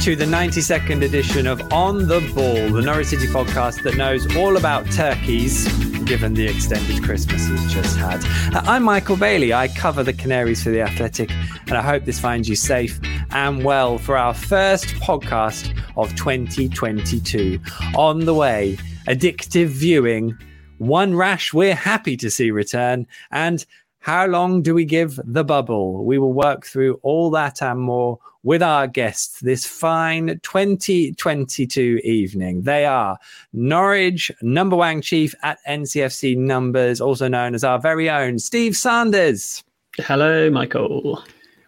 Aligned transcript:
to 0.00 0.16
the 0.16 0.24
92nd 0.24 1.04
edition 1.04 1.46
of 1.46 1.60
On 1.74 2.08
the 2.08 2.20
Ball, 2.34 2.70
the 2.70 2.80
Norwich 2.80 3.08
City 3.08 3.26
podcast 3.26 3.82
that 3.82 3.98
knows 3.98 4.34
all 4.34 4.56
about 4.56 4.90
turkeys, 4.90 5.68
given 6.04 6.32
the 6.32 6.46
extended 6.46 7.04
Christmas 7.04 7.46
we've 7.50 7.68
just 7.68 7.98
had. 7.98 8.24
Uh, 8.56 8.62
I'm 8.64 8.82
Michael 8.82 9.18
Bailey. 9.18 9.52
I 9.52 9.68
cover 9.68 10.02
the 10.02 10.14
Canaries 10.14 10.62
for 10.62 10.70
The 10.70 10.80
Athletic, 10.80 11.30
and 11.66 11.72
I 11.72 11.82
hope 11.82 12.06
this 12.06 12.18
finds 12.18 12.48
you 12.48 12.56
safe 12.56 12.98
and 13.32 13.62
well 13.62 13.98
for 13.98 14.16
our 14.16 14.32
first 14.32 14.86
podcast 14.94 15.78
of 15.98 16.16
2022. 16.16 17.60
On 17.94 18.20
the 18.20 18.32
way, 18.32 18.78
addictive 19.06 19.66
viewing, 19.66 20.34
one 20.78 21.14
rash 21.14 21.52
we're 21.52 21.74
happy 21.74 22.16
to 22.16 22.30
see 22.30 22.50
return, 22.50 23.06
and 23.32 23.66
how 24.00 24.26
long 24.26 24.62
do 24.62 24.74
we 24.74 24.86
give 24.86 25.20
the 25.24 25.44
bubble? 25.44 26.04
We 26.04 26.18
will 26.18 26.32
work 26.32 26.64
through 26.64 26.98
all 27.02 27.30
that 27.30 27.62
and 27.62 27.80
more 27.80 28.18
with 28.42 28.62
our 28.62 28.86
guests 28.86 29.40
this 29.40 29.66
fine 29.66 30.40
2022 30.42 32.00
evening. 32.02 32.62
They 32.62 32.86
are 32.86 33.18
Norwich 33.52 34.32
number 34.40 34.74
one 34.74 35.02
chief 35.02 35.34
at 35.42 35.58
NCFC 35.68 36.36
Numbers, 36.38 37.02
also 37.02 37.28
known 37.28 37.54
as 37.54 37.62
our 37.62 37.78
very 37.78 38.08
own 38.08 38.38
Steve 38.38 38.74
Sanders. 38.74 39.62
Hello, 39.98 40.48
Michael. 40.50 41.22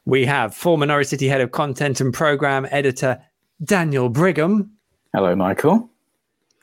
We 0.06 0.25
have 0.25 0.55
former 0.55 0.87
Norwich 0.87 1.09
City 1.09 1.28
head 1.28 1.43
of 1.43 1.51
content 1.51 2.01
and 2.01 2.15
program 2.15 2.67
editor 2.71 3.23
Daniel 3.62 4.09
Brigham. 4.09 4.73
Hello, 5.12 5.37
Michael 5.37 5.92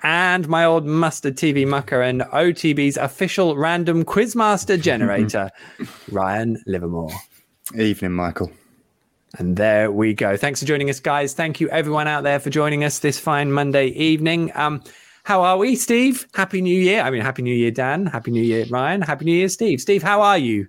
and 0.03 0.47
my 0.47 0.65
old 0.65 0.85
mustard 0.85 1.35
TV 1.35 1.67
mucker 1.67 2.01
and 2.01 2.21
OTB's 2.21 2.97
official 2.97 3.57
random 3.57 4.05
quizmaster 4.05 4.79
generator, 4.79 5.49
Ryan 6.11 6.61
Livermore. 6.65 7.11
Evening, 7.77 8.13
Michael. 8.13 8.51
And 9.37 9.57
there 9.57 9.91
we 9.91 10.13
go. 10.13 10.37
Thanks 10.37 10.59
for 10.59 10.65
joining 10.65 10.89
us, 10.89 10.99
guys. 10.99 11.33
Thank 11.33 11.59
you, 11.59 11.69
everyone 11.69 12.07
out 12.07 12.23
there, 12.23 12.39
for 12.39 12.49
joining 12.49 12.83
us 12.83 12.99
this 12.99 13.19
fine 13.19 13.51
Monday 13.51 13.87
evening. 13.87 14.51
Um, 14.55 14.81
how 15.23 15.43
are 15.43 15.57
we, 15.57 15.75
Steve? 15.75 16.27
Happy 16.33 16.61
New 16.61 16.81
Year. 16.81 17.01
I 17.01 17.11
mean, 17.11 17.21
Happy 17.21 17.43
New 17.43 17.53
Year, 17.53 17.69
Dan. 17.69 18.07
Happy 18.07 18.31
New 18.31 18.41
Year, 18.41 18.65
Ryan. 18.69 19.01
Happy 19.01 19.25
New 19.25 19.35
Year, 19.35 19.49
Steve. 19.49 19.79
Steve, 19.79 20.01
how 20.01 20.21
are 20.21 20.37
you? 20.37 20.67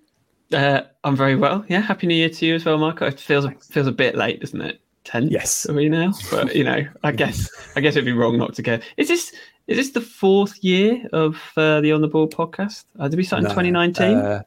Uh, 0.53 0.83
I'm 1.05 1.17
very 1.17 1.37
well. 1.37 1.65
Yeah, 1.69 1.81
Happy 1.81 2.07
New 2.07 2.15
Year 2.15 2.29
to 2.29 2.47
you 2.47 2.57
as 2.57 2.65
well, 2.65 2.77
Michael. 2.77 3.07
It 3.07 3.19
feels 3.19 3.47
feels 3.65 3.87
a 3.87 3.93
bit 3.93 4.17
late, 4.17 4.41
doesn't 4.41 4.61
it? 4.61 4.81
Tenth 5.11 5.31
yes. 5.31 5.67
are 5.69 5.75
we 5.75 5.89
now? 5.89 6.13
But 6.31 6.55
you 6.55 6.65
know, 6.65 6.87
I 7.03 7.13
guess 7.13 7.51
I 7.77 7.81
guess 7.81 7.95
it'd 7.95 8.05
be 8.05 8.13
wrong 8.13 8.39
not 8.39 8.55
to 8.55 8.63
go. 8.63 8.79
Is 8.97 9.09
this 9.09 9.33
is 9.67 9.77
this 9.77 9.91
the 9.91 10.01
fourth 10.01 10.63
year 10.63 11.07
of 11.13 11.41
uh, 11.57 11.81
the 11.81 11.93
On 11.93 12.01
the 12.01 12.09
Ball 12.09 12.29
podcast? 12.29 12.85
Uh, 12.99 13.09
did 13.09 13.17
we 13.17 13.25
start 13.25 13.43
in 13.43 13.49
2019? 13.49 14.17
Uh, 14.17 14.43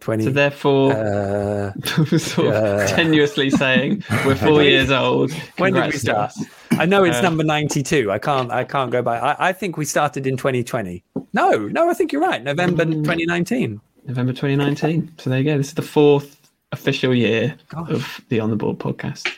20, 0.00 0.24
so 0.24 0.30
therefore, 0.30 0.92
uh, 0.92 1.72
sort 2.18 2.54
of 2.54 2.90
tenuously 2.90 3.50
saying 3.50 4.04
we're 4.26 4.36
four 4.36 4.62
years 4.62 4.90
old. 4.90 5.32
When 5.56 5.72
did 5.72 5.86
we 5.86 5.98
start? 5.98 6.32
I 6.72 6.84
know 6.84 7.02
it's 7.02 7.16
uh, 7.16 7.22
number 7.22 7.42
92. 7.42 8.12
I 8.12 8.18
can't 8.18 8.50
I 8.52 8.64
can't 8.64 8.90
go 8.92 9.00
by. 9.02 9.18
I, 9.18 9.48
I, 9.48 9.52
think 9.52 9.78
we 9.78 9.86
started 9.86 10.26
in 10.26 10.36
2020. 10.36 11.02
No, 11.32 11.50
no, 11.68 11.88
I 11.88 11.94
think 11.94 12.12
you're 12.12 12.20
right. 12.20 12.42
November 12.42 12.84
mm. 12.84 13.02
2019. 13.02 13.80
November 14.06 14.32
2019. 14.32 15.14
So 15.18 15.30
there 15.30 15.38
you 15.38 15.44
go. 15.44 15.56
This 15.56 15.68
is 15.68 15.74
the 15.74 15.82
fourth 15.82 16.50
official 16.72 17.14
year 17.14 17.56
Gosh. 17.68 17.90
of 17.90 18.20
the 18.28 18.38
On 18.38 18.50
the 18.50 18.56
Ball 18.56 18.76
podcast. 18.76 19.32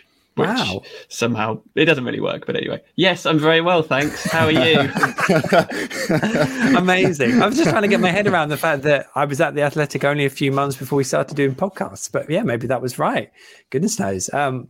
Wow. 0.46 0.82
Somehow 1.08 1.60
it 1.74 1.84
doesn't 1.86 2.04
really 2.04 2.20
work, 2.20 2.46
but 2.46 2.56
anyway. 2.56 2.82
Yes, 2.96 3.26
I'm 3.26 3.38
very 3.38 3.60
well, 3.60 3.82
thanks. 3.82 4.30
How 4.30 4.46
are 4.46 4.52
you? 4.52 4.78
Amazing. 6.78 7.42
I 7.42 7.46
was 7.46 7.56
just 7.56 7.70
trying 7.70 7.82
to 7.82 7.88
get 7.88 8.00
my 8.00 8.10
head 8.10 8.26
around 8.26 8.48
the 8.50 8.56
fact 8.56 8.82
that 8.82 9.06
I 9.14 9.24
was 9.24 9.40
at 9.40 9.54
the 9.54 9.62
Athletic 9.62 10.04
only 10.04 10.24
a 10.24 10.30
few 10.30 10.52
months 10.52 10.76
before 10.76 10.96
we 10.96 11.04
started 11.04 11.36
doing 11.36 11.54
podcasts. 11.54 12.10
But 12.10 12.30
yeah, 12.30 12.42
maybe 12.42 12.66
that 12.66 12.82
was 12.82 12.98
right. 12.98 13.30
Goodness 13.70 13.98
knows. 13.98 14.32
Um, 14.32 14.68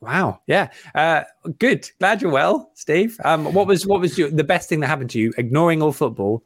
wow. 0.00 0.40
Yeah. 0.46 0.68
Uh, 0.94 1.22
good. 1.58 1.90
Glad 1.98 2.22
you're 2.22 2.30
well, 2.30 2.70
Steve. 2.74 3.18
Um, 3.24 3.52
what 3.52 3.66
was 3.66 3.86
what 3.86 4.00
was 4.00 4.18
your, 4.18 4.30
the 4.30 4.44
best 4.44 4.68
thing 4.68 4.80
that 4.80 4.88
happened 4.88 5.10
to 5.10 5.18
you? 5.18 5.32
Ignoring 5.36 5.82
all 5.82 5.92
football 5.92 6.44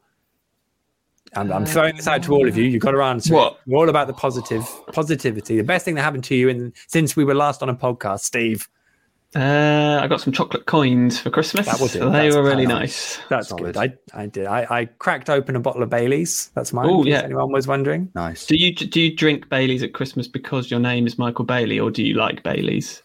I'm, 1.37 1.51
I'm, 1.51 1.65
throwing 1.65 1.95
this 1.95 2.07
out 2.07 2.23
to 2.23 2.33
all 2.33 2.47
of 2.47 2.57
you. 2.57 2.63
You've 2.63 2.81
got 2.81 2.91
to 2.91 3.01
answer. 3.01 3.33
What? 3.33 3.59
We're 3.65 3.77
all 3.77 3.89
about 3.89 4.07
the 4.07 4.13
positive 4.13 4.67
positivity. 4.91 5.57
The 5.57 5.63
best 5.63 5.85
thing 5.85 5.95
that 5.95 6.01
happened 6.01 6.23
to 6.25 6.35
you 6.35 6.49
in 6.49 6.73
since 6.87 7.15
we 7.15 7.23
were 7.23 7.35
last 7.35 7.61
on 7.61 7.69
a 7.69 7.75
podcast, 7.75 8.21
Steve. 8.21 8.67
Uh, 9.35 9.99
I 10.01 10.07
got 10.07 10.21
some 10.21 10.31
chocolate 10.31 10.65
coins 10.65 11.19
for 11.19 11.29
Christmas. 11.29 11.65
That 11.65 11.79
was 11.79 11.95
it. 11.95 11.99
So 11.99 12.09
they 12.09 12.31
were 12.31 12.41
really 12.41 12.65
nice. 12.65 13.19
That's 13.29 13.49
Solid. 13.49 13.75
good. 13.75 13.77
I, 13.77 13.93
I 14.13 14.25
did. 14.25 14.45
I, 14.45 14.65
I 14.69 14.85
cracked 14.85 15.29
open 15.29 15.55
a 15.55 15.59
bottle 15.59 15.83
of 15.83 15.89
Bailey's. 15.89 16.49
That's 16.55 16.71
mine. 16.71 16.87
Oh 16.89 17.03
yeah. 17.03 17.21
anyone 17.23 17.51
was 17.51 17.67
wondering. 17.67 18.09
Nice. 18.15 18.45
Do 18.45 18.55
you 18.57 18.73
do 18.73 19.01
you 19.01 19.15
drink 19.15 19.49
Bailey's 19.49 19.83
at 19.83 19.93
Christmas 19.93 20.27
because 20.27 20.71
your 20.71 20.79
name 20.79 21.05
is 21.05 21.17
Michael 21.17 21.45
Bailey, 21.45 21.79
or 21.79 21.91
do 21.91 22.03
you 22.03 22.13
like 22.13 22.41
Bailey's? 22.41 23.03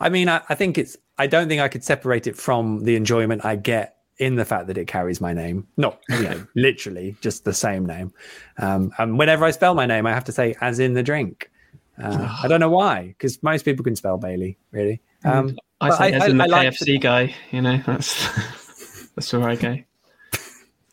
I 0.00 0.08
mean, 0.08 0.28
I, 0.28 0.40
I 0.48 0.54
think 0.54 0.78
it's. 0.78 0.96
I 1.18 1.26
don't 1.26 1.48
think 1.48 1.60
I 1.60 1.68
could 1.68 1.84
separate 1.84 2.26
it 2.26 2.36
from 2.36 2.84
the 2.84 2.96
enjoyment 2.96 3.44
I 3.44 3.56
get 3.56 3.98
in 4.22 4.36
the 4.36 4.44
fact 4.44 4.68
that 4.68 4.78
it 4.78 4.86
carries 4.86 5.20
my 5.20 5.32
name, 5.32 5.66
not 5.76 6.00
you 6.08 6.22
know, 6.22 6.46
literally 6.54 7.16
just 7.20 7.44
the 7.44 7.52
same 7.52 7.84
name. 7.84 8.12
Um, 8.58 8.92
and 8.98 9.18
whenever 9.18 9.44
I 9.44 9.50
spell 9.50 9.74
my 9.74 9.84
name, 9.84 10.06
I 10.06 10.12
have 10.12 10.24
to 10.24 10.32
say 10.32 10.54
as 10.60 10.78
in 10.78 10.94
the 10.94 11.02
drink. 11.02 11.50
Uh, 12.02 12.36
I 12.42 12.48
don't 12.48 12.60
know 12.60 12.70
why, 12.70 13.08
because 13.08 13.42
most 13.42 13.64
people 13.64 13.84
can 13.84 13.96
spell 13.96 14.16
Bailey, 14.16 14.56
really. 14.70 15.02
Um, 15.24 15.58
I 15.80 15.90
say 15.90 16.12
as 16.12 16.22
I, 16.22 16.26
in 16.28 16.38
the 16.38 16.44
I, 16.44 16.66
KFC 16.66 16.94
like 16.94 17.00
guy, 17.00 17.34
you 17.50 17.60
know, 17.60 17.80
that's 17.84 19.10
that's 19.14 19.32
where 19.32 19.48
I 19.48 19.56
go. 19.56 19.78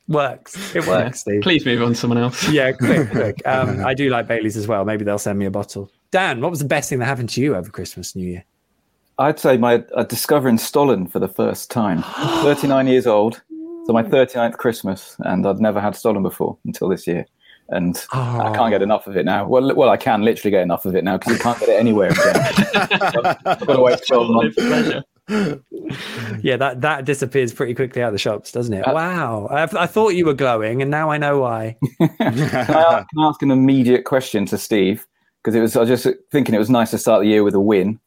Works. 0.08 0.76
It 0.76 0.88
works, 0.88 0.90
yeah. 0.90 1.12
Steve. 1.12 1.42
Please 1.42 1.66
move 1.66 1.84
on 1.84 1.90
to 1.90 1.96
someone 1.96 2.18
else. 2.18 2.50
yeah, 2.50 2.72
quick, 2.72 3.12
quick. 3.12 3.42
Um, 3.46 3.86
I 3.86 3.94
do 3.94 4.10
like 4.10 4.28
Bailey's 4.28 4.58
as 4.58 4.68
well. 4.68 4.84
Maybe 4.84 5.06
they'll 5.06 5.20
send 5.20 5.38
me 5.38 5.46
a 5.46 5.52
bottle. 5.52 5.92
Dan, 6.10 6.42
what 6.42 6.50
was 6.50 6.60
the 6.60 6.66
best 6.66 6.90
thing 6.90 6.98
that 6.98 7.06
happened 7.06 7.30
to 7.30 7.42
you 7.42 7.56
over 7.56 7.70
Christmas, 7.70 8.16
New 8.16 8.28
Year? 8.28 8.46
I'd 9.20 9.38
say 9.38 9.58
my 9.58 9.84
uh, 9.94 10.04
discovering 10.04 10.58
Stollen 10.58 11.06
for 11.06 11.20
the 11.20 11.28
first 11.28 11.70
time. 11.70 12.04
39 12.42 12.88
years 12.88 13.06
old, 13.06 13.42
so 13.86 13.92
my 13.92 14.02
39th 14.02 14.58
Christmas, 14.58 15.18
and 15.20 15.46
I'd 15.46 15.60
never 15.60 15.82
had 15.82 15.94
Stollen 15.94 16.24
before 16.24 16.58
until 16.66 16.88
this 16.88 17.06
year. 17.06 17.26
And 17.68 18.04
oh. 18.14 18.40
I 18.40 18.56
can't 18.56 18.72
get 18.72 18.82
enough 18.82 19.06
of 19.08 19.16
it 19.16 19.26
now. 19.26 19.46
Well, 19.46 19.76
well, 19.76 19.90
I 19.90 19.98
can 19.98 20.24
literally 20.24 20.52
get 20.52 20.64
enough 20.64 20.86
of 20.86 20.96
it 20.96 21.04
now 21.04 21.18
because 21.18 21.34
you 21.34 21.40
can't 21.40 21.60
get 21.60 21.70
it 21.70 21.80
anywhere 21.80 22.10
again. 22.10 22.36
I've 23.46 23.68
got 23.68 23.76
to 23.76 23.82
wait 23.82 24.00
12 24.08 24.30
months. 24.30 25.06
yeah, 26.42 26.58
that 26.58 26.82
that 26.82 27.06
disappears 27.06 27.54
pretty 27.54 27.76
quickly 27.76 28.02
out 28.02 28.08
of 28.08 28.14
the 28.14 28.20
shops, 28.20 28.52
doesn't 28.52 28.74
it? 28.74 28.88
Uh, 28.88 28.94
wow, 28.94 29.48
I, 29.52 29.64
I, 29.64 29.86
thought 29.86 30.16
you 30.16 30.26
were 30.26 30.34
glowing, 30.34 30.82
and 30.82 30.90
now 30.90 31.12
I 31.12 31.20
know 31.20 31.42
why. 31.42 31.78
I 32.00 33.06
can 33.08 33.20
ask 33.20 33.44
an 33.44 33.52
immediate 33.52 34.06
question 34.06 34.48
to 34.48 34.58
Steve 34.58 35.06
because 35.44 35.54
it 35.54 35.62
was. 35.62 35.76
I 35.76 35.82
was 35.82 35.90
just 35.90 36.08
thinking 36.32 36.56
it 36.56 36.60
was 36.60 36.72
nice 36.72 36.90
to 36.92 36.98
start 36.98 37.22
the 37.22 37.28
year 37.28 37.44
with 37.44 37.54
a 37.54 37.60
win, 37.60 38.00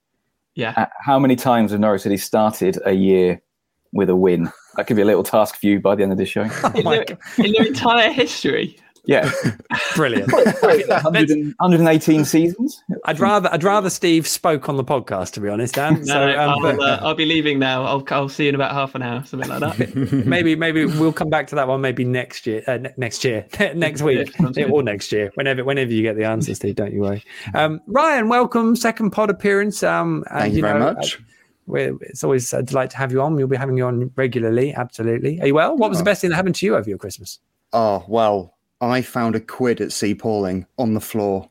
yeah. 0.54 0.88
How 1.04 1.18
many 1.18 1.36
times 1.36 1.70
have 1.72 1.80
Norwich 1.80 2.02
City 2.02 2.16
started 2.16 2.78
a 2.84 2.92
year 2.92 3.42
with 3.92 4.10
a 4.10 4.16
win? 4.16 4.50
That 4.76 4.86
could 4.86 4.96
be 4.96 5.02
a 5.02 5.06
little 5.06 5.22
task 5.22 5.56
for 5.56 5.66
you 5.66 5.80
by 5.80 5.94
the 5.94 6.02
end 6.02 6.12
of 6.12 6.18
this 6.18 6.28
show. 6.28 6.48
Oh 6.64 6.72
in, 6.74 6.84
their, 6.84 7.04
in 7.38 7.52
their 7.52 7.66
entire 7.66 8.12
history. 8.12 8.76
Yeah, 9.04 9.32
brilliant. 9.96 10.32
118 10.32 12.24
seasons. 12.24 12.84
I'd 13.04 13.18
rather 13.18 13.48
I'd 13.52 13.64
rather 13.64 13.90
Steve 13.90 14.28
spoke 14.28 14.68
on 14.68 14.76
the 14.76 14.84
podcast 14.84 15.32
to 15.32 15.40
be 15.40 15.48
honest, 15.48 15.74
Dan. 15.74 15.94
no, 15.94 16.04
so, 16.04 16.26
no, 16.26 16.40
um, 16.40 16.64
I'll, 16.64 16.80
uh, 16.80 16.98
I'll, 17.02 17.14
be 17.16 17.24
leaving 17.24 17.58
now. 17.58 17.84
I'll 17.84 18.04
I'll 18.10 18.28
see 18.28 18.44
you 18.44 18.50
in 18.50 18.54
about 18.54 18.70
half 18.70 18.94
an 18.94 19.02
hour, 19.02 19.24
something 19.24 19.48
like 19.48 19.58
that. 19.76 20.24
maybe 20.26 20.54
maybe 20.54 20.84
we'll 20.84 21.12
come 21.12 21.30
back 21.30 21.48
to 21.48 21.56
that 21.56 21.66
one 21.66 21.80
maybe 21.80 22.04
next 22.04 22.46
year, 22.46 22.62
uh, 22.68 22.78
next 22.96 23.24
year, 23.24 23.44
next 23.74 24.02
week, 24.02 24.32
or 24.70 24.84
next 24.84 25.10
year, 25.10 25.32
whenever 25.34 25.64
whenever 25.64 25.90
you 25.92 26.02
get 26.02 26.16
the 26.16 26.24
answer, 26.24 26.54
Steve. 26.54 26.76
Don't 26.76 26.92
you 26.92 27.00
worry. 27.00 27.24
Um, 27.54 27.80
Ryan, 27.88 28.28
welcome, 28.28 28.76
second 28.76 29.10
pod 29.10 29.30
appearance. 29.30 29.82
Um, 29.82 30.24
Thank 30.30 30.52
you, 30.52 30.58
you 30.58 30.62
very 30.62 30.78
know, 30.78 30.94
much. 30.94 31.18
Uh, 31.68 31.96
it's 32.02 32.22
always 32.22 32.52
a 32.52 32.62
delight 32.62 32.90
to 32.90 32.98
have 32.98 33.10
you 33.10 33.20
on. 33.20 33.34
We'll 33.34 33.48
be 33.48 33.56
having 33.56 33.76
you 33.76 33.86
on 33.86 34.12
regularly. 34.14 34.72
Absolutely. 34.74 35.40
Are 35.40 35.46
you 35.48 35.54
well? 35.54 35.76
What 35.76 35.90
was 35.90 35.98
oh. 35.98 36.02
the 36.02 36.04
best 36.04 36.20
thing 36.20 36.30
that 36.30 36.36
happened 36.36 36.54
to 36.56 36.66
you 36.66 36.76
over 36.76 36.88
your 36.88 36.98
Christmas? 36.98 37.40
Oh 37.72 38.04
well, 38.06 38.54
I 38.82 39.00
found 39.00 39.36
a 39.36 39.40
quid 39.40 39.80
at 39.80 39.92
Sea 39.92 40.14
Palling 40.14 40.66
on 40.76 40.94
the 40.94 41.00
floor. 41.00 41.48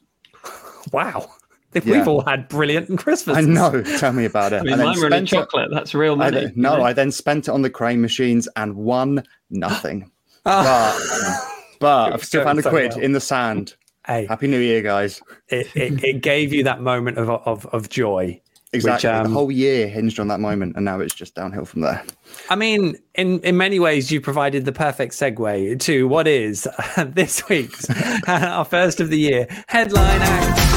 Wow. 0.92 1.32
Yeah. 1.74 1.82
we've 1.86 2.08
all 2.08 2.22
had 2.22 2.50
brilliant 2.50 3.00
Christmas. 3.00 3.38
I 3.38 3.42
know. 3.42 3.82
Tell 3.98 4.12
me 4.12 4.26
about 4.26 4.52
it. 4.52 4.58
I 4.62 4.64
mean, 4.64 4.78
mine 4.78 5.00
were 5.00 5.08
in 5.08 5.26
chocolate. 5.26 5.72
It, 5.72 5.74
That's 5.74 5.94
real 5.94 6.18
money. 6.18 6.48
I, 6.48 6.52
no, 6.56 6.78
know? 6.78 6.84
I 6.84 6.92
then 6.92 7.12
spent 7.12 7.48
it 7.48 7.52
on 7.52 7.62
the 7.62 7.70
crane 7.70 8.02
machines 8.02 8.50
and 8.58 8.76
won 8.76 9.24
nothing. 9.50 10.12
oh. 10.46 11.48
But, 11.82 12.10
but 12.10 12.14
I've 12.14 12.24
still 12.24 12.44
found 12.44 12.60
a 12.60 12.62
quid 12.62 12.92
well. 12.92 13.00
in 13.00 13.14
the 13.14 13.20
sand. 13.20 13.76
Hey, 14.06 14.28
Happy 14.28 14.46
New 14.46 14.60
Year, 14.60 14.84
guys. 14.84 15.20
It, 15.48 15.76
it, 15.76 16.04
it 16.04 16.22
gave 16.22 16.54
you 16.54 16.64
that 16.66 16.80
moment 16.80 17.18
of, 17.18 17.28
of, 17.28 17.66
of 17.74 17.90
joy 17.90 18.40
Exactly. 18.74 19.10
Which, 19.10 19.16
um, 19.16 19.24
the 19.26 19.30
whole 19.32 19.52
year 19.52 19.88
hinged 19.88 20.18
on 20.20 20.30
that 20.30 20.40
moment, 20.40 20.78
and 20.78 20.86
now 20.86 21.02
it's 21.02 21.14
just 21.14 21.36
downhill 21.36 21.66
from 21.66 21.82
there. 21.82 22.04
I 22.50 22.56
mean, 22.56 22.96
in 23.16 23.42
in 23.42 23.58
many 23.58 23.80
ways, 23.80 24.12
you 24.12 24.22
provided 24.22 24.64
the 24.64 24.72
perfect 24.72 25.14
segue 25.14 25.80
to 25.82 26.08
what 26.08 26.28
is 26.28 26.68
this 27.06 27.48
week's 27.50 27.90
our 28.28 28.64
first 28.64 29.02
of 29.02 29.10
the 29.10 29.20
year 29.20 29.48
headline 29.68 30.22
act. 30.22 30.71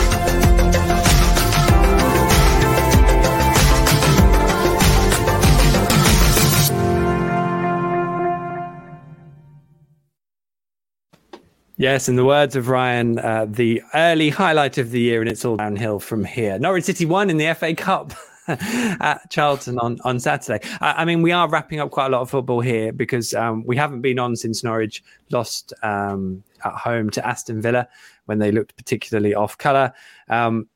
Yes, 11.76 12.08
in 12.08 12.14
the 12.14 12.24
words 12.24 12.54
of 12.54 12.68
Ryan, 12.68 13.18
uh, 13.18 13.46
the 13.48 13.82
early 13.94 14.30
highlight 14.30 14.78
of 14.78 14.92
the 14.92 15.00
year, 15.00 15.20
and 15.20 15.28
it's 15.28 15.44
all 15.44 15.56
downhill 15.56 15.98
from 15.98 16.24
here. 16.24 16.56
Norwich 16.56 16.84
City 16.84 17.04
won 17.04 17.30
in 17.30 17.36
the 17.36 17.52
FA 17.54 17.74
Cup 17.74 18.12
at 18.46 19.28
Charlton 19.28 19.80
on, 19.80 19.98
on 20.04 20.20
Saturday. 20.20 20.64
I, 20.80 21.02
I, 21.02 21.04
mean, 21.04 21.20
we 21.20 21.32
are 21.32 21.48
wrapping 21.48 21.80
up 21.80 21.90
quite 21.90 22.06
a 22.06 22.08
lot 22.10 22.20
of 22.20 22.30
football 22.30 22.60
here 22.60 22.92
because 22.92 23.34
um, 23.34 23.64
we 23.66 23.76
haven't 23.76 24.02
been 24.02 24.20
on 24.20 24.36
since 24.36 24.62
Norwich 24.62 25.02
lost 25.32 25.72
um, 25.82 26.44
at 26.64 26.74
home 26.74 27.10
to 27.10 27.26
Aston 27.26 27.60
Villa 27.60 27.88
when 28.26 28.38
they 28.38 28.52
looked 28.52 28.76
particularly 28.76 29.34
off 29.34 29.58
colour. 29.58 29.92
Um, 30.28 30.68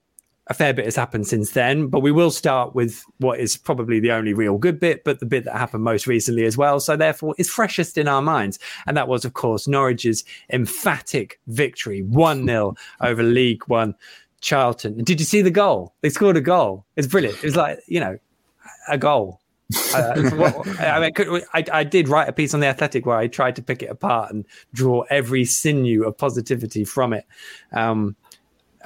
a 0.49 0.55
fair 0.55 0.73
bit 0.73 0.87
has 0.87 0.97
happened 0.97 1.27
since 1.27 1.51
then, 1.51 1.89
but 1.89 2.01
we 2.01 2.11
will 2.11 2.31
start 2.31 2.75
with 2.75 3.05
what 3.19 3.39
is 3.39 3.57
probably 3.57 4.01
the 4.01 4.13
only 4.13 4.33
real 4.33 4.57
good 4.57 4.81
bit, 4.81 5.05
but 5.05 5.21
the 5.21 5.27
bit 5.27 5.45
that 5.45 5.57
happened 5.57 5.85
most 5.85 6.07
recently 6.07 6.45
as 6.45 6.57
well. 6.57 6.81
So 6.81 6.97
therefore 6.97 7.35
is 7.37 7.51
freshest 7.51 7.99
in 7.99 8.09
our 8.09 8.23
minds. 8.23 8.59
And 8.87 8.97
that 8.97 9.09
was, 9.09 9.25
of 9.25 9.35
course, 9.35 9.69
Norwich's 9.69 10.25
emphatic 10.51 11.39
victory, 11.49 12.03
1-0 12.03 12.77
over 13.03 13.23
League 13.23 13.63
One 13.67 13.95
Charlton. 14.41 15.05
Did 15.05 15.21
you 15.21 15.27
see 15.27 15.43
the 15.43 15.51
goal? 15.51 15.95
They 16.01 16.09
scored 16.09 16.37
a 16.37 16.41
goal. 16.41 16.87
It's 16.97 17.07
brilliant. 17.07 17.37
It 17.39 17.45
was 17.45 17.57
like, 17.57 17.81
you 17.87 18.01
know, 18.01 18.19
a 18.89 18.97
goal. 18.97 19.41
uh, 19.95 20.13
I, 20.81 20.99
mean, 20.99 21.43
I, 21.53 21.65
I, 21.71 21.85
did 21.85 22.09
write 22.09 22.27
a 22.27 22.33
piece 22.33 22.55
on 22.55 22.61
the 22.61 22.67
Athletic 22.67 23.05
where 23.05 23.19
I 23.19 23.27
tried 23.27 23.55
to 23.57 23.63
pick 23.63 23.83
it 23.83 23.91
apart 23.91 24.33
and 24.33 24.47
draw 24.73 25.03
every 25.11 25.45
sinew 25.45 26.05
of 26.05 26.17
positivity 26.17 26.87
from 26.87 27.13
it. 27.13 27.27
Um, 27.73 28.17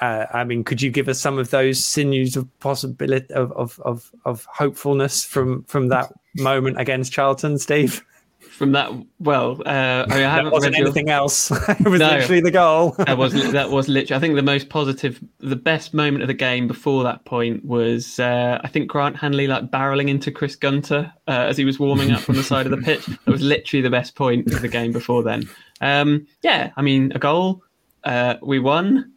uh, 0.01 0.27
I 0.33 0.45
mean, 0.45 0.65
could 0.65 0.83
you 0.83 0.91
give 0.91 1.09
us 1.09 1.21
some 1.21 1.39
of 1.39 1.51
those 1.51 1.85
sinews 1.85 2.37
of 2.37 2.49
possibility 2.61 3.33
of, 3.35 3.53
of 3.53 3.81
of 3.81 4.11
of 4.25 4.47
hopefulness 4.47 5.25
from 5.25 5.65
from 5.65 5.89
that 5.89 6.13
moment 6.37 6.81
against 6.81 7.13
Charlton, 7.13 7.59
Steve? 7.59 8.05
From 8.41 8.73
that, 8.73 8.93
well, 9.19 9.63
uh, 9.65 10.05
I, 10.09 10.15
mean, 10.15 10.25
I 10.25 10.35
haven't 10.35 10.53
wasn't 10.53 10.77
anything 10.77 11.09
else. 11.09 11.51
it 11.69 11.89
was 11.89 12.01
no, 12.01 12.11
literally 12.11 12.41
the 12.43 12.51
goal. 12.51 12.91
that 12.99 13.17
was 13.17 13.33
that 13.53 13.71
was 13.71 13.89
literally. 13.89 14.17
I 14.17 14.21
think 14.21 14.35
the 14.35 14.43
most 14.43 14.69
positive, 14.69 15.23
the 15.39 15.57
best 15.57 15.95
moment 15.95 16.23
of 16.23 16.29
the 16.29 16.35
game 16.35 16.69
before 16.69 17.03
that 17.05 17.25
point 17.25 17.65
was 17.65 18.21
uh, 18.21 18.61
I 18.63 18.69
think 18.69 18.89
Grant 18.89 19.17
Hanley 19.17 19.47
like 19.47 19.71
barreling 19.71 20.09
into 20.09 20.31
Chris 20.31 20.55
Gunter 20.55 21.13
uh, 21.27 21.47
as 21.49 21.57
he 21.57 21.65
was 21.65 21.79
warming 21.79 22.11
up 22.13 22.29
on 22.29 22.37
the 22.37 22.43
side 22.43 22.67
of 22.67 22.71
the 22.71 22.79
pitch. 22.79 23.07
That 23.25 23.31
was 23.31 23.43
literally 23.43 23.83
the 23.83 23.91
best 23.91 24.17
point 24.17 24.53
of 24.53 24.61
the 24.61 24.69
game 24.69 24.93
before 24.93 25.23
then. 25.23 25.49
Um, 25.81 26.27
yeah, 26.43 26.73
I 26.77 26.83
mean, 26.83 27.13
a 27.15 27.19
goal. 27.19 27.63
Uh, 28.05 28.35
we 28.43 28.59
won. 28.59 29.13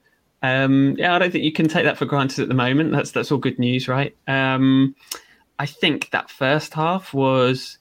Um, 0.45 0.95
yeah, 0.97 1.15
I 1.15 1.19
don't 1.19 1.31
think 1.31 1.43
you 1.43 1.51
can 1.51 1.67
take 1.67 1.85
that 1.85 1.97
for 1.97 2.05
granted 2.05 2.39
at 2.43 2.47
the 2.49 2.53
moment. 2.53 2.91
That's 2.91 3.11
that's 3.11 3.31
all 3.31 3.39
good 3.39 3.57
news, 3.57 3.87
right? 3.87 4.15
Um, 4.27 4.95
I 5.57 5.65
think 5.65 6.11
that 6.11 6.29
first 6.29 6.73
half 6.73 7.13
was. 7.13 7.79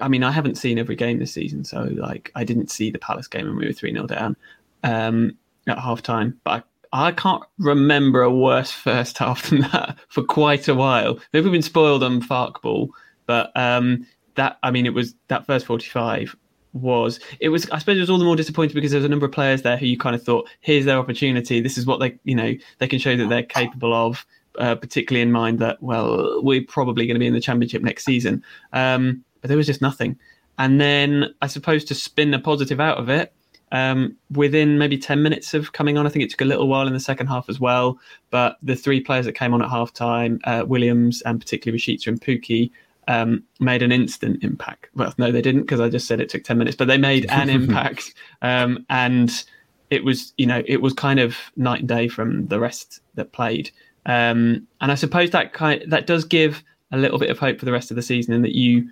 I 0.00 0.08
mean, 0.08 0.24
I 0.24 0.32
haven't 0.32 0.56
seen 0.56 0.78
every 0.78 0.96
game 0.96 1.18
this 1.18 1.32
season, 1.32 1.64
so 1.64 1.82
like 1.82 2.32
I 2.34 2.42
didn't 2.42 2.70
see 2.70 2.90
the 2.90 2.98
Palace 2.98 3.28
game 3.28 3.46
when 3.46 3.56
we 3.56 3.66
were 3.66 3.72
three 3.72 3.92
0 3.92 4.06
down 4.06 4.36
um, 4.82 5.36
at 5.68 5.78
half 5.78 6.02
time, 6.02 6.40
but 6.42 6.64
I, 6.92 7.08
I, 7.08 7.12
can't 7.12 7.44
remember 7.58 8.22
a 8.22 8.34
worse 8.34 8.72
first 8.72 9.18
half 9.18 9.48
than 9.48 9.60
that 9.60 9.96
for 10.08 10.24
quite 10.24 10.66
a 10.66 10.74
while. 10.74 11.20
Maybe 11.32 11.44
we've 11.44 11.52
been 11.52 11.62
spoiled 11.62 12.02
on 12.02 12.20
Farkball, 12.20 12.88
but 13.26 13.52
um, 13.54 14.06
that 14.34 14.58
I 14.64 14.72
mean, 14.72 14.86
it 14.86 14.94
was 14.94 15.14
that 15.28 15.46
first 15.46 15.66
forty 15.66 15.88
five 15.88 16.34
was 16.76 17.20
it 17.40 17.48
was 17.48 17.68
I 17.70 17.78
suppose 17.78 17.96
it 17.96 18.00
was 18.00 18.10
all 18.10 18.18
the 18.18 18.24
more 18.24 18.36
disappointing 18.36 18.74
because 18.74 18.90
there 18.90 18.98
was 18.98 19.04
a 19.04 19.08
number 19.08 19.26
of 19.26 19.32
players 19.32 19.62
there 19.62 19.76
who 19.76 19.86
you 19.86 19.98
kind 19.98 20.14
of 20.14 20.22
thought 20.22 20.48
here's 20.60 20.84
their 20.84 20.98
opportunity. 20.98 21.60
This 21.60 21.78
is 21.78 21.86
what 21.86 22.00
they 22.00 22.18
you 22.24 22.34
know 22.34 22.54
they 22.78 22.88
can 22.88 22.98
show 22.98 23.16
that 23.16 23.28
they're 23.28 23.42
capable 23.42 23.94
of 23.94 24.24
uh, 24.58 24.74
particularly 24.74 25.22
in 25.22 25.32
mind 25.32 25.58
that 25.58 25.82
well 25.82 26.42
we're 26.42 26.64
probably 26.64 27.06
going 27.06 27.14
to 27.14 27.20
be 27.20 27.26
in 27.26 27.34
the 27.34 27.40
championship 27.40 27.82
next 27.82 28.04
season. 28.04 28.42
Um, 28.72 29.24
but 29.40 29.48
there 29.48 29.56
was 29.56 29.66
just 29.66 29.82
nothing. 29.82 30.18
And 30.58 30.80
then 30.80 31.34
I 31.42 31.46
suppose 31.46 31.84
to 31.84 31.94
spin 31.94 32.32
a 32.32 32.38
positive 32.38 32.80
out 32.80 32.98
of 32.98 33.10
it 33.10 33.32
um, 33.72 34.16
within 34.30 34.78
maybe 34.78 34.96
10 34.96 35.22
minutes 35.22 35.52
of 35.52 35.72
coming 35.72 35.98
on 35.98 36.06
I 36.06 36.10
think 36.10 36.24
it 36.24 36.30
took 36.30 36.40
a 36.40 36.46
little 36.46 36.68
while 36.68 36.86
in 36.86 36.92
the 36.92 37.00
second 37.00 37.26
half 37.26 37.48
as 37.48 37.58
well 37.58 37.98
but 38.30 38.56
the 38.62 38.76
three 38.76 39.00
players 39.00 39.26
that 39.26 39.32
came 39.32 39.52
on 39.52 39.62
at 39.62 39.68
half 39.68 39.92
time 39.92 40.40
uh, 40.44 40.64
Williams 40.66 41.20
and 41.22 41.40
particularly 41.40 41.78
Rashica 41.78 42.06
and 42.06 42.20
Pukki 42.20 42.70
um, 43.08 43.42
made 43.60 43.82
an 43.82 43.92
instant 43.92 44.42
impact. 44.42 44.88
Well, 44.94 45.14
no, 45.18 45.30
they 45.30 45.42
didn't 45.42 45.62
because 45.62 45.80
I 45.80 45.88
just 45.88 46.06
said 46.06 46.20
it 46.20 46.28
took 46.28 46.44
10 46.44 46.58
minutes, 46.58 46.76
but 46.76 46.88
they 46.88 46.98
made 46.98 47.26
an 47.30 47.48
impact. 47.60 48.14
Um, 48.42 48.84
and 48.90 49.44
it 49.90 50.04
was, 50.04 50.32
you 50.36 50.46
know, 50.46 50.62
it 50.66 50.82
was 50.82 50.92
kind 50.92 51.20
of 51.20 51.36
night 51.56 51.80
and 51.80 51.88
day 51.88 52.08
from 52.08 52.46
the 52.48 52.58
rest 52.58 53.00
that 53.14 53.32
played. 53.32 53.70
Um, 54.06 54.66
and 54.80 54.92
I 54.92 54.94
suppose 54.94 55.30
that 55.30 55.52
kind 55.52 55.82
that 55.88 56.06
does 56.06 56.24
give 56.24 56.62
a 56.92 56.96
little 56.96 57.18
bit 57.18 57.30
of 57.30 57.38
hope 57.38 57.58
for 57.58 57.64
the 57.64 57.72
rest 57.72 57.90
of 57.90 57.96
the 57.96 58.02
season 58.02 58.34
in 58.34 58.42
that 58.42 58.54
you 58.54 58.88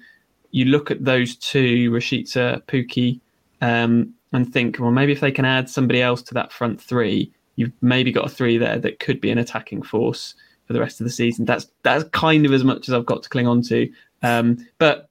you 0.51 0.67
look 0.67 0.91
at 0.91 1.05
those 1.05 1.35
two, 1.35 1.91
Rashica, 1.91 2.63
Pukki, 2.67 3.21
um, 3.61 4.15
and 4.33 4.53
think, 4.53 4.79
well, 4.79 4.93
maybe 4.93 5.11
if 5.11 5.21
they 5.21 5.33
can 5.33 5.45
add 5.45 5.69
somebody 5.69 6.01
else 6.01 6.23
to 6.23 6.35
that 6.35 6.53
front 6.53 6.81
three, 6.81 7.33
you've 7.57 7.73
maybe 7.81 8.13
got 8.13 8.27
a 8.27 8.29
three 8.29 8.57
there 8.57 8.79
that 8.79 9.01
could 9.01 9.21
be 9.21 9.31
an 9.31 9.39
attacking 9.39 9.83
force 9.83 10.35
for 10.67 10.73
the 10.73 10.81
rest 10.81 11.01
of 11.01 11.05
the 11.05 11.13
season. 11.13 11.45
That's 11.45 11.67
that's 11.83 12.05
kind 12.11 12.47
of 12.47 12.53
as 12.53 12.65
much 12.65 12.89
as 12.89 12.95
I've 12.95 13.07
got 13.07 13.23
to 13.23 13.29
cling 13.29 13.47
on 13.47 13.63
to. 13.63 13.91
Um, 14.23 14.67
but 14.79 15.09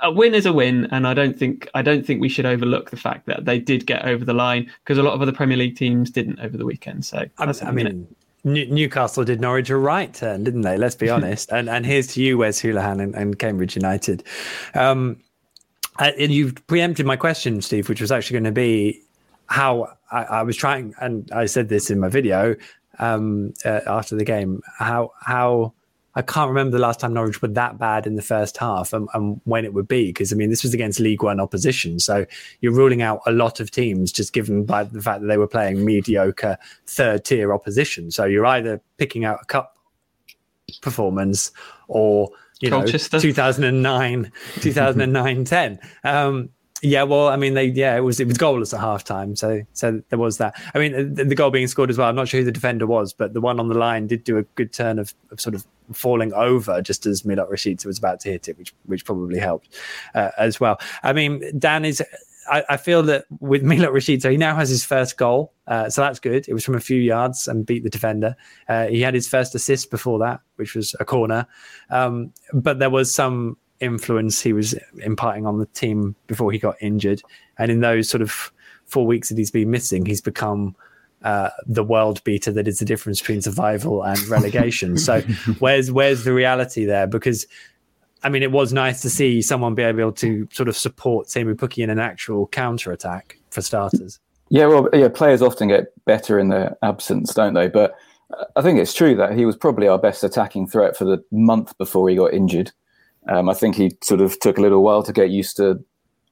a 0.00 0.10
win 0.10 0.34
is 0.34 0.46
a 0.46 0.52
win, 0.52 0.86
and 0.90 1.06
I 1.06 1.14
don't 1.14 1.38
think 1.38 1.68
I 1.74 1.82
don't 1.82 2.04
think 2.04 2.20
we 2.20 2.28
should 2.28 2.46
overlook 2.46 2.90
the 2.90 2.96
fact 2.96 3.26
that 3.26 3.44
they 3.44 3.58
did 3.58 3.86
get 3.86 4.04
over 4.04 4.24
the 4.24 4.34
line 4.34 4.70
because 4.84 4.98
a 4.98 5.02
lot 5.02 5.14
of 5.14 5.22
other 5.22 5.32
Premier 5.32 5.56
League 5.56 5.76
teams 5.76 6.10
didn't 6.10 6.40
over 6.40 6.56
the 6.56 6.64
weekend. 6.64 7.04
So 7.04 7.24
I, 7.38 7.54
I 7.62 7.70
mean. 7.70 8.06
Newcastle 8.44 9.24
did 9.24 9.40
Norwich 9.40 9.70
a 9.70 9.76
right 9.76 10.14
turn, 10.14 10.44
didn't 10.44 10.60
they? 10.60 10.78
Let's 10.78 10.94
be 10.94 11.10
honest. 11.10 11.50
and 11.50 11.68
and 11.68 11.84
here's 11.84 12.06
to 12.08 12.22
you, 12.22 12.38
Wes 12.38 12.62
Hoolahan 12.62 13.02
and, 13.02 13.14
and 13.16 13.36
Cambridge 13.38 13.74
United. 13.74 14.22
Um, 14.74 15.20
and 15.98 16.30
you've 16.30 16.64
preempted 16.66 17.06
my 17.06 17.16
question, 17.16 17.60
Steve, 17.62 17.88
which 17.88 18.00
was 18.00 18.12
actually 18.12 18.34
going 18.34 18.44
to 18.44 18.52
be 18.52 19.02
how 19.46 19.88
I, 20.10 20.22
I, 20.24 20.42
was 20.42 20.56
trying, 20.56 20.94
and 21.00 21.30
I 21.32 21.46
said 21.46 21.68
this 21.68 21.90
in 21.90 22.00
my 22.00 22.08
video 22.08 22.54
um, 22.98 23.54
uh, 23.64 23.80
after 23.86 24.16
the 24.16 24.24
game. 24.24 24.62
How 24.78 25.12
how 25.20 25.72
I 26.14 26.22
can't 26.22 26.48
remember 26.48 26.76
the 26.76 26.82
last 26.82 26.98
time 26.98 27.12
Norwich 27.12 27.42
were 27.42 27.48
that 27.48 27.78
bad 27.78 28.06
in 28.06 28.14
the 28.14 28.22
first 28.22 28.56
half 28.56 28.94
and, 28.94 29.06
and 29.12 29.38
when 29.44 29.66
it 29.66 29.74
would 29.74 29.86
be. 29.86 30.06
Because 30.06 30.32
I 30.32 30.36
mean, 30.36 30.48
this 30.48 30.62
was 30.62 30.72
against 30.72 30.98
League 30.98 31.22
One 31.22 31.40
opposition, 31.40 31.98
so 31.98 32.24
you're 32.60 32.72
ruling 32.72 33.02
out 33.02 33.20
a 33.26 33.32
lot 33.32 33.60
of 33.60 33.70
teams 33.70 34.10
just 34.10 34.32
given 34.32 34.64
by 34.64 34.84
the 34.84 35.02
fact 35.02 35.20
that 35.20 35.26
they 35.26 35.36
were 35.36 35.46
playing 35.46 35.84
mediocre 35.84 36.56
third 36.86 37.24
tier 37.24 37.52
opposition. 37.52 38.10
So 38.10 38.24
you're 38.24 38.46
either 38.46 38.80
picking 38.96 39.24
out 39.24 39.40
a 39.42 39.44
cup 39.44 39.76
performance 40.80 41.52
or 41.88 42.30
you 42.60 42.70
Colchester. 42.70 43.18
know 43.18 43.20
2009 43.20 44.32
2009 44.60 45.44
10 45.44 45.78
um 46.04 46.48
yeah, 46.86 47.02
well, 47.02 47.28
I 47.28 47.36
mean, 47.36 47.54
they 47.54 47.66
yeah, 47.66 47.96
it 47.96 48.00
was 48.00 48.20
it 48.20 48.26
was 48.26 48.38
goalless 48.38 48.72
at 48.72 48.80
halftime, 48.80 49.36
so 49.36 49.62
so 49.72 50.02
there 50.08 50.18
was 50.18 50.38
that. 50.38 50.60
I 50.74 50.78
mean, 50.78 51.14
the, 51.14 51.24
the, 51.24 51.34
goal 51.34 51.50
being 51.50 51.66
scored 51.66 51.90
as 51.90 51.98
well. 51.98 52.08
I'm 52.08 52.14
not 52.14 52.28
sure 52.28 52.40
who 52.40 52.44
the 52.44 52.52
defender 52.52 52.86
was, 52.86 53.12
but 53.12 53.32
the 53.32 53.40
one 53.40 53.58
on 53.58 53.68
the 53.68 53.76
line 53.76 54.06
did 54.06 54.24
do 54.24 54.38
a 54.38 54.42
good 54.42 54.72
turn 54.72 54.98
of, 54.98 55.14
of 55.30 55.40
sort 55.40 55.54
of 55.54 55.66
falling 55.92 56.32
over 56.32 56.80
just 56.82 57.06
as 57.06 57.22
Milot 57.22 57.50
Rashica 57.50 57.86
was 57.86 57.98
about 57.98 58.20
to 58.20 58.30
hit 58.30 58.48
it, 58.48 58.58
which 58.58 58.74
which 58.84 59.04
probably 59.04 59.38
helped 59.38 59.74
uh, 60.14 60.30
as 60.38 60.60
well. 60.60 60.78
I 61.02 61.12
mean, 61.12 61.58
Dan 61.58 61.84
is. 61.84 62.02
I, 62.48 62.62
I 62.70 62.76
feel 62.76 63.02
that 63.04 63.24
with 63.40 63.62
Milot 63.64 63.90
Rashica, 63.90 64.30
he 64.30 64.36
now 64.36 64.54
has 64.54 64.68
his 64.68 64.84
first 64.84 65.16
goal, 65.16 65.52
uh, 65.66 65.90
so 65.90 66.02
that's 66.02 66.20
good. 66.20 66.48
It 66.48 66.54
was 66.54 66.64
from 66.64 66.76
a 66.76 66.80
few 66.80 67.00
yards 67.00 67.48
and 67.48 67.66
beat 67.66 67.82
the 67.82 67.90
defender. 67.90 68.36
Uh, 68.68 68.86
he 68.86 69.00
had 69.00 69.14
his 69.14 69.26
first 69.26 69.54
assist 69.56 69.90
before 69.90 70.20
that, 70.20 70.40
which 70.54 70.76
was 70.76 70.94
a 71.00 71.04
corner, 71.04 71.46
um, 71.90 72.32
but 72.52 72.78
there 72.78 72.90
was 72.90 73.12
some 73.12 73.56
influence 73.80 74.40
he 74.40 74.52
was 74.52 74.74
imparting 75.02 75.46
on 75.46 75.58
the 75.58 75.66
team 75.66 76.14
before 76.26 76.52
he 76.52 76.58
got 76.58 76.76
injured. 76.80 77.22
And 77.58 77.70
in 77.70 77.80
those 77.80 78.08
sort 78.08 78.22
of 78.22 78.52
four 78.84 79.06
weeks 79.06 79.28
that 79.28 79.38
he's 79.38 79.50
been 79.50 79.70
missing, 79.70 80.06
he's 80.06 80.20
become 80.20 80.74
uh, 81.22 81.50
the 81.66 81.82
world 81.82 82.22
beater 82.24 82.52
that 82.52 82.68
is 82.68 82.78
the 82.78 82.84
difference 82.84 83.20
between 83.20 83.42
survival 83.42 84.02
and 84.02 84.18
relegation. 84.28 84.96
so 84.96 85.20
where's 85.58 85.90
where's 85.90 86.24
the 86.24 86.32
reality 86.32 86.84
there? 86.84 87.06
Because 87.06 87.46
I 88.22 88.28
mean, 88.28 88.42
it 88.42 88.52
was 88.52 88.72
nice 88.72 89.02
to 89.02 89.10
see 89.10 89.42
someone 89.42 89.74
be 89.74 89.82
able 89.82 90.12
to 90.12 90.48
sort 90.52 90.68
of 90.68 90.76
support 90.76 91.28
Teemu 91.28 91.54
Pukki 91.54 91.82
in 91.84 91.90
an 91.90 91.98
actual 91.98 92.46
counter 92.48 92.90
attack 92.92 93.38
for 93.50 93.60
starters. 93.60 94.18
Yeah, 94.48 94.66
well, 94.66 94.88
yeah, 94.92 95.08
players 95.08 95.42
often 95.42 95.68
get 95.68 95.92
better 96.04 96.38
in 96.38 96.48
their 96.48 96.76
absence, 96.82 97.34
don't 97.34 97.54
they? 97.54 97.68
But 97.68 97.94
I 98.54 98.62
think 98.62 98.78
it's 98.78 98.94
true 98.94 99.14
that 99.16 99.36
he 99.36 99.44
was 99.44 99.56
probably 99.56 99.88
our 99.88 99.98
best 99.98 100.24
attacking 100.24 100.66
threat 100.66 100.96
for 100.96 101.04
the 101.04 101.22
month 101.30 101.76
before 101.78 102.08
he 102.08 102.16
got 102.16 102.32
injured. 102.32 102.72
Um, 103.28 103.48
I 103.48 103.54
think 103.54 103.76
he 103.76 103.96
sort 104.02 104.20
of 104.20 104.38
took 104.40 104.58
a 104.58 104.60
little 104.60 104.82
while 104.82 105.02
to 105.02 105.12
get 105.12 105.30
used 105.30 105.56
to 105.56 105.82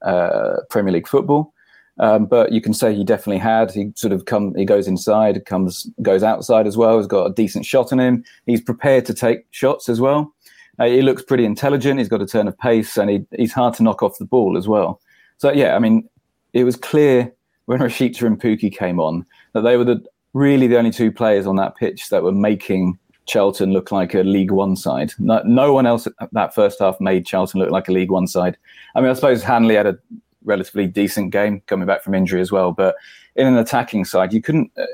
uh, 0.03 0.57
Premier 0.71 0.93
League 0.93 1.09
football. 1.09 1.53
Um, 1.99 2.27
but 2.27 2.53
you 2.53 2.61
can 2.61 2.75
say 2.75 2.95
he 2.95 3.05
definitely 3.05 3.39
had. 3.39 3.71
He 3.71 3.93
sort 3.95 4.13
of 4.13 4.25
come, 4.25 4.55
he 4.55 4.65
goes 4.65 4.89
inside, 4.89 5.45
comes, 5.47 5.89
goes 6.03 6.23
outside 6.23 6.67
as 6.67 6.77
well. 6.77 6.99
He's 6.99 7.07
got 7.07 7.27
a 7.27 7.33
decent 7.33 7.67
shot 7.67 7.93
on 7.93 8.01
him. 8.01 8.25
He's 8.47 8.61
prepared 8.61 9.07
to 9.07 9.15
take 9.15 9.47
shots 9.51 9.89
as 9.89 10.01
well. 10.01 10.35
Uh, 10.79 10.87
he 10.87 11.03
looks 11.03 11.23
pretty 11.23 11.45
intelligent. 11.45 12.01
He's 12.01 12.09
got 12.09 12.23
a 12.23 12.27
turn 12.27 12.49
of 12.49 12.59
pace, 12.59 12.97
and 12.97 13.09
he, 13.09 13.25
he's 13.37 13.53
hard 13.53 13.75
to 13.75 13.85
knock 13.85 14.03
off 14.03 14.19
the 14.19 14.25
ball 14.25 14.59
as 14.59 14.67
well. 14.67 15.01
So 15.39 15.53
yeah, 15.53 15.77
I 15.77 15.79
mean, 15.79 16.09
it 16.53 16.65
was 16.65 16.77
clear 16.77 17.33
when 17.67 17.79
Rashica 17.81 18.23
and 18.23 18.41
Pukki 18.41 18.77
came 18.77 18.99
on 18.99 19.25
that 19.53 19.63
they 19.63 19.77
were 19.77 19.85
the 19.85 20.05
really 20.33 20.67
the 20.67 20.79
only 20.79 20.91
two 20.91 21.13
players 21.13 21.47
on 21.47 21.57
that 21.57 21.77
pitch 21.77 22.09
that 22.09 22.25
were 22.25 22.33
making 22.33 22.99
Charlton 23.27 23.73
look 23.73 23.91
like 23.91 24.15
a 24.15 24.23
League 24.23 24.51
One 24.51 24.77
side. 24.77 25.13
No, 25.19 25.43
no 25.45 25.73
one 25.73 25.87
else 25.87 26.07
that 26.33 26.55
first 26.55 26.79
half 26.81 27.01
made 27.01 27.27
Charlton 27.27 27.61
look 27.61 27.71
like 27.71 27.89
a 27.89 27.93
League 27.93 28.11
One 28.11 28.27
side. 28.27 28.57
I 28.95 29.01
mean, 29.01 29.11
I 29.11 29.15
suppose 29.15 29.43
Hanley 29.43 29.75
had 29.75 29.87
a 29.87 29.99
relatively 30.45 30.87
decent 30.87 31.31
game 31.31 31.63
coming 31.67 31.87
back 31.87 32.03
from 32.03 32.15
injury 32.15 32.41
as 32.41 32.53
well. 32.53 32.73
But 32.73 32.97
in 33.37 33.47
an 33.47 33.57
attacking 33.57 34.05
side, 34.05 34.33
you 34.33 34.43
couldn't 34.43 34.71
uh, 34.79 34.85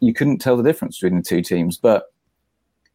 you 0.00 0.14
couldn't 0.14 0.38
tell 0.38 0.56
the 0.56 0.62
difference 0.62 0.98
between 0.98 1.18
the 1.18 1.24
two 1.24 1.42
teams. 1.42 1.76
But 1.76 2.12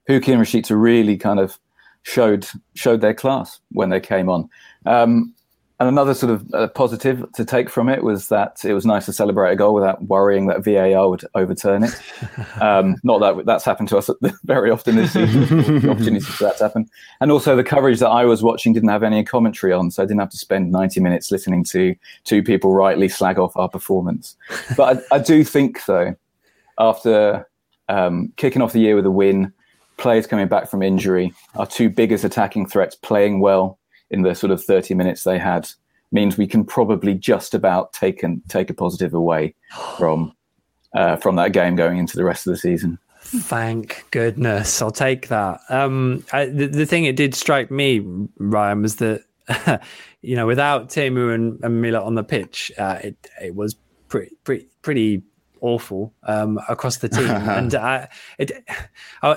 Pukki 0.09 0.29
and 0.33 0.41
Rashica 0.41 0.79
really 0.79 1.17
kind 1.17 1.39
of 1.39 1.59
showed 2.03 2.47
showed 2.73 3.01
their 3.01 3.13
class 3.13 3.59
when 3.71 3.89
they 3.89 3.99
came 3.99 4.29
on. 4.29 4.49
Um, 4.85 5.34
and 5.79 5.89
another 5.89 6.13
sort 6.13 6.31
of 6.31 6.53
uh, 6.53 6.67
positive 6.69 7.25
to 7.33 7.43
take 7.43 7.69
from 7.69 7.89
it 7.89 8.01
was 8.01 8.29
that 8.29 8.63
it 8.63 8.73
was 8.73 8.85
nice 8.85 9.05
to 9.07 9.13
celebrate 9.13 9.51
a 9.51 9.55
goal 9.57 9.73
without 9.73 10.01
worrying 10.03 10.47
that 10.47 10.63
VAR 10.63 11.09
would 11.09 11.25
overturn 11.35 11.83
it. 11.83 12.01
Um, 12.61 12.95
not 13.03 13.19
that 13.19 13.45
that's 13.45 13.65
happened 13.65 13.89
to 13.89 13.97
us 13.97 14.09
very 14.43 14.71
often 14.71 14.95
this 14.95 15.13
season, 15.13 15.41
the 15.81 15.89
opportunity 15.89 16.21
for 16.21 16.45
that 16.45 16.57
to 16.57 16.63
happen. 16.63 16.89
And 17.19 17.31
also 17.31 17.55
the 17.55 17.63
coverage 17.63 17.99
that 17.99 18.09
I 18.09 18.23
was 18.25 18.41
watching 18.41 18.71
didn't 18.71 18.89
have 18.89 19.03
any 19.03 19.23
commentary 19.23 19.73
on, 19.73 19.91
so 19.91 20.01
I 20.01 20.05
didn't 20.05 20.21
have 20.21 20.29
to 20.29 20.37
spend 20.37 20.71
90 20.71 21.01
minutes 21.01 21.31
listening 21.31 21.63
to 21.65 21.95
two 22.23 22.41
people 22.43 22.73
rightly 22.73 23.09
slag 23.09 23.39
off 23.39 23.55
our 23.57 23.67
performance. 23.67 24.35
But 24.77 25.05
I, 25.11 25.15
I 25.15 25.19
do 25.19 25.43
think, 25.43 25.83
though, 25.85 26.15
after 26.77 27.47
um, 27.89 28.31
kicking 28.37 28.61
off 28.61 28.73
the 28.73 28.79
year 28.79 28.95
with 28.95 29.05
a 29.05 29.11
win, 29.11 29.53
players 29.97 30.27
coming 30.27 30.47
back 30.47 30.69
from 30.69 30.81
injury, 30.81 31.33
our 31.55 31.67
two 31.67 31.89
biggest 31.89 32.23
attacking 32.23 32.67
threats 32.67 32.95
playing 32.95 33.39
well 33.39 33.77
in 34.15 34.21
the 34.21 34.33
sort 34.33 34.51
of 34.51 34.63
30 34.63 34.95
minutes 34.95 35.23
they 35.23 35.37
had 35.37 35.69
means 36.11 36.37
we 36.37 36.47
can 36.47 36.63
probably 36.63 37.13
just 37.13 37.53
about 37.53 37.91
take 37.91 38.23
and 38.23 38.41
take 38.47 38.69
a 38.69 38.73
positive 38.73 39.13
away 39.13 39.53
from 39.97 40.33
uh, 40.95 41.17
from 41.17 41.35
that 41.35 41.51
game 41.51 41.75
going 41.75 41.97
into 41.97 42.15
the 42.15 42.23
rest 42.23 42.47
of 42.47 42.53
the 42.53 42.57
season. 42.57 42.97
Thank 43.19 44.05
goodness, 44.11 44.81
I'll 44.81 44.91
take 44.91 45.27
that. 45.27 45.59
Um, 45.69 46.23
I, 46.31 46.45
the, 46.45 46.67
the 46.67 46.85
thing 46.85 47.05
it 47.05 47.17
did 47.17 47.35
strike 47.35 47.69
me, 47.69 47.99
Ryan, 48.37 48.83
was 48.83 48.95
that 48.97 49.23
you 50.21 50.35
know 50.35 50.47
without 50.47 50.89
Teemu 50.89 51.33
and, 51.33 51.59
and 51.63 51.81
Mila 51.81 52.01
on 52.01 52.15
the 52.15 52.23
pitch, 52.23 52.71
uh, 52.77 52.99
it 53.03 53.17
it 53.41 53.55
was 53.55 53.75
pretty 54.07 54.35
pretty 54.43 54.67
pretty 54.81 55.23
awful 55.59 56.13
um, 56.23 56.59
across 56.69 56.97
the 56.97 57.09
team. 57.09 57.29
and 57.29 57.75
uh, 57.75 58.07
it, 58.37 58.51
uh, 59.21 59.35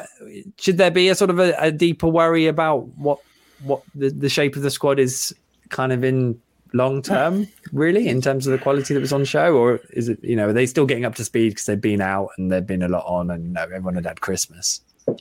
should 0.58 0.76
there 0.76 0.90
be 0.90 1.08
a 1.08 1.14
sort 1.14 1.30
of 1.30 1.38
a, 1.38 1.54
a, 1.58 1.72
deeper 1.72 2.06
worry 2.06 2.46
about 2.46 2.86
what 2.98 3.18
what 3.62 3.82
the, 3.94 4.10
the 4.10 4.28
shape 4.28 4.56
of 4.56 4.62
the 4.62 4.70
squad 4.70 4.98
is 4.98 5.34
kind 5.68 5.92
of 5.92 6.04
in 6.04 6.40
long 6.72 7.02
term, 7.02 7.48
really, 7.72 8.08
in 8.08 8.20
terms 8.20 8.46
of 8.46 8.52
the 8.52 8.58
quality 8.58 8.94
that 8.94 9.00
was 9.00 9.12
on 9.12 9.24
show, 9.24 9.54
or 9.54 9.80
is 9.90 10.08
it 10.08 10.22
you 10.22 10.36
know 10.36 10.48
are 10.48 10.52
they 10.52 10.66
still 10.66 10.86
getting 10.86 11.04
up 11.04 11.14
to 11.16 11.24
speed 11.24 11.50
because 11.50 11.66
they've 11.66 11.80
been 11.80 12.00
out 12.00 12.30
and 12.36 12.50
they've 12.50 12.66
been 12.66 12.82
a 12.82 12.88
lot 12.88 13.04
on, 13.06 13.30
and 13.30 13.44
you 13.44 13.52
know 13.52 13.62
everyone 13.62 13.94
had 13.94 14.06
had 14.06 14.20
Christmas. 14.20 14.80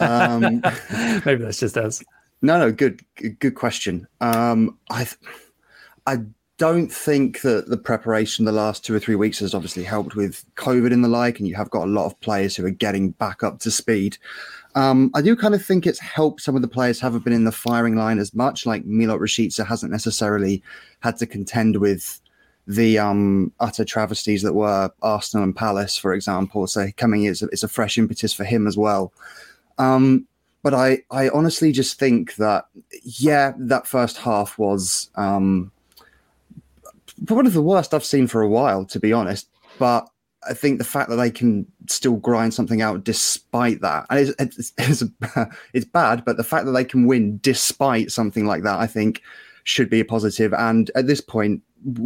um, 0.00 0.62
Maybe 1.24 1.42
that's 1.42 1.60
just 1.60 1.76
us. 1.76 2.02
No, 2.42 2.58
no, 2.58 2.72
good, 2.72 3.02
good 3.38 3.54
question. 3.54 4.06
Um, 4.20 4.78
I, 4.90 5.08
I 6.06 6.18
don't 6.58 6.92
think 6.92 7.40
that 7.42 7.68
the 7.68 7.76
preparation 7.76 8.44
the 8.44 8.52
last 8.52 8.84
two 8.84 8.94
or 8.94 8.98
three 8.98 9.14
weeks 9.14 9.38
has 9.38 9.54
obviously 9.54 9.84
helped 9.84 10.16
with 10.16 10.44
COVID 10.56 10.92
and 10.92 11.02
the 11.02 11.08
like, 11.08 11.38
and 11.38 11.48
you 11.48 11.54
have 11.54 11.70
got 11.70 11.84
a 11.84 11.90
lot 11.90 12.06
of 12.06 12.18
players 12.20 12.56
who 12.56 12.66
are 12.66 12.70
getting 12.70 13.10
back 13.12 13.42
up 13.42 13.60
to 13.60 13.70
speed. 13.70 14.18
Um, 14.76 15.10
I 15.14 15.22
do 15.22 15.34
kind 15.34 15.54
of 15.54 15.64
think 15.64 15.86
it's 15.86 15.98
helped 15.98 16.42
some 16.42 16.54
of 16.54 16.60
the 16.60 16.68
players 16.68 17.00
haven't 17.00 17.24
been 17.24 17.32
in 17.32 17.44
the 17.44 17.50
firing 17.50 17.96
line 17.96 18.18
as 18.18 18.34
much. 18.34 18.66
Like 18.66 18.84
Milot 18.84 19.18
Rashica 19.18 19.66
hasn't 19.66 19.90
necessarily 19.90 20.62
had 21.00 21.16
to 21.16 21.26
contend 21.26 21.76
with 21.76 22.20
the 22.66 22.98
um, 22.98 23.52
utter 23.58 23.86
travesties 23.86 24.42
that 24.42 24.52
were 24.52 24.90
Arsenal 25.00 25.44
and 25.44 25.56
Palace, 25.56 25.96
for 25.96 26.12
example. 26.12 26.66
So 26.66 26.88
coming 26.98 27.24
is 27.24 27.40
a, 27.40 27.46
it's 27.46 27.62
a 27.62 27.68
fresh 27.68 27.96
impetus 27.96 28.34
for 28.34 28.44
him 28.44 28.66
as 28.66 28.76
well. 28.76 29.14
Um, 29.78 30.26
but 30.62 30.74
I, 30.74 30.98
I 31.10 31.30
honestly 31.30 31.72
just 31.72 31.98
think 31.98 32.34
that 32.36 32.66
yeah, 33.02 33.54
that 33.56 33.86
first 33.86 34.18
half 34.18 34.58
was 34.58 35.08
um, 35.14 35.70
one 37.28 37.46
of 37.46 37.54
the 37.54 37.62
worst 37.62 37.94
I've 37.94 38.04
seen 38.04 38.26
for 38.26 38.42
a 38.42 38.48
while, 38.48 38.84
to 38.86 39.00
be 39.00 39.12
honest. 39.12 39.48
But 39.78 40.08
I 40.48 40.54
think 40.54 40.78
the 40.78 40.84
fact 40.84 41.10
that 41.10 41.16
they 41.16 41.30
can 41.30 41.66
still 41.88 42.16
grind 42.16 42.54
something 42.54 42.82
out 42.82 43.04
despite 43.04 43.80
that, 43.80 44.06
and 44.10 44.20
it's 44.20 44.58
it's, 44.58 44.72
it's, 44.78 45.04
it's, 45.72 45.84
bad, 45.84 46.24
but 46.24 46.36
the 46.36 46.44
fact 46.44 46.66
that 46.66 46.72
they 46.72 46.84
can 46.84 47.06
win 47.06 47.38
despite 47.42 48.10
something 48.10 48.46
like 48.46 48.62
that, 48.62 48.78
I 48.78 48.86
think, 48.86 49.22
should 49.64 49.90
be 49.90 50.00
a 50.00 50.04
positive. 50.04 50.52
And 50.54 50.90
at 50.94 51.06
this 51.06 51.20
point, 51.20 51.62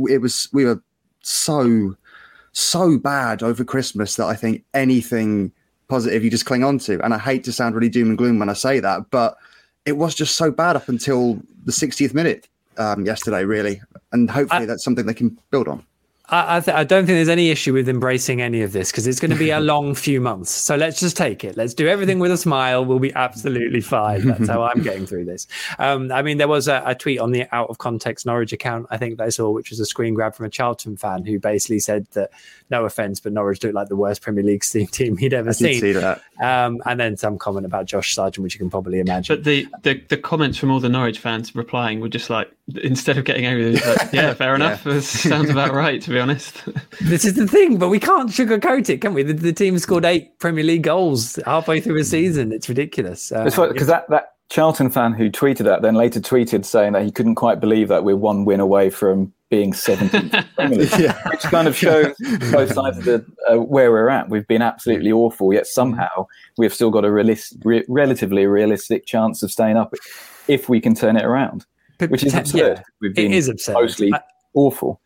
it 0.08 0.18
was 0.18 0.48
we 0.52 0.64
were 0.64 0.82
so 1.22 1.96
so 2.52 2.98
bad 2.98 3.42
over 3.42 3.64
Christmas 3.64 4.16
that 4.16 4.26
I 4.26 4.34
think 4.34 4.64
anything 4.74 5.52
positive 5.88 6.24
you 6.24 6.30
just 6.30 6.46
cling 6.46 6.64
on 6.64 6.78
to. 6.78 7.02
And 7.04 7.12
I 7.12 7.18
hate 7.18 7.44
to 7.44 7.52
sound 7.52 7.74
really 7.74 7.88
doom 7.88 8.08
and 8.08 8.18
gloom 8.18 8.38
when 8.38 8.48
I 8.48 8.54
say 8.54 8.80
that, 8.80 9.10
but 9.10 9.36
it 9.84 9.92
was 9.92 10.14
just 10.14 10.36
so 10.36 10.50
bad 10.50 10.76
up 10.76 10.88
until 10.88 11.40
the 11.64 11.72
60th 11.72 12.14
minute 12.14 12.48
um, 12.78 13.04
yesterday, 13.04 13.44
really. 13.44 13.80
And 14.12 14.30
hopefully 14.30 14.62
I, 14.62 14.66
that's 14.66 14.84
something 14.84 15.06
they 15.06 15.14
can 15.14 15.38
build 15.50 15.68
on. 15.68 15.84
I, 16.30 16.56
I, 16.56 16.60
th- 16.60 16.76
I, 16.76 16.84
don't 16.84 17.06
think 17.06 17.16
there's 17.16 17.28
any 17.28 17.50
issue 17.50 17.72
with 17.72 17.88
embracing 17.88 18.40
any 18.40 18.62
of 18.62 18.72
this 18.72 18.90
because 18.90 19.06
it's 19.06 19.18
going 19.18 19.32
to 19.32 19.36
be 19.36 19.50
a 19.50 19.60
long 19.72 19.94
few 19.94 20.20
months. 20.20 20.50
So 20.50 20.76
let's 20.76 21.00
just 21.00 21.16
take 21.16 21.42
it. 21.44 21.56
Let's 21.56 21.74
do 21.74 21.88
everything 21.88 22.20
with 22.20 22.30
a 22.30 22.36
smile. 22.36 22.84
We'll 22.84 23.00
be 23.00 23.12
absolutely 23.14 23.80
fine. 23.80 24.28
That's 24.28 24.48
how 24.48 24.62
I'm 24.62 24.82
getting 24.82 25.06
through 25.06 25.24
this. 25.24 25.48
Um, 25.78 26.12
I 26.12 26.22
mean, 26.22 26.38
there 26.38 26.48
was 26.48 26.68
a, 26.68 26.82
a, 26.86 26.94
tweet 26.94 27.18
on 27.18 27.32
the 27.32 27.46
out 27.54 27.68
of 27.68 27.78
context 27.78 28.26
Norwich 28.26 28.52
account, 28.52 28.86
I 28.90 28.96
think 28.96 29.18
that 29.18 29.24
I 29.24 29.30
saw, 29.30 29.50
which 29.50 29.70
was 29.70 29.80
a 29.80 29.86
screen 29.86 30.14
grab 30.14 30.34
from 30.34 30.46
a 30.46 30.50
Charlton 30.50 30.96
fan 30.96 31.24
who 31.24 31.40
basically 31.40 31.80
said 31.80 32.06
that, 32.12 32.30
no 32.70 32.84
offense, 32.84 33.18
but 33.18 33.32
Norwich 33.32 33.62
looked 33.64 33.74
like 33.74 33.88
the 33.88 33.96
worst 33.96 34.22
Premier 34.22 34.44
League 34.44 34.62
team 34.92 35.16
he'd 35.16 35.34
ever 35.34 35.52
seen. 35.52 35.80
See 35.80 35.92
that. 35.92 36.22
Um, 36.40 36.80
and 36.86 37.00
then 37.00 37.16
some 37.16 37.38
comment 37.38 37.66
about 37.66 37.86
Josh 37.86 38.14
Sargent, 38.14 38.44
which 38.44 38.54
you 38.54 38.58
can 38.58 38.70
probably 38.70 39.00
imagine. 39.00 39.34
But 39.34 39.44
the, 39.44 39.66
the, 39.82 40.00
the 40.08 40.16
comments 40.16 40.58
from 40.58 40.70
all 40.70 40.78
the 40.78 40.88
Norwich 40.88 41.18
fans 41.18 41.54
replying 41.56 42.00
were 42.00 42.08
just 42.08 42.30
like, 42.30 42.52
instead 42.82 43.18
of 43.18 43.24
getting 43.24 43.46
angry, 43.46 43.72
like, 43.72 44.12
yeah, 44.12 44.34
fair 44.34 44.54
enough. 44.54 44.86
yeah. 44.86 45.00
sounds 45.00 45.50
about 45.50 45.74
right, 45.74 46.00
to 46.02 46.10
be 46.10 46.19
honest. 46.20 46.62
this 47.00 47.24
is 47.24 47.34
the 47.34 47.46
thing, 47.46 47.78
but 47.78 47.88
we 47.88 47.98
can't 47.98 48.30
sugarcoat 48.30 48.88
it, 48.88 49.00
can 49.00 49.14
we? 49.14 49.22
The, 49.22 49.32
the 49.32 49.52
team 49.52 49.78
scored 49.78 50.04
eight 50.04 50.38
Premier 50.38 50.64
League 50.64 50.82
goals 50.82 51.38
halfway 51.46 51.80
through 51.80 51.98
a 51.98 52.04
season. 52.04 52.52
It's 52.52 52.68
ridiculous. 52.68 53.32
Uh, 53.32 53.44
it's 53.46 53.56
because 53.56 53.86
that, 53.86 54.08
that 54.10 54.34
Charlton 54.50 54.90
fan 54.90 55.12
who 55.12 55.30
tweeted 55.30 55.64
that 55.64 55.80
then 55.80 55.94
later 55.94 56.20
tweeted 56.20 56.64
saying 56.64 56.92
that 56.92 57.04
he 57.04 57.10
couldn't 57.10 57.36
quite 57.36 57.60
believe 57.60 57.88
that 57.88 58.04
we're 58.04 58.16
one 58.16 58.44
win 58.44 58.60
away 58.60 58.90
from 58.90 59.32
being 59.48 59.72
17th, 59.72 60.32
yeah. 60.98 61.28
which 61.28 61.42
kind 61.42 61.66
of 61.66 61.76
shows 61.76 62.14
both 62.52 62.72
sides 62.72 62.98
of 62.98 63.04
the, 63.04 63.26
uh, 63.48 63.56
where 63.56 63.90
we're 63.90 64.08
at. 64.08 64.28
We've 64.28 64.46
been 64.46 64.62
absolutely 64.62 65.10
awful, 65.10 65.52
yet 65.52 65.66
somehow 65.66 66.26
we've 66.56 66.72
still 66.72 66.90
got 66.90 67.04
a 67.04 67.08
realis- 67.08 67.56
re- 67.64 67.84
relatively 67.88 68.46
realistic 68.46 69.06
chance 69.06 69.42
of 69.42 69.50
staying 69.50 69.76
up 69.76 69.92
if 70.46 70.68
we 70.68 70.80
can 70.80 70.94
turn 70.94 71.16
it 71.16 71.24
around, 71.24 71.66
but, 71.98 72.10
which 72.10 72.24
is 72.24 72.34
absurd. 72.34 72.78
Yeah, 72.78 72.82
We've 73.00 73.14
been 73.14 73.32
it 73.32 73.36
is 73.36 73.48
absurd. 73.48 73.74
mostly 73.74 74.12
I, 74.14 74.20
awful. 74.54 75.00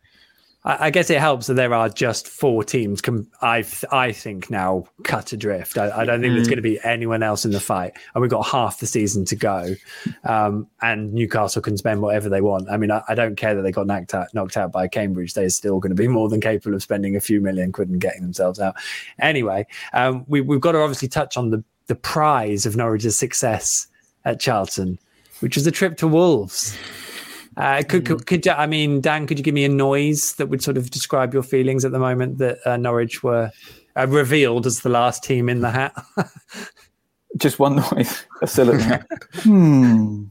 I, 0.65 0.89
guess 0.89 1.11
it 1.11 1.19
helps 1.19 1.45
that 1.45 1.53
there 1.53 1.73
are 1.75 1.89
just 1.89 2.27
four 2.27 2.63
teams. 2.63 2.99
Com- 2.99 3.27
I 3.41 3.63
I 3.91 4.11
think 4.11 4.49
now 4.49 4.85
cut 5.03 5.31
adrift. 5.31 5.77
I, 5.77 6.01
I 6.01 6.05
don't 6.05 6.21
think 6.21 6.31
mm. 6.31 6.37
there's 6.37 6.47
going 6.47 6.57
to 6.57 6.63
be 6.63 6.79
anyone 6.83 7.21
else 7.21 7.45
in 7.45 7.51
the 7.51 7.59
fight, 7.59 7.93
and 8.13 8.21
we've 8.21 8.31
got 8.31 8.47
half 8.47 8.79
the 8.79 8.87
season 8.87 9.25
to 9.25 9.35
go. 9.35 9.75
Um, 10.23 10.67
and 10.81 11.13
Newcastle 11.13 11.61
can 11.61 11.77
spend 11.77 12.01
whatever 12.01 12.29
they 12.29 12.41
want. 12.41 12.67
I 12.69 12.77
mean, 12.77 12.89
I, 12.89 13.03
I, 13.07 13.13
don't 13.13 13.35
care 13.35 13.53
that 13.53 13.61
they 13.61 13.71
got 13.71 13.85
knocked 13.85 14.15
out 14.15 14.33
knocked 14.33 14.57
out 14.57 14.71
by 14.71 14.87
Cambridge. 14.87 15.35
They're 15.35 15.49
still 15.49 15.79
going 15.79 15.95
to 15.95 16.01
be 16.01 16.07
more 16.07 16.29
than 16.29 16.41
capable 16.41 16.75
of 16.75 16.81
spending 16.81 17.15
a 17.15 17.21
few 17.21 17.41
million 17.41 17.71
quid 17.71 17.89
and 17.89 18.01
getting 18.01 18.23
themselves 18.23 18.59
out. 18.59 18.75
Anyway, 19.19 19.67
um, 19.93 20.25
we, 20.27 20.41
we've 20.41 20.61
got 20.61 20.71
to 20.71 20.79
obviously 20.79 21.07
touch 21.07 21.37
on 21.37 21.51
the 21.51 21.63
the 21.87 21.95
prize 21.95 22.65
of 22.65 22.75
Norwich's 22.75 23.17
success 23.17 23.85
at 24.25 24.39
Charlton, 24.39 24.97
which 25.41 25.55
was 25.55 25.65
the 25.65 25.71
trip 25.71 25.97
to 25.97 26.07
Wolves. 26.07 26.75
Uh, 27.57 27.83
could, 27.87 28.05
could, 28.05 28.25
could, 28.25 28.47
I 28.47 28.65
mean, 28.65 29.01
Dan, 29.01 29.27
could 29.27 29.37
you 29.37 29.43
give 29.43 29.53
me 29.53 29.63
a 29.63 29.69
noise 29.69 30.33
that 30.33 30.47
would 30.47 30.61
sort 30.61 30.77
of 30.77 30.91
describe 30.91 31.33
your 31.33 31.43
feelings 31.43 31.85
at 31.85 31.91
the 31.91 31.99
moment 31.99 32.37
that 32.39 32.57
uh, 32.65 32.77
Norwich 32.77 33.23
were 33.23 33.51
uh, 33.95 34.07
revealed 34.07 34.65
as 34.65 34.81
the 34.81 34.89
last 34.89 35.23
team 35.23 35.47
in 35.47 35.61
the 35.61 35.71
hat? 35.71 35.95
Just 37.37 37.59
one 37.59 37.77
noise, 37.77 38.25
a 38.41 38.47
silent 38.47 38.81
hmm. 39.33 40.23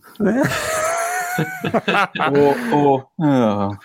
or, 2.33 2.73
or 2.73 3.09
oh. 3.21 3.77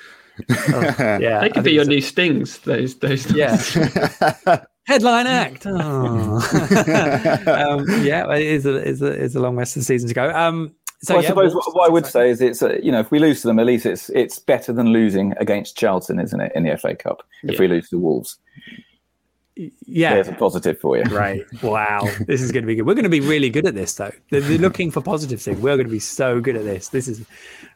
Oh, 0.49 0.81
yeah, 1.19 1.41
they 1.41 1.49
could 1.49 1.63
be 1.63 1.73
your 1.73 1.83
so. 1.83 1.89
new 1.89 2.01
stings. 2.01 2.59
Those, 2.59 2.95
those. 2.99 3.29
Yeah. 3.31 3.57
Headline 4.85 5.27
act. 5.27 5.67
Oh. 5.67 6.39
um, 7.45 7.85
yeah, 8.03 8.31
it 8.33 8.41
is 8.41 8.65
a, 8.65 8.75
it's 8.75 9.01
a, 9.01 9.07
it's 9.07 9.35
a 9.35 9.39
long 9.39 9.55
rest 9.55 9.75
of 9.75 9.81
the 9.81 9.85
season 9.85 10.07
to 10.07 10.15
go. 10.15 10.31
Um, 10.31 10.73
so 11.01 11.15
well, 11.15 11.23
I 11.23 11.27
suppose 11.27 11.55
what, 11.55 11.75
what 11.75 11.89
I 11.89 11.91
would 11.91 12.05
say 12.05 12.29
is 12.29 12.41
it's 12.41 12.61
uh, 12.61 12.77
you 12.83 12.91
know 12.91 12.99
if 12.99 13.09
we 13.09 13.19
lose 13.19 13.41
to 13.41 13.47
them 13.47 13.59
at 13.59 13.65
least 13.65 13.85
it's 13.85 14.09
it's 14.09 14.37
better 14.37 14.73
than 14.73 14.87
losing 14.87 15.33
against 15.37 15.77
Charlton, 15.77 16.19
isn't 16.19 16.39
it, 16.39 16.51
in 16.55 16.63
the 16.63 16.77
FA 16.77 16.95
Cup? 16.95 17.23
If 17.43 17.53
yeah. 17.53 17.59
we 17.59 17.67
lose 17.69 17.89
to 17.89 17.97
Wolves, 17.97 18.37
yeah, 19.85 20.13
there's 20.13 20.27
a 20.27 20.33
positive 20.33 20.79
for 20.79 20.97
you. 20.97 21.03
Right? 21.03 21.45
Wow, 21.63 22.07
this 22.27 22.41
is 22.41 22.51
going 22.51 22.63
to 22.63 22.67
be 22.67 22.75
good. 22.75 22.85
We're 22.85 22.95
going 22.95 23.03
to 23.03 23.09
be 23.09 23.21
really 23.21 23.49
good 23.49 23.65
at 23.65 23.75
this, 23.75 23.93
though. 23.93 24.11
They're, 24.29 24.41
they're 24.41 24.57
looking 24.57 24.91
for 24.91 25.01
positive 25.01 25.41
things. 25.41 25.59
We're 25.59 25.75
going 25.75 25.87
to 25.87 25.91
be 25.91 25.99
so 25.99 26.41
good 26.41 26.55
at 26.55 26.63
this. 26.63 26.89
This 26.89 27.07
is 27.07 27.25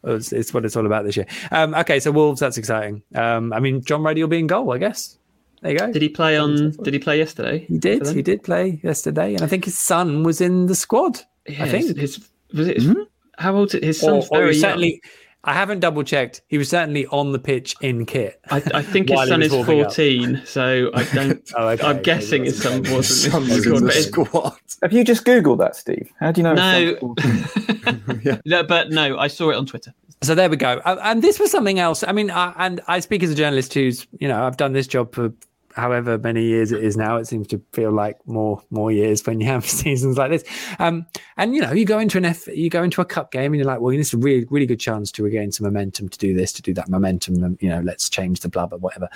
it's, 0.03 0.31
it's 0.33 0.53
what 0.53 0.65
it's 0.65 0.75
all 0.75 0.85
about 0.85 1.05
this 1.05 1.17
year. 1.17 1.27
Um, 1.51 1.73
okay, 1.75 1.99
so 1.99 2.11
Wolves, 2.11 2.39
that's 2.39 2.57
exciting. 2.57 3.03
Um, 3.15 3.53
I 3.53 3.59
mean, 3.59 3.81
John 3.83 4.03
Ruddy 4.03 4.21
will 4.21 4.29
be 4.29 4.39
in 4.39 4.47
goal, 4.47 4.73
I 4.73 4.77
guess. 4.77 5.17
There 5.61 5.71
you 5.71 5.79
go. 5.79 5.91
Did 5.91 6.01
he 6.01 6.09
play 6.09 6.37
on? 6.37 6.71
Did 6.71 6.93
he 6.93 6.99
play 6.99 7.17
yesterday? 7.17 7.65
He 7.69 7.77
did. 7.77 8.05
He 8.07 8.21
did 8.21 8.43
play 8.43 8.81
yesterday, 8.83 9.33
and 9.33 9.43
I 9.43 9.47
think 9.47 9.63
his 9.63 9.77
son 9.77 10.23
was 10.23 10.41
in 10.41 10.65
the 10.65 10.75
squad. 10.75 11.21
Yeah, 11.47 11.63
I 11.63 11.69
think 11.69 11.85
his, 11.97 12.15
his 12.15 12.29
was 12.53 12.67
it. 12.67 12.77
His, 12.77 12.87
mm-hmm 12.87 13.03
how 13.43 13.55
old 13.55 13.75
is 13.75 13.83
his 13.83 13.99
son's 13.99 14.29
or, 14.29 14.47
or 14.47 14.53
certainly 14.53 15.01
I 15.45 15.53
haven't 15.53 15.81
double 15.81 16.03
checked. 16.03 16.41
He 16.47 16.57
was 16.57 16.69
certainly 16.69 17.05
on 17.07 17.33
the 17.33 17.39
pitch 17.39 17.75
in 17.81 18.05
kit. 18.05 18.39
I, 18.49 18.63
I 18.73 18.81
think 18.81 19.09
his 19.09 19.19
son 19.27 19.41
is 19.41 19.51
14, 19.51 20.35
up. 20.37 20.47
so 20.47 20.89
I 20.93 21.03
don't. 21.03 21.51
oh, 21.57 21.67
okay. 21.67 21.85
I'm 21.85 22.01
guessing 22.01 22.45
his 22.45 22.61
son 22.61 22.83
wasn't 22.89 23.35
in 23.67 23.85
the 23.85 23.91
squad. 23.91 24.27
squad. 24.27 24.53
Have 24.81 24.93
you 24.93 25.03
just 25.03 25.25
Googled 25.25 25.59
that, 25.59 25.75
Steve? 25.75 26.09
How 26.19 26.31
do 26.31 26.39
you 26.39 26.43
know? 26.43 26.53
No, 26.53 27.15
yeah. 28.23 28.39
no, 28.45 28.63
but 28.63 28.91
no, 28.91 29.17
I 29.17 29.27
saw 29.27 29.49
it 29.49 29.57
on 29.57 29.65
Twitter. 29.65 29.93
So 30.21 30.33
there 30.33 30.49
we 30.49 30.55
go. 30.55 30.81
Uh, 30.85 30.97
and 31.03 31.21
this 31.21 31.39
was 31.39 31.51
something 31.51 31.79
else. 31.79 32.05
I 32.07 32.13
mean, 32.13 32.31
I, 32.31 32.53
and 32.57 32.79
I 32.87 33.01
speak 33.01 33.23
as 33.23 33.29
a 33.29 33.35
journalist 33.35 33.73
who's, 33.73 34.07
you 34.19 34.29
know, 34.29 34.45
I've 34.45 34.55
done 34.55 34.71
this 34.71 34.87
job 34.87 35.13
for 35.13 35.33
however 35.75 36.17
many 36.17 36.43
years 36.43 36.71
it 36.71 36.83
is 36.83 36.97
now. 36.97 37.17
It 37.17 37.27
seems 37.27 37.47
to 37.47 37.61
feel 37.71 37.91
like 37.91 38.17
more 38.27 38.61
more 38.69 38.91
years 38.91 39.25
when 39.25 39.39
you 39.39 39.47
have 39.47 39.65
seasons 39.69 40.17
like 40.17 40.31
this. 40.31 40.43
Um, 40.79 41.05
and 41.37 41.55
you 41.55 41.61
know, 41.61 41.71
you 41.71 41.85
go 41.85 41.99
into 41.99 42.17
an 42.17 42.25
F, 42.25 42.47
you 42.47 42.69
go 42.69 42.83
into 42.83 43.01
a 43.01 43.05
cup 43.05 43.31
game, 43.31 43.53
and 43.53 43.55
you're 43.55 43.65
like, 43.65 43.79
well, 43.79 43.95
this 43.95 44.07
is 44.07 44.13
a 44.13 44.17
really 44.17 44.45
really 44.49 44.65
good 44.65 44.79
chance 44.79 45.11
to 45.13 45.23
regain 45.23 45.51
some 45.51 45.65
momentum 45.65 46.09
to 46.09 46.17
do 46.17 46.33
this, 46.33 46.53
to 46.53 46.61
do 46.61 46.73
that 46.73 46.89
momentum, 46.89 47.43
and 47.43 47.57
you 47.61 47.69
know, 47.69 47.81
let's 47.81 48.09
change 48.09 48.41
the 48.41 48.49
blub 48.49 48.73
or 48.73 48.79
whatever. 48.79 49.09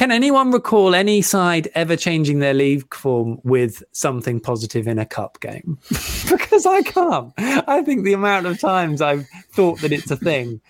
Can 0.00 0.10
anyone 0.10 0.50
recall 0.50 0.94
any 0.94 1.20
side 1.20 1.68
ever 1.74 1.94
changing 1.94 2.38
their 2.38 2.54
league 2.54 2.94
form 2.94 3.38
with 3.44 3.82
something 3.92 4.40
positive 4.40 4.88
in 4.88 4.98
a 4.98 5.04
cup 5.04 5.40
game? 5.40 5.76
because 6.30 6.64
I 6.64 6.80
can't. 6.80 7.34
I 7.36 7.82
think 7.82 8.04
the 8.04 8.14
amount 8.14 8.46
of 8.46 8.58
times 8.58 9.02
I've 9.02 9.26
thought 9.52 9.80
that 9.80 9.92
it's 9.92 10.10
a 10.10 10.16
thing, 10.16 10.62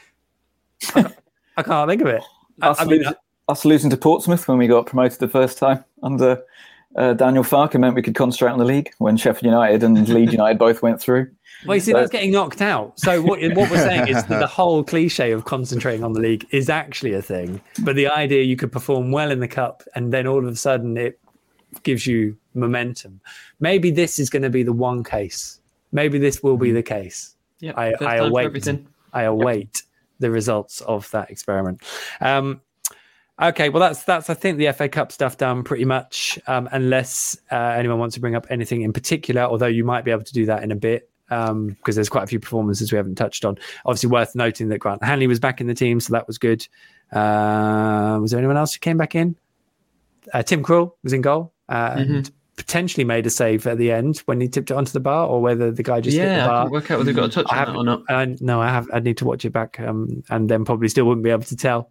I, 0.96 1.62
can't 1.62 1.88
think 1.88 2.02
of 2.02 2.08
it. 2.08 2.22
I, 2.60 2.74
I 2.76 2.84
mean, 2.84 3.04
us 3.50 3.64
losing 3.64 3.90
to 3.90 3.96
Portsmouth 3.96 4.48
when 4.48 4.58
we 4.58 4.66
got 4.66 4.86
promoted 4.86 5.18
the 5.18 5.28
first 5.28 5.58
time 5.58 5.84
under 6.02 6.42
uh, 6.96 7.14
Daniel 7.14 7.44
Farke 7.44 7.78
meant 7.78 7.94
we 7.94 8.02
could 8.02 8.14
concentrate 8.14 8.50
on 8.50 8.58
the 8.58 8.64
league 8.64 8.90
when 8.98 9.16
Sheffield 9.16 9.44
United 9.44 9.82
and 9.82 10.08
Leeds 10.08 10.32
United 10.40 10.58
both 10.58 10.82
went 10.82 11.00
through. 11.00 11.30
Well, 11.66 11.76
you 11.76 11.80
see, 11.80 11.92
so, 11.92 11.98
that's 11.98 12.10
getting 12.10 12.32
knocked 12.32 12.62
out. 12.62 12.98
So 12.98 13.20
what, 13.22 13.40
what 13.40 13.70
we're 13.70 13.76
saying 13.88 14.08
is 14.08 14.24
that 14.24 14.40
the 14.40 14.46
whole 14.46 14.82
cliche 14.82 15.30
of 15.32 15.44
concentrating 15.44 16.02
on 16.02 16.14
the 16.14 16.20
league 16.20 16.46
is 16.50 16.68
actually 16.68 17.12
a 17.14 17.22
thing. 17.22 17.60
But 17.82 17.96
the 17.96 18.08
idea 18.08 18.42
you 18.42 18.56
could 18.56 18.72
perform 18.72 19.12
well 19.12 19.30
in 19.30 19.40
the 19.40 19.48
cup 19.48 19.82
and 19.94 20.12
then 20.12 20.26
all 20.26 20.38
of 20.38 20.52
a 20.52 20.56
sudden 20.56 20.96
it 20.96 21.20
gives 21.82 22.06
you 22.06 22.36
momentum. 22.54 23.20
Maybe 23.60 23.90
this 23.90 24.18
is 24.18 24.30
going 24.30 24.42
to 24.42 24.50
be 24.50 24.62
the 24.62 24.72
one 24.72 25.04
case. 25.04 25.60
Maybe 25.92 26.18
this 26.18 26.42
will 26.42 26.56
be 26.56 26.68
mm-hmm. 26.68 26.76
the 26.76 26.82
case. 26.82 27.36
Yeah, 27.60 27.72
I, 27.76 27.92
I 28.00 28.16
await. 28.16 28.68
I 29.12 29.22
await 29.22 29.70
yep. 29.74 29.84
the 30.18 30.30
results 30.30 30.80
of 30.82 31.10
that 31.10 31.30
experiment. 31.30 31.82
Um, 32.20 32.60
Okay, 33.40 33.70
well 33.70 33.80
that's 33.80 34.04
that's 34.04 34.28
I 34.28 34.34
think 34.34 34.58
the 34.58 34.70
FA 34.72 34.88
Cup 34.88 35.12
stuff 35.12 35.38
done 35.38 35.62
pretty 35.62 35.86
much, 35.86 36.38
um, 36.46 36.68
unless 36.72 37.38
uh, 37.50 37.56
anyone 37.56 37.98
wants 37.98 38.14
to 38.14 38.20
bring 38.20 38.34
up 38.34 38.46
anything 38.50 38.82
in 38.82 38.92
particular. 38.92 39.42
Although 39.42 39.66
you 39.66 39.84
might 39.84 40.04
be 40.04 40.10
able 40.10 40.24
to 40.24 40.32
do 40.32 40.46
that 40.46 40.62
in 40.62 40.70
a 40.70 40.76
bit 40.76 41.10
because 41.30 41.50
um, 41.50 41.76
there's 41.84 42.08
quite 42.08 42.24
a 42.24 42.26
few 42.26 42.40
performances 42.40 42.92
we 42.92 42.96
haven't 42.96 43.14
touched 43.14 43.44
on. 43.44 43.56
Obviously, 43.86 44.10
worth 44.10 44.34
noting 44.34 44.68
that 44.68 44.78
Grant 44.78 45.02
Hanley 45.02 45.26
was 45.26 45.38
back 45.38 45.60
in 45.60 45.68
the 45.68 45.74
team, 45.74 46.00
so 46.00 46.12
that 46.12 46.26
was 46.26 46.38
good. 46.38 46.66
Uh, 47.12 48.18
was 48.20 48.32
there 48.32 48.38
anyone 48.38 48.56
else 48.56 48.74
who 48.74 48.80
came 48.80 48.98
back 48.98 49.14
in? 49.14 49.36
Uh, 50.34 50.42
Tim 50.42 50.62
Krul 50.62 50.92
was 51.02 51.12
in 51.12 51.22
goal 51.22 51.52
uh, 51.68 51.92
mm-hmm. 51.92 52.14
and 52.14 52.30
potentially 52.56 53.04
made 53.04 53.26
a 53.26 53.30
save 53.30 53.66
at 53.66 53.78
the 53.78 53.90
end 53.90 54.18
when 54.26 54.40
he 54.40 54.48
tipped 54.48 54.70
it 54.70 54.74
onto 54.74 54.92
the 54.92 55.00
bar, 55.00 55.26
or 55.26 55.40
whether 55.40 55.70
the 55.70 55.82
guy 55.82 56.00
just 56.00 56.16
yeah, 56.16 56.24
hit 56.24 56.42
the 56.42 56.48
bar. 56.48 56.66
I 56.66 56.68
work 56.68 56.90
out 56.90 56.98
whether 56.98 57.10
he 57.10 57.14
got 57.14 57.26
a 57.26 57.28
touch 57.28 57.46
I 57.48 57.64
on 57.64 57.76
or 57.76 57.84
not. 57.84 58.02
Uh, 58.08 58.26
no, 58.40 58.60
I 58.60 58.68
have. 58.68 58.86
I 58.92 58.98
need 59.00 59.16
to 59.18 59.24
watch 59.24 59.46
it 59.46 59.50
back, 59.50 59.80
um, 59.80 60.22
and 60.28 60.48
then 60.50 60.66
probably 60.66 60.88
still 60.88 61.06
wouldn't 61.06 61.24
be 61.24 61.30
able 61.30 61.44
to 61.44 61.56
tell. 61.56 61.90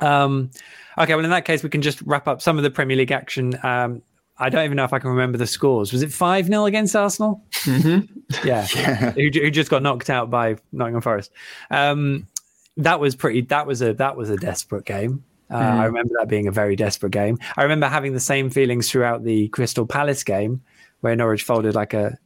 Um, 0.00 0.50
okay, 0.98 1.14
well, 1.14 1.24
in 1.24 1.30
that 1.30 1.44
case, 1.44 1.62
we 1.62 1.68
can 1.68 1.82
just 1.82 2.00
wrap 2.02 2.28
up 2.28 2.42
some 2.42 2.56
of 2.56 2.62
the 2.62 2.70
Premier 2.70 2.96
League 2.96 3.12
action. 3.12 3.58
Um, 3.62 4.02
I 4.40 4.48
don't 4.48 4.64
even 4.64 4.76
know 4.76 4.84
if 4.84 4.92
I 4.94 4.98
can 4.98 5.10
remember 5.10 5.36
the 5.36 5.46
scores. 5.46 5.92
Was 5.92 6.02
it 6.02 6.12
5 6.12 6.46
0 6.46 6.64
against 6.64 6.96
Arsenal? 6.96 7.44
Mm-hmm. 7.64 8.18
Yeah. 8.44 8.64
yeah. 8.76 9.10
Who, 9.10 9.28
who, 9.32 9.50
just 9.50 9.70
got 9.70 9.82
knocked 9.82 10.08
out 10.08 10.30
by 10.30 10.54
Nottingham 10.70 11.02
Forest. 11.02 11.32
Um, 11.68 12.28
that 12.76 13.00
was 13.00 13.16
pretty, 13.16 13.40
that 13.42 13.66
was 13.66 13.82
a, 13.82 13.92
that 13.94 14.16
was 14.16 14.30
a 14.30 14.36
desperate 14.36 14.84
game. 14.84 15.24
Uh, 15.50 15.58
mm. 15.58 15.78
I 15.80 15.84
remember 15.86 16.14
that 16.16 16.28
being 16.28 16.46
a 16.46 16.52
very 16.52 16.76
desperate 16.76 17.10
game. 17.10 17.38
I 17.56 17.64
remember 17.64 17.88
having 17.88 18.12
the 18.12 18.20
same 18.20 18.48
feelings 18.48 18.88
throughout 18.88 19.24
the 19.24 19.48
Crystal 19.48 19.84
Palace 19.84 20.22
game 20.22 20.62
where 21.00 21.16
Norwich 21.16 21.42
folded 21.42 21.74
like 21.74 21.92
a, 21.92 22.16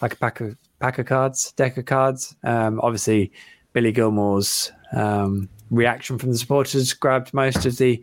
like 0.00 0.12
a 0.12 0.16
pack 0.16 0.40
of, 0.40 0.56
pack 0.78 1.00
of 1.00 1.06
cards, 1.06 1.50
deck 1.56 1.76
of 1.76 1.86
cards. 1.86 2.36
Um, 2.44 2.78
obviously, 2.80 3.32
Billy 3.72 3.90
Gilmour's, 3.90 4.70
um, 4.92 5.48
reaction 5.70 6.18
from 6.18 6.32
the 6.32 6.38
supporters 6.38 6.92
grabbed 6.92 7.32
most 7.34 7.66
of 7.66 7.76
the 7.78 8.02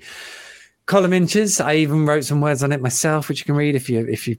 column 0.86 1.14
inches. 1.14 1.60
I 1.60 1.76
even 1.76 2.06
wrote 2.06 2.24
some 2.24 2.42
words 2.42 2.64
on 2.64 2.72
it 2.72 2.82
myself, 2.82 3.30
which 3.30 3.40
you 3.40 3.46
can 3.46 3.56
read 3.56 3.76
if 3.76 3.90
you 3.90 4.06
if 4.08 4.28
you 4.28 4.38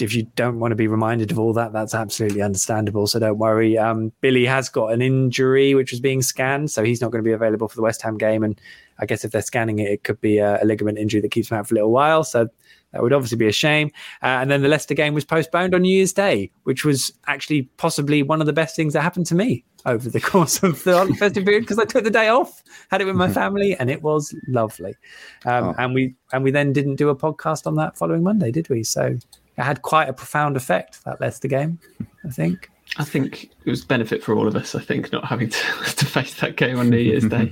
if 0.00 0.14
you 0.14 0.24
don't 0.36 0.60
want 0.60 0.70
to 0.70 0.76
be 0.76 0.86
reminded 0.86 1.32
of 1.32 1.38
all 1.38 1.52
that. 1.54 1.72
That's 1.72 1.94
absolutely 1.94 2.42
understandable. 2.42 3.06
So 3.06 3.18
don't 3.18 3.38
worry. 3.38 3.76
Um, 3.76 4.12
Billy 4.20 4.44
has 4.46 4.68
got 4.68 4.92
an 4.92 5.02
injury 5.02 5.74
which 5.74 5.90
was 5.90 6.00
being 6.00 6.22
scanned, 6.22 6.70
so 6.70 6.84
he's 6.84 7.00
not 7.00 7.10
going 7.10 7.22
to 7.22 7.28
be 7.28 7.32
available 7.32 7.68
for 7.68 7.76
the 7.76 7.82
West 7.82 8.02
Ham 8.02 8.16
game. 8.16 8.44
And 8.44 8.60
I 8.98 9.06
guess 9.06 9.24
if 9.24 9.32
they're 9.32 9.42
scanning 9.42 9.80
it, 9.80 9.90
it 9.90 10.04
could 10.04 10.20
be 10.20 10.38
a, 10.38 10.62
a 10.62 10.64
ligament 10.64 10.98
injury 10.98 11.20
that 11.20 11.30
keeps 11.30 11.50
him 11.50 11.58
out 11.58 11.66
for 11.66 11.74
a 11.74 11.76
little 11.76 11.90
while. 11.90 12.22
So 12.22 12.48
that 12.92 13.02
would 13.02 13.12
obviously 13.12 13.36
be 13.36 13.46
a 13.46 13.52
shame. 13.52 13.90
Uh, 14.22 14.26
and 14.40 14.50
then 14.50 14.62
the 14.62 14.68
Leicester 14.68 14.94
game 14.94 15.14
was 15.14 15.24
postponed 15.24 15.74
on 15.74 15.82
New 15.82 15.94
Year's 15.94 16.12
Day, 16.12 16.50
which 16.64 16.84
was 16.84 17.12
actually 17.26 17.62
possibly 17.76 18.22
one 18.22 18.40
of 18.40 18.46
the 18.46 18.52
best 18.52 18.76
things 18.76 18.92
that 18.94 19.02
happened 19.02 19.26
to 19.26 19.34
me 19.34 19.64
over 19.86 20.08
the 20.08 20.20
course 20.32 20.62
of 20.62 20.82
the 20.84 21.14
festive 21.18 21.44
period 21.44 21.60
because 21.60 21.78
I 21.78 21.84
took 21.84 22.04
the 22.04 22.10
day 22.10 22.28
off, 22.28 22.62
had 22.90 23.00
it 23.00 23.04
with 23.04 23.16
my 23.16 23.28
family, 23.32 23.76
and 23.76 23.90
it 23.90 24.02
was 24.02 24.34
lovely. 24.48 24.94
Um, 25.44 25.64
oh. 25.64 25.74
And 25.78 25.94
we 25.94 26.14
and 26.32 26.44
we 26.44 26.50
then 26.50 26.72
didn't 26.72 26.96
do 26.96 27.08
a 27.08 27.16
podcast 27.16 27.66
on 27.66 27.74
that 27.76 27.96
following 27.96 28.22
Monday, 28.22 28.50
did 28.50 28.68
we? 28.68 28.82
So 28.84 29.16
it 29.58 29.62
had 29.62 29.82
quite 29.82 30.08
a 30.08 30.12
profound 30.12 30.56
effect 30.56 31.04
that 31.04 31.20
Leicester 31.20 31.48
game, 31.48 31.78
I 32.24 32.30
think. 32.30 32.70
I 32.96 33.04
think 33.04 33.50
it 33.64 33.70
was 33.70 33.84
benefit 33.84 34.24
for 34.24 34.34
all 34.34 34.48
of 34.48 34.56
us. 34.56 34.74
I 34.74 34.80
think 34.80 35.12
not 35.12 35.24
having 35.24 35.50
to, 35.50 35.58
to 35.96 36.06
face 36.06 36.34
that 36.40 36.56
game 36.56 36.78
on 36.78 36.88
New 36.88 36.96
Year's 36.96 37.26
Day. 37.26 37.50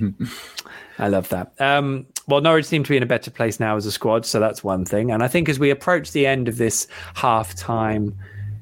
I 0.99 1.07
love 1.07 1.29
that. 1.29 1.53
Um, 1.59 2.05
well, 2.27 2.41
Norwich 2.41 2.65
seem 2.65 2.83
to 2.83 2.89
be 2.89 2.97
in 2.97 3.03
a 3.03 3.07
better 3.07 3.31
place 3.31 3.59
now 3.59 3.75
as 3.75 3.85
a 3.85 3.91
squad, 3.91 4.25
so 4.25 4.39
that's 4.39 4.63
one 4.63 4.85
thing. 4.85 5.11
And 5.11 5.23
I 5.23 5.27
think 5.27 5.47
as 5.47 5.59
we 5.59 5.69
approach 5.69 6.11
the 6.11 6.27
end 6.27 6.47
of 6.47 6.57
this 6.57 6.87
half 7.15 7.55
time, 7.55 8.17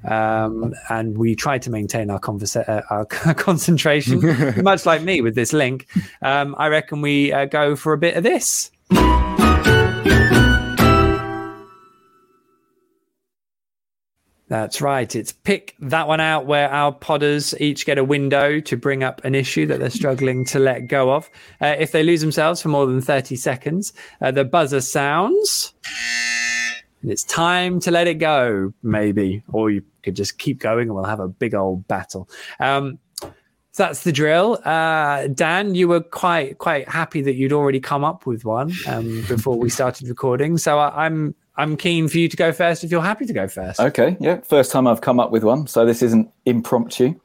um, 0.08 0.74
and 0.90 1.18
we 1.18 1.36
try 1.36 1.58
to 1.58 1.70
maintain 1.70 2.10
our, 2.10 2.20
conversa- 2.20 2.68
uh, 2.70 2.82
our 2.90 3.06
concentration, 3.36 4.22
much 4.64 4.86
like 4.86 5.02
me 5.02 5.22
with 5.22 5.36
this 5.36 5.54
link, 5.54 5.88
um, 6.22 6.56
I 6.58 6.68
reckon 6.68 7.02
we 7.02 7.34
uh, 7.34 7.46
go 7.46 7.76
for 7.76 7.94
a 7.94 7.98
bit 7.98 8.16
of 8.16 8.24
this. 8.24 8.72
That's 14.48 14.80
right. 14.80 15.16
It's 15.16 15.32
pick 15.32 15.76
that 15.80 16.08
one 16.08 16.20
out 16.20 16.46
where 16.46 16.70
our 16.70 16.94
podders 16.94 17.60
each 17.60 17.86
get 17.86 17.98
a 17.98 18.04
window 18.04 18.60
to 18.60 18.78
bring 18.78 19.04
up 19.04 19.24
an 19.26 19.34
issue 19.34 19.66
that 19.66 19.80
they're 19.80 19.90
struggling 19.90 20.46
to 20.46 20.60
let 20.60 20.82
go 20.88 21.12
of. 21.12 21.30
Uh, 21.60 21.76
if 21.80 21.92
they 21.92 22.04
lose 22.04 22.22
themselves 22.22 22.62
for 22.62 22.70
more 22.70 22.86
than 22.86 23.02
30 23.02 23.36
seconds, 23.38 23.92
uh, 24.22 24.30
the 24.30 24.46
buzzer 24.46 24.82
sounds. 24.82 25.74
And 27.02 27.12
it's 27.12 27.24
time 27.24 27.80
to 27.82 27.92
let 27.92 28.08
it 28.08 28.16
go, 28.16 28.72
maybe. 28.84 29.44
Or 29.52 29.72
you 29.72 29.84
could 30.04 30.16
just 30.16 30.38
keep 30.38 30.60
going 30.60 30.90
and 30.90 30.96
we'll 30.96 31.06
have 31.06 31.20
a 31.20 31.28
big 31.28 31.56
old 31.56 31.88
battle. 31.88 32.30
Um, 32.60 33.00
so 33.22 33.84
that's 33.84 34.04
the 34.04 34.12
drill. 34.12 34.62
Uh, 34.64 35.28
Dan, 35.28 35.76
you 35.76 35.88
were 35.88 36.00
quite 36.00 36.60
quite 36.60 36.88
happy 36.88 37.22
that 37.24 37.34
you'd 37.34 37.52
already 37.52 37.80
come 37.80 38.06
up 38.06 38.26
with 38.26 38.46
one 38.46 38.72
um, 38.88 39.26
before 39.28 39.58
we 39.58 39.70
started 39.70 40.08
recording. 40.08 40.58
So 40.58 40.80
I, 40.80 41.06
I'm 41.06 41.36
I'm 41.58 41.78
keen 41.78 42.08
for 42.08 42.18
you 42.18 42.28
to 42.28 42.36
go 42.36 42.52
first 42.52 42.84
if 42.84 42.92
you're 42.92 43.02
happy 43.02 43.26
to 43.26 43.34
go 43.34 43.48
first. 43.48 43.80
Okay, 43.80 44.18
yeah. 44.20 44.42
First 44.42 44.72
time 44.72 44.88
I've 44.88 45.02
come 45.02 45.20
up 45.20 45.32
with 45.32 45.44
one, 45.44 45.68
so 45.68 45.86
this 45.86 46.02
isn't 46.02 46.30
impromptu. 46.46 47.20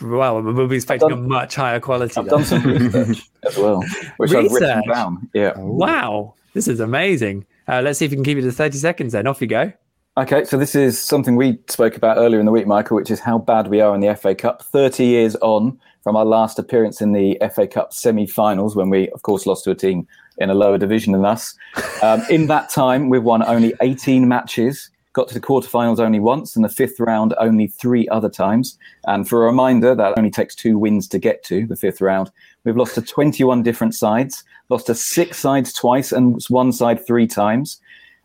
Well, 0.00 0.42
we'll 0.42 0.68
be 0.68 0.76
expecting 0.76 1.08
done, 1.08 1.18
a 1.18 1.22
much 1.22 1.54
higher 1.54 1.80
quality. 1.80 2.14
I've 2.16 2.26
though. 2.26 2.38
done 2.38 2.44
some 2.44 2.64
research 2.64 3.22
as 3.44 3.56
well, 3.56 3.84
which 4.16 4.30
research? 4.30 4.46
I've 4.46 4.52
written 4.52 4.82
down. 4.88 5.30
Yeah. 5.34 5.52
Wow, 5.56 6.34
this 6.54 6.68
is 6.68 6.80
amazing. 6.80 7.46
Uh, 7.68 7.82
let's 7.82 7.98
see 7.98 8.04
if 8.04 8.10
we 8.10 8.16
can 8.16 8.24
keep 8.24 8.38
it 8.38 8.42
to 8.42 8.52
30 8.52 8.78
seconds 8.78 9.12
then. 9.12 9.26
Off 9.26 9.40
you 9.40 9.46
go. 9.46 9.72
Okay, 10.18 10.44
so 10.44 10.56
this 10.56 10.74
is 10.74 10.98
something 10.98 11.36
we 11.36 11.58
spoke 11.68 11.94
about 11.94 12.16
earlier 12.16 12.40
in 12.40 12.46
the 12.46 12.52
week, 12.52 12.66
Michael, 12.66 12.96
which 12.96 13.10
is 13.10 13.20
how 13.20 13.36
bad 13.36 13.68
we 13.68 13.82
are 13.82 13.94
in 13.94 14.00
the 14.00 14.14
FA 14.14 14.34
Cup. 14.34 14.62
30 14.62 15.04
years 15.04 15.36
on 15.36 15.78
from 16.02 16.16
our 16.16 16.24
last 16.24 16.58
appearance 16.58 17.02
in 17.02 17.12
the 17.12 17.36
FA 17.54 17.66
Cup 17.66 17.92
semi 17.92 18.26
finals, 18.26 18.74
when 18.74 18.88
we, 18.88 19.10
of 19.10 19.20
course, 19.22 19.44
lost 19.44 19.64
to 19.64 19.72
a 19.72 19.74
team 19.74 20.06
in 20.38 20.50
a 20.50 20.54
lower 20.54 20.78
division 20.78 21.12
than 21.12 21.24
us. 21.24 21.54
Um, 22.02 22.22
in 22.30 22.46
that 22.48 22.70
time, 22.70 23.08
we've 23.08 23.22
won 23.22 23.42
only 23.44 23.74
18 23.80 24.28
matches, 24.28 24.90
got 25.12 25.28
to 25.28 25.34
the 25.34 25.40
quarterfinals 25.40 25.98
only 25.98 26.20
once, 26.20 26.56
and 26.56 26.64
the 26.64 26.68
fifth 26.68 27.00
round 27.00 27.34
only 27.38 27.66
three 27.66 28.06
other 28.08 28.28
times. 28.28 28.78
And 29.06 29.28
for 29.28 29.42
a 29.42 29.46
reminder, 29.46 29.94
that 29.94 30.18
only 30.18 30.30
takes 30.30 30.54
two 30.54 30.78
wins 30.78 31.08
to 31.08 31.18
get 31.18 31.42
to 31.44 31.66
the 31.66 31.76
fifth 31.76 32.00
round. 32.00 32.30
We've 32.64 32.76
lost 32.76 32.94
to 32.96 33.02
21 33.02 33.62
different 33.62 33.94
sides, 33.94 34.44
lost 34.68 34.86
to 34.86 34.94
six 34.94 35.38
sides 35.38 35.72
twice, 35.72 36.12
and 36.12 36.42
one 36.48 36.72
side 36.72 37.06
three 37.06 37.26
times. 37.26 37.80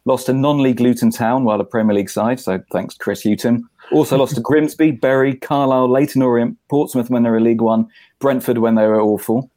Lost 0.06 0.26
to 0.26 0.34
non-league 0.34 0.80
Luton 0.80 1.12
Town, 1.12 1.44
while 1.44 1.62
a 1.62 1.64
Premier 1.64 1.96
League 1.96 2.10
side. 2.10 2.40
So 2.40 2.60
thanks, 2.72 2.98
Chris 2.98 3.24
Hughton. 3.24 3.70
Also 3.92 4.18
lost 4.18 4.36
to 4.36 4.42
Grimsby, 4.50 4.92
Bury, 4.92 5.36
Carlisle, 5.36 5.90
Leyton 5.90 6.24
Orient, 6.24 6.58
Portsmouth 6.70 7.10
when 7.12 7.24
they 7.24 7.30
were 7.30 7.38
a 7.38 7.42
League 7.42 7.62
One, 7.62 7.88
Brentford 8.20 8.58
when 8.58 8.76
they 8.76 8.88
were 8.88 9.00
awful. 9.00 9.52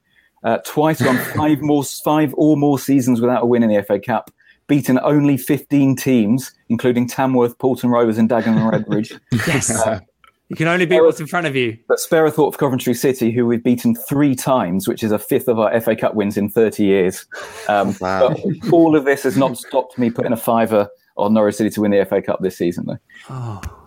Uh, 0.44 0.58
twice 0.64 1.00
gone 1.02 1.18
five 1.36 1.60
more, 1.60 1.82
five 1.82 2.32
or 2.36 2.56
more 2.56 2.78
seasons 2.78 3.20
without 3.20 3.42
a 3.42 3.46
win 3.46 3.62
in 3.62 3.70
the 3.70 3.82
FA 3.82 3.98
Cup. 3.98 4.30
Beaten 4.66 4.98
only 5.02 5.36
15 5.36 5.96
teams, 5.96 6.52
including 6.68 7.06
Tamworth, 7.06 7.58
Paulton 7.58 7.90
Rovers, 7.90 8.16
and 8.16 8.30
Dagenham 8.30 8.72
and 8.72 8.86
Redbridge. 8.86 9.18
yes. 9.46 9.70
Uh, 9.70 10.00
You 10.48 10.56
can 10.56 10.68
only 10.68 10.86
beat 10.86 11.00
what's 11.00 11.20
in 11.20 11.26
front 11.26 11.46
of 11.46 11.56
you. 11.56 11.76
But 11.88 11.98
spare 11.98 12.24
a 12.24 12.30
thought 12.30 12.52
for 12.52 12.58
Coventry 12.58 12.94
City, 12.94 13.30
who 13.30 13.46
we've 13.46 13.62
beaten 13.62 13.94
three 13.94 14.34
times, 14.34 14.86
which 14.88 15.02
is 15.02 15.10
a 15.12 15.18
fifth 15.18 15.48
of 15.48 15.58
our 15.58 15.78
FA 15.80 15.96
Cup 15.96 16.14
wins 16.14 16.36
in 16.36 16.48
30 16.48 16.84
years. 16.84 17.26
Um, 17.68 17.94
Wow. 18.00 18.28
But 18.30 18.72
all 18.72 18.96
of 18.96 19.04
this 19.04 19.22
has 19.24 19.36
not 19.36 19.58
stopped 19.58 19.98
me 19.98 20.10
putting 20.10 20.32
a 20.32 20.36
fiver 20.36 20.88
on 21.16 21.34
Norwich 21.34 21.56
City 21.56 21.70
to 21.70 21.80
win 21.82 21.90
the 21.90 22.04
FA 22.04 22.22
Cup 22.22 22.40
this 22.40 22.56
season, 22.56 22.86
though. 22.86 22.98
Oh. 23.30 23.83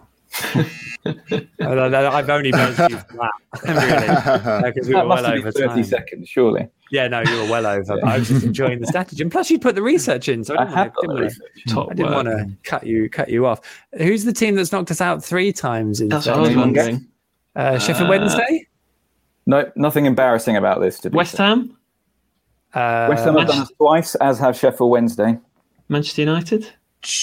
I've 1.05 2.29
only 2.29 2.51
buzzed 2.51 2.91
you 2.91 2.97
for 2.97 3.17
that, 3.17 3.31
really, 3.65 4.71
because 4.71 4.87
we 4.87 4.95
were 4.95 5.07
well 5.07 5.25
over 5.25 5.51
30 5.51 5.67
time. 5.67 5.83
seconds, 5.83 6.29
surely. 6.29 6.67
Yeah, 6.91 7.07
no, 7.07 7.21
you 7.21 7.35
were 7.43 7.49
well 7.49 7.65
over. 7.65 7.83
But 7.99 8.03
I 8.03 8.17
was 8.19 8.27
just 8.29 8.43
enjoying 8.51 8.79
the 8.79 8.87
strategy, 8.87 9.21
and 9.21 9.31
plus 9.31 9.49
you 9.49 9.59
put 9.59 9.75
the 9.75 9.81
research 9.81 10.29
in, 10.29 10.43
so 10.43 10.55
I 10.55 10.61
I 10.61 10.65
didn't, 10.65 10.75
have 10.77 10.87
want, 10.87 10.95
got 10.95 11.01
to, 11.01 11.07
didn't, 11.07 11.23
research. 11.23 11.87
I 11.89 11.93
didn't 11.93 12.11
want 12.13 12.27
to 12.27 12.49
cut 12.63 12.85
you 12.85 13.09
cut 13.09 13.29
you 13.29 13.45
off. 13.45 13.61
Who's 13.97 14.23
the 14.25 14.33
team 14.33 14.55
that's 14.55 14.71
knocked 14.71 14.91
us 14.91 15.01
out 15.01 15.23
three 15.23 15.51
times? 15.53 16.01
In 16.01 16.09
That's 16.09 16.25
third? 16.25 16.31
what 16.31 16.37
I 16.37 16.41
was 16.41 16.49
Anyone 16.49 16.67
wondering. 16.73 17.07
uh, 17.55 17.79
Sheffield 17.79 18.07
Uh, 18.07 18.11
Wednesday. 18.11 18.67
No, 19.45 19.71
nothing 19.75 20.05
embarrassing 20.05 20.57
about 20.57 20.81
this. 20.81 20.99
To 20.99 21.09
be 21.09 21.15
West. 21.17 21.37
Ham, 21.37 21.77
Uh, 22.73 23.07
West 23.09 23.23
Ham 23.25 23.37
have 23.37 23.47
done 23.47 23.61
us 23.61 23.71
twice, 23.77 24.15
as 24.15 24.39
have 24.39 24.57
Sheffield 24.57 24.91
Wednesday. 24.91 25.37
Manchester 25.89 26.21
United, 26.21 26.63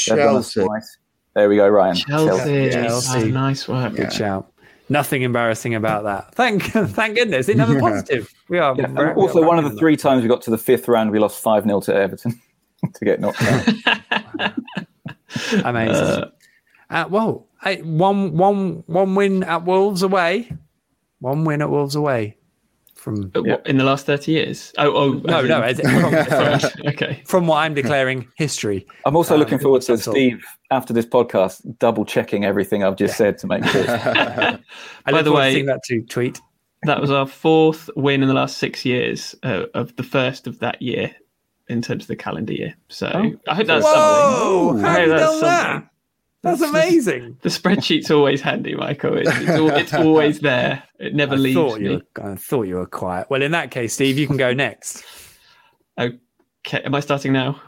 They've 0.09 0.17
done 0.17 0.37
us 0.37 0.53
Chelsea. 0.55 0.65
twice. 0.65 0.97
There 1.35 1.49
we 1.49 1.57
go, 1.57 1.69
Ryan. 1.69 1.97
Chelsea. 1.97 2.71
Chelsea. 2.71 3.19
Oh, 3.19 3.25
nice 3.27 3.67
work. 3.69 3.95
Good 3.95 4.13
shout. 4.13 4.53
Nothing 4.89 5.23
embarrassing 5.23 5.75
about 5.75 6.05
that. 6.05 6.35
Thank, 6.35 6.63
thank 6.73 7.17
goodness. 7.17 7.49
Another 7.49 7.81
positive. 7.81 8.33
We 8.49 8.59
are. 8.59 8.75
Yeah, 8.79 8.91
we're- 8.91 9.15
also, 9.15 9.41
we're 9.41 9.47
one 9.49 9.59
of 9.59 9.65
the 9.71 9.77
three 9.79 9.97
times 9.97 10.23
we 10.23 10.29
got 10.29 10.43
to 10.43 10.51
the 10.51 10.59
fifth 10.59 10.89
round, 10.89 11.11
we 11.11 11.19
lost 11.19 11.43
5 11.43 11.65
0 11.65 11.81
to 11.81 11.95
Everton 11.95 12.41
to 12.95 13.05
get 13.05 13.21
knocked 13.21 13.43
out. 13.43 13.67
with 13.67 13.85
that. 13.85 14.55
Amazing. 15.65 16.25
Uh, 16.91 17.07
well, 17.09 17.47
hey, 17.63 17.81
one, 17.83 18.37
one, 18.37 18.85
one 18.87 19.15
win 19.15 19.43
at 19.43 19.65
Wolves 19.65 20.03
away. 20.03 20.51
One 21.21 21.45
win 21.45 21.63
at 21.63 21.71
Wolves 21.71 21.95
away 21.97 22.37
from 23.05 23.31
Uh, 23.37 23.43
what, 23.43 23.67
In 23.67 23.77
the 23.77 23.85
last 23.85 24.07
30 24.07 24.33
years? 24.33 24.73
Oh, 24.79 24.93
oh 24.95 25.13
no, 25.25 25.43
no. 25.43 25.63
in- 25.63 25.81
as 25.81 25.81
from, 25.81 26.71
okay. 26.89 27.23
from 27.27 27.47
what 27.47 27.59
I'm 27.59 27.75
declaring, 27.75 28.27
history. 28.37 28.87
I'm 29.05 29.15
also 29.15 29.35
Um, 29.35 29.41
looking 29.41 29.59
forward 29.59 29.83
to. 29.83 29.99
Steve, 29.99 30.43
after 30.71 30.93
this 30.95 31.07
podcast, 31.07 31.61
double 31.79 32.05
checking 32.05 32.45
everything 32.45 32.83
I've 32.83 32.97
just 32.97 33.17
said 33.17 33.39
to 33.39 33.47
make 33.47 33.65
sure. 33.67 33.85
I 33.89 34.59
By 35.07 35.23
the 35.23 35.23
forward 35.23 35.25
to 35.25 35.33
way- 35.33 35.53
seeing 35.55 35.67
that 35.67 35.81
too. 35.87 36.03
Tweet. 36.09 36.41
That 36.85 37.01
was 37.01 37.11
our 37.11 37.27
fourth 37.27 37.89
win 37.97 38.23
in 38.23 38.29
the 38.29 38.35
last 38.35 38.59
six 38.59 38.85
years 38.85 39.35
uh, 39.43 39.65
of 39.75 39.95
the 39.97 40.03
first 40.03 40.47
of 40.47 40.59
that 40.59 40.83
year 40.83 41.15
in 41.69 41.81
terms 41.81 42.05
of 42.05 42.09
the 42.09 42.17
calendar 42.17 42.53
year. 42.53 42.75
So 42.89 43.07
I 43.49 43.55
hope 43.55 43.67
that's 43.67 43.85
something. 43.87 44.83
How 44.83 44.89
I 44.89 44.93
hope 44.93 45.07
you 45.07 45.13
that's 45.13 45.41
done 45.41 45.41
that? 45.41 45.89
That's 46.45 46.61
amazing. 46.61 47.39
The 47.43 47.49
spreadsheet's 47.49 48.11
always 48.11 48.41
handy, 48.41 48.75
Michael. 48.75 49.19
It's, 49.19 49.29
it's, 49.31 49.49
al- 49.49 49.71
it's 49.77 49.95
always 49.95 50.41
there. 50.41 50.83
It 50.99 51.15
never 51.15 51.35
I 51.35 51.39
leaves 51.39 51.55
thought 51.57 51.81
you 51.81 51.89
me. 51.91 51.97
were, 52.17 52.33
I 52.33 52.37
thought 52.37 52.63
you 52.63 52.77
were 52.77 52.87
quiet. 52.87 53.27
Well, 53.31 53.43
in 53.43 53.51
that 53.53 53.71
case, 53.71 53.95
Steve, 53.95 54.19
you 54.19 54.27
can 54.27 54.37
go 54.37 54.53
next. 54.53 55.03
Okay, 55.99 56.19
am 56.85 56.95
I 56.95 57.01
starting 57.01 57.33
now? 57.33 57.61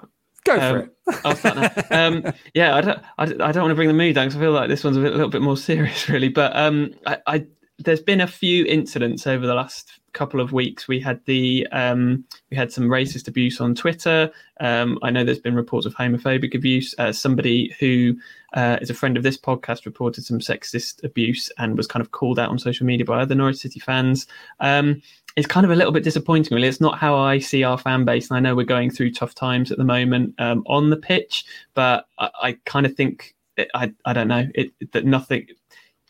Go 0.44 0.56
for 0.58 0.62
Um, 0.62 0.76
it. 0.78 0.90
I'll 1.24 1.36
start 1.36 1.90
now. 1.90 2.06
Um, 2.06 2.32
yeah, 2.54 2.74
I 2.76 2.80
don't, 2.80 2.98
I, 3.18 3.24
don't- 3.26 3.40
I 3.40 3.52
don't 3.52 3.62
want 3.64 3.70
to 3.72 3.76
bring 3.76 3.88
the 3.88 3.94
mood 3.94 4.14
down 4.14 4.26
because 4.28 4.36
I 4.36 4.40
feel 4.40 4.52
like 4.52 4.68
this 4.68 4.84
one's 4.84 4.96
a, 4.96 5.00
bit, 5.00 5.12
a 5.12 5.16
little 5.16 5.30
bit 5.30 5.42
more 5.42 5.56
serious, 5.70 6.08
really. 6.08 6.28
But 6.28 6.54
um, 6.56 6.92
I, 7.06 7.18
I, 7.26 7.46
there's 7.78 8.00
been 8.00 8.20
a 8.20 8.26
few 8.26 8.64
incidents 8.64 9.26
over 9.26 9.46
the 9.46 9.54
last 9.54 10.00
couple 10.12 10.40
of 10.40 10.52
weeks. 10.52 10.88
We 10.88 10.98
had 10.98 11.20
the 11.26 11.66
um, 11.72 12.24
we 12.50 12.56
had 12.56 12.72
some 12.72 12.84
racist 12.84 13.28
abuse 13.28 13.60
on 13.60 13.74
Twitter. 13.74 14.30
Um, 14.60 14.98
I 15.02 15.10
know 15.10 15.24
there's 15.24 15.38
been 15.40 15.54
reports 15.54 15.84
of 15.84 15.94
homophobic 15.94 16.54
abuse. 16.54 16.94
Uh, 16.98 17.12
somebody 17.12 17.74
who 17.78 18.16
uh, 18.54 18.78
is 18.80 18.90
a 18.90 18.94
friend 18.94 19.16
of 19.16 19.22
this 19.22 19.36
podcast 19.36 19.86
reported 19.86 20.24
some 20.24 20.38
sexist 20.38 21.02
abuse 21.04 21.50
and 21.58 21.76
was 21.76 21.86
kind 21.86 22.00
of 22.00 22.12
called 22.12 22.38
out 22.38 22.50
on 22.50 22.58
social 22.58 22.86
media 22.86 23.04
by 23.04 23.20
other 23.20 23.34
Norwich 23.34 23.58
City 23.58 23.80
fans. 23.80 24.26
Um, 24.60 25.02
it's 25.36 25.46
kind 25.46 25.66
of 25.66 25.70
a 25.70 25.76
little 25.76 25.92
bit 25.92 26.04
disappointing, 26.04 26.54
really. 26.54 26.68
It's 26.68 26.80
not 26.80 26.98
how 26.98 27.14
I 27.14 27.38
see 27.38 27.62
our 27.62 27.76
fan 27.76 28.04
base, 28.04 28.30
and 28.30 28.36
I 28.36 28.40
know 28.40 28.56
we're 28.56 28.64
going 28.64 28.90
through 28.90 29.12
tough 29.12 29.34
times 29.34 29.70
at 29.70 29.78
the 29.78 29.84
moment 29.84 30.34
um, 30.38 30.64
on 30.66 30.88
the 30.90 30.96
pitch, 30.96 31.44
but 31.74 32.06
I, 32.18 32.30
I 32.42 32.58
kind 32.64 32.86
of 32.86 32.94
think 32.94 33.34
I 33.74 33.92
I 34.04 34.12
don't 34.12 34.28
know 34.28 34.46
it, 34.54 34.70
that 34.92 35.04
nothing. 35.04 35.46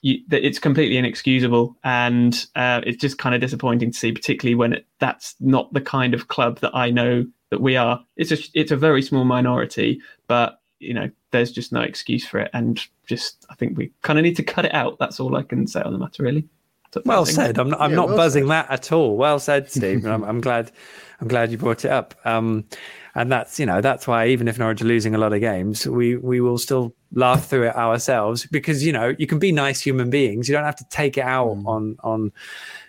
You, 0.03 0.19
that 0.29 0.47
it's 0.47 0.61
completely 0.61 0.99
inexcusable, 0.99 1.77
and 1.83 2.47
uh, 2.55 2.83
it's 2.87 3.01
just 3.01 3.19
kind 3.19 3.35
of 3.35 3.41
disappointing 3.41 3.91
to 3.91 3.99
see, 3.99 4.13
particularly 4.13 4.55
when 4.55 4.75
it, 4.75 4.87
that's 5.01 5.35
not 5.41 5.73
the 5.73 5.81
kind 5.81 6.15
of 6.15 6.29
club 6.29 6.61
that 6.61 6.77
I 6.77 6.91
know 6.91 7.27
that 7.51 7.61
we 7.61 7.77
are. 7.77 8.05
It's 8.17 8.31
a 8.31 8.39
it's 8.55 8.71
a 8.71 8.77
very 8.77 9.03
small 9.03 9.25
minority, 9.25 10.01
but 10.29 10.61
you 10.79 10.95
know, 10.95 11.11
there's 11.31 11.53
just 11.53 11.73
no 11.73 11.81
excuse 11.81 12.27
for 12.27 12.39
it, 12.39 12.51
and 12.53 12.81
just 13.07 13.47
I 13.51 13.55
think 13.55 13.77
we 13.77 13.93
kind 14.03 14.19
of 14.19 14.25
need 14.25 14.37
to 14.37 14.43
cut 14.43 14.65
it 14.65 14.75
out. 14.75 14.99
That's 14.99 15.21
all 15.21 15.37
I 15.37 15.43
can 15.43 15.67
say 15.67 15.81
on 15.83 15.93
the 15.93 15.99
matter, 15.99 16.23
really. 16.23 16.49
Well 17.05 17.25
thanks. 17.25 17.37
said. 17.37 17.59
I'm 17.59 17.71
not, 17.71 17.81
I'm 17.81 17.91
Yeah, 17.91 17.97
not 17.97 18.09
well 18.09 18.17
buzzing 18.17 18.47
that 18.49 18.71
at 18.71 18.93
all. 18.93 19.17
Well 19.17 19.39
said, 19.39 19.71
Steve. 19.71 20.07
I'm, 20.07 20.25
I'm 20.25 20.41
glad. 20.41 20.73
I'm 21.21 21.29
glad 21.29 21.51
you 21.51 21.59
brought 21.59 21.85
it 21.85 21.91
up. 21.91 22.15
Um, 22.25 22.65
and 23.15 23.33
that's 23.33 23.59
you 23.59 23.67
know 23.67 23.81
that's 23.81 24.07
why 24.07 24.29
even 24.29 24.47
if 24.49 24.59
Norwich 24.59 24.83
are 24.83 24.87
losing 24.87 25.15
a 25.15 25.19
lot 25.19 25.33
of 25.33 25.41
games, 25.41 25.87
we 25.87 26.17
we 26.17 26.41
will 26.41 26.59
still 26.59 26.95
laugh 27.13 27.49
through 27.49 27.69
it 27.69 27.77
ourselves 27.77 28.47
because 28.47 28.85
you 28.85 28.93
know 28.93 29.15
you 29.19 29.27
can 29.27 29.39
be 29.39 29.53
nice 29.53 29.81
human 29.81 30.11
beings. 30.11 30.49
You 30.49 30.55
don't 30.55 30.65
have 30.65 30.77
to 30.77 30.89
take 30.91 31.17
it 31.17 31.25
out 31.25 31.49
on 31.49 31.97
on 32.03 32.33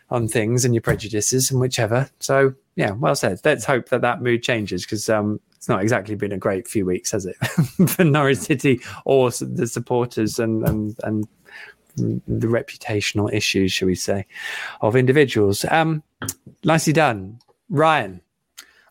on 0.09 0.27
things 0.27 0.63
and 0.65 0.73
your 0.73 0.81
prejudices 0.81 1.51
and 1.51 1.59
whichever. 1.59 2.09
So 2.19 2.53
yeah, 2.75 2.91
well 2.91 3.15
said. 3.15 3.39
Let's 3.43 3.65
hope 3.65 3.89
that 3.89 4.01
that 4.01 4.21
mood 4.21 4.43
changes 4.43 4.85
because 4.85 5.09
um, 5.09 5.39
it's 5.57 5.67
not 5.67 5.81
exactly 5.81 6.15
been 6.15 6.31
a 6.31 6.37
great 6.37 6.67
few 6.67 6.85
weeks, 6.85 7.11
has 7.11 7.25
it, 7.25 7.35
for 7.89 8.03
Norwich 8.03 8.37
City 8.37 8.79
or 9.05 9.29
the 9.31 9.67
supporters 9.67 10.39
and 10.39 10.67
and 10.67 10.95
and 11.03 11.27
the 11.97 12.47
reputational 12.47 13.33
issues, 13.33 13.73
shall 13.73 13.87
we 13.87 13.95
say, 13.95 14.25
of 14.81 14.95
individuals. 14.95 15.65
Um, 15.69 16.03
nicely 16.63 16.93
done, 16.93 17.39
Ryan. 17.69 18.21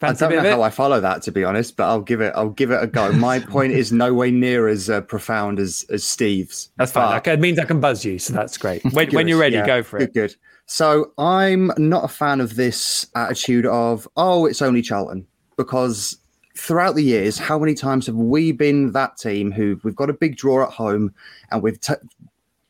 I 0.02 0.12
don't 0.12 0.31
know 0.31 0.42
how 0.42 0.62
I 0.62 0.68
follow 0.68 1.00
that 1.00 1.22
to 1.22 1.33
be 1.33 1.42
honest, 1.42 1.76
but 1.76 1.85
I'll 1.85 2.02
give 2.02 2.20
it. 2.20 2.33
I'll 2.37 2.50
give 2.50 2.70
it 2.70 2.83
a 2.83 2.87
go. 2.87 3.11
My 3.12 3.38
point 3.40 3.72
is 3.72 3.92
nowhere 3.92 4.31
near 4.31 4.68
as 4.68 4.90
uh, 4.90 5.00
profound 5.00 5.59
as 5.59 5.87
as 5.88 6.05
Steve's. 6.05 6.70
That's 6.76 6.92
fine. 6.92 7.20
it 7.24 7.40
means 7.40 7.59
I 7.59 7.64
can 7.64 7.81
buzz 7.81 8.05
you, 8.05 8.18
so 8.18 8.35
that's 8.35 8.59
great. 8.59 8.83
When, 8.92 9.11
when 9.11 9.29
you're 9.29 9.38
ready, 9.38 9.57
yeah. 9.57 9.66
go 9.66 9.83
for 9.83 9.98
Good, 9.98 10.09
it. 10.09 10.14
good. 10.14 10.37
So 10.66 11.12
I'm 11.16 11.70
not 11.79 12.05
a 12.05 12.09
fan 12.09 12.40
of 12.40 12.57
this 12.57 13.07
attitude 13.14 13.66
of 13.66 14.07
oh, 14.16 14.44
it's 14.46 14.61
only 14.61 14.83
Charlton 14.83 15.26
because 15.57 16.18
throughout 16.57 16.95
the 16.95 17.03
years, 17.03 17.38
how 17.38 17.59
many 17.59 17.75
times 17.75 18.07
have 18.07 18.16
we 18.16 18.53
been 18.53 18.92
that 18.92 19.16
team 19.16 19.53
who 19.53 19.79
we've 19.83 19.97
got 19.97 20.11
a 20.11 20.14
big 20.14 20.37
draw 20.37 20.64
at 20.64 20.73
home 20.73 21.14
and 21.51 21.62
we've 21.62 21.81
t- 21.81 21.95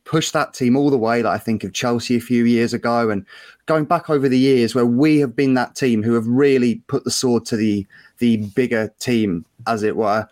pushed 0.03 0.33
that 0.33 0.53
team 0.53 0.75
all 0.75 0.89
the 0.89 0.97
way? 0.97 1.23
Like 1.23 1.35
I 1.35 1.43
think 1.43 1.63
of 1.63 1.73
Chelsea 1.73 2.17
a 2.17 2.21
few 2.21 2.45
years 2.45 2.73
ago 2.73 3.09
and 3.09 3.25
going 3.65 3.85
back 3.85 4.09
over 4.09 4.27
the 4.27 4.37
years 4.37 4.75
where 4.75 4.85
we 4.85 5.19
have 5.19 5.35
been 5.35 5.53
that 5.53 5.75
team 5.75 6.03
who 6.03 6.13
have 6.13 6.27
really 6.27 6.75
put 6.87 7.03
the 7.03 7.11
sword 7.11 7.45
to 7.45 7.55
the 7.55 7.85
the 8.19 8.37
bigger 8.55 8.93
team, 8.99 9.45
as 9.67 9.83
it 9.83 9.95
were, 9.95 10.27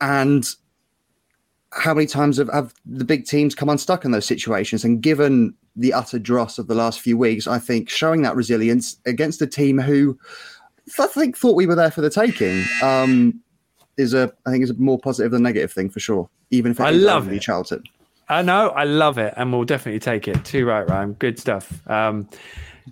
and 0.00 0.48
how 1.72 1.92
many 1.92 2.06
times 2.06 2.38
have, 2.38 2.48
have 2.48 2.74
the 2.86 3.04
big 3.04 3.26
teams 3.26 3.54
come 3.54 3.68
unstuck 3.68 4.04
in 4.04 4.10
those 4.10 4.24
situations? 4.24 4.84
And 4.84 5.02
given 5.02 5.54
the 5.76 5.92
utter 5.92 6.18
dross 6.18 6.58
of 6.58 6.66
the 6.66 6.74
last 6.74 7.00
few 7.00 7.16
weeks, 7.16 7.46
I 7.46 7.58
think 7.58 7.88
showing 7.90 8.22
that 8.22 8.34
resilience 8.34 8.96
against 9.06 9.42
a 9.42 9.46
team 9.46 9.78
who 9.78 10.18
I 10.98 11.06
think 11.06 11.36
thought 11.36 11.56
we 11.56 11.66
were 11.66 11.74
there 11.74 11.90
for 11.90 12.00
the 12.00 12.10
taking 12.10 12.64
um, 12.82 13.40
is 13.96 14.14
a 14.14 14.32
I 14.46 14.50
think 14.50 14.64
is 14.64 14.70
a 14.70 14.74
more 14.74 14.98
positive 14.98 15.32
than 15.32 15.42
negative 15.42 15.72
thing 15.72 15.90
for 15.90 16.00
sure. 16.00 16.28
Even 16.50 16.72
if 16.72 16.80
it 16.80 16.84
I 16.84 16.90
love 16.90 17.24
only 17.24 17.36
it. 17.36 17.42
Charlton. 17.42 17.82
I 18.30 18.42
know, 18.42 18.68
I 18.70 18.84
love 18.84 19.16
it, 19.16 19.32
and 19.36 19.52
we'll 19.52 19.64
definitely 19.64 20.00
take 20.00 20.28
it. 20.28 20.44
Too 20.44 20.66
right, 20.66 20.86
Ryan. 20.88 21.14
Good 21.14 21.38
stuff. 21.38 21.86
Um, 21.88 22.28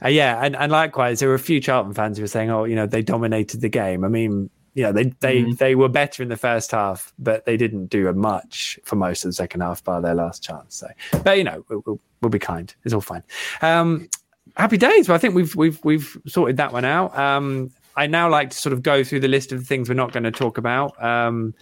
uh, 0.02 0.08
yeah, 0.08 0.40
and, 0.42 0.56
and 0.56 0.72
likewise, 0.72 1.20
there 1.20 1.28
were 1.28 1.34
a 1.34 1.38
few 1.38 1.60
Charlton 1.60 1.92
fans 1.94 2.16
who 2.16 2.22
were 2.22 2.28
saying, 2.28 2.50
"Oh, 2.50 2.64
you 2.64 2.74
know, 2.74 2.86
they 2.86 3.02
dominated 3.02 3.60
the 3.60 3.68
game." 3.68 4.02
I 4.04 4.08
mean, 4.08 4.48
you 4.74 4.82
know, 4.82 4.92
they 4.92 5.04
they 5.20 5.42
Mhm. 5.42 5.58
they 5.58 5.74
were 5.74 5.88
better 5.90 6.22
in 6.22 6.30
the 6.30 6.36
first 6.38 6.70
half, 6.70 7.12
but 7.18 7.44
they 7.44 7.56
didn't 7.58 7.86
do 7.86 8.10
much 8.14 8.78
for 8.84 8.96
most 8.96 9.24
of 9.24 9.28
the 9.28 9.32
second 9.34 9.60
half 9.60 9.84
by 9.84 10.00
their 10.00 10.14
last 10.14 10.42
chance. 10.42 10.76
So, 10.76 10.88
but 11.22 11.36
you 11.38 11.44
know, 11.44 11.64
we'll, 11.68 11.82
we'll, 11.86 12.00
we'll 12.22 12.30
be 12.30 12.38
kind. 12.38 12.74
It's 12.84 12.94
all 12.94 13.00
fine. 13.02 13.22
Um, 13.62 14.08
happy 14.56 14.76
days. 14.78 15.08
Well, 15.08 15.16
I 15.16 15.18
think 15.18 15.34
we've 15.34 15.54
we've 15.54 15.82
we've 15.84 16.16
sorted 16.26 16.56
that 16.58 16.72
one 16.72 16.84
out. 16.86 17.16
Um, 17.18 17.70
I 17.96 18.06
now 18.06 18.28
like 18.28 18.50
to 18.50 18.56
sort 18.56 18.72
of 18.72 18.82
go 18.82 19.02
through 19.02 19.20
the 19.20 19.28
list 19.28 19.52
of 19.52 19.58
the 19.58 19.64
things 19.64 19.88
we're 19.88 19.94
not 19.94 20.12
going 20.12 20.24
to 20.24 20.30
talk 20.30 20.58
about. 20.58 21.02
Um, 21.02 21.54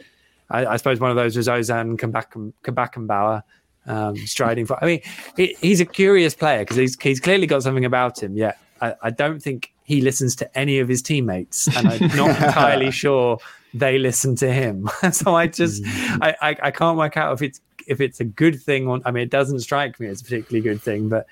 I, 0.51 0.67
I 0.67 0.77
suppose 0.77 1.01
one 1.01 1.11
of 1.11 1.17
those 1.17 1.37
was 1.37 1.49
Ozan 1.49 1.97
Kabackenbauer 1.99 3.43
um, 3.87 4.17
striding 4.27 4.67
for. 4.67 4.83
I 4.83 4.87
mean, 4.87 5.01
he, 5.37 5.57
he's 5.61 5.81
a 5.81 5.85
curious 5.85 6.35
player 6.35 6.61
because 6.61 6.77
he's 6.77 7.01
he's 7.01 7.21
clearly 7.21 7.47
got 7.47 7.63
something 7.63 7.85
about 7.85 8.23
him. 8.23 8.37
Yet 8.37 8.59
I, 8.81 8.95
I 9.03 9.11
don't 9.11 9.43
think 9.43 9.73
he 9.85 10.01
listens 10.01 10.35
to 10.37 10.59
any 10.59 10.79
of 10.79 10.89
his 10.89 11.03
teammates, 11.03 11.69
and 11.77 11.89
I'm 11.89 12.17
not 12.17 12.31
entirely 12.43 12.91
sure 12.91 13.39
they 13.73 13.99
listen 13.99 14.37
to 14.37 14.53
him. 14.53 14.89
so 15.13 15.35
I 15.35 15.47
just 15.47 15.83
I, 15.87 16.35
I 16.41 16.57
I 16.65 16.71
can't 16.71 16.99
work 16.99 17.17
out 17.17 17.33
if 17.35 17.43
it's 17.43 17.61
if 17.87 18.01
it's 18.01 18.21
a 18.21 18.25
good 18.25 18.61
thing 18.61 18.89
or 18.89 19.01
I 19.05 19.11
mean 19.11 19.23
it 19.23 19.31
doesn't 19.31 19.61
strike 19.61 20.01
me 20.01 20.09
as 20.09 20.21
a 20.21 20.25
particularly 20.25 20.63
good 20.63 20.83
thing, 20.83 21.09
but. 21.09 21.27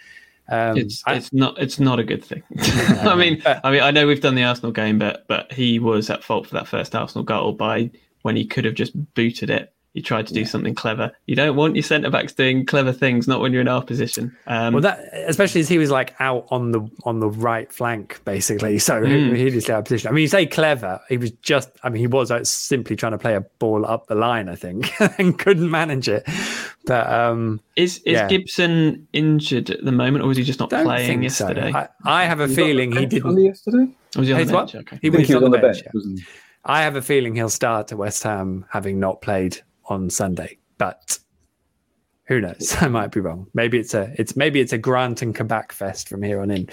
Um, 0.49 0.77
It's 0.77 1.03
I- 1.07 1.15
it's 1.15 1.33
not 1.33 1.59
it's 1.59 1.79
not 1.79 1.99
a 1.99 2.05
good 2.05 2.25
thing. 2.25 2.43
I 2.59 3.15
mean 3.17 3.43
I 3.47 3.71
mean 3.71 3.81
I 3.83 3.91
know 3.91 4.07
we've 4.07 4.21
done 4.21 4.35
the 4.35 4.45
Arsenal 4.45 4.73
game, 4.73 4.99
but 4.99 5.25
but 5.29 5.53
he 5.53 5.79
was 5.79 6.11
at 6.11 6.25
fault 6.25 6.47
for 6.47 6.55
that 6.55 6.69
first 6.69 6.95
Arsenal 6.95 7.25
goal 7.25 7.53
by 7.53 7.91
when 8.23 8.37
he 8.37 8.45
could 8.45 8.65
have 8.65 8.75
just 8.75 8.93
booted 9.15 9.51
it 9.51 9.73
you 9.95 10.01
tried 10.01 10.27
to 10.27 10.33
do 10.33 10.47
something 10.47 10.75
clever. 10.75 11.13
You 11.27 11.37
don't 11.37 11.55
want 11.55 11.77
your 11.77 11.83
centre 11.83 12.09
backs 12.09 12.33
doing 12.33 12.65
clever 12.65 12.93
things, 12.93 13.29
not 13.29 13.41
when 13.41 13.53
you're 13.53 13.61
in 13.61 13.69
our 13.69 13.83
position. 13.83 14.35
Um, 14.47 14.73
well, 14.73 14.83
that 14.83 15.01
especially 15.27 15.61
as 15.61 15.69
he 15.69 15.77
was 15.77 15.91
like 15.91 16.15
out 16.19 16.47
on 16.51 16.73
the 16.73 16.81
on 17.05 17.21
the 17.21 17.29
right 17.29 17.71
flank, 17.71 18.21
basically. 18.25 18.79
So 18.93 19.01
mm. 19.01 19.37
he, 19.37 19.45
he 19.45 19.51
just 19.51 19.71
out 19.71 19.81
of 19.81 19.85
position. 19.85 20.09
I 20.09 20.13
mean, 20.13 20.23
you 20.23 20.29
say 20.29 20.45
clever. 20.45 21.01
He 21.09 21.17
was 21.17 21.31
just. 21.43 21.71
I 21.85 21.89
mean, 21.89 22.01
he 22.01 22.07
was 22.07 22.31
like, 22.31 22.47
simply 22.47 22.97
trying 22.97 23.13
to 23.13 23.19
play 23.19 23.37
a 23.37 23.43
ball 23.43 23.87
up 23.87 24.07
the 24.07 24.15
line, 24.15 24.49
I 24.49 24.57
think, 24.57 24.91
and 25.19 25.39
couldn't 25.39 25.71
manage 25.71 26.09
it. 26.09 26.27
But 26.85 27.07
um, 27.07 27.61
is 27.77 27.99
is 27.99 28.15
yeah. 28.15 28.29
Gibson 28.29 29.07
injured 29.13 29.71
at 29.71 29.85
the 29.85 29.93
moment, 29.93 30.25
or 30.25 30.29
was 30.29 30.37
he 30.37 30.43
just 30.43 30.59
not 30.59 30.71
Don't 30.71 30.85
playing 30.85 31.23
yesterday? 31.23 31.71
So. 31.71 31.79
I, 31.79 31.89
I, 32.05 32.25
have 32.25 32.41
a 32.41 32.49
he 32.49 32.55
feeling 32.55 32.93
he 32.93 33.07
didn't. 33.07 33.41
Yesterday, 33.41 33.89
was 34.17 34.27
he 34.27 34.35
on 34.35 34.47
the 34.47 34.53
bench? 34.53 34.75
Okay. 34.75 34.99
He, 35.01 35.11
was, 35.11 35.29
he 35.29 35.35
was 35.35 35.45
on, 35.45 35.51
the 35.51 35.59
bench. 35.59 35.83
bench 35.85 36.05
yeah. 36.05 36.25
I 36.65 36.83
have 36.83 36.97
a 36.97 37.03
feeling 37.03 37.35
he'll 37.35 37.49
start 37.49 37.93
at 37.93 37.99
West 37.99 38.23
Ham, 38.23 38.65
having 38.71 38.99
not 38.99 39.21
played 39.21 39.61
on 39.93 40.11
Sunday, 40.11 40.59
but 40.79 41.19
who 42.25 42.41
knows? 42.41 42.75
I 42.81 42.89
might 42.89 43.13
be 43.13 43.21
wrong. 43.21 43.47
Maybe 43.55 43.79
it's 43.79 43.95
a 43.95 44.13
it's 44.17 44.37
maybe 44.37 44.61
it's 44.61 44.73
a 44.73 44.79
Grant 44.79 45.23
and 45.23 45.35
Kabak 45.35 45.73
fest 45.73 46.09
from 46.09 46.23
here 46.23 46.41
on 46.41 46.51
in. 46.51 46.69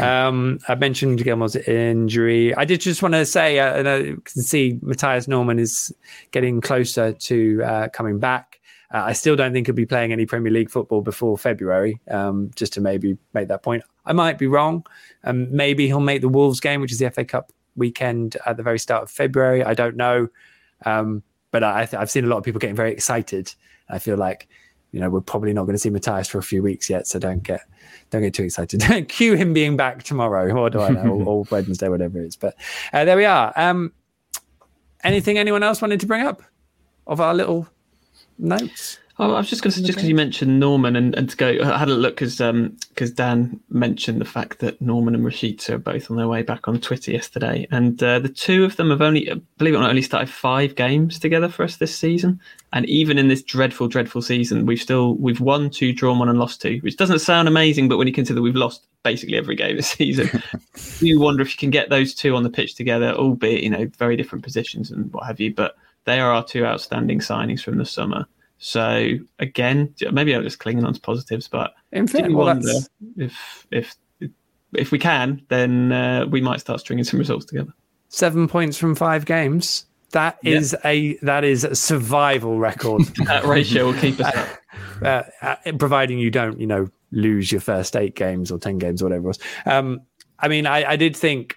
um, 0.00 0.58
I 0.68 0.74
mentioned 0.74 1.22
Gilmour's 1.22 1.56
injury. 1.56 2.54
I 2.54 2.64
did 2.64 2.80
just 2.80 3.02
want 3.02 3.14
to 3.14 3.26
say, 3.26 3.58
uh, 3.58 3.76
and 3.76 3.88
I 3.88 4.02
can 4.02 4.42
see 4.42 4.78
Mathias 4.82 5.28
Normann 5.28 5.58
is 5.58 5.94
getting 6.30 6.60
closer 6.60 7.12
to 7.12 7.62
uh, 7.62 7.88
coming 7.88 8.18
back. 8.18 8.58
Uh, 8.92 9.02
I 9.04 9.12
still 9.14 9.36
don't 9.36 9.52
think 9.52 9.66
he'll 9.66 9.74
be 9.74 9.86
playing 9.86 10.12
any 10.12 10.26
Premier 10.26 10.52
League 10.52 10.70
football 10.70 11.00
before 11.00 11.38
February. 11.38 12.00
Um, 12.10 12.50
just 12.54 12.74
to 12.74 12.80
maybe 12.80 13.16
make 13.32 13.48
that 13.48 13.62
point, 13.62 13.82
I 14.04 14.12
might 14.12 14.38
be 14.38 14.46
wrong. 14.46 14.84
Um, 15.24 15.54
maybe 15.54 15.86
he'll 15.86 16.00
make 16.00 16.20
the 16.20 16.28
Wolves 16.28 16.60
game, 16.60 16.80
which 16.80 16.92
is 16.92 16.98
the 16.98 17.10
FA 17.10 17.24
Cup 17.24 17.52
weekend 17.74 18.36
at 18.44 18.56
the 18.56 18.62
very 18.62 18.78
start 18.78 19.04
of 19.04 19.10
February. 19.10 19.64
I 19.64 19.74
don't 19.74 19.96
know. 19.96 20.28
Um, 20.84 21.22
but 21.52 21.62
I, 21.62 21.84
have 21.84 22.10
seen 22.10 22.24
a 22.24 22.26
lot 22.26 22.38
of 22.38 22.44
people 22.44 22.58
getting 22.58 22.74
very 22.74 22.90
excited. 22.90 23.54
I 23.88 24.00
feel 24.00 24.16
like, 24.16 24.48
you 24.90 24.98
know, 24.98 25.08
we're 25.08 25.20
probably 25.20 25.52
not 25.52 25.64
going 25.64 25.74
to 25.74 25.78
see 25.78 25.90
Mathias 25.90 26.28
for 26.28 26.38
a 26.38 26.42
few 26.42 26.62
weeks 26.62 26.90
yet, 26.90 27.06
so 27.06 27.20
don't 27.20 27.42
get 27.44 27.60
don't 28.10 28.22
get 28.22 28.34
too 28.34 28.42
excited. 28.42 28.82
Cue 29.08 29.34
him 29.34 29.52
being 29.52 29.76
back 29.76 30.02
tomorrow, 30.02 30.50
or 30.52 30.68
do 30.68 30.80
I 30.80 30.88
know, 30.88 31.10
or, 31.10 31.24
or 31.24 31.44
Wednesday, 31.50 31.88
whatever 31.88 32.20
it 32.20 32.26
is. 32.26 32.36
But 32.36 32.56
uh, 32.92 33.04
there 33.04 33.16
we 33.16 33.24
are. 33.24 33.52
Um, 33.54 33.92
anything 35.04 35.38
anyone 35.38 35.62
else 35.62 35.80
wanted 35.80 36.00
to 36.00 36.06
bring 36.06 36.26
up 36.26 36.42
of 37.06 37.20
our 37.20 37.34
little 37.34 37.68
notes? 38.38 38.98
Oh, 39.18 39.34
I 39.34 39.38
was 39.38 39.50
just 39.50 39.62
going 39.62 39.72
to 39.72 39.82
just 39.82 39.96
because 39.96 40.08
you 40.08 40.14
mentioned 40.14 40.58
Normann 40.58 40.96
and, 40.96 41.14
and 41.14 41.28
to 41.28 41.36
go, 41.36 41.58
I 41.62 41.76
had 41.76 41.90
a 41.90 41.94
look 41.94 42.14
because 42.14 42.38
because 42.38 43.10
um, 43.10 43.14
Dan 43.14 43.60
mentioned 43.68 44.22
the 44.22 44.26
fact 44.26 44.60
that 44.60 44.80
Normann 44.80 45.14
and 45.14 45.22
Rashica 45.22 45.70
are 45.70 45.78
both 45.78 46.10
on 46.10 46.16
their 46.16 46.28
way 46.28 46.42
back 46.42 46.66
on 46.66 46.80
Twitter 46.80 47.12
yesterday, 47.12 47.66
and 47.70 48.02
uh, 48.02 48.20
the 48.20 48.30
two 48.30 48.64
of 48.64 48.76
them 48.76 48.88
have 48.88 49.02
only, 49.02 49.24
believe 49.58 49.74
it 49.74 49.76
or 49.76 49.80
not, 49.80 49.90
only 49.90 50.00
started 50.00 50.30
five 50.30 50.76
games 50.76 51.18
together 51.18 51.50
for 51.50 51.62
us 51.62 51.76
this 51.76 51.96
season. 51.96 52.40
And 52.72 52.86
even 52.86 53.18
in 53.18 53.28
this 53.28 53.42
dreadful, 53.42 53.86
dreadful 53.86 54.22
season, 54.22 54.64
we've 54.64 54.80
still 54.80 55.14
we've 55.16 55.40
won 55.40 55.68
two, 55.68 55.92
drawn 55.92 56.18
one, 56.18 56.30
and 56.30 56.38
lost 56.38 56.62
two, 56.62 56.78
which 56.78 56.96
doesn't 56.96 57.18
sound 57.18 57.48
amazing, 57.48 57.90
but 57.90 57.98
when 57.98 58.06
you 58.06 58.14
consider 58.14 58.40
we've 58.40 58.56
lost 58.56 58.86
basically 59.02 59.36
every 59.36 59.56
game 59.56 59.76
this 59.76 59.88
season, 59.88 60.42
you 61.00 61.20
wonder 61.20 61.42
if 61.42 61.52
you 61.52 61.58
can 61.58 61.70
get 61.70 61.90
those 61.90 62.14
two 62.14 62.34
on 62.34 62.44
the 62.44 62.50
pitch 62.50 62.76
together, 62.76 63.12
albeit 63.12 63.62
you 63.62 63.68
know 63.68 63.90
very 63.98 64.16
different 64.16 64.42
positions 64.42 64.90
and 64.90 65.12
what 65.12 65.26
have 65.26 65.38
you. 65.38 65.52
But 65.52 65.76
they 66.06 66.18
are 66.18 66.32
our 66.32 66.44
two 66.44 66.64
outstanding 66.64 67.18
signings 67.18 67.62
from 67.62 67.76
the 67.76 67.84
summer. 67.84 68.26
So 68.64 69.18
again, 69.40 69.92
maybe 70.12 70.32
I'm 70.36 70.44
just 70.44 70.60
clinging 70.60 70.84
on 70.84 70.94
to 70.94 71.00
positives, 71.00 71.48
but 71.48 71.74
in 71.90 72.06
fact, 72.06 72.30
well, 72.30 72.46
wonder 72.46 72.70
if 73.16 73.66
if 73.72 73.96
if 74.72 74.92
we 74.92 75.00
can, 75.00 75.42
then 75.48 75.90
uh, 75.90 76.26
we 76.30 76.40
might 76.40 76.60
start 76.60 76.78
stringing 76.78 77.02
some 77.02 77.18
results 77.18 77.44
together. 77.44 77.74
Seven 78.08 78.46
points 78.46 78.78
from 78.78 78.94
five 78.94 79.24
games. 79.24 79.86
That 80.12 80.38
is 80.44 80.76
a 80.84 81.16
that 81.22 81.42
is 81.42 81.64
a 81.64 81.74
survival 81.74 82.60
record. 82.60 83.02
that 83.26 83.44
ratio 83.46 83.86
will 83.86 83.94
keep 83.94 84.20
us 84.20 84.32
up. 84.34 84.48
Uh, 85.02 85.24
uh, 85.42 85.56
providing 85.78 86.18
you 86.18 86.30
don't, 86.30 86.60
you 86.60 86.66
know, 86.66 86.88
lose 87.10 87.50
your 87.50 87.60
first 87.60 87.96
eight 87.96 88.14
games 88.14 88.52
or 88.52 88.58
ten 88.58 88.78
games 88.78 89.02
or 89.02 89.06
whatever 89.06 89.24
it 89.24 89.26
was. 89.26 89.38
Um, 89.66 90.02
I 90.38 90.46
mean, 90.46 90.64
I, 90.64 90.92
I 90.92 90.96
did 90.96 91.16
think, 91.16 91.56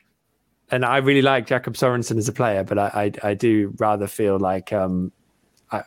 and 0.72 0.84
I 0.84 0.98
really 0.98 1.22
like 1.22 1.46
Jacob 1.46 1.76
Sorensen 1.76 2.18
as 2.18 2.28
a 2.28 2.34
player, 2.34 2.63
but 2.63 2.80
I, 2.80 3.12
I, 3.24 3.30
I 3.30 3.34
do 3.36 3.72
rather 3.78 4.08
feel 4.08 4.39
like 4.39 4.74
um, 4.74 5.12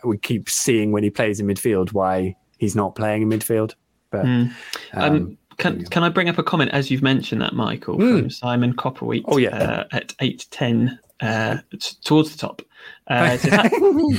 we 0.05 0.19
keep 0.19 0.49
seeing 0.49 0.93
when 0.93 1.03
he 1.03 1.11
plays 1.11 1.41
in 1.41 1.47
midfield 1.47 1.93
why 1.93 2.37
he's 2.59 2.77
not 2.77 2.95
playing 2.95 3.23
in 3.23 3.29
midfield. 3.29 3.75
But 4.11 4.25
mm. 4.25 4.53
um, 4.93 5.15
um, 5.15 5.39
can 5.59 5.85
can 5.87 6.03
I 6.03 6.09
bring 6.09 6.29
up 6.29 6.39
a 6.39 6.43
comment 6.43 6.71
as 6.73 6.91
you've 6.91 7.03
mentioned 7.03 7.41
that 7.43 7.53
Michael 7.53 7.99
mm. 7.99 8.21
from 8.21 8.31
Simon 8.31 8.75
Copperwheat? 8.75 9.25
Oh 9.27 9.37
yeah, 9.39 9.57
uh, 9.57 9.85
at 9.93 10.15
eight 10.21 10.47
ten 10.51 10.99
uh, 11.21 11.59
towards 12.05 12.33
the 12.33 12.39
top. 12.39 12.63
Uh, 13.09 13.37
ha- 13.43 13.69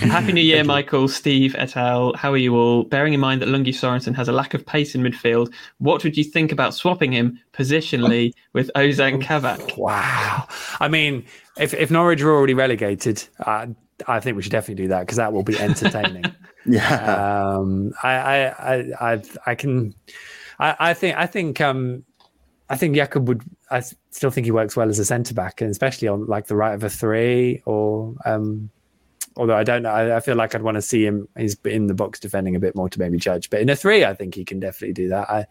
Happy 0.07 0.33
New 0.33 0.41
Year, 0.41 0.63
Michael, 0.63 1.07
Steve, 1.07 1.55
et 1.57 1.77
al. 1.77 2.13
How 2.15 2.31
are 2.31 2.37
you 2.37 2.55
all? 2.55 2.83
Bearing 2.83 3.13
in 3.13 3.19
mind 3.19 3.41
that 3.41 3.47
Lungi 3.47 3.69
Sorensen 3.69 4.15
has 4.15 4.27
a 4.27 4.31
lack 4.31 4.53
of 4.53 4.65
pace 4.65 4.95
in 4.95 5.01
midfield, 5.01 5.53
what 5.77 6.03
would 6.03 6.17
you 6.17 6.23
think 6.23 6.51
about 6.51 6.73
swapping 6.73 7.13
him 7.13 7.39
positionally 7.53 8.33
with 8.53 8.69
Ozan 8.75 9.21
Kabak? 9.21 9.77
Wow. 9.77 10.47
I 10.79 10.87
mean, 10.87 11.25
if, 11.57 11.73
if 11.73 11.91
Norwich 11.91 12.21
are 12.21 12.31
already 12.31 12.53
relegated, 12.53 13.23
uh, 13.45 13.67
I 14.07 14.19
think 14.19 14.35
we 14.35 14.43
should 14.43 14.51
definitely 14.51 14.83
do 14.83 14.89
that 14.89 15.01
because 15.01 15.17
that 15.17 15.33
will 15.33 15.43
be 15.43 15.59
entertaining. 15.59 16.25
yeah. 16.65 17.53
Um, 17.55 17.91
I, 18.03 18.11
I, 18.11 18.35
I, 18.47 19.13
I, 19.13 19.21
I 19.45 19.55
can, 19.55 19.93
I, 20.59 20.75
I 20.79 20.93
think, 20.93 21.17
I 21.17 21.25
think, 21.25 21.61
um, 21.61 22.03
I 22.69 22.77
think 22.77 22.95
Jacob 22.95 23.27
would. 23.27 23.43
I 23.71 23.81
still 24.11 24.29
think 24.29 24.45
he 24.45 24.51
works 24.51 24.75
well 24.75 24.89
as 24.89 24.99
a 24.99 25.05
centre 25.05 25.33
back, 25.33 25.61
and 25.61 25.71
especially 25.71 26.07
on 26.07 26.27
like 26.27 26.47
the 26.47 26.55
right 26.55 26.73
of 26.73 26.83
a 26.83 26.89
three. 26.89 27.63
Or 27.65 28.15
um, 28.25 28.69
although 29.35 29.55
I 29.55 29.63
don't 29.63 29.81
know, 29.81 29.89
I, 29.89 30.17
I 30.17 30.19
feel 30.19 30.35
like 30.35 30.53
I'd 30.53 30.61
want 30.61 30.75
to 30.75 30.81
see 30.81 31.03
him. 31.03 31.27
He's 31.35 31.57
in 31.65 31.87
the 31.87 31.95
box 31.95 32.19
defending 32.19 32.55
a 32.55 32.59
bit 32.59 32.75
more 32.75 32.87
to 32.87 32.99
maybe 32.99 33.17
judge. 33.17 33.49
But 33.49 33.61
in 33.61 33.69
a 33.69 33.75
three, 33.75 34.05
I 34.05 34.13
think 34.13 34.35
he 34.35 34.45
can 34.45 34.59
definitely 34.59 34.93
do 34.93 35.09
that. 35.09 35.29
I, 35.29 35.45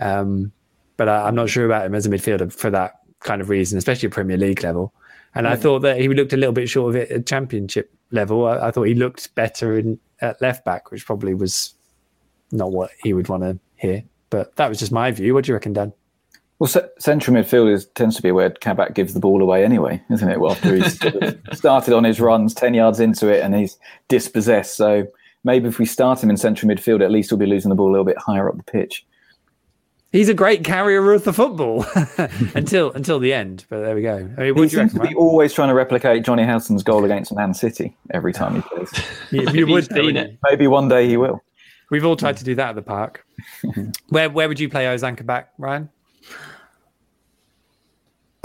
um, 0.00 0.52
but 0.96 1.08
I, 1.08 1.28
am 1.28 1.34
not 1.34 1.50
sure 1.50 1.66
about 1.66 1.84
him 1.84 1.94
as 1.94 2.06
a 2.06 2.08
midfielder 2.08 2.50
for 2.50 2.70
that 2.70 2.94
kind 3.20 3.42
of 3.42 3.50
reason, 3.50 3.76
especially 3.76 4.06
at 4.06 4.12
Premier 4.12 4.38
League 4.38 4.62
level. 4.62 4.94
And 5.34 5.44
yeah. 5.44 5.52
I 5.52 5.56
thought 5.56 5.80
that 5.80 6.00
he 6.00 6.08
looked 6.08 6.32
a 6.32 6.36
little 6.36 6.52
bit 6.52 6.68
short 6.68 6.90
of 6.90 6.96
it 6.96 7.10
at 7.10 7.26
championship 7.26 7.92
level. 8.10 8.46
I, 8.46 8.68
I 8.68 8.70
thought 8.70 8.84
he 8.84 8.94
looked 8.94 9.34
better 9.34 9.78
in, 9.78 9.98
at 10.20 10.40
left 10.40 10.64
back, 10.64 10.90
which 10.90 11.06
probably 11.06 11.34
was 11.34 11.74
not 12.50 12.72
what 12.72 12.90
he 13.02 13.12
would 13.12 13.28
want 13.28 13.42
to 13.42 13.58
hear. 13.76 14.02
But 14.30 14.56
that 14.56 14.68
was 14.68 14.78
just 14.78 14.92
my 14.92 15.10
view. 15.10 15.34
What 15.34 15.44
do 15.44 15.50
you 15.50 15.54
reckon, 15.54 15.72
Dan? 15.72 15.92
Well, 16.58 16.68
c- 16.68 16.80
central 16.98 17.36
midfield 17.36 17.72
is, 17.72 17.86
tends 17.94 18.16
to 18.16 18.22
be 18.22 18.32
where 18.32 18.50
Kabak 18.50 18.94
gives 18.94 19.14
the 19.14 19.20
ball 19.20 19.42
away 19.42 19.64
anyway, 19.64 20.02
isn't 20.10 20.28
it? 20.28 20.40
Well, 20.40 20.52
after 20.52 20.74
he's 20.74 20.98
started 21.52 21.94
on 21.94 22.04
his 22.04 22.20
runs 22.20 22.52
10 22.54 22.74
yards 22.74 22.98
into 22.98 23.28
it 23.28 23.44
and 23.44 23.54
he's 23.54 23.78
dispossessed. 24.08 24.76
So 24.76 25.06
maybe 25.44 25.68
if 25.68 25.78
we 25.78 25.86
start 25.86 26.22
him 26.22 26.30
in 26.30 26.36
central 26.36 26.70
midfield, 26.70 27.02
at 27.02 27.12
least 27.12 27.30
we'll 27.30 27.38
be 27.38 27.46
losing 27.46 27.68
the 27.68 27.76
ball 27.76 27.88
a 27.88 27.92
little 27.92 28.04
bit 28.04 28.18
higher 28.18 28.48
up 28.48 28.56
the 28.56 28.64
pitch. 28.64 29.06
He's 30.10 30.30
a 30.30 30.34
great 30.34 30.64
carrier 30.64 31.12
of 31.12 31.24
the 31.24 31.34
football 31.34 31.84
until 32.54 32.90
until 32.92 33.18
the 33.18 33.34
end. 33.34 33.66
But 33.68 33.80
there 33.80 33.94
we 33.94 34.00
go. 34.00 34.30
I 34.38 34.40
mean, 34.40 34.56
he 34.56 34.68
seems 34.68 34.94
to 34.94 35.00
be 35.00 35.14
always 35.14 35.52
trying 35.52 35.68
to 35.68 35.74
replicate 35.74 36.24
Jonny 36.24 36.44
Howson's 36.44 36.82
goal 36.82 37.04
against 37.04 37.34
Man 37.34 37.52
City 37.52 37.94
every 38.10 38.32
time 38.32 38.56
he 38.56 38.62
plays. 38.62 38.90
you, 39.30 39.50
you 39.50 39.66
would, 39.66 39.92
seen 39.92 40.16
it. 40.16 40.38
Maybe 40.44 40.66
one 40.66 40.88
day 40.88 41.08
he 41.08 41.18
will. 41.18 41.42
We've 41.90 42.06
all 42.06 42.16
tried 42.16 42.38
to 42.38 42.44
do 42.44 42.54
that 42.54 42.70
at 42.70 42.74
the 42.74 42.82
park. 42.82 43.26
where 44.08 44.30
where 44.30 44.48
would 44.48 44.58
you 44.58 44.70
play 44.70 44.86
Ozan 44.86 45.24
back, 45.26 45.52
Ryan? 45.58 45.90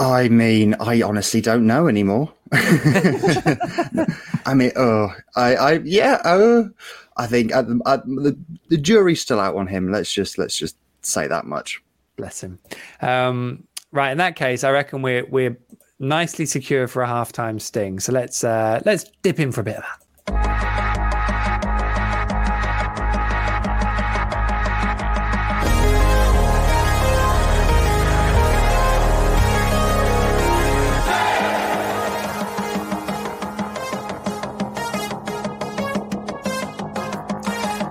I 0.00 0.28
mean, 0.28 0.74
I 0.80 1.00
honestly 1.00 1.40
don't 1.40 1.66
know 1.66 1.88
anymore. 1.88 2.30
I 2.52 4.52
mean, 4.54 4.72
oh, 4.76 5.14
I, 5.34 5.56
I, 5.56 5.72
yeah, 5.84 6.20
oh, 6.24 6.70
I 7.16 7.26
think 7.26 7.54
I, 7.54 7.60
I, 7.86 7.96
the, 7.96 8.36
the 8.68 8.76
jury's 8.76 9.22
still 9.22 9.40
out 9.40 9.56
on 9.56 9.66
him. 9.66 9.90
Let's 9.90 10.12
just 10.12 10.36
let's 10.36 10.56
just 10.56 10.76
say 11.06 11.26
that 11.28 11.44
much. 11.44 11.82
Bless 12.16 12.42
him. 12.42 12.58
Um, 13.00 13.64
right, 13.92 14.10
in 14.10 14.18
that 14.18 14.36
case, 14.36 14.64
I 14.64 14.70
reckon 14.70 15.02
we're 15.02 15.26
we're 15.26 15.56
nicely 15.98 16.46
secure 16.46 16.86
for 16.86 17.02
a 17.02 17.06
halftime 17.06 17.60
sting. 17.60 18.00
So 18.00 18.12
let's 18.12 18.44
uh, 18.44 18.80
let's 18.84 19.04
dip 19.22 19.40
in 19.40 19.52
for 19.52 19.60
a 19.60 19.64
bit 19.64 19.76
of 19.76 19.82
that. 19.82 20.00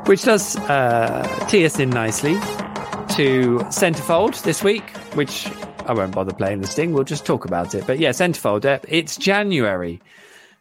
Which 0.05 0.23
does 0.23 0.57
uh, 0.57 1.47
tee 1.49 1.65
us 1.65 1.79
in 1.79 1.89
nicely 1.89 2.37
to 3.13 3.59
Centerfold 3.69 4.41
this 4.41 4.63
week, 4.63 4.89
which 5.13 5.47
I 5.85 5.93
won't 5.93 6.15
bother 6.15 6.33
playing 6.33 6.61
the 6.61 6.67
sting. 6.67 6.93
We'll 6.93 7.03
just 7.03 7.27
talk 7.27 7.45
about 7.45 7.75
it. 7.75 7.85
But 7.85 7.99
yeah, 7.99 8.09
Centerfold. 8.09 8.65
Uh, 8.65 8.79
it's 8.87 9.17
January. 9.17 10.01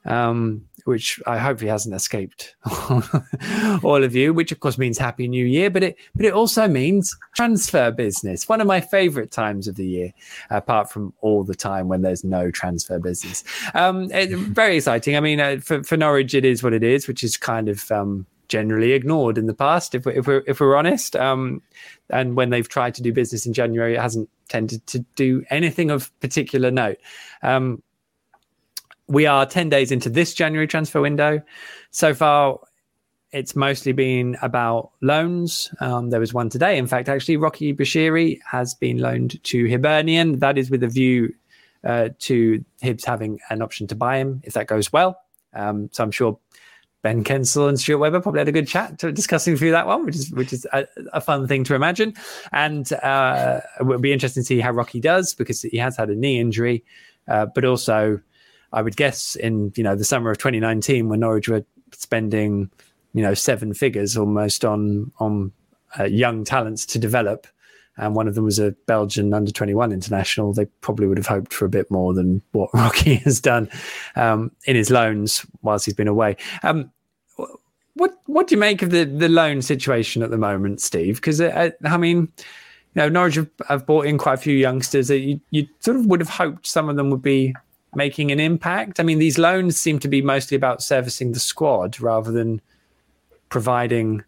Um, 0.04 0.66
which 0.84 1.20
I 1.26 1.38
hopefully 1.38 1.70
hasn't 1.70 1.94
escaped 1.94 2.56
all 3.84 4.02
of 4.02 4.16
you, 4.16 4.34
which 4.34 4.50
of 4.50 4.58
course 4.58 4.76
means 4.76 4.98
Happy 4.98 5.28
New 5.28 5.46
Year, 5.46 5.70
but 5.70 5.84
it 5.84 5.96
but 6.14 6.26
it 6.26 6.32
also 6.32 6.66
means 6.66 7.16
transfer 7.36 7.92
business. 7.92 8.48
One 8.48 8.60
of 8.60 8.66
my 8.66 8.80
favourite 8.80 9.30
times 9.30 9.68
of 9.68 9.76
the 9.76 9.86
year, 9.86 10.12
apart 10.50 10.90
from 10.90 11.14
all 11.20 11.44
the 11.44 11.54
time 11.54 11.86
when 11.86 12.02
there's 12.02 12.24
no 12.24 12.50
transfer 12.50 12.98
business. 12.98 13.44
Um, 13.74 14.08
very 14.08 14.76
exciting. 14.76 15.16
I 15.16 15.20
mean, 15.20 15.40
uh, 15.40 15.58
for 15.62 15.84
for 15.84 15.96
Norwich, 15.96 16.34
it 16.34 16.44
is 16.44 16.64
what 16.64 16.72
it 16.72 16.82
is, 16.82 17.06
which 17.06 17.22
is 17.22 17.36
kind 17.36 17.68
of 17.68 17.88
um, 17.92 18.26
generally 18.48 18.92
ignored 18.92 19.38
in 19.38 19.46
the 19.46 19.54
past, 19.54 19.94
if 19.94 20.04
we're 20.04 20.12
if 20.12 20.26
we're, 20.26 20.42
if 20.46 20.60
we're 20.60 20.76
honest. 20.76 21.16
Um, 21.16 21.62
and 22.10 22.36
when 22.36 22.50
they've 22.50 22.68
tried 22.68 22.94
to 22.96 23.02
do 23.02 23.12
business 23.12 23.46
in 23.46 23.52
January, 23.52 23.94
it 23.94 24.00
hasn't 24.00 24.28
tended 24.48 24.86
to 24.88 25.00
do 25.16 25.44
anything 25.50 25.90
of 25.90 26.10
particular 26.20 26.70
note. 26.70 26.98
Um, 27.42 27.82
we 29.08 29.26
are 29.26 29.44
10 29.46 29.68
days 29.68 29.92
into 29.92 30.08
this 30.08 30.34
January 30.34 30.66
transfer 30.66 31.00
window. 31.00 31.42
So 31.90 32.14
far, 32.14 32.60
it's 33.32 33.56
mostly 33.56 33.92
been 33.92 34.36
about 34.42 34.90
loans. 35.00 35.70
Um, 35.80 36.10
there 36.10 36.20
was 36.20 36.34
one 36.34 36.50
today. 36.50 36.78
In 36.78 36.86
fact, 36.86 37.08
actually, 37.08 37.38
Rocky 37.38 37.74
Bushiri 37.74 38.38
has 38.50 38.74
been 38.74 38.98
loaned 38.98 39.42
to 39.44 39.68
Hibernian. 39.68 40.38
That 40.38 40.58
is 40.58 40.70
with 40.70 40.82
a 40.82 40.88
view 40.88 41.34
uh, 41.84 42.10
to 42.20 42.64
Hibs 42.82 43.04
having 43.04 43.40
an 43.50 43.62
option 43.62 43.86
to 43.88 43.94
buy 43.94 44.18
him 44.18 44.42
if 44.44 44.52
that 44.52 44.66
goes 44.66 44.92
well. 44.92 45.18
Um, 45.54 45.88
so 45.92 46.04
I'm 46.04 46.10
sure 46.10 46.38
Ben 47.02 47.24
Kensell 47.24 47.68
and 47.68 47.78
Stuart 47.78 47.98
Webber 47.98 48.20
probably 48.20 48.38
had 48.38 48.48
a 48.48 48.52
good 48.52 48.68
chat 48.68 48.96
discussing 48.98 49.56
through 49.56 49.72
that 49.72 49.86
one, 49.86 50.06
which 50.06 50.14
is 50.14 50.30
which 50.30 50.52
is 50.52 50.66
a, 50.72 50.86
a 51.12 51.20
fun 51.20 51.48
thing 51.48 51.64
to 51.64 51.74
imagine. 51.74 52.14
And 52.52 52.92
uh, 52.92 53.60
it 53.80 53.86
would 53.86 54.00
be 54.00 54.12
interesting 54.12 54.42
to 54.42 54.46
see 54.46 54.60
how 54.60 54.70
Rocky 54.70 55.00
does 55.00 55.34
because 55.34 55.62
he 55.62 55.76
has 55.78 55.96
had 55.96 56.10
a 56.10 56.14
knee 56.14 56.38
injury, 56.38 56.84
uh, 57.26 57.46
but 57.46 57.64
also 57.64 58.20
I 58.72 58.82
would 58.82 58.96
guess 58.96 59.34
in 59.36 59.72
you 59.76 59.82
know 59.82 59.96
the 59.96 60.04
summer 60.04 60.30
of 60.30 60.38
2019 60.38 61.08
when 61.08 61.20
Norwich 61.20 61.48
were 61.48 61.64
spending 61.92 62.70
you 63.14 63.22
know 63.22 63.34
seven 63.34 63.74
figures 63.74 64.16
almost 64.16 64.64
on 64.64 65.10
on 65.18 65.52
uh, 65.98 66.04
young 66.04 66.44
talents 66.44 66.86
to 66.86 66.98
develop, 66.98 67.46
and 67.96 68.14
one 68.14 68.26
of 68.26 68.34
them 68.34 68.44
was 68.44 68.58
a 68.58 68.72
Belgian 68.86 69.34
under 69.34 69.50
21 69.50 69.92
international. 69.92 70.52
They 70.52 70.64
probably 70.80 71.06
would 71.06 71.18
have 71.18 71.26
hoped 71.26 71.52
for 71.52 71.64
a 71.64 71.68
bit 71.68 71.90
more 71.90 72.14
than 72.14 72.42
what 72.52 72.70
Rocky 72.74 73.16
has 73.16 73.40
done 73.40 73.68
um, 74.16 74.50
in 74.64 74.76
his 74.76 74.90
loans 74.90 75.46
whilst 75.62 75.84
he's 75.84 75.94
been 75.94 76.08
away. 76.08 76.36
Um, 76.62 76.90
what 77.94 78.14
what 78.24 78.46
do 78.46 78.54
you 78.54 78.58
make 78.58 78.82
of 78.82 78.90
the 78.90 79.04
the 79.04 79.28
loan 79.28 79.60
situation 79.60 80.22
at 80.22 80.30
the 80.30 80.38
moment, 80.38 80.80
Steve? 80.80 81.16
Because 81.16 81.40
uh, 81.40 81.70
I 81.84 81.96
mean, 81.98 82.32
you 82.94 83.02
know, 83.02 83.08
Norwich 83.08 83.34
have, 83.34 83.50
have, 83.68 83.86
brought 83.86 84.06
in 84.06 84.16
quite 84.16 84.34
a 84.34 84.38
few 84.38 84.56
youngsters 84.56 85.08
that 85.08 85.18
you, 85.18 85.40
you 85.50 85.68
sort 85.80 85.98
of 85.98 86.06
would 86.06 86.20
have 86.20 86.30
hoped 86.30 86.66
some 86.66 86.88
of 86.88 86.96
them 86.96 87.10
would 87.10 87.22
be 87.22 87.54
making 87.94 88.30
an 88.30 88.40
impact? 88.40 88.98
I 88.98 89.02
mean, 89.02 89.18
these 89.18 89.38
loans 89.38 89.78
seem 89.78 89.98
to 90.00 90.08
be 90.08 90.22
mostly 90.22 90.56
about 90.56 90.82
servicing 90.82 91.32
the 91.32 91.40
squad 91.40 92.00
rather 92.00 92.32
than 92.32 92.60
providing 93.50 94.24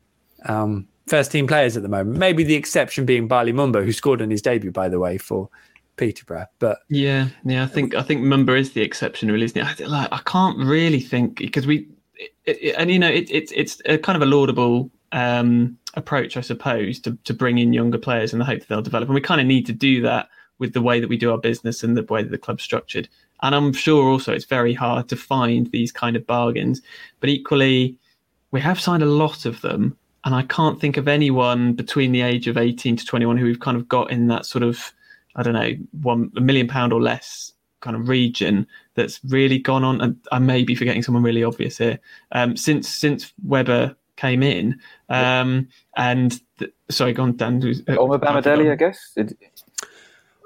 um, 0.46 0.86
first 1.06 1.32
team 1.32 1.46
players 1.46 1.76
at 1.76 1.82
the 1.82 1.88
moment. 1.88 2.18
Maybe 2.18 2.44
the 2.44 2.54
exception 2.54 3.04
being 3.04 3.28
Bali 3.28 3.52
Mumba, 3.52 3.84
who 3.84 3.92
scored 3.92 4.22
on 4.22 4.30
his 4.30 4.42
debut, 4.42 4.70
by 4.70 4.88
the 4.88 4.98
way, 4.98 5.18
for 5.18 5.48
Peterborough. 5.96 6.46
But 6.58 6.78
yeah, 6.88 7.28
yeah, 7.44 7.64
I 7.64 7.66
think 7.66 7.94
I 7.94 8.02
think 8.02 8.22
Mumba 8.22 8.58
is 8.58 8.72
the 8.72 8.82
exception, 8.82 9.30
really, 9.30 9.44
isn't 9.44 9.58
it? 9.58 9.82
I, 9.82 9.86
like, 9.86 10.08
I 10.12 10.20
can't 10.24 10.58
really 10.58 11.00
think 11.00 11.38
because 11.38 11.66
we, 11.66 11.88
it, 12.14 12.32
it, 12.46 12.74
and 12.78 12.90
you 12.90 12.98
know, 12.98 13.10
it, 13.10 13.30
it's 13.30 13.52
it's 13.52 13.80
a 13.86 13.98
kind 13.98 14.16
of 14.16 14.22
a 14.22 14.26
laudable 14.26 14.90
um, 15.12 15.78
approach, 15.94 16.36
I 16.36 16.40
suppose, 16.40 17.00
to 17.00 17.16
to 17.24 17.34
bring 17.34 17.58
in 17.58 17.72
younger 17.72 17.98
players 17.98 18.32
in 18.32 18.38
the 18.38 18.44
hope 18.44 18.60
that 18.60 18.68
they'll 18.68 18.82
develop, 18.82 19.08
and 19.08 19.14
we 19.14 19.20
kind 19.20 19.40
of 19.40 19.46
need 19.46 19.66
to 19.66 19.72
do 19.72 20.02
that 20.02 20.28
with 20.58 20.72
the 20.72 20.82
way 20.82 21.00
that 21.00 21.08
we 21.08 21.16
do 21.16 21.32
our 21.32 21.38
business 21.38 21.82
and 21.82 21.96
the 21.96 22.02
way 22.04 22.22
that 22.22 22.30
the 22.30 22.38
club's 22.38 22.62
structured. 22.62 23.08
And 23.42 23.54
I'm 23.54 23.72
sure 23.72 24.08
also 24.08 24.32
it's 24.32 24.44
very 24.44 24.72
hard 24.72 25.08
to 25.08 25.16
find 25.16 25.70
these 25.70 25.92
kind 25.92 26.16
of 26.16 26.26
bargains. 26.26 26.80
But 27.20 27.28
equally, 27.28 27.98
we 28.52 28.60
have 28.60 28.80
signed 28.80 29.02
a 29.02 29.06
lot 29.06 29.46
of 29.46 29.60
them. 29.62 29.96
And 30.24 30.34
I 30.34 30.42
can't 30.42 30.80
think 30.80 30.96
of 30.96 31.06
anyone 31.06 31.74
between 31.74 32.12
the 32.12 32.22
age 32.22 32.46
of 32.46 32.56
18 32.56 32.96
to 32.96 33.04
21 33.04 33.36
who 33.36 33.44
we've 33.44 33.60
kind 33.60 33.76
of 33.76 33.86
got 33.88 34.10
in 34.10 34.28
that 34.28 34.46
sort 34.46 34.62
of, 34.62 34.92
I 35.36 35.42
don't 35.42 35.52
know, 35.52 35.72
one 36.02 36.32
a 36.36 36.40
million 36.40 36.66
pound 36.66 36.92
or 36.92 37.00
less 37.00 37.52
kind 37.80 37.94
of 37.94 38.08
region 38.08 38.66
that's 38.94 39.20
really 39.24 39.58
gone 39.58 39.84
on. 39.84 40.00
And 40.00 40.16
I 40.32 40.38
may 40.38 40.64
be 40.64 40.74
forgetting 40.74 41.02
someone 41.02 41.22
really 41.22 41.44
obvious 41.44 41.78
here. 41.78 41.98
Um, 42.32 42.56
since 42.56 42.88
since 42.88 43.32
Webber 43.44 43.94
came 44.16 44.42
in, 44.42 44.80
um, 45.10 45.68
and 45.96 46.40
th- 46.58 46.72
sorry, 46.90 47.12
gone 47.12 47.36
Dan. 47.36 47.62
Uh, 47.86 47.96
Omar 47.96 48.18
Bamidele, 48.18 48.72
I 48.72 48.76
guess. 48.76 49.12
Did, 49.14 49.36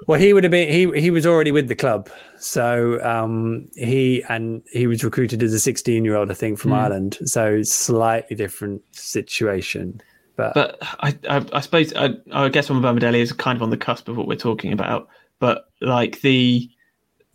well, 0.07 0.19
he 0.19 0.33
would 0.33 0.43
have 0.43 0.51
been. 0.51 0.69
He 0.69 0.99
he 0.99 1.11
was 1.11 1.25
already 1.25 1.51
with 1.51 1.67
the 1.67 1.75
club, 1.75 2.09
so 2.37 3.03
um, 3.03 3.67
he 3.75 4.23
and 4.29 4.61
he 4.71 4.87
was 4.87 5.03
recruited 5.03 5.43
as 5.43 5.53
a 5.53 5.59
16 5.59 6.05
year 6.05 6.15
old, 6.15 6.31
I 6.31 6.33
think, 6.33 6.57
from 6.57 6.71
mm. 6.71 6.77
Ireland. 6.77 7.17
So 7.25 7.61
slightly 7.63 8.35
different 8.35 8.81
situation. 8.95 10.01
But 10.35 10.53
but 10.53 10.77
I 10.81 11.17
I, 11.29 11.45
I 11.53 11.59
suppose 11.59 11.93
I, 11.95 12.13
I 12.31 12.49
guess 12.49 12.69
Omar 12.69 12.93
Bamidele 12.93 13.19
is 13.19 13.33
kind 13.33 13.57
of 13.57 13.61
on 13.61 13.71
the 13.71 13.77
cusp 13.77 14.07
of 14.07 14.17
what 14.17 14.27
we're 14.27 14.35
talking 14.35 14.71
about. 14.71 15.09
But 15.39 15.65
like 15.81 16.21
the, 16.21 16.69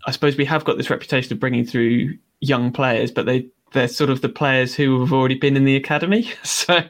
I 0.07 0.11
suppose 0.11 0.37
we 0.37 0.45
have 0.47 0.65
got 0.65 0.77
this 0.77 0.91
reputation 0.91 1.33
of 1.33 1.41
bringing 1.41 1.67
through 1.67 2.17
young 2.41 2.73
players, 2.73 3.11
but 3.11 3.27
they 3.27 3.47
they're 3.73 3.89
sort 3.89 4.09
of 4.09 4.23
the 4.23 4.29
players 4.29 4.75
who 4.75 5.01
have 5.01 5.13
already 5.13 5.35
been 5.35 5.57
in 5.57 5.65
the 5.65 5.77
academy. 5.77 6.31
So 6.45 6.81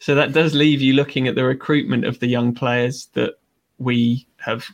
so 0.00 0.14
that 0.14 0.32
does 0.32 0.54
leave 0.54 0.80
you 0.80 0.94
looking 0.94 1.28
at 1.28 1.34
the 1.34 1.44
recruitment 1.44 2.06
of 2.06 2.18
the 2.20 2.28
young 2.28 2.54
players 2.54 3.08
that 3.12 3.34
we 3.78 4.26
have 4.38 4.68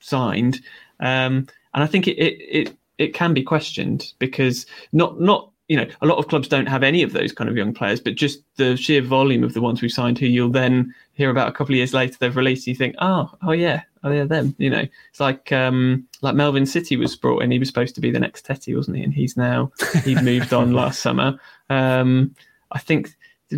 signed. 0.00 0.60
Um, 1.00 1.46
and 1.74 1.84
I 1.84 1.86
think 1.86 2.08
it, 2.08 2.16
it, 2.16 2.68
it 2.68 2.76
it 2.98 3.14
can 3.14 3.32
be 3.32 3.42
questioned 3.42 4.12
because 4.18 4.66
not 4.92 5.20
not 5.20 5.50
you 5.68 5.76
know 5.76 5.86
a 6.00 6.06
lot 6.06 6.18
of 6.18 6.28
clubs 6.28 6.48
don't 6.48 6.66
have 6.66 6.82
any 6.82 7.02
of 7.02 7.12
those 7.12 7.32
kind 7.32 7.48
of 7.48 7.56
young 7.56 7.72
players, 7.72 8.00
but 8.00 8.14
just 8.14 8.42
the 8.56 8.76
sheer 8.76 9.02
volume 9.02 9.44
of 9.44 9.54
the 9.54 9.60
ones 9.60 9.80
we've 9.80 9.92
signed, 9.92 10.18
who 10.18 10.26
you'll 10.26 10.50
then 10.50 10.94
hear 11.12 11.30
about 11.30 11.48
a 11.48 11.52
couple 11.52 11.74
of 11.74 11.76
years 11.76 11.94
later 11.94 12.16
they've 12.18 12.36
released, 12.36 12.66
you 12.66 12.74
think, 12.74 12.96
oh 13.00 13.30
oh 13.42 13.52
yeah, 13.52 13.82
oh 14.02 14.10
yeah, 14.10 14.24
them. 14.24 14.54
You 14.58 14.70
know, 14.70 14.84
it's 15.10 15.20
like 15.20 15.52
um, 15.52 16.06
like 16.22 16.34
Melvin 16.34 16.64
Sitti 16.64 16.98
was 16.98 17.16
brought 17.16 17.42
in. 17.42 17.50
He 17.50 17.58
was 17.58 17.68
supposed 17.68 17.94
to 17.94 18.00
be 18.00 18.10
the 18.10 18.20
next 18.20 18.46
Tettey, 18.46 18.74
wasn't 18.74 18.96
he? 18.96 19.02
And 19.02 19.14
he's 19.14 19.36
now 19.36 19.70
he'd 20.04 20.22
moved 20.22 20.52
on 20.52 20.72
last 20.74 21.00
summer. 21.00 21.38
Um, 21.70 22.34
I 22.72 22.78
think 22.78 23.14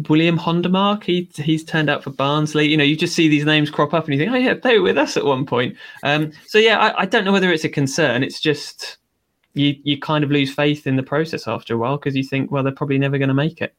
William 0.09 0.39
Hondermarck, 0.39 1.03
he 1.03 1.29
he's 1.35 1.65
turned 1.65 1.91
out 1.91 2.05
for 2.05 2.11
Barnsley. 2.11 2.69
You 2.69 2.77
know, 2.77 2.85
you 2.85 2.97
just 2.97 3.15
see 3.15 3.29
these 3.29 3.45
names 3.45 3.71
crop 3.71 3.93
up 3.93 4.05
and 4.05 4.15
you 4.15 4.21
think, 4.21 4.33
oh 4.33 4.37
yeah, 4.37 4.55
they 4.55 4.79
were 4.79 4.85
with 4.85 4.99
us 4.99 5.17
at 5.17 5.25
one 5.25 5.45
point. 5.45 5.77
Um, 6.05 6.33
so 6.47 6.59
yeah, 6.59 6.79
I, 6.79 7.03
I, 7.03 7.07
don't 7.07 7.25
know 7.25 7.33
whether 7.33 7.53
it's 7.53 7.65
a 7.65 7.69
concern. 7.69 8.23
It's 8.23 8.41
just 8.41 8.99
you 9.55 9.75
you 9.83 9.99
kind 9.99 10.23
of 10.23 10.31
lose 10.31 10.53
faith 10.53 10.87
in 10.87 10.95
the 10.95 11.03
process 11.03 11.49
after 11.49 11.75
a 11.75 11.79
while 11.79 11.97
because 11.97 12.15
you 12.15 12.23
think, 12.23 12.53
well, 12.53 12.63
they're 12.63 12.73
probably 12.73 12.99
never 12.99 13.19
going 13.19 13.29
to 13.29 13.35
make 13.35 13.61
it. 13.61 13.75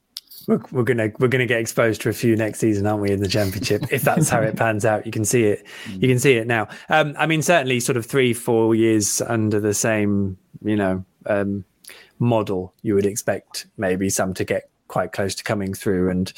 We're, 0.47 0.59
we're, 0.71 0.83
gonna 0.83 1.11
we're 1.19 1.27
gonna 1.27 1.45
get 1.45 1.59
exposed 1.59 2.01
to 2.01 2.09
a 2.09 2.13
few 2.13 2.35
next 2.35 2.59
season, 2.59 2.87
aren't 2.87 3.01
we? 3.01 3.11
In 3.11 3.21
the 3.21 3.27
championship, 3.27 3.83
if 3.91 4.01
that's 4.01 4.27
how 4.27 4.41
it 4.41 4.57
pans 4.57 4.83
out, 4.83 5.05
you 5.05 5.11
can 5.11 5.23
see 5.23 5.43
it. 5.45 5.65
You 5.87 6.07
can 6.07 6.19
see 6.19 6.33
it 6.33 6.47
now. 6.47 6.67
Um, 6.89 7.13
I 7.17 7.25
mean, 7.25 7.41
certainly, 7.41 7.79
sort 7.79 7.95
of 7.95 8.05
three, 8.05 8.33
four 8.33 8.75
years 8.75 9.21
under 9.21 9.59
the 9.59 9.73
same, 9.73 10.37
you 10.63 10.75
know, 10.75 11.05
um, 11.27 11.63
model, 12.19 12.73
you 12.81 12.95
would 12.95 13.05
expect 13.05 13.67
maybe 13.77 14.09
some 14.09 14.33
to 14.33 14.43
get 14.43 14.70
quite 14.91 15.11
close 15.13 15.33
to 15.35 15.43
coming 15.43 15.73
through. 15.73 16.09
And 16.09 16.31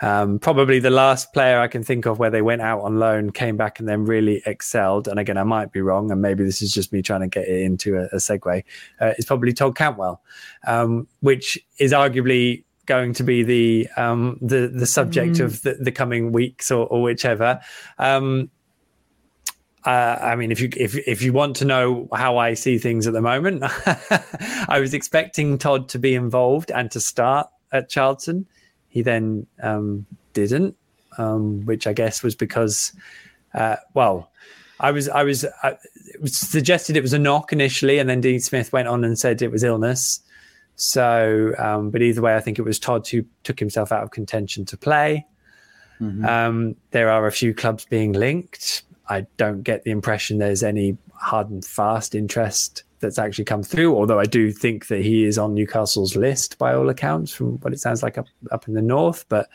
um, 0.00 0.40
probably 0.40 0.80
the 0.80 0.90
last 0.90 1.32
player 1.32 1.60
I 1.60 1.68
can 1.68 1.84
think 1.84 2.06
of 2.06 2.18
where 2.18 2.30
they 2.30 2.42
went 2.42 2.60
out 2.60 2.80
on 2.80 2.98
loan, 2.98 3.30
came 3.30 3.56
back, 3.56 3.78
and 3.78 3.88
then 3.88 4.04
really 4.04 4.42
excelled. 4.46 5.06
And 5.06 5.20
again, 5.20 5.36
I 5.36 5.44
might 5.44 5.70
be 5.70 5.80
wrong, 5.80 6.10
and 6.10 6.20
maybe 6.20 6.42
this 6.42 6.60
is 6.60 6.72
just 6.72 6.92
me 6.92 7.02
trying 7.02 7.20
to 7.20 7.28
get 7.28 7.46
it 7.46 7.62
into 7.62 7.96
a, 7.96 8.06
a 8.06 8.16
segue. 8.16 8.64
Uh, 9.00 9.12
is 9.16 9.24
probably 9.24 9.52
Todd 9.52 9.76
Cantwell, 9.76 10.20
um, 10.66 11.06
which 11.20 11.56
is 11.78 11.92
arguably 11.92 12.64
going 12.86 13.12
to 13.14 13.22
be 13.22 13.44
the 13.44 13.88
um, 13.96 14.38
the 14.42 14.66
the 14.66 14.86
subject 14.86 15.36
mm. 15.36 15.44
of 15.44 15.62
the, 15.62 15.74
the, 15.74 15.92
coming 15.92 16.32
weeks 16.32 16.72
or, 16.72 16.86
or 16.88 17.00
whichever. 17.00 17.60
Um, 17.98 18.50
uh, 19.84 20.18
I 20.20 20.34
mean, 20.34 20.50
if 20.50 20.60
you 20.60 20.68
if 20.76 20.96
if 21.06 21.22
you 21.22 21.32
want 21.32 21.56
to 21.56 21.64
know 21.64 22.08
how 22.12 22.38
I 22.38 22.54
see 22.54 22.78
things 22.78 23.06
at 23.06 23.12
the 23.12 23.20
moment, 23.20 23.62
I 24.68 24.78
was 24.80 24.94
expecting 24.94 25.58
Todd 25.58 25.88
to 25.90 25.98
be 26.00 26.16
involved 26.16 26.72
and 26.72 26.90
to 26.90 26.98
start 27.00 27.48
at 27.72 27.88
Charlton. 27.88 28.46
He 28.88 29.02
then 29.02 29.46
um, 29.62 30.06
didn't, 30.34 30.76
um, 31.18 31.64
which 31.64 31.86
I 31.86 31.92
guess 31.92 32.22
was 32.22 32.34
because, 32.34 32.92
uh, 33.54 33.76
well, 33.94 34.30
I 34.80 34.90
was 34.90 35.08
I 35.08 35.22
was, 35.22 35.44
I, 35.62 35.76
it 36.12 36.20
was 36.20 36.36
suggested 36.36 36.96
it 36.96 37.02
was 37.02 37.12
a 37.12 37.18
knock 37.18 37.52
initially, 37.52 37.98
and 37.98 38.08
then 38.08 38.20
Dean 38.20 38.40
Smith 38.40 38.72
went 38.72 38.88
on 38.88 39.04
and 39.04 39.18
said 39.18 39.40
it 39.40 39.50
was 39.50 39.64
illness. 39.64 40.20
So, 40.76 41.54
um, 41.58 41.90
but 41.90 42.02
either 42.02 42.22
way, 42.22 42.34
I 42.34 42.40
think 42.40 42.58
it 42.58 42.62
was 42.62 42.78
Todd 42.78 43.06
who 43.06 43.24
took 43.44 43.58
himself 43.58 43.92
out 43.92 44.02
of 44.02 44.10
contention 44.10 44.64
to 44.66 44.76
play. 44.76 45.26
Mm-hmm. 46.00 46.24
Um, 46.24 46.76
there 46.90 47.10
are 47.10 47.26
a 47.26 47.32
few 47.32 47.54
clubs 47.54 47.84
being 47.84 48.12
linked. 48.12 48.82
I 49.08 49.26
don't 49.36 49.62
get 49.62 49.84
the 49.84 49.90
impression 49.90 50.38
there's 50.38 50.62
any 50.62 50.96
hard 51.14 51.50
and 51.50 51.64
fast 51.64 52.14
interest 52.14 52.82
that's 53.02 53.18
actually 53.18 53.44
come 53.44 53.62
through. 53.62 53.94
Although 53.94 54.18
I 54.18 54.24
do 54.24 54.50
think 54.50 54.86
that 54.86 55.02
he 55.02 55.24
is 55.24 55.36
on 55.36 55.54
Newcastle's 55.54 56.16
list 56.16 56.56
by 56.56 56.74
all 56.74 56.88
accounts, 56.88 57.34
from 57.34 57.58
what 57.58 57.74
it 57.74 57.80
sounds 57.80 58.02
like 58.02 58.16
up 58.16 58.28
up 58.50 58.66
in 58.66 58.72
the 58.72 58.80
north. 58.80 59.26
But 59.28 59.50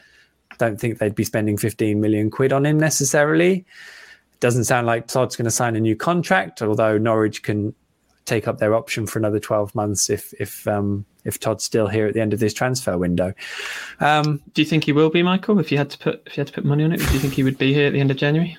don't 0.60 0.80
think 0.80 1.00
they'd 1.00 1.16
be 1.16 1.24
spending 1.24 1.58
15 1.58 2.00
million 2.00 2.30
quid 2.30 2.54
on 2.54 2.66
him 2.66 2.80
necessarily. 2.80 3.66
Doesn't 4.40 4.66
sound 4.66 4.86
like 4.86 5.08
Todd's 5.08 5.36
going 5.36 5.46
to 5.46 5.52
sign 5.52 5.76
a 5.76 5.80
new 5.80 5.96
contract, 5.96 6.62
although 6.62 6.98
Norwich 6.98 7.42
can 7.42 7.74
take 8.26 8.48
up 8.48 8.60
their 8.60 8.76
option 8.76 9.08
for 9.08 9.18
another 9.18 9.40
12 9.40 9.74
months 9.74 10.10
if 10.10 10.34
if 10.40 10.68
um, 10.68 11.06
if 11.26 11.40
Todd's 11.40 11.64
still 11.64 11.88
here 11.88 12.06
at 12.06 12.14
the 12.14 12.22
end 12.22 12.34
of 12.34 12.40
this 12.40 12.54
transfer 12.54 12.98
window. 12.98 13.34
Um, 14.00 14.42
do 14.54 14.62
you 14.62 14.68
think 14.68 14.84
he 14.84 14.92
will 14.92 15.10
be, 15.10 15.24
Michael? 15.24 15.60
If 15.60 15.72
you 15.72 15.78
had 15.78 15.90
to 15.92 15.98
put 15.98 16.22
if 16.28 16.38
you 16.38 16.42
had 16.42 16.48
to 16.48 16.54
put 16.54 16.66
money 16.66 16.84
on 16.84 16.92
it, 16.92 16.98
do 16.98 17.14
you 17.14 17.20
think 17.20 17.34
he 17.34 17.44
would 17.44 17.58
be 17.58 17.74
here 17.74 17.88
at 17.88 17.94
the 17.94 18.00
end 18.00 18.12
of 18.12 18.18
January? 18.18 18.58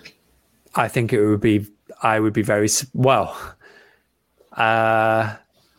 I 0.74 0.89
think 0.89 1.12
it 1.12 1.24
would 1.24 1.41
be. 1.41 1.66
I 2.03 2.20
would 2.20 2.32
be 2.32 2.43
very 2.43 2.68
well. 2.95 3.36
Uh, 4.59 5.36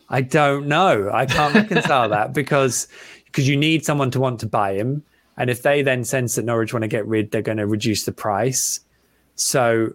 I 0.08 0.22
don't 0.22 0.66
know. 0.66 1.10
I 1.12 1.26
can't 1.26 1.54
reconcile 1.54 2.08
that 2.08 2.32
because 2.32 2.88
because 3.26 3.46
you 3.46 3.56
need 3.56 3.84
someone 3.84 4.10
to 4.10 4.20
want 4.20 4.40
to 4.40 4.46
buy 4.46 4.72
him, 4.72 5.04
and 5.36 5.50
if 5.50 5.62
they 5.62 5.82
then 5.82 6.04
sense 6.04 6.34
that 6.34 6.44
Norwich 6.44 6.72
want 6.72 6.82
to 6.82 6.88
get 6.88 7.06
rid, 7.06 7.30
they're 7.30 7.42
going 7.42 7.58
to 7.58 7.66
reduce 7.66 8.04
the 8.04 8.12
price. 8.12 8.80
So 9.36 9.90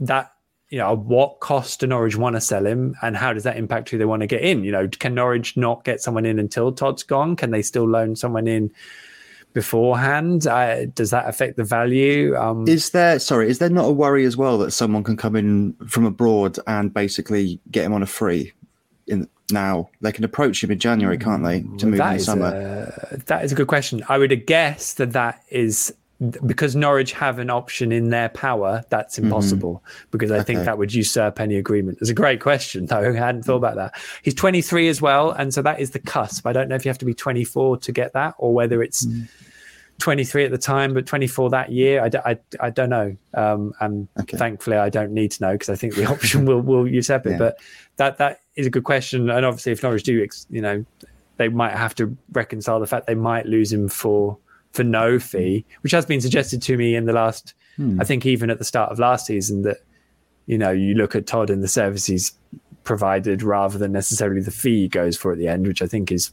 that 0.00 0.32
you 0.68 0.78
know, 0.78 0.96
what 0.96 1.38
cost 1.38 1.80
do 1.80 1.86
Norwich 1.86 2.16
want 2.16 2.34
to 2.34 2.40
sell 2.40 2.66
him, 2.66 2.96
and 3.02 3.16
how 3.16 3.32
does 3.32 3.44
that 3.44 3.56
impact 3.56 3.90
who 3.90 3.98
they 3.98 4.04
want 4.04 4.22
to 4.22 4.26
get 4.26 4.42
in? 4.42 4.64
You 4.64 4.72
know, 4.72 4.88
can 4.88 5.14
Norwich 5.14 5.56
not 5.56 5.84
get 5.84 6.00
someone 6.00 6.26
in 6.26 6.40
until 6.40 6.72
Todd's 6.72 7.04
gone? 7.04 7.36
Can 7.36 7.52
they 7.52 7.62
still 7.62 7.88
loan 7.88 8.16
someone 8.16 8.48
in 8.48 8.72
beforehand? 9.54 10.46
Uh, 10.46 10.84
does 10.86 11.10
that 11.10 11.26
affect 11.26 11.56
the 11.56 11.64
value? 11.64 12.36
Um, 12.36 12.68
is 12.68 12.90
there 12.90 13.18
sorry? 13.18 13.48
Is 13.48 13.58
there 13.58 13.70
not 13.70 13.86
a 13.86 13.92
worry 13.92 14.26
as 14.26 14.36
well 14.36 14.58
that 14.58 14.72
someone 14.72 15.02
can 15.02 15.16
come 15.16 15.34
in 15.34 15.72
from 15.88 16.04
abroad 16.04 16.58
and 16.66 16.92
basically 16.92 17.60
get 17.70 17.84
him 17.84 17.94
on 17.94 18.02
a 18.02 18.06
free? 18.06 18.52
In 19.06 19.28
now, 19.52 19.90
they 20.00 20.12
can 20.12 20.24
approach 20.24 20.62
him 20.62 20.70
in 20.70 20.78
January, 20.78 21.18
can't 21.18 21.44
they, 21.44 21.60
to 21.78 21.86
move 21.86 22.00
in 22.00 22.16
the 22.16 22.18
summer? 22.18 22.92
A, 23.10 23.16
that 23.26 23.44
is 23.44 23.52
a 23.52 23.54
good 23.54 23.66
question. 23.66 24.02
I 24.08 24.18
would 24.18 24.46
guess 24.46 24.94
that 24.94 25.12
that 25.12 25.42
is 25.50 25.94
because 26.46 26.76
Norwich 26.76 27.12
have 27.12 27.38
an 27.38 27.50
option 27.50 27.90
in 27.90 28.10
their 28.10 28.28
power, 28.28 28.84
that's 28.88 29.16
mm-hmm. 29.16 29.26
impossible 29.26 29.82
mm-hmm. 29.84 30.08
because 30.10 30.30
I 30.30 30.36
okay. 30.36 30.44
think 30.44 30.64
that 30.64 30.78
would 30.78 30.94
usurp 30.94 31.40
any 31.40 31.56
agreement. 31.56 31.98
It's 32.00 32.10
a 32.10 32.14
great 32.14 32.40
question, 32.40 32.86
though. 32.86 33.00
I 33.10 33.12
hadn't 33.12 33.42
thought 33.42 33.56
about 33.56 33.76
that. 33.76 33.94
He's 34.22 34.34
23 34.34 34.88
as 34.88 35.02
well. 35.02 35.32
And 35.32 35.52
so 35.52 35.62
that 35.62 35.80
is 35.80 35.90
the 35.90 35.98
cusp. 35.98 36.46
I 36.46 36.52
don't 36.52 36.68
know 36.68 36.76
if 36.76 36.84
you 36.84 36.88
have 36.88 36.98
to 36.98 37.04
be 37.04 37.14
24 37.14 37.78
to 37.78 37.92
get 37.92 38.12
that 38.12 38.34
or 38.38 38.54
whether 38.54 38.82
it's 38.82 39.06
mm. 39.06 39.28
23 39.98 40.44
at 40.44 40.50
the 40.50 40.58
time, 40.58 40.94
but 40.94 41.06
24 41.06 41.50
that 41.50 41.72
year. 41.72 42.02
I, 42.02 42.08
d- 42.08 42.18
I, 42.24 42.38
I 42.60 42.70
don't 42.70 42.90
know. 42.90 43.16
Um, 43.34 43.72
and 43.80 44.08
okay. 44.20 44.36
thankfully, 44.36 44.76
I 44.76 44.90
don't 44.90 45.12
need 45.12 45.32
to 45.32 45.42
know 45.42 45.52
because 45.52 45.68
I 45.68 45.74
think 45.74 45.96
the 45.96 46.06
option 46.10 46.46
will, 46.46 46.60
will 46.60 46.86
usurp 46.86 47.26
it. 47.26 47.32
Yeah. 47.32 47.38
But 47.38 47.58
that, 47.96 48.18
that 48.18 48.40
is 48.54 48.66
a 48.66 48.70
good 48.70 48.84
question. 48.84 49.30
And 49.30 49.44
obviously, 49.44 49.72
if 49.72 49.82
Norwich 49.82 50.04
do, 50.04 50.26
you 50.48 50.60
know, 50.60 50.84
they 51.36 51.48
might 51.48 51.72
have 51.72 51.94
to 51.96 52.16
reconcile 52.32 52.78
the 52.78 52.86
fact 52.86 53.08
they 53.08 53.16
might 53.16 53.46
lose 53.46 53.72
him 53.72 53.88
for 53.88 54.38
for 54.74 54.84
no 54.84 55.18
fee, 55.20 55.64
which 55.82 55.92
has 55.92 56.04
been 56.04 56.20
suggested 56.20 56.60
to 56.60 56.76
me 56.76 56.96
in 56.96 57.06
the 57.06 57.12
last, 57.12 57.54
hmm. 57.76 58.00
I 58.00 58.04
think 58.04 58.26
even 58.26 58.50
at 58.50 58.58
the 58.58 58.64
start 58.64 58.90
of 58.90 58.98
last 58.98 59.26
season 59.26 59.62
that, 59.62 59.78
you 60.46 60.58
know, 60.58 60.70
you 60.70 60.94
look 60.94 61.14
at 61.14 61.26
Todd 61.26 61.48
and 61.48 61.62
the 61.62 61.68
services 61.68 62.32
provided 62.82 63.42
rather 63.42 63.78
than 63.78 63.92
necessarily 63.92 64.42
the 64.42 64.50
fee 64.50 64.82
he 64.82 64.88
goes 64.88 65.16
for 65.16 65.32
at 65.32 65.38
the 65.38 65.48
end, 65.48 65.66
which 65.66 65.80
I 65.80 65.86
think 65.86 66.10
is 66.10 66.32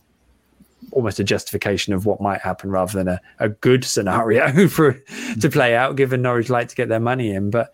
almost 0.91 1.19
a 1.19 1.23
justification 1.23 1.93
of 1.93 2.07
what 2.07 2.19
might 2.19 2.41
happen 2.41 2.71
rather 2.71 2.97
than 2.97 3.07
a, 3.07 3.21
a 3.39 3.49
good 3.49 3.85
scenario 3.85 4.67
for 4.67 4.99
to 5.39 5.49
play 5.49 5.75
out, 5.75 5.95
given 5.95 6.23
Norwich 6.23 6.49
like 6.49 6.67
to 6.69 6.75
get 6.75 6.89
their 6.89 6.99
money 6.99 7.31
in. 7.31 7.51
But 7.51 7.71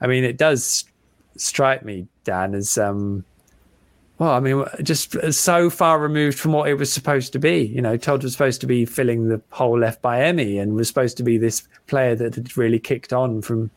I 0.00 0.06
mean, 0.06 0.22
it 0.22 0.38
does 0.38 0.84
strike 1.36 1.84
me, 1.84 2.06
Dan, 2.22 2.54
as 2.54 2.78
um, 2.78 3.24
well, 4.18 4.30
I 4.30 4.40
mean, 4.40 4.64
just 4.82 5.16
so 5.32 5.70
far 5.70 5.98
removed 5.98 6.38
from 6.38 6.52
what 6.52 6.68
it 6.68 6.74
was 6.74 6.92
supposed 6.92 7.32
to 7.32 7.38
be. 7.38 7.62
You 7.62 7.82
know, 7.82 7.96
Todd 7.96 8.22
was 8.22 8.32
supposed 8.32 8.60
to 8.60 8.66
be 8.66 8.84
filling 8.84 9.28
the 9.28 9.40
hole 9.50 9.78
left 9.78 10.02
by 10.02 10.20
Emi, 10.20 10.60
and 10.60 10.74
was 10.74 10.86
supposed 10.86 11.16
to 11.16 11.22
be 11.22 11.36
this 11.36 11.66
player 11.88 12.14
that 12.14 12.34
had 12.36 12.56
really 12.56 12.78
kicked 12.78 13.12
on 13.12 13.42
from 13.42 13.70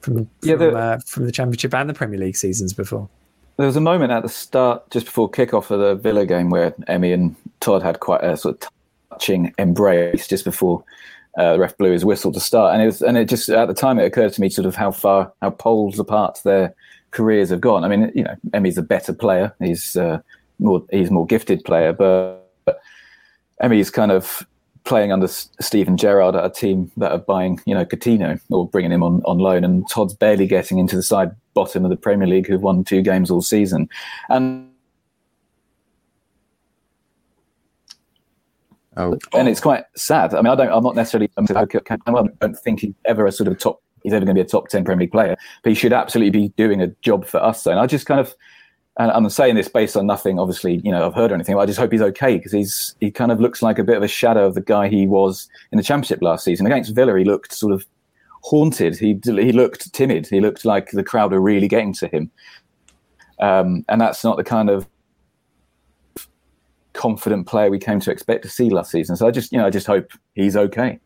from 0.00 0.28
yeah, 0.42 0.56
from, 0.56 0.58
the, 0.58 0.76
uh, 0.76 0.98
from 1.06 1.26
the 1.26 1.32
Championship 1.32 1.74
and 1.74 1.88
the 1.88 1.94
Premier 1.94 2.18
League 2.18 2.36
seasons 2.36 2.72
before. 2.72 3.08
There 3.56 3.66
was 3.66 3.76
a 3.76 3.80
moment 3.80 4.12
at 4.12 4.22
the 4.22 4.28
start, 4.28 4.88
just 4.90 5.06
before 5.06 5.30
kickoff 5.30 5.70
of 5.70 5.80
the 5.80 5.94
Villa 5.94 6.26
game, 6.26 6.50
where 6.50 6.72
Emi 6.88 7.14
and 7.14 7.36
Todd 7.60 7.82
had 7.82 8.00
quite 8.00 8.22
a 8.22 8.36
sort 8.36 8.62
of 8.62 8.70
touching 9.10 9.52
embrace 9.58 10.26
just 10.28 10.44
before 10.44 10.84
uh, 11.36 11.52
the 11.52 11.58
ref 11.60 11.76
blew 11.76 11.92
his 11.92 12.04
whistle 12.04 12.32
to 12.32 12.40
start, 12.40 12.74
and 12.74 12.82
it 12.82 12.86
was, 12.86 13.00
and 13.00 13.16
it 13.16 13.28
just 13.28 13.48
at 13.48 13.68
the 13.68 13.74
time 13.74 14.00
it 14.00 14.04
occurred 14.04 14.32
to 14.32 14.40
me 14.40 14.48
sort 14.48 14.66
of 14.66 14.74
how 14.74 14.90
far, 14.90 15.32
how 15.40 15.50
poles 15.50 15.98
apart 16.00 16.40
their 16.44 16.74
careers 17.18 17.50
have 17.50 17.60
gone. 17.60 17.82
I 17.82 17.88
mean, 17.88 18.12
you 18.14 18.22
know, 18.22 18.36
Emi's 18.54 18.78
a 18.78 18.82
better 18.82 19.12
player. 19.12 19.52
He's 19.58 19.96
uh, 19.96 20.20
more 20.60 20.84
he's 20.92 21.10
more 21.10 21.26
gifted 21.26 21.64
player, 21.64 21.92
but, 21.92 22.48
but 22.64 22.78
Emi's 23.60 23.90
kind 23.90 24.12
of 24.12 24.46
playing 24.84 25.10
under 25.10 25.26
Steven 25.26 25.96
Gerrard 25.96 26.36
at 26.36 26.44
a 26.44 26.48
team 26.48 26.92
that 26.96 27.10
are 27.10 27.18
buying, 27.18 27.60
you 27.66 27.74
know, 27.74 27.84
Coutinho 27.84 28.40
or 28.50 28.68
bringing 28.68 28.92
him 28.92 29.02
on, 29.02 29.20
on 29.24 29.38
loan, 29.38 29.64
and 29.64 29.88
Todd's 29.90 30.14
barely 30.14 30.46
getting 30.46 30.78
into 30.78 30.94
the 30.94 31.02
side 31.02 31.32
bottom 31.54 31.84
of 31.84 31.90
the 31.90 31.96
Premier 31.96 32.28
League, 32.28 32.46
who've 32.46 32.62
won 32.62 32.84
two 32.84 33.02
games 33.02 33.32
all 33.32 33.42
season, 33.42 33.88
and. 34.28 34.70
Oh. 38.96 39.16
And 39.32 39.48
it's 39.48 39.60
quite 39.60 39.84
sad. 39.96 40.34
I 40.34 40.38
mean, 40.38 40.48
I 40.48 40.56
don't. 40.56 40.72
I'm 40.72 40.82
not 40.82 40.96
necessarily. 40.96 41.30
I 41.36 41.42
don't 42.40 42.58
think 42.58 42.80
he's 42.80 42.94
ever 43.04 43.26
a 43.26 43.32
sort 43.32 43.48
of 43.48 43.56
top 43.56 43.80
he's 44.02 44.12
ever 44.12 44.24
going 44.24 44.34
to 44.34 44.42
be 44.42 44.46
a 44.46 44.48
top 44.48 44.68
10 44.68 44.84
Premier 44.84 45.04
League 45.04 45.12
player, 45.12 45.36
but 45.62 45.70
he 45.70 45.74
should 45.74 45.92
absolutely 45.92 46.30
be 46.30 46.48
doing 46.56 46.80
a 46.82 46.88
job 47.02 47.26
for 47.26 47.42
us. 47.42 47.62
So, 47.62 47.70
and 47.70 47.80
I 47.80 47.86
just 47.86 48.06
kind 48.06 48.20
of, 48.20 48.34
and 48.98 49.10
I'm 49.10 49.28
saying 49.30 49.54
this 49.54 49.68
based 49.68 49.96
on 49.96 50.06
nothing, 50.06 50.38
obviously, 50.38 50.80
you 50.84 50.90
know, 50.90 51.06
I've 51.06 51.14
heard 51.14 51.30
or 51.30 51.34
anything, 51.34 51.54
but 51.54 51.60
I 51.60 51.66
just 51.66 51.78
hope 51.78 51.92
he's 51.92 52.02
okay 52.02 52.36
because 52.36 52.52
he's, 52.52 52.96
he 53.00 53.10
kind 53.10 53.30
of 53.30 53.40
looks 53.40 53.62
like 53.62 53.78
a 53.78 53.84
bit 53.84 53.96
of 53.96 54.02
a 54.02 54.08
shadow 54.08 54.46
of 54.46 54.54
the 54.54 54.60
guy 54.60 54.88
he 54.88 55.06
was 55.06 55.48
in 55.70 55.78
the 55.78 55.84
Championship 55.84 56.20
last 56.20 56.44
season. 56.44 56.66
Against 56.66 56.94
Villa, 56.94 57.16
he 57.16 57.24
looked 57.24 57.52
sort 57.52 57.72
of 57.72 57.86
haunted. 58.42 58.96
He, 58.96 59.20
he 59.24 59.52
looked 59.52 59.92
timid. 59.92 60.26
He 60.26 60.40
looked 60.40 60.64
like 60.64 60.90
the 60.90 61.04
crowd 61.04 61.32
are 61.32 61.40
really 61.40 61.68
getting 61.68 61.92
to 61.94 62.08
him. 62.08 62.30
Um, 63.40 63.84
and 63.88 64.00
that's 64.00 64.24
not 64.24 64.36
the 64.36 64.44
kind 64.44 64.68
of 64.68 64.88
confident 66.92 67.46
player 67.46 67.70
we 67.70 67.78
came 67.78 68.00
to 68.00 68.10
expect 68.10 68.42
to 68.42 68.48
see 68.48 68.68
last 68.68 68.90
season. 68.90 69.16
So 69.16 69.26
I 69.26 69.30
just, 69.30 69.52
you 69.52 69.58
know, 69.58 69.66
I 69.66 69.70
just 69.70 69.86
hope 69.86 70.10
he's 70.34 70.56
okay. 70.56 70.98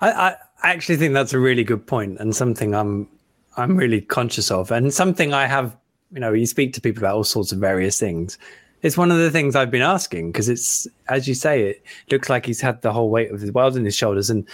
I, 0.00 0.10
I, 0.10 0.36
I 0.62 0.72
actually 0.72 0.96
think 0.96 1.14
that's 1.14 1.32
a 1.32 1.38
really 1.38 1.64
good 1.64 1.86
point 1.86 2.18
and 2.18 2.34
something 2.34 2.74
I'm 2.74 3.08
I'm 3.56 3.76
really 3.76 4.00
conscious 4.00 4.50
of. 4.50 4.70
And 4.70 4.92
something 4.92 5.32
I 5.32 5.46
have 5.46 5.76
you 6.12 6.20
know 6.20 6.32
you 6.32 6.46
speak 6.46 6.72
to 6.74 6.80
people 6.80 7.02
about 7.02 7.16
all 7.16 7.24
sorts 7.24 7.52
of 7.52 7.58
various 7.58 7.98
things. 7.98 8.38
It's 8.82 8.96
one 8.96 9.10
of 9.10 9.18
the 9.18 9.30
things 9.30 9.56
I've 9.56 9.70
been 9.70 9.82
asking 9.82 10.32
because 10.32 10.48
it's 10.48 10.86
as 11.08 11.28
you 11.28 11.34
say 11.34 11.70
it 11.70 11.84
looks 12.10 12.28
like 12.28 12.46
he's 12.46 12.60
had 12.60 12.82
the 12.82 12.92
whole 12.92 13.10
weight 13.10 13.30
of 13.30 13.40
the 13.40 13.52
world 13.52 13.76
in 13.76 13.84
his 13.84 13.96
shoulders. 13.96 14.30
And 14.30 14.48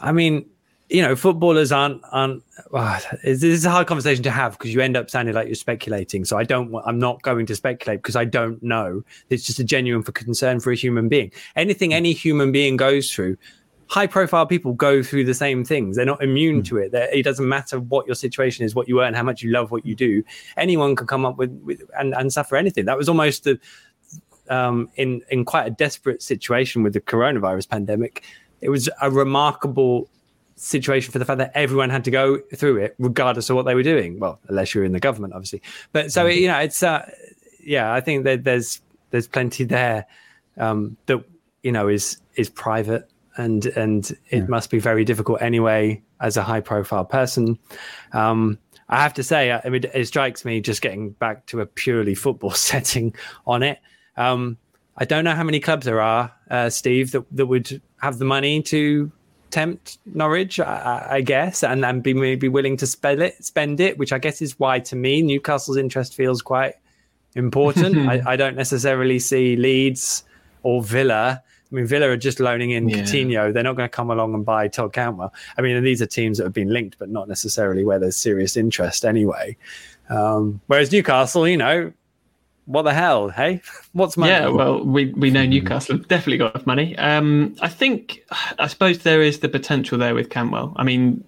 I 0.00 0.12
mean 0.12 0.46
you 0.88 1.02
know 1.02 1.14
footballers 1.14 1.70
aren't 1.70 2.02
aren't 2.12 2.42
well, 2.70 3.00
this 3.22 3.42
is 3.42 3.64
a 3.64 3.70
hard 3.70 3.86
conversation 3.86 4.22
to 4.24 4.30
have 4.30 4.52
because 4.52 4.72
you 4.74 4.80
end 4.80 4.96
up 4.96 5.10
sounding 5.10 5.34
like 5.34 5.46
you're 5.46 5.54
speculating. 5.54 6.24
So 6.24 6.38
I 6.38 6.44
don't 6.44 6.74
I'm 6.86 6.98
not 6.98 7.20
going 7.22 7.46
to 7.46 7.56
speculate 7.56 8.00
because 8.00 8.16
I 8.16 8.24
don't 8.24 8.62
know. 8.62 9.02
It's 9.28 9.44
just 9.44 9.58
a 9.58 9.64
genuine 9.64 10.02
for 10.02 10.12
concern 10.12 10.60
for 10.60 10.72
a 10.72 10.76
human 10.76 11.08
being. 11.08 11.30
Anything 11.56 11.92
any 11.92 12.12
human 12.12 12.52
being 12.52 12.78
goes 12.78 13.12
through 13.12 13.36
high 13.90 14.06
profile 14.06 14.46
people 14.46 14.72
go 14.72 15.02
through 15.02 15.24
the 15.24 15.34
same 15.34 15.64
things. 15.64 15.96
They're 15.96 16.06
not 16.06 16.22
immune 16.22 16.62
mm. 16.62 16.64
to 16.66 16.78
it. 16.78 16.92
They're, 16.92 17.12
it 17.12 17.24
doesn't 17.24 17.48
matter 17.48 17.80
what 17.80 18.06
your 18.06 18.14
situation 18.14 18.64
is, 18.64 18.72
what 18.72 18.88
you 18.88 19.02
earn, 19.02 19.14
how 19.14 19.24
much 19.24 19.42
you 19.42 19.50
love 19.50 19.72
what 19.72 19.84
you 19.84 19.96
do. 19.96 20.22
Anyone 20.56 20.94
can 20.94 21.08
come 21.08 21.26
up 21.26 21.36
with, 21.36 21.50
with 21.64 21.82
and, 21.98 22.14
and 22.14 22.32
suffer 22.32 22.56
anything. 22.56 22.84
That 22.84 22.96
was 22.96 23.08
almost 23.08 23.44
the, 23.44 23.58
um, 24.48 24.88
in 24.96 25.22
in 25.30 25.44
quite 25.44 25.66
a 25.66 25.70
desperate 25.70 26.22
situation 26.22 26.82
with 26.84 26.92
the 26.92 27.00
coronavirus 27.00 27.68
pandemic. 27.68 28.24
It 28.60 28.68
was 28.68 28.88
a 29.02 29.10
remarkable 29.10 30.08
situation 30.54 31.10
for 31.10 31.18
the 31.18 31.24
fact 31.24 31.38
that 31.38 31.50
everyone 31.54 31.90
had 31.90 32.04
to 32.04 32.10
go 32.10 32.38
through 32.54 32.76
it, 32.78 32.94
regardless 32.98 33.50
of 33.50 33.56
what 33.56 33.64
they 33.64 33.74
were 33.74 33.82
doing. 33.82 34.20
Well, 34.20 34.38
unless 34.48 34.72
you're 34.72 34.84
in 34.84 34.92
the 34.92 35.00
government, 35.00 35.34
obviously. 35.34 35.62
But 35.92 36.12
so 36.12 36.26
you 36.26 36.46
know, 36.46 36.58
it's 36.58 36.82
uh, 36.82 37.10
yeah, 37.60 37.92
I 37.92 38.00
think 38.00 38.22
that 38.24 38.44
there's 38.44 38.80
there's 39.10 39.26
plenty 39.26 39.64
there 39.64 40.06
um, 40.58 40.96
that 41.06 41.24
you 41.64 41.72
know 41.72 41.88
is 41.88 42.18
is 42.36 42.48
private 42.48 43.08
and 43.40 43.66
and 43.66 44.10
it 44.28 44.38
yeah. 44.38 44.44
must 44.46 44.70
be 44.70 44.78
very 44.78 45.04
difficult 45.04 45.42
anyway 45.42 46.02
as 46.20 46.36
a 46.36 46.42
high 46.42 46.60
profile 46.60 47.04
person. 47.04 47.58
Um, 48.12 48.58
I 48.88 49.00
have 49.00 49.14
to 49.14 49.22
say, 49.22 49.52
I 49.52 49.68
mean, 49.68 49.84
it 49.94 50.04
strikes 50.06 50.44
me 50.44 50.60
just 50.60 50.82
getting 50.82 51.10
back 51.10 51.46
to 51.46 51.60
a 51.60 51.66
purely 51.66 52.14
football 52.14 52.50
setting 52.70 53.14
on 53.46 53.62
it. 53.62 53.78
Um, 54.16 54.58
I 54.96 55.04
don't 55.04 55.24
know 55.24 55.34
how 55.34 55.44
many 55.44 55.60
clubs 55.60 55.86
there 55.86 56.00
are, 56.00 56.32
uh, 56.50 56.68
Steve, 56.68 57.12
that, 57.12 57.24
that 57.30 57.46
would 57.46 57.80
have 58.02 58.18
the 58.18 58.24
money 58.24 58.60
to 58.62 59.10
tempt 59.50 59.98
Norwich, 60.04 60.58
I, 60.58 61.06
I, 61.10 61.20
guess, 61.20 61.62
and, 61.62 61.84
and 61.84 62.02
be 62.02 62.14
maybe 62.14 62.48
willing 62.48 62.76
to 62.78 62.86
spend 62.86 63.22
it, 63.22 63.42
spend 63.44 63.80
it, 63.80 63.96
which 63.96 64.12
I 64.12 64.18
guess 64.18 64.42
is 64.42 64.58
why 64.58 64.80
to 64.80 64.96
me 64.96 65.22
Newcastle's 65.22 65.76
interest 65.76 66.14
feels 66.14 66.42
quite 66.42 66.74
important. 67.34 67.96
I, 68.08 68.32
I, 68.32 68.36
don't 68.36 68.56
necessarily 68.56 69.18
see 69.18 69.56
Leeds 69.56 70.24
or 70.62 70.82
Villa 70.82 71.42
I 71.70 71.74
mean, 71.74 71.86
Villa 71.86 72.08
are 72.08 72.16
just 72.16 72.40
loaning 72.40 72.72
in 72.72 72.88
yeah. 72.88 72.98
Coutinho. 72.98 73.52
They're 73.52 73.62
not 73.62 73.76
going 73.76 73.88
to 73.88 73.94
come 73.94 74.10
along 74.10 74.34
and 74.34 74.44
buy 74.44 74.68
Todd 74.68 74.92
Cantwell. 74.92 75.32
I 75.56 75.62
mean, 75.62 75.82
these 75.84 76.02
are 76.02 76.06
teams 76.06 76.38
that 76.38 76.44
have 76.44 76.52
been 76.52 76.72
linked, 76.72 76.98
but 76.98 77.10
not 77.10 77.28
necessarily 77.28 77.84
where 77.84 77.98
there's 77.98 78.16
serious 78.16 78.56
interest 78.56 79.04
anyway. 79.04 79.56
Um, 80.08 80.60
whereas 80.66 80.90
Newcastle, 80.90 81.46
you 81.46 81.56
know, 81.56 81.92
what 82.66 82.82
the 82.82 82.94
hell, 82.94 83.28
hey? 83.28 83.62
What's 83.92 84.16
money? 84.16 84.32
Yeah, 84.32 84.48
well, 84.48 84.84
we, 84.84 85.06
we 85.06 85.30
know 85.30 85.46
Newcastle 85.46 85.96
have 85.96 86.08
definitely 86.08 86.38
got 86.38 86.54
enough 86.54 86.66
money. 86.66 86.96
Um, 86.98 87.54
I 87.60 87.68
think, 87.68 88.24
I 88.58 88.66
suppose 88.66 88.98
there 88.98 89.22
is 89.22 89.40
the 89.40 89.48
potential 89.48 89.98
there 89.98 90.14
with 90.14 90.30
Cantwell. 90.30 90.72
I 90.76 90.82
mean, 90.82 91.24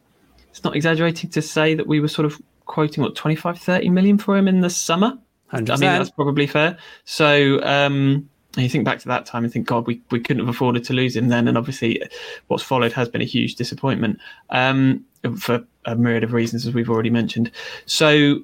it's 0.51 0.65
not 0.65 0.75
exaggerating 0.75 1.31
to 1.31 1.43
say 1.43 1.75
that 1.75 1.87
we 1.87 2.01
were 2.01 2.09
sort 2.09 2.27
of 2.27 2.41
quoting, 2.67 3.03
what, 3.03 3.15
25, 3.15 3.59
30 3.59 3.89
million 3.91 4.19
for 4.19 4.37
him 4.37 4.49
in 4.49 4.61
the 4.61 4.71
summer? 4.71 5.19
100%. 5.53 5.71
I 5.71 5.73
mean, 5.73 5.81
that's 5.81 6.11
probably 6.11 6.47
fair. 6.47 6.79
So, 7.05 7.63
um, 7.63 8.29
you 8.57 8.69
think 8.69 8.85
back 8.85 8.99
to 9.01 9.09
that 9.09 9.25
time 9.25 9.45
and 9.45 9.53
think, 9.53 9.67
God, 9.67 9.87
we, 9.87 10.01
we 10.11 10.21
couldn't 10.21 10.45
have 10.45 10.55
afforded 10.55 10.85
to 10.85 10.93
lose 10.93 11.17
him 11.17 11.29
then. 11.29 11.49
And 11.49 11.57
obviously, 11.57 12.03
what's 12.49 12.63
followed 12.63 12.93
has 12.93 13.09
been 13.09 13.23
a 13.23 13.27
huge 13.27 13.55
disappointment 13.55 14.19
um, 14.51 15.05
for 15.39 15.65
a 15.87 15.97
myriad 15.97 16.25
of 16.25 16.33
reasons, 16.33 16.67
as 16.67 16.75
we've 16.75 16.91
already 16.91 17.11
mentioned. 17.11 17.51
So, 17.87 18.41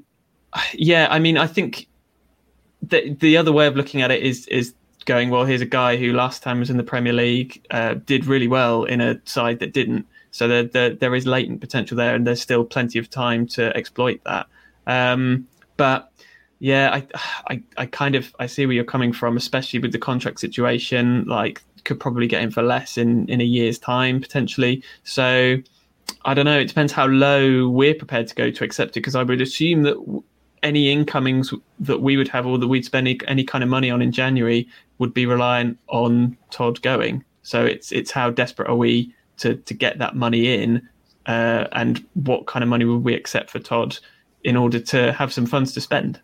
yeah, 0.73 1.09
I 1.11 1.19
mean, 1.19 1.37
I 1.37 1.47
think 1.47 1.89
the 2.83 3.15
the 3.15 3.37
other 3.37 3.53
way 3.53 3.67
of 3.67 3.77
looking 3.77 4.03
at 4.03 4.11
it 4.11 4.23
is 4.23 4.47
is 4.47 4.73
going, 5.05 5.31
well, 5.31 5.45
here's 5.45 5.63
a 5.63 5.67
guy 5.67 5.97
who 5.97 6.13
last 6.13 6.43
time 6.43 6.61
was 6.61 6.71
in 6.71 6.77
the 6.77 6.83
Premier 6.83 7.13
League, 7.13 7.65
uh, 7.71 7.95
did 7.95 8.27
really 8.27 8.49
well 8.49 8.85
in 8.85 9.01
a 9.01 9.21
side 9.25 9.59
that 9.59 9.73
didn't. 9.73 10.07
So 10.31 10.47
there, 10.47 10.65
there, 10.65 10.95
there 10.95 11.15
is 11.15 11.27
latent 11.27 11.61
potential 11.61 11.97
there, 11.97 12.15
and 12.15 12.27
there's 12.27 12.43
still 12.43 12.65
plenty 12.65 12.99
of 12.99 13.09
time 13.09 13.47
to 13.49 13.75
exploit 13.75 14.21
that. 14.25 14.47
Um, 14.87 15.49
but 15.79 16.08
yeah, 16.59 16.91
I, 16.93 17.07
I, 17.55 17.63
I 17.77 17.87
kind 17.87 18.15
of 18.15 18.35
I 18.39 18.47
see 18.47 18.67
where 18.67 18.75
you're 18.75 18.85
coming 18.85 19.13
from, 19.13 19.37
especially 19.37 19.79
with 19.79 19.93
the 19.93 19.99
contract 19.99 20.41
situation. 20.41 21.25
Like, 21.27 21.63
could 21.85 22.01
probably 22.01 22.27
get 22.27 22.43
him 22.43 22.51
for 22.51 22.63
less 22.63 22.99
in 22.99 23.29
in 23.29 23.41
a 23.41 23.45
year's 23.45 23.79
time 23.79 24.21
potentially. 24.21 24.83
So 25.05 25.57
I 26.25 26.35
don't 26.35 26.45
know. 26.45 26.59
It 26.59 26.69
depends 26.69 26.93
how 26.93 27.07
low 27.07 27.69
we're 27.69 27.95
prepared 27.95 28.29
to 28.29 28.35
go 28.35 28.51
to 28.51 28.65
accept 28.65 28.91
it. 28.91 29.01
Because 29.01 29.15
I 29.15 29.23
would 29.23 29.41
assume 29.41 29.83
that 29.83 30.23
any 30.63 30.91
incomings 30.91 31.53
that 31.79 32.01
we 32.01 32.17
would 32.17 32.29
have 32.29 32.47
or 32.47 32.59
that 32.59 32.67
we'd 32.67 32.85
spend 32.85 33.07
any, 33.07 33.19
any 33.29 33.45
kind 33.45 33.63
of 33.63 33.71
money 33.71 33.91
on 33.91 34.03
in 34.03 34.13
January 34.13 34.69
would 34.99 35.15
be 35.15 35.27
reliant 35.27 35.79
on 35.89 36.37
Todd 36.51 36.83
going. 36.83 37.25
So 37.43 37.65
it's 37.65 37.93
it's 37.93 38.11
how 38.11 38.31
desperate 38.31 38.69
are 38.69 38.77
we 38.77 39.15
to 39.39 39.55
to 39.57 39.75
get 39.75 39.99
that 39.99 40.17
money 40.17 40.63
in, 40.63 40.87
uh, 41.27 41.67
and 41.73 42.05
what 42.15 42.47
kind 42.47 42.63
of 42.63 42.69
money 42.69 42.85
would 42.85 43.05
we 43.05 43.15
accept 43.15 43.51
for 43.51 43.59
Todd 43.59 43.99
in 44.45 44.57
order 44.57 44.79
to 44.79 45.13
have 45.13 45.33
some 45.33 45.47
funds 45.47 45.73
to 45.73 45.81
spend. 45.81 46.21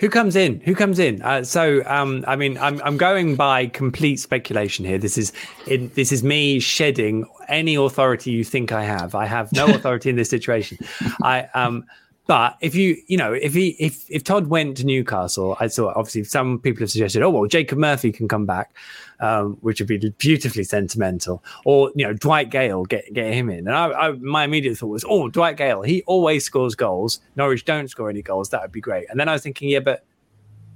Who 0.00 0.08
comes 0.08 0.34
in? 0.34 0.60
Who 0.60 0.74
comes 0.74 0.98
in? 0.98 1.20
Uh, 1.20 1.44
so, 1.44 1.82
um, 1.84 2.24
I 2.26 2.34
mean, 2.34 2.56
I'm 2.56 2.80
I'm 2.82 2.96
going 2.96 3.36
by 3.36 3.66
complete 3.66 4.16
speculation 4.16 4.86
here. 4.86 4.96
This 4.96 5.18
is 5.18 5.30
in, 5.66 5.90
this 5.94 6.10
is 6.10 6.24
me 6.24 6.58
shedding 6.58 7.26
any 7.48 7.74
authority 7.74 8.30
you 8.30 8.42
think 8.42 8.72
I 8.72 8.84
have. 8.84 9.14
I 9.14 9.26
have 9.26 9.52
no 9.52 9.66
authority 9.74 10.08
in 10.08 10.16
this 10.16 10.30
situation. 10.30 10.78
I 11.22 11.42
um, 11.54 11.84
but 12.30 12.56
if 12.60 12.76
you 12.76 12.96
you 13.08 13.16
know 13.16 13.32
if 13.32 13.54
he 13.54 13.70
if 13.80 14.08
if 14.08 14.22
Todd 14.22 14.46
went 14.46 14.76
to 14.76 14.86
Newcastle, 14.86 15.56
I 15.58 15.66
saw 15.66 15.92
obviously 15.96 16.22
some 16.22 16.60
people 16.60 16.82
have 16.82 16.90
suggested, 16.92 17.22
oh 17.22 17.30
well, 17.30 17.46
Jacob 17.46 17.78
Murphy 17.78 18.12
can 18.12 18.28
come 18.28 18.46
back, 18.46 18.76
um, 19.18 19.56
which 19.62 19.80
would 19.80 19.88
be 19.88 19.98
beautifully 20.16 20.62
sentimental, 20.62 21.42
or 21.64 21.90
you 21.96 22.06
know 22.06 22.12
Dwight 22.12 22.48
Gayle 22.48 22.84
get 22.84 23.12
get 23.12 23.34
him 23.34 23.50
in. 23.50 23.66
And 23.66 23.74
I, 23.76 23.86
I, 23.90 24.10
my 24.12 24.44
immediate 24.44 24.78
thought 24.78 24.90
was, 24.90 25.04
oh 25.08 25.28
Dwight 25.28 25.56
Gayle, 25.56 25.82
he 25.82 26.04
always 26.06 26.44
scores 26.44 26.76
goals. 26.76 27.18
Norwich 27.34 27.64
don't 27.64 27.88
score 27.88 28.08
any 28.08 28.22
goals. 28.22 28.50
That 28.50 28.62
would 28.62 28.70
be 28.70 28.80
great. 28.80 29.10
And 29.10 29.18
then 29.18 29.28
I 29.28 29.32
was 29.32 29.42
thinking, 29.42 29.68
yeah, 29.68 29.80
but 29.80 30.04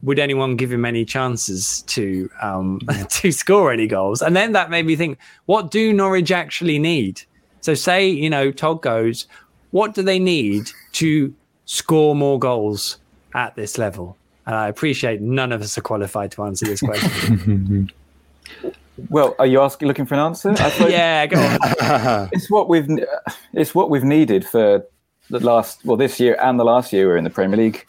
would 0.02 0.18
anyone 0.18 0.56
give 0.56 0.72
him 0.72 0.84
any 0.84 1.04
chances 1.04 1.82
to 1.82 2.28
um, 2.42 2.80
to 3.10 3.30
score 3.30 3.70
any 3.70 3.86
goals? 3.86 4.22
And 4.22 4.34
then 4.34 4.50
that 4.54 4.70
made 4.70 4.86
me 4.86 4.96
think, 4.96 5.20
what 5.46 5.70
do 5.70 5.92
Norwich 5.92 6.32
actually 6.32 6.80
need? 6.80 7.22
So 7.60 7.74
say 7.74 8.08
you 8.08 8.28
know 8.28 8.50
Todd 8.50 8.82
goes, 8.82 9.28
what 9.70 9.94
do 9.94 10.02
they 10.02 10.18
need 10.18 10.68
to 10.94 11.32
score 11.64 12.14
more 12.14 12.38
goals 12.38 12.98
at 13.34 13.54
this 13.56 13.78
level? 13.78 14.16
And 14.46 14.54
I 14.54 14.68
appreciate 14.68 15.20
none 15.20 15.52
of 15.52 15.62
us 15.62 15.78
are 15.78 15.82
qualified 15.82 16.30
to 16.32 16.44
answer 16.44 16.66
this 16.66 16.80
question. 16.80 17.90
Well, 19.10 19.34
are 19.38 19.46
you 19.46 19.60
asking, 19.60 19.88
looking 19.88 20.06
for 20.06 20.14
an 20.14 20.20
answer? 20.20 20.54
yeah, 20.88 21.26
go 21.26 21.38
on. 21.40 22.28
it's 22.32 22.50
what 22.50 22.68
we've 22.68 22.88
it's 23.52 23.74
what 23.74 23.90
we've 23.90 24.04
needed 24.04 24.46
for 24.46 24.86
the 25.30 25.40
last 25.40 25.84
well 25.84 25.96
this 25.96 26.20
year 26.20 26.36
and 26.40 26.60
the 26.60 26.64
last 26.64 26.92
year 26.92 27.08
we're 27.08 27.16
in 27.16 27.24
the 27.24 27.30
Premier 27.30 27.56
League, 27.56 27.84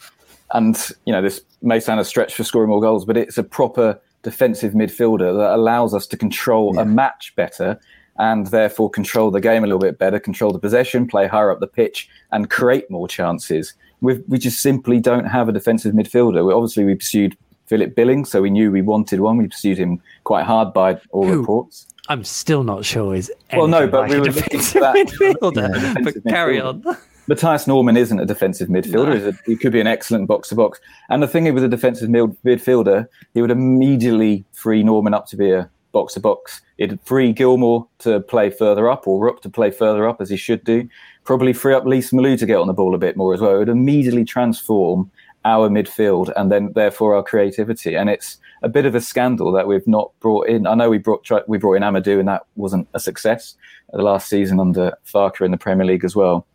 and 0.52 0.76
you 1.04 1.12
know 1.12 1.22
this 1.22 1.40
may 1.62 1.78
sound 1.78 2.00
a 2.00 2.04
stretch 2.04 2.34
for 2.34 2.42
scoring 2.42 2.70
more 2.70 2.80
goals, 2.80 3.04
but 3.04 3.16
it's 3.16 3.38
a 3.38 3.44
proper 3.44 4.00
defensive 4.22 4.72
midfielder 4.72 5.36
that 5.36 5.54
allows 5.54 5.94
us 5.94 6.06
to 6.08 6.16
control 6.16 6.74
yeah. 6.74 6.82
a 6.82 6.84
match 6.84 7.32
better 7.36 7.78
and 8.18 8.46
therefore 8.48 8.90
control 8.90 9.30
the 9.30 9.40
game 9.40 9.64
a 9.64 9.66
little 9.66 9.80
bit 9.80 9.98
better, 9.98 10.18
control 10.18 10.52
the 10.52 10.58
possession, 10.58 11.06
play 11.06 11.26
higher 11.26 11.50
up 11.50 11.60
the 11.60 11.66
pitch, 11.66 12.08
and 12.32 12.50
create 12.50 12.90
more 12.90 13.08
chances. 13.08 13.74
We've, 14.00 14.22
we 14.28 14.38
just 14.38 14.60
simply 14.60 15.00
don't 15.00 15.26
have 15.26 15.48
a 15.48 15.52
defensive 15.52 15.94
midfielder. 15.94 16.46
We, 16.46 16.52
obviously, 16.52 16.84
we 16.84 16.94
pursued 16.94 17.36
Philip 17.66 17.94
Billing, 17.94 18.24
so 18.24 18.42
we 18.42 18.50
knew 18.50 18.70
we 18.70 18.82
wanted 18.82 19.20
one. 19.20 19.36
We 19.36 19.48
pursued 19.48 19.78
him 19.78 20.00
quite 20.24 20.44
hard 20.44 20.72
by 20.72 21.00
all 21.10 21.26
reports. 21.26 21.86
I'm 22.08 22.24
still 22.24 22.62
not 22.62 22.84
sure 22.84 23.14
is 23.14 23.32
well, 23.52 23.66
no, 23.66 23.88
but 23.88 24.02
like 24.02 24.10
we 24.10 24.20
were 24.20 24.26
looking 24.26 24.60
for 24.60 24.80
that 24.80 24.94
midfielder. 24.94 25.82
Yeah. 25.82 25.94
But 26.02 26.14
carry 26.24 26.60
on. 26.60 26.84
Mathias 27.28 27.66
Normann 27.66 27.96
isn't 27.96 28.20
a 28.20 28.24
defensive 28.24 28.68
midfielder. 28.68 29.20
No. 29.20 29.32
he 29.46 29.56
could 29.56 29.72
be 29.72 29.80
an 29.80 29.88
excellent 29.88 30.28
box 30.28 30.48
to 30.50 30.54
box. 30.54 30.78
And 31.08 31.20
the 31.20 31.26
thing 31.26 31.52
with 31.52 31.64
a 31.64 31.68
defensive 31.68 32.08
midfielder, 32.08 33.08
he 33.34 33.42
would 33.42 33.50
immediately 33.50 34.44
free 34.52 34.84
Normann 34.84 35.12
up 35.12 35.26
to 35.28 35.36
be 35.36 35.50
a 35.50 35.68
box 35.96 36.12
to 36.12 36.20
box. 36.20 36.60
It'd 36.76 37.00
free 37.04 37.32
Gilmour 37.32 37.88
to 38.00 38.20
play 38.20 38.50
further 38.50 38.90
up 38.90 39.08
or 39.08 39.24
Rupp 39.24 39.40
to 39.40 39.48
play 39.48 39.70
further 39.70 40.06
up 40.06 40.20
as 40.20 40.28
he 40.28 40.36
should 40.36 40.62
do. 40.62 40.86
Probably 41.24 41.54
free 41.54 41.72
up 41.72 41.86
Lees-Melou 41.86 42.38
to 42.38 42.44
get 42.44 42.58
on 42.58 42.66
the 42.66 42.74
ball 42.74 42.94
a 42.94 42.98
bit 42.98 43.16
more 43.16 43.32
as 43.32 43.40
well. 43.40 43.54
It 43.54 43.58
would 43.60 43.68
immediately 43.70 44.26
transform 44.26 45.10
our 45.46 45.70
midfield 45.70 46.30
and 46.36 46.52
then 46.52 46.70
therefore 46.74 47.14
our 47.14 47.22
creativity. 47.22 47.94
And 47.94 48.10
it's 48.10 48.36
a 48.62 48.68
bit 48.68 48.84
of 48.84 48.94
a 48.94 49.00
scandal 49.00 49.52
that 49.52 49.66
we've 49.66 49.86
not 49.86 50.10
brought 50.20 50.48
in. 50.48 50.66
I 50.66 50.74
know 50.74 50.90
we 50.90 50.98
brought 50.98 51.26
we 51.48 51.56
brought 51.56 51.78
in 51.78 51.82
Amadou 51.82 52.18
and 52.20 52.28
that 52.28 52.42
wasn't 52.56 52.86
a 52.92 53.00
success 53.00 53.54
the 53.94 54.02
last 54.02 54.28
season 54.28 54.60
under 54.60 54.92
Farke 55.06 55.46
in 55.46 55.52
the 55.52 55.56
Premier 55.56 55.86
League 55.86 56.04
as 56.04 56.14
well. 56.14 56.46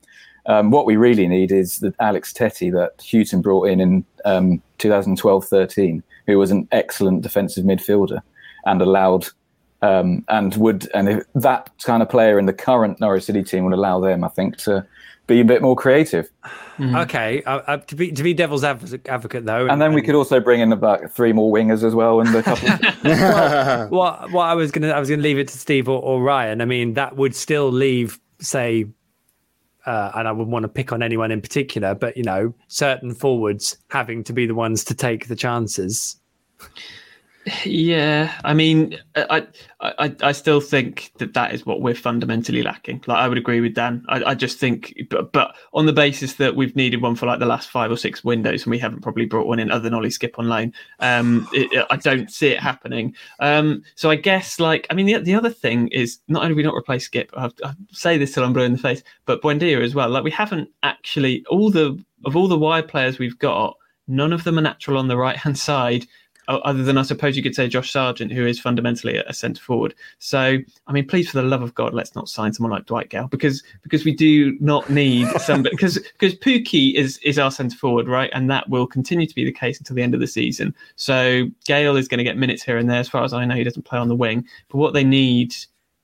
Um, 0.45 0.69
what 0.69 0.85
we 0.85 0.97
really 0.97 1.27
need 1.27 1.51
is 1.51 1.79
the 1.79 1.95
Alex 1.99 2.31
Tettey 2.31 2.71
that 2.73 3.03
Hughton 3.03 3.41
brought 3.41 3.69
in 3.69 3.79
in 3.79 4.05
um, 4.25 4.61
2012-13, 4.77 6.03
who 6.27 6.37
was 6.37 6.51
an 6.51 6.67
excellent 6.71 7.21
defensive 7.21 7.65
midfielder 7.65 8.21
and 8.66 8.82
allowed 8.82 9.28
um, 9.82 10.24
and 10.30 10.55
would 10.55 10.89
and 10.93 11.09
if 11.09 11.24
that 11.36 11.70
kind 11.84 12.03
of 12.03 12.09
player 12.09 12.38
in 12.38 12.45
the 12.45 12.53
current 12.53 12.99
Norwich 12.99 13.24
City 13.24 13.43
team 13.43 13.66
would 13.66 13.74
allow 13.74 13.99
them, 13.99 14.24
I 14.24 14.28
think, 14.28 14.57
to 14.57 14.86
be 15.28 15.39
a 15.39 15.45
bit 15.45 15.62
more 15.62 15.76
creative. 15.76 16.30
Mm-hmm. 16.78 16.95
Okay, 16.95 17.43
uh, 17.43 17.62
uh, 17.68 17.78
to 17.78 17.95
be 17.95 18.12
to 18.12 18.24
be 18.24 18.34
devil's 18.34 18.64
advocate 18.64 19.45
though, 19.45 19.62
and, 19.62 19.72
and 19.72 19.82
then 19.82 19.88
and, 19.88 19.95
we 19.95 20.01
could 20.01 20.16
also 20.16 20.39
bring 20.39 20.62
in 20.62 20.72
about 20.72 21.12
three 21.12 21.34
more 21.34 21.51
wingers 21.51 21.84
as 21.84 21.95
well, 21.95 22.22
and 22.22 22.34
a 22.36 22.43
couple. 22.43 22.70
well, 23.03 23.89
what 23.89 24.32
what 24.32 24.43
I 24.45 24.53
was 24.53 24.72
gonna 24.72 24.89
I 24.89 24.99
was 24.99 25.09
gonna 25.09 25.22
leave 25.22 25.39
it 25.39 25.47
to 25.47 25.57
Steve 25.57 25.89
or, 25.89 26.01
or 26.01 26.22
Ryan. 26.22 26.62
I 26.62 26.66
mean, 26.66 26.93
that 26.93 27.16
would 27.16 27.36
still 27.36 27.72
leave, 27.72 28.20
say, 28.39 28.86
uh, 29.88 30.12
and 30.16 30.28
I 30.28 30.32
wouldn't 30.32 30.51
want 30.51 30.64
to 30.64 30.70
pick 30.70 30.91
on 30.91 31.01
anyone 31.01 31.32
in 31.32 31.41
particular, 31.41 31.95
but 31.95 32.16
you 32.18 32.24
know, 32.24 32.53
certain 32.68 33.16
forwards 33.16 33.78
having 33.89 34.24
to 34.26 34.34
be 34.34 34.45
the 34.45 34.55
ones 34.55 34.84
to 34.86 34.93
take 34.93 35.28
the 35.28 35.36
chances. 35.36 36.20
Yeah, 37.65 38.39
I 38.43 38.53
mean, 38.53 38.99
I, 39.15 39.47
I 39.79 40.15
I 40.21 40.31
still 40.31 40.61
think 40.61 41.11
that 41.17 41.33
that 41.33 41.55
is 41.55 41.65
what 41.65 41.81
we're 41.81 41.95
fundamentally 41.95 42.61
lacking. 42.61 43.03
Like 43.07 43.17
I 43.17 43.27
would 43.27 43.37
agree 43.39 43.61
with 43.61 43.73
Dan. 43.73 44.05
I, 44.09 44.23
I 44.23 44.35
just 44.35 44.59
think, 44.59 44.93
but, 45.09 45.31
but 45.31 45.55
on 45.73 45.87
the 45.87 45.93
basis 45.93 46.33
that 46.33 46.55
we've 46.55 46.75
needed 46.75 47.01
one 47.01 47.15
for 47.15 47.25
like 47.25 47.39
the 47.39 47.47
last 47.47 47.71
five 47.71 47.89
or 47.89 47.97
six 47.97 48.23
windows, 48.23 48.63
and 48.63 48.71
we 48.71 48.77
haven't 48.77 49.01
probably 49.01 49.25
brought 49.25 49.47
one 49.47 49.57
in 49.57 49.71
other 49.71 49.81
than 49.81 49.95
Ollie 49.95 50.09
Skipp 50.09 50.37
on 50.37 50.49
loan. 50.49 50.71
Um, 50.99 51.47
it, 51.51 51.87
I 51.89 51.95
don't 51.95 52.31
see 52.31 52.49
it 52.49 52.59
happening. 52.59 53.15
Um, 53.39 53.81
so 53.95 54.11
I 54.11 54.17
guess 54.17 54.59
like 54.59 54.85
I 54.91 54.93
mean 54.93 55.07
the 55.07 55.17
the 55.17 55.33
other 55.33 55.49
thing 55.49 55.87
is 55.87 56.19
not 56.27 56.43
only 56.43 56.53
we 56.53 56.61
not 56.61 56.75
replace 56.75 57.09
Skipp. 57.09 57.29
I, 57.35 57.49
I 57.67 57.73
say 57.91 58.19
this 58.19 58.33
till 58.33 58.43
I'm 58.43 58.53
blue 58.53 58.63
in 58.63 58.73
the 58.73 58.77
face, 58.77 59.01
but 59.25 59.41
Buendia 59.41 59.81
as 59.81 59.95
well. 59.95 60.09
Like 60.09 60.23
we 60.23 60.31
haven't 60.31 60.69
actually 60.83 61.43
all 61.49 61.71
the 61.71 61.99
of 62.23 62.35
all 62.35 62.47
the 62.47 62.57
wide 62.57 62.87
players 62.87 63.17
we've 63.17 63.39
got, 63.39 63.75
none 64.07 64.31
of 64.31 64.43
them 64.43 64.59
are 64.59 64.61
natural 64.61 64.99
on 64.99 65.07
the 65.07 65.17
right 65.17 65.37
hand 65.37 65.57
side 65.57 66.05
other 66.58 66.84
than 66.84 66.97
I 66.97 67.04
suppose 67.04 67.38
you 67.38 67.43
could 67.43 67.56
say 67.56 67.68
Josh 67.68 67.91
Sargent, 67.91 68.32
who 68.32 68.45
is 68.45 68.60
fundamentally 68.60 69.18
a, 69.18 69.34
centre 69.34 69.62
forward. 69.62 69.95
So, 70.20 70.58
I 70.88 70.91
mean, 70.91 71.08
please, 71.08 71.30
for 71.30 71.41
the 71.41 71.47
love 71.47 71.62
of 71.62 71.74
God, 71.74 71.93
let's 71.93 72.16
not 72.16 72.30
sign 72.30 72.54
someone 72.54 72.72
like 72.72 72.86
Dwight 72.86 73.10
Gayle 73.10 73.28
because 73.28 73.64
because 73.82 74.06
we 74.06 74.14
do 74.14 74.58
not 74.60 74.89
need 74.89 75.28
somebody 75.39 75.76
because 75.76 75.97
because 75.97 76.36
Pukki 76.36 76.95
is 76.95 77.18
is 77.20 77.39
our 77.39 77.52
centre 77.52 77.78
forward, 77.78 78.08
right, 78.08 78.30
and 78.34 78.49
that 78.49 78.70
will 78.70 78.88
continue 78.88 79.28
to 79.28 79.36
be 79.36 79.45
the 79.45 79.52
case 79.52 79.80
until 79.80 79.95
the 79.95 80.04
end 80.04 80.14
of 80.14 80.20
the 80.20 80.28
season. 80.28 80.76
So 80.95 81.47
Gayle 81.66 81.95
is 81.95 82.08
going 82.08 82.20
to 82.20 82.24
get 82.24 82.38
minutes 82.38 82.64
here 82.64 82.78
and 82.78 82.89
there. 82.89 82.99
As 82.99 83.10
far 83.10 83.24
as 83.24 83.34
I 83.34 83.45
know, 83.45 83.56
he 83.56 83.64
doesn't 83.64 83.84
play 83.84 83.99
on 83.99 84.08
the 84.08 84.16
wing. 84.16 84.45
But 84.70 84.78
what 84.78 84.93
they 84.93 85.04
need, 85.04 85.56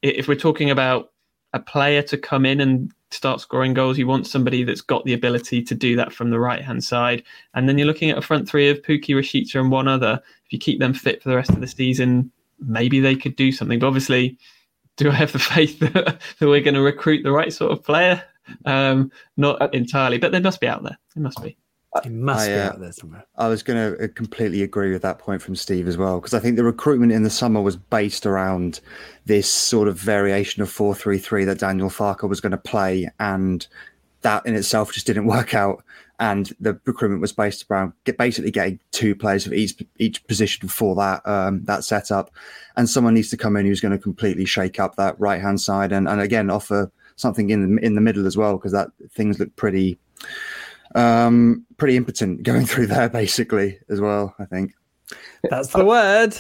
if 0.01 0.27
we're 0.27 0.35
talking 0.35 0.69
about 0.69 1.11
a 1.53 1.59
player 1.59 2.01
to 2.03 2.17
come 2.17 2.45
in 2.45 2.59
and 2.59 2.91
start 3.11 3.41
scoring 3.41 3.73
goals. 3.73 3.97
You 3.97 4.07
want 4.07 4.27
somebody 4.27 4.63
that's 4.63 4.81
got 4.81 5.05
the 5.05 5.13
ability 5.13 5.63
to 5.63 5.75
do 5.75 5.95
that 5.95 6.13
from 6.13 6.29
the 6.29 6.39
right 6.39 6.61
hand 6.61 6.83
side. 6.83 7.23
And 7.53 7.67
then 7.67 7.77
you're 7.77 7.87
looking 7.87 8.09
at 8.09 8.17
a 8.17 8.21
front 8.21 8.47
three 8.47 8.69
of 8.69 8.81
Pukki, 8.81 9.15
Rashica, 9.15 9.59
and 9.59 9.71
one 9.71 9.87
other. 9.87 10.21
If 10.45 10.53
you 10.53 10.59
keep 10.59 10.79
them 10.79 10.93
fit 10.93 11.21
for 11.21 11.29
the 11.29 11.35
rest 11.35 11.51
of 11.51 11.61
the 11.61 11.67
season, 11.67 12.31
maybe 12.59 12.99
they 12.99 13.15
could 13.15 13.35
do 13.35 13.51
something. 13.51 13.79
But 13.79 13.87
obviously, 13.87 14.37
do 14.97 15.09
I 15.09 15.13
have 15.13 15.31
the 15.31 15.39
faith 15.39 15.79
that, 15.79 15.93
that 16.39 16.47
we're 16.47 16.61
going 16.61 16.73
to 16.75 16.81
recruit 16.81 17.23
the 17.23 17.31
right 17.31 17.53
sort 17.53 17.71
of 17.71 17.83
player? 17.83 18.23
Um, 18.65 19.11
not 19.35 19.73
entirely, 19.73 20.17
but 20.17 20.31
they 20.31 20.39
must 20.39 20.61
be 20.61 20.67
out 20.67 20.83
there. 20.83 20.97
They 21.15 21.21
must 21.21 21.41
be. 21.41 21.57
It 22.03 22.11
must 22.11 22.47
I, 22.47 22.53
be 22.53 22.59
uh, 22.59 22.69
out 22.69 22.79
there 22.79 22.91
somewhere. 22.91 23.25
I 23.37 23.47
was 23.47 23.63
going 23.63 23.93
to 23.93 24.03
uh, 24.03 24.07
completely 24.13 24.61
agree 24.61 24.91
with 24.91 25.01
that 25.01 25.19
point 25.19 25.41
from 25.41 25.55
Steve 25.55 25.87
as 25.87 25.97
well, 25.97 26.19
because 26.19 26.33
I 26.33 26.39
think 26.39 26.55
the 26.55 26.63
recruitment 26.63 27.11
in 27.11 27.23
the 27.23 27.29
summer 27.29 27.61
was 27.61 27.75
based 27.75 28.25
around 28.25 28.81
this 29.25 29.51
sort 29.51 29.87
of 29.87 29.97
variation 29.97 30.61
of 30.61 30.69
4 30.69 30.93
3 30.93 31.17
3 31.17 31.45
that 31.45 31.59
Daniel 31.59 31.89
Farke 31.89 32.27
was 32.27 32.41
going 32.41 32.51
to 32.51 32.57
play. 32.57 33.09
And 33.19 33.65
that 34.21 34.45
in 34.45 34.55
itself 34.55 34.93
just 34.93 35.07
didn't 35.07 35.25
work 35.37 35.53
out. 35.53 35.83
and 36.19 36.53
the 36.59 36.79
recruitment 36.85 37.21
was 37.21 37.31
based 37.31 37.65
around 37.69 37.93
get, 38.03 38.17
basically 38.17 38.51
getting 38.51 38.79
two 38.91 39.15
players 39.15 39.45
of 39.45 39.53
each 39.53 39.81
each 39.97 40.25
position 40.27 40.67
for 40.67 40.95
that 40.95 41.25
um, 41.27 41.63
that 41.65 41.83
setup, 41.83 42.31
and 42.75 42.89
someone 42.89 43.13
needs 43.13 43.29
to 43.29 43.37
come 43.37 43.55
in 43.55 43.65
who's 43.65 43.81
going 43.81 43.91
to 43.91 43.97
completely 43.97 44.45
shake 44.45 44.79
up 44.79 44.95
that 44.95 45.19
right 45.19 45.41
hand 45.41 45.61
side 45.61 45.91
and, 45.91 46.07
and 46.07 46.21
again 46.21 46.49
offer 46.49 46.91
something 47.15 47.49
in 47.49 47.75
the, 47.75 47.85
in 47.85 47.95
the 47.95 48.01
middle 48.01 48.27
as 48.27 48.37
well 48.37 48.57
because 48.57 48.71
that 48.71 48.89
things 49.11 49.39
look 49.39 49.55
pretty 49.55 49.97
um, 50.95 51.65
pretty 51.77 51.95
impotent 51.95 52.43
going 52.43 52.65
through 52.67 52.87
there 52.87 53.09
basically 53.09 53.79
as 53.89 54.01
well. 54.01 54.35
I 54.39 54.45
think 54.45 54.73
that's 55.49 55.69
the 55.69 55.85
word. 55.85 56.35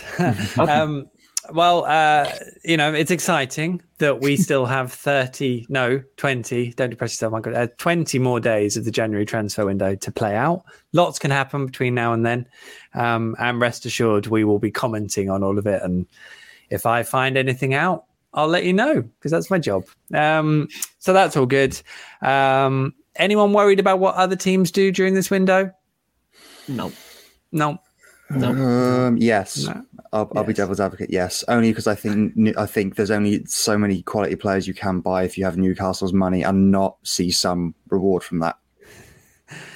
um, 0.59 1.09
well, 1.53 1.85
uh, 1.85 2.29
you 2.63 2.77
know, 2.77 2.93
it's 2.93 3.11
exciting 3.11 3.81
that 3.99 4.21
we 4.21 4.35
still 4.37 4.65
have 4.65 4.91
30, 4.91 5.65
no, 5.69 6.01
20, 6.17 6.73
don't 6.73 6.89
depress 6.89 7.13
yourself, 7.13 7.31
Michael, 7.31 7.55
uh, 7.55 7.67
20 7.77 8.19
more 8.19 8.39
days 8.39 8.77
of 8.77 8.85
the 8.85 8.91
January 8.91 9.25
transfer 9.25 9.65
window 9.65 9.95
to 9.95 10.11
play 10.11 10.35
out. 10.35 10.63
Lots 10.93 11.19
can 11.19 11.31
happen 11.31 11.65
between 11.65 11.95
now 11.95 12.13
and 12.13 12.25
then. 12.25 12.47
Um, 12.93 13.35
and 13.39 13.61
rest 13.61 13.85
assured, 13.85 14.27
we 14.27 14.43
will 14.43 14.59
be 14.59 14.71
commenting 14.71 15.29
on 15.29 15.43
all 15.43 15.57
of 15.57 15.67
it. 15.67 15.81
And 15.83 16.05
if 16.69 16.85
I 16.85 17.03
find 17.03 17.37
anything 17.37 17.73
out, 17.73 18.05
I'll 18.33 18.47
let 18.47 18.65
you 18.65 18.73
know 18.73 19.01
because 19.01 19.31
that's 19.31 19.49
my 19.49 19.57
job. 19.57 19.85
Um, 20.13 20.67
so 20.99 21.13
that's 21.13 21.37
all 21.37 21.45
good. 21.45 21.79
Um, 22.21 22.93
anyone 23.17 23.53
worried 23.53 23.79
about 23.79 23.99
what 23.99 24.15
other 24.15 24.35
teams 24.35 24.71
do 24.71 24.91
during 24.91 25.13
this 25.13 25.29
window? 25.29 25.71
No. 26.67 26.91
No. 27.51 27.79
No. 28.29 28.49
Um, 28.49 29.17
yes, 29.17 29.65
no. 29.65 29.85
I'll, 30.11 30.31
I'll 30.35 30.43
yes. 30.43 30.47
be 30.47 30.53
devil's 30.53 30.79
advocate. 30.79 31.09
Yes, 31.09 31.43
only 31.47 31.71
because 31.71 31.87
I 31.87 31.95
think 31.95 32.33
I 32.57 32.65
think 32.65 32.95
there's 32.95 33.11
only 33.11 33.45
so 33.45 33.77
many 33.77 34.01
quality 34.01 34.35
players 34.35 34.67
you 34.67 34.73
can 34.73 34.99
buy 34.99 35.23
if 35.23 35.37
you 35.37 35.45
have 35.45 35.57
Newcastle's 35.57 36.13
money 36.13 36.43
and 36.43 36.71
not 36.71 36.97
see 37.03 37.31
some 37.31 37.73
reward 37.89 38.23
from 38.23 38.39
that. 38.39 38.57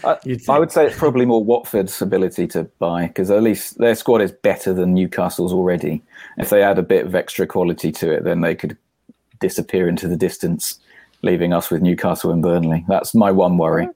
I, 0.04 0.18
I 0.50 0.60
would 0.60 0.72
say 0.72 0.86
it's 0.86 0.98
probably 0.98 1.26
more 1.26 1.44
Watford's 1.44 2.02
ability 2.02 2.48
to 2.48 2.66
buy 2.80 3.08
because 3.08 3.32
at 3.32 3.42
least 3.42 3.78
their 3.78 3.96
squad 3.96 4.22
is 4.22 4.32
better 4.32 4.74
than 4.74 4.94
Newcastle's 4.94 5.54
already. 5.54 6.02
If 6.38 6.50
they 6.50 6.62
add 6.62 6.78
a 6.78 6.84
bit 6.84 7.06
of 7.06 7.16
extra 7.16 7.48
quality 7.48 7.92
to 7.94 8.12
it, 8.12 8.26
then 8.26 8.42
they 8.42 8.54
could 8.54 8.78
disappear 9.40 9.88
into 9.88 10.10
the 10.10 10.18
distance, 10.18 10.80
leaving 11.24 11.54
us 11.54 11.70
with 11.70 11.82
Newcastle 11.82 12.32
and 12.32 12.42
Burnley. 12.42 12.86
That's 12.88 13.14
my 13.14 13.32
one 13.32 13.58
worry. 13.58 13.88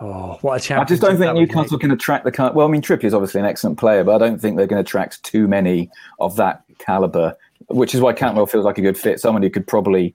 Oh, 0.00 0.38
what 0.42 0.60
a 0.60 0.64
chance! 0.64 0.80
I 0.80 0.84
just 0.84 1.02
don't 1.02 1.18
think 1.18 1.34
Newcastle 1.34 1.78
can 1.78 1.92
attract 1.92 2.24
the 2.24 2.32
kind. 2.32 2.54
Well, 2.54 2.66
I 2.66 2.70
mean, 2.70 2.82
Trippier 2.82 3.04
is 3.04 3.14
obviously 3.14 3.40
an 3.40 3.46
excellent 3.46 3.78
player, 3.78 4.02
but 4.02 4.14
I 4.14 4.18
don't 4.18 4.40
think 4.40 4.56
they're 4.56 4.66
going 4.66 4.82
to 4.82 4.86
attract 4.86 5.22
too 5.22 5.46
many 5.46 5.88
of 6.18 6.36
that 6.36 6.64
caliber. 6.78 7.36
Which 7.68 7.94
is 7.94 8.00
why 8.00 8.12
Cantwell 8.12 8.46
feels 8.46 8.64
like 8.64 8.76
a 8.76 8.82
good 8.82 8.98
fit. 8.98 9.20
Someone 9.20 9.42
who 9.42 9.48
could 9.48 9.66
probably, 9.66 10.14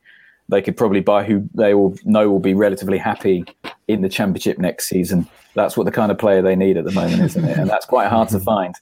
they 0.50 0.62
could 0.62 0.78
probably 0.78 1.00
buy, 1.00 1.24
who 1.24 1.50
they 1.54 1.74
will 1.74 1.98
know 2.04 2.30
will 2.30 2.40
be 2.40 2.54
relatively 2.54 2.98
happy 2.98 3.46
in 3.88 4.02
the 4.02 4.10
Championship 4.10 4.60
next 4.60 4.88
season. 4.88 5.28
That's 5.56 5.76
what 5.76 5.86
the 5.86 5.92
kind 5.92 6.12
of 6.12 6.20
player 6.20 6.42
they 6.42 6.56
need 6.56 6.78
at 6.78 6.86
the 6.86 6.92
moment, 6.92 7.24
isn't 7.24 7.44
it? 7.44 7.58
And 7.58 7.70
that's 7.70 7.86
quite 7.86 8.10
hard 8.10 8.30
to 8.30 8.40
find. 8.42 8.76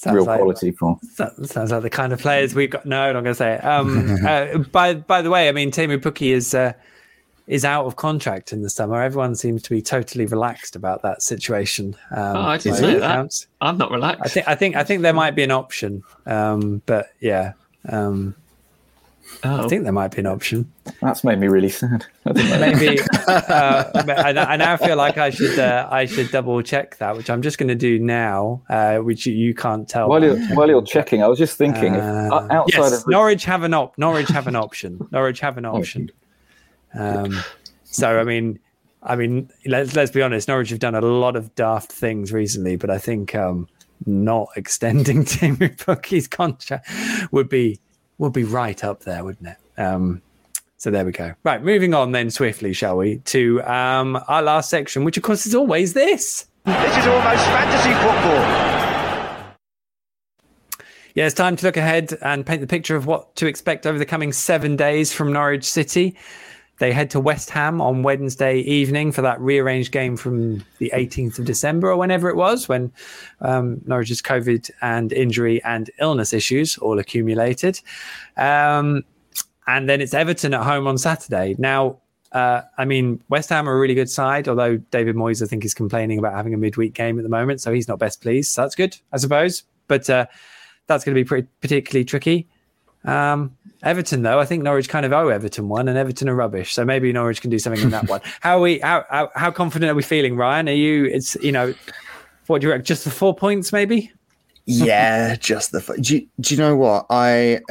Sounds 0.00 0.14
real 0.14 0.24
like, 0.24 0.38
quality 0.38 0.70
for. 0.70 0.98
Sounds 1.44 1.70
like 1.70 1.82
the 1.82 1.90
kind 1.90 2.14
of 2.14 2.20
players 2.20 2.54
we've 2.54 2.70
got. 2.70 2.86
No, 2.86 3.02
I'm 3.02 3.12
not 3.12 3.20
going 3.20 3.32
to 3.32 3.34
say 3.34 3.56
it. 3.56 3.64
Um, 3.64 4.16
uh, 4.26 4.56
by 4.72 4.94
by 4.94 5.20
the 5.20 5.28
way, 5.28 5.46
I 5.46 5.52
mean 5.52 5.70
Teemu 5.70 5.98
Pukki 5.98 6.32
is. 6.32 6.54
Uh, 6.54 6.72
is 7.46 7.64
out 7.64 7.84
of 7.84 7.96
contract 7.96 8.52
in 8.52 8.62
the 8.62 8.70
summer. 8.70 9.02
Everyone 9.02 9.34
seems 9.34 9.60
to 9.62 9.70
be 9.70 9.82
totally 9.82 10.24
relaxed 10.24 10.76
about 10.76 11.02
that 11.02 11.20
situation. 11.20 11.96
Um, 12.12 12.36
oh, 12.36 12.42
I 12.42 12.58
didn't 12.58 12.78
say 12.78 12.94
that. 12.94 13.14
Counts. 13.16 13.48
I'm 13.60 13.76
not 13.76 13.90
relaxed. 13.90 14.22
I 14.24 14.28
think 14.28 14.48
I 14.48 14.54
think 14.54 14.76
I 14.76 14.84
think 14.84 15.02
there 15.02 15.12
might 15.12 15.34
be 15.34 15.42
an 15.42 15.50
option, 15.50 16.04
um, 16.26 16.80
but 16.86 17.08
yeah, 17.18 17.54
um, 17.88 18.36
oh. 19.44 19.64
I 19.64 19.68
think 19.68 19.84
there 19.84 19.92
might 19.92 20.14
be 20.14 20.18
an 20.18 20.26
option. 20.26 20.70
That's 21.00 21.24
made 21.24 21.38
me 21.38 21.48
really 21.48 21.68
sad. 21.68 22.06
Maybe 22.24 23.00
uh, 23.28 23.84
I, 23.94 24.34
I, 24.36 24.56
now 24.56 24.76
feel 24.76 24.96
like 24.96 25.18
I 25.18 25.30
should 25.30 25.58
uh, 25.58 25.88
I 25.90 26.06
should 26.06 26.30
double 26.30 26.60
check 26.62 26.98
that, 26.98 27.16
which 27.16 27.30
I'm 27.30 27.42
just 27.42 27.58
going 27.58 27.68
to 27.68 27.74
do 27.74 27.98
now, 27.98 28.62
uh, 28.68 28.98
which 28.98 29.26
you, 29.26 29.34
you, 29.34 29.54
can't 29.54 29.88
tell. 29.88 30.08
While 30.08 30.22
you're, 30.22 30.38
while 30.54 30.68
you're 30.68 30.82
checking, 30.82 31.22
I 31.22 31.28
was 31.28 31.38
just 31.38 31.56
thinking, 31.56 31.94
if, 31.94 32.02
uh, 32.02 32.46
outside 32.50 32.78
yes, 32.78 33.02
of 33.02 33.08
Norwich 33.08 33.44
have 33.44 33.62
an 33.62 33.74
op, 33.74 33.96
Norwich 33.98 34.28
have 34.28 34.46
an 34.46 34.56
option. 34.56 35.06
Norwich 35.10 35.40
have 35.40 35.58
an 35.58 35.64
option. 35.64 36.10
Um, 36.94 37.38
so 37.84 38.18
I 38.18 38.24
mean, 38.24 38.58
I 39.02 39.16
mean, 39.16 39.50
let's 39.66 39.94
let's 39.96 40.10
be 40.10 40.22
honest. 40.22 40.48
Norwich 40.48 40.70
have 40.70 40.78
done 40.78 40.94
a 40.94 41.00
lot 41.00 41.36
of 41.36 41.54
daft 41.54 41.92
things 41.92 42.32
recently, 42.32 42.76
but 42.76 42.90
I 42.90 42.98
think 42.98 43.34
um, 43.34 43.68
not 44.06 44.48
extending 44.56 45.24
Teemu 45.24 45.76
Pukki's 45.76 46.28
contract 46.28 46.88
would 47.30 47.48
be 47.48 47.80
would 48.20 48.32
be 48.34 48.44
right 48.44 48.84
up 48.84 49.00
there, 49.00 49.24
wouldn't 49.24 49.48
it? 49.48 49.80
Um, 49.80 50.20
so 50.76 50.90
there 50.90 51.04
we 51.04 51.12
go. 51.12 51.34
Right, 51.42 51.62
moving 51.62 51.94
on 51.94 52.12
then 52.12 52.30
swiftly, 52.30 52.72
shall 52.72 52.98
we, 52.98 53.18
to 53.18 53.62
um, 53.64 54.22
our 54.28 54.42
last 54.42 54.70
section, 54.70 55.04
which 55.04 55.16
of 55.16 55.22
course 55.22 55.46
is 55.46 55.54
always 55.54 55.94
this. 55.94 56.46
This 56.66 56.96
is 56.98 57.06
almost 57.06 57.44
fantasy 57.46 57.94
football. 57.94 58.70
Yeah, 61.14 61.26
it's 61.26 61.34
time 61.34 61.56
to 61.56 61.66
look 61.66 61.76
ahead 61.76 62.16
and 62.22 62.46
paint 62.46 62.60
the 62.60 62.66
picture 62.66 62.94
of 62.94 63.06
what 63.06 63.34
to 63.36 63.46
expect 63.46 63.86
over 63.86 63.98
the 63.98 64.06
coming 64.06 64.32
seven 64.32 64.76
days 64.76 65.12
from 65.12 65.32
Norwich 65.32 65.64
City. 65.64 66.16
They 66.80 66.92
head 66.92 67.10
to 67.10 67.20
West 67.20 67.50
Ham 67.50 67.82
on 67.82 68.02
Wednesday 68.02 68.60
evening 68.60 69.12
for 69.12 69.20
that 69.20 69.38
rearranged 69.38 69.92
game 69.92 70.16
from 70.16 70.64
the 70.78 70.90
18th 70.94 71.38
of 71.38 71.44
December 71.44 71.90
or 71.90 71.96
whenever 71.98 72.30
it 72.30 72.36
was, 72.36 72.70
when 72.70 72.90
um, 73.42 73.82
Norwich's 73.84 74.22
COVID 74.22 74.70
and 74.80 75.12
injury 75.12 75.62
and 75.62 75.90
illness 76.00 76.32
issues 76.32 76.78
all 76.78 76.98
accumulated. 76.98 77.78
Um, 78.38 79.04
and 79.66 79.90
then 79.90 80.00
it's 80.00 80.14
Everton 80.14 80.54
at 80.54 80.62
home 80.62 80.86
on 80.86 80.96
Saturday. 80.96 81.54
Now, 81.58 81.98
uh, 82.32 82.62
I 82.78 82.86
mean, 82.86 83.22
West 83.28 83.50
Ham 83.50 83.68
are 83.68 83.76
a 83.76 83.78
really 83.78 83.94
good 83.94 84.08
side, 84.08 84.48
although 84.48 84.78
David 84.78 85.16
Moyes, 85.16 85.42
I 85.42 85.46
think, 85.46 85.66
is 85.66 85.74
complaining 85.74 86.18
about 86.18 86.32
having 86.32 86.54
a 86.54 86.56
midweek 86.56 86.94
game 86.94 87.18
at 87.18 87.24
the 87.24 87.28
moment, 87.28 87.60
so 87.60 87.74
he's 87.74 87.88
not 87.88 87.98
best 87.98 88.22
pleased. 88.22 88.52
So 88.52 88.62
that's 88.62 88.74
good, 88.74 88.96
I 89.12 89.18
suppose. 89.18 89.64
But 89.86 90.08
uh, 90.08 90.26
that's 90.86 91.04
going 91.04 91.14
to 91.14 91.20
be 91.20 91.26
pretty, 91.26 91.46
particularly 91.60 92.06
tricky. 92.06 92.48
Um, 93.04 93.56
Everton, 93.82 94.22
though, 94.22 94.38
I 94.38 94.44
think 94.44 94.62
Norwich 94.62 94.88
kind 94.88 95.06
of 95.06 95.12
owe 95.12 95.28
Everton 95.28 95.68
one, 95.68 95.88
and 95.88 95.96
Everton 95.96 96.28
are 96.28 96.34
rubbish. 96.34 96.74
So 96.74 96.84
maybe 96.84 97.12
Norwich 97.12 97.40
can 97.40 97.50
do 97.50 97.58
something 97.58 97.82
in 97.82 97.90
that 97.90 98.08
one. 98.08 98.20
How 98.40 98.58
are 98.58 98.60
we? 98.60 98.78
How, 98.80 99.04
how, 99.08 99.30
how 99.34 99.50
confident 99.50 99.90
are 99.90 99.94
we 99.94 100.02
feeling, 100.02 100.36
Ryan? 100.36 100.68
Are 100.68 100.72
you? 100.72 101.06
It's 101.06 101.34
you 101.36 101.52
know, 101.52 101.74
what 102.46 102.60
do 102.60 102.66
you 102.66 102.72
reckon? 102.72 102.84
Just 102.84 103.04
the 103.04 103.10
four 103.10 103.34
points, 103.34 103.72
maybe? 103.72 104.12
Yeah, 104.66 105.34
just 105.40 105.72
the. 105.72 105.80
Do 106.00 106.16
you, 106.16 106.26
do 106.40 106.54
you 106.54 106.60
know 106.60 106.76
what 106.76 107.06
I? 107.10 107.60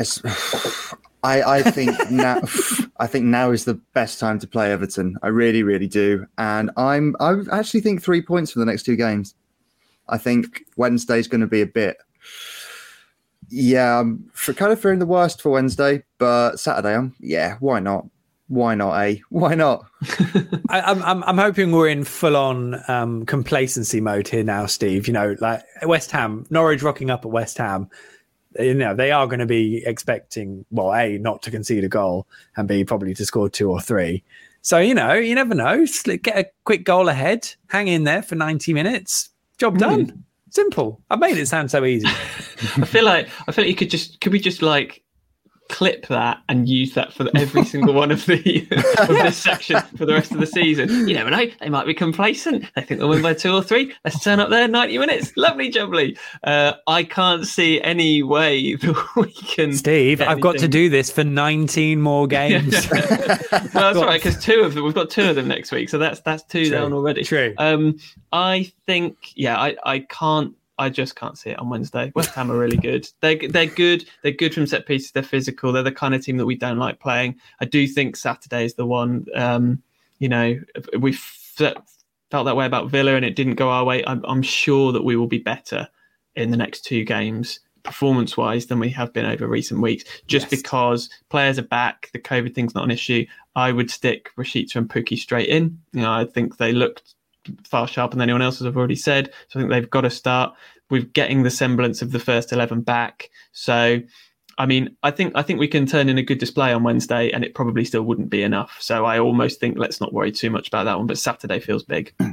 I 1.22 1.42
I 1.42 1.62
think 1.64 2.10
now 2.10 2.42
I 2.98 3.08
think 3.08 3.26
now 3.26 3.52
is 3.52 3.66
the 3.66 3.74
best 3.94 4.20
time 4.20 4.40
to 4.40 4.48
play 4.48 4.72
Everton. 4.72 5.18
I 5.22 5.28
really, 5.28 5.64
really 5.64 5.88
do, 5.88 6.26
and 6.38 6.72
I'm 6.78 7.16
I 7.20 7.36
actually 7.52 7.82
think 7.82 8.02
three 8.02 8.22
points 8.22 8.52
for 8.52 8.60
the 8.60 8.66
next 8.66 8.84
two 8.84 8.96
games. 8.96 9.36
I 10.08 10.18
think 10.18 10.64
Wednesday's 10.78 11.28
going 11.28 11.42
to 11.42 11.48
be 11.48 11.62
a 11.62 11.68
bit 11.68 11.98
yeah, 13.50 14.00
I'm 14.00 14.30
for 14.34 14.54
kind 14.54 14.72
of 14.72 14.80
fearing 14.80 15.00
the 15.00 15.06
worst 15.06 15.42
for 15.42 15.50
Wednesday, 15.50 16.04
but 16.18 16.58
Saturday, 16.58 16.96
I'm 16.96 17.16
yeah, 17.20 17.58
why 17.60 17.80
not? 17.80 18.06
Why 18.48 18.74
not? 18.74 18.94
Eh? 19.02 19.18
Why 19.30 19.54
not? 19.54 19.86
I, 20.70 20.92
am 20.92 21.04
I'm 21.04 21.24
I'm 21.24 21.38
hoping 21.38 21.72
we're 21.72 21.88
in 21.88 22.04
full 22.04 22.36
on 22.36 22.82
um, 22.88 23.26
complacency 23.28 24.02
mode 24.02 24.28
here 24.28 24.44
now, 24.44 24.66
Steve. 24.66 25.08
You 25.08 25.14
know, 25.14 25.36
like 25.40 25.64
West 25.84 26.10
Ham, 26.12 26.46
Norwich 26.50 26.82
rocking 26.82 27.12
up 27.12 27.26
at 27.26 27.32
West 27.32 27.60
Ham. 27.60 27.90
You 28.60 28.74
know, 28.74 28.96
they 28.96 29.12
are 29.12 29.28
going 29.28 29.40
to 29.40 29.46
be 29.46 29.84
expecting 29.86 30.66
well, 30.72 30.94
a 30.94 31.20
not 31.20 31.44
to 31.44 31.52
concede 31.52 31.84
a 31.84 31.90
goal, 31.90 32.28
and 32.58 32.68
b 32.68 32.84
probably 32.84 33.14
to 33.14 33.26
score 33.26 33.50
two 33.50 33.70
or 33.70 33.80
three. 33.80 34.24
So 34.64 34.80
you 34.80 34.96
know, 34.96 35.14
you 35.14 35.36
never 35.36 35.54
know. 35.54 35.86
Get 36.06 36.38
a 36.38 36.50
quick 36.66 36.84
goal 36.84 37.08
ahead, 37.08 37.54
hang 37.68 37.88
in 37.88 38.04
there 38.04 38.24
for 38.24 38.34
ninety 38.34 38.74
minutes, 38.74 39.30
job 39.60 39.74
hmm. 39.74 39.80
done. 39.80 40.06
Mm. 40.08 40.24
Simple. 40.50 41.02
I 41.10 41.16
made 41.16 41.38
it 41.38 41.48
sound 41.48 41.72
so 41.72 41.86
easy. 41.86 42.08
I 42.08 42.86
feel 42.86 43.06
like 43.06 43.30
I 43.48 43.52
feel 43.52 43.64
like 43.64 43.70
you 43.70 43.76
could 43.76 43.90
just 43.90 44.20
could 44.22 44.32
we 44.32 44.40
just 44.40 44.62
like 44.62 45.04
clip 45.70 46.08
that 46.08 46.42
and 46.50 46.68
use 46.68 46.94
that 46.96 47.14
for 47.14 47.28
every 47.36 47.64
single 47.64 47.94
one 47.94 48.12
of 48.12 48.26
the 48.26 48.68
of 49.00 49.08
this 49.08 49.38
section 49.38 49.80
for 49.96 50.06
the 50.06 50.14
rest 50.14 50.32
of 50.32 50.40
the 50.40 50.46
season. 50.46 51.08
You 51.08 51.14
never 51.14 51.30
know; 51.30 51.46
they 51.60 51.70
might 51.70 51.86
be 51.86 51.94
complacent. 51.94 52.66
They 52.76 52.82
think 52.82 53.00
they'll 53.00 53.10
win 53.10 53.22
by 53.22 53.36
two 53.36 53.54
or 53.54 53.64
three. 53.64 53.94
Let's 54.04 54.22
turn 54.22 54.40
up 54.40 54.50
there 54.50 54.68
ninety 54.68 54.98
minutes. 54.98 55.32
Lovely 55.38 55.72
jubbly. 55.72 56.18
Uh, 56.44 56.74
I 56.88 57.04
can't 57.04 57.48
see 57.48 57.82
any 57.82 58.24
way 58.24 58.76
that 58.82 59.08
we 59.16 59.32
can. 59.32 59.74
Steve, 59.74 60.22
I've 60.22 60.42
got 60.42 60.58
to 60.58 60.68
do 60.68 60.90
this 60.90 61.12
for 61.12 61.24
nineteen 61.24 62.02
more 62.02 62.28
games. 62.28 62.90
well, 62.92 63.02
that's 63.50 64.00
right 64.00 64.22
because 64.22 64.44
two 64.44 64.62
of 64.62 64.74
them 64.74 64.84
we've 64.84 64.96
got 64.96 65.10
two 65.10 65.30
of 65.30 65.36
them 65.36 65.48
next 65.48 65.72
week, 65.72 65.90
so 65.90 65.98
that's 65.98 66.20
that's 66.22 66.44
two 66.44 66.66
True. 66.66 66.78
down 66.78 66.94
already. 66.94 67.24
True. 67.24 67.54
Um, 67.58 68.00
I 68.34 68.72
think 68.86 69.16
yeah, 69.36 69.58
I 69.58 69.76
I 69.84 70.00
can't 70.00 70.56
I 70.80 70.90
just 70.90 71.16
can't 71.16 71.38
see 71.38 71.52
it 71.52 71.60
on 71.60 71.70
Wednesday. 71.70 72.12
West 72.16 72.34
Ham 72.36 72.52
are 72.52 72.58
really 72.58 72.78
good. 72.78 73.08
They're 73.20 73.38
they're 73.38 73.66
good. 73.66 74.10
They're 74.24 74.32
good 74.32 74.54
from 74.54 74.66
set 74.66 74.86
pieces. 74.86 75.12
They're 75.12 75.22
physical. 75.22 75.72
They're 75.72 75.84
the 75.84 75.92
kind 75.92 76.16
of 76.16 76.24
team 76.24 76.38
that 76.38 76.46
we 76.46 76.56
don't 76.56 76.80
like 76.80 77.00
playing. 77.00 77.36
I 77.60 77.66
do 77.66 77.86
think 77.86 78.16
Saturday 78.16 78.66
is 78.66 78.76
the 78.76 78.86
one. 78.86 79.26
Um, 79.36 79.84
you 80.20 80.30
know, 80.30 80.60
we 80.98 81.14
felt 81.14 81.78
that 82.32 82.56
way 82.56 82.66
about 82.66 82.90
Villa, 82.90 83.16
and 83.16 83.26
it 83.26 83.36
didn't 83.36 83.56
go 83.56 83.70
our 83.70 83.84
way. 83.84 84.04
I'm, 84.06 84.24
I'm 84.26 84.42
sure 84.42 84.92
that 84.94 85.04
we 85.04 85.16
will 85.16 85.28
be 85.28 85.40
better 85.40 85.88
in 86.36 86.52
the 86.52 86.58
next 86.58 86.86
two 86.86 87.04
games 87.04 87.60
performance 87.84 88.36
wise 88.36 88.66
than 88.66 88.80
we 88.80 88.90
have 88.90 89.14
been 89.14 89.26
over 89.26 89.48
recent 89.48 89.82
weeks 89.82 90.04
just 90.28 90.52
yes. 90.52 90.62
because 90.62 91.10
players 91.30 91.58
are 91.58 91.64
back 91.64 92.10
the 92.12 92.20
covid 92.20 92.54
thing's 92.54 92.76
not 92.76 92.84
an 92.84 92.92
issue 92.92 93.26
i 93.56 93.72
would 93.72 93.90
stick 93.90 94.30
Rashica 94.38 94.76
and 94.76 94.90
Pukki 94.90 95.18
straight 95.18 95.48
in 95.48 95.80
you 95.94 96.02
know 96.02 96.12
i 96.12 96.26
think 96.26 96.58
they 96.58 96.74
looked 96.74 97.16
far 97.64 97.88
sharper 97.88 98.16
than 98.16 98.22
anyone 98.22 98.42
else, 98.42 98.62
as 98.62 98.68
I've 98.68 98.78
already 98.78 98.96
said. 98.96 99.32
So 99.48 99.60
I 99.60 99.62
think 99.62 99.72
they've 99.72 99.90
got 99.90 100.02
to 100.02 100.10
start 100.10 100.54
with 100.90 101.14
getting 101.14 101.44
the 101.44 101.52
semblance 101.52 102.02
of 102.02 102.12
the 102.12 102.20
first 102.20 102.52
eleven 102.52 102.82
back. 102.82 103.30
So 103.52 104.00
I 104.60 104.66
mean, 104.66 104.96
I 105.04 105.12
think 105.12 105.32
I 105.36 105.42
think 105.42 105.60
we 105.60 105.70
can 105.70 105.86
turn 105.86 106.10
in 106.10 106.18
a 106.18 106.24
good 106.24 106.38
display 106.38 106.74
on 106.74 106.84
Wednesday, 106.84 107.32
and 107.32 107.46
it 107.46 107.56
probably 107.56 107.86
still 107.86 108.04
wouldn't 108.04 108.30
be 108.30 108.44
enough. 108.44 108.78
So 108.82 109.06
I 109.06 109.18
almost 109.18 109.60
think 109.60 109.78
let's 109.78 110.02
not 110.02 110.14
worry 110.14 110.34
too 110.34 110.50
much 110.50 110.68
about 110.68 110.84
that 110.84 110.98
one. 110.98 111.08
But 111.08 111.18
Saturday 111.18 111.60
feels 111.60 111.84
big. 111.84 112.14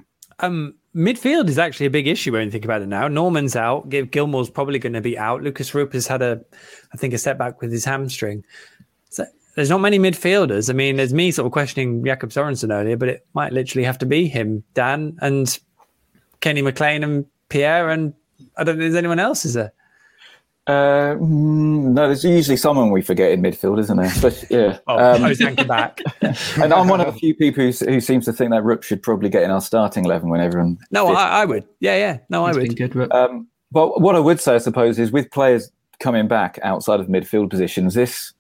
Um, 0.41 0.75
midfield 0.95 1.49
is 1.49 1.59
actually 1.59 1.87
a 1.87 1.91
big 1.91 2.07
issue 2.07 2.33
when 2.33 2.45
you 2.45 2.51
think 2.51 2.67
about 2.67 2.83
it 2.83 2.89
now. 2.89 3.09
Normann's 3.09 3.57
out. 3.57 3.89
Gilmour's 3.89 4.51
probably 4.51 4.79
going 4.79 4.93
to 4.93 5.01
be 5.01 5.17
out. 5.17 5.43
Lukas 5.43 5.75
Rupp 5.75 5.95
has 5.95 6.07
had 6.07 6.21
a, 6.21 6.43
I 6.93 6.99
think, 6.99 7.15
a 7.15 7.19
setback 7.19 7.63
with 7.63 7.73
his 7.73 7.87
hamstring. 7.87 8.45
So 9.09 9.25
there's 9.57 9.71
not 9.71 9.81
many 9.81 9.99
midfielders. 9.99 10.71
I 10.71 10.75
mean, 10.75 10.97
there's 10.97 11.13
me 11.15 11.31
sort 11.31 11.47
of 11.47 11.53
questioning 11.53 12.05
Jacob 12.05 12.31
Sorensen 12.31 12.73
earlier, 12.73 12.97
but 12.97 13.09
it 13.09 13.27
might 13.35 13.53
literally 13.53 13.85
have 13.85 13.99
to 13.99 14.07
be 14.07 14.29
him, 14.29 14.63
Dan, 14.75 15.17
and 15.21 15.59
Kenny 16.41 16.63
McLean 16.63 17.03
and 17.03 17.25
Pierre, 17.49 17.91
and 17.91 18.13
I 18.57 18.65
don't 18.65 18.75
think 18.75 18.81
there's 18.83 18.95
anyone 18.95 19.19
else, 19.19 19.45
is 19.45 19.55
there? 19.55 19.73
Uh, 20.67 21.15
mm, 21.15 21.93
no, 21.95 22.07
there's 22.09 22.25
usually 22.25 22.57
someone 22.57 22.91
we 22.91 23.01
forget 23.01 23.31
in 23.31 23.41
midfield, 23.41 23.79
isn't 23.79 23.97
there? 23.97 24.07
Especially, 24.07 24.49
yeah. 24.51 24.79
Oh, 24.89 25.15
Um, 25.15 25.23
Ozan 25.23 25.57
Kabak. 25.57 26.01
and 26.61 26.75
I'm 26.75 26.89
one 26.89 27.01
of 27.01 27.07
the 27.07 27.19
few 27.19 27.35
people 27.37 27.63
who, 27.65 27.71
who 27.71 28.01
seems 28.01 28.25
to 28.25 28.33
think 28.33 28.51
that 28.51 28.65
Rook 28.65 28.83
should 28.83 29.01
probably 29.03 29.29
get 29.29 29.45
in 29.45 29.51
our 29.53 29.61
starting 29.61 30.05
eleven 30.05 30.29
when 30.29 30.41
everyone. 30.41 30.77
No. 30.91 31.07
I, 31.15 31.43
I 31.43 31.45
would. 31.45 31.65
Yeah, 31.79 31.97
yeah. 31.97 32.19
No, 32.31 32.45
I 32.45 32.49
He's 32.49 32.57
been 32.57 32.69
would. 32.69 32.77
good. 32.77 32.97
Rook. 32.97 33.15
Um, 33.15 33.47
but 33.71 34.01
what 34.01 34.17
I 34.17 34.19
would 34.19 34.41
say, 34.41 34.57
I 34.57 34.59
suppose, 34.59 34.99
is 34.99 35.13
with 35.13 35.31
players 35.31 35.71
coming 36.01 36.27
back 36.27 36.59
outside 36.65 36.99
of 36.99 37.07
midfield 37.07 37.49
positions, 37.49 37.95
this 37.95 38.33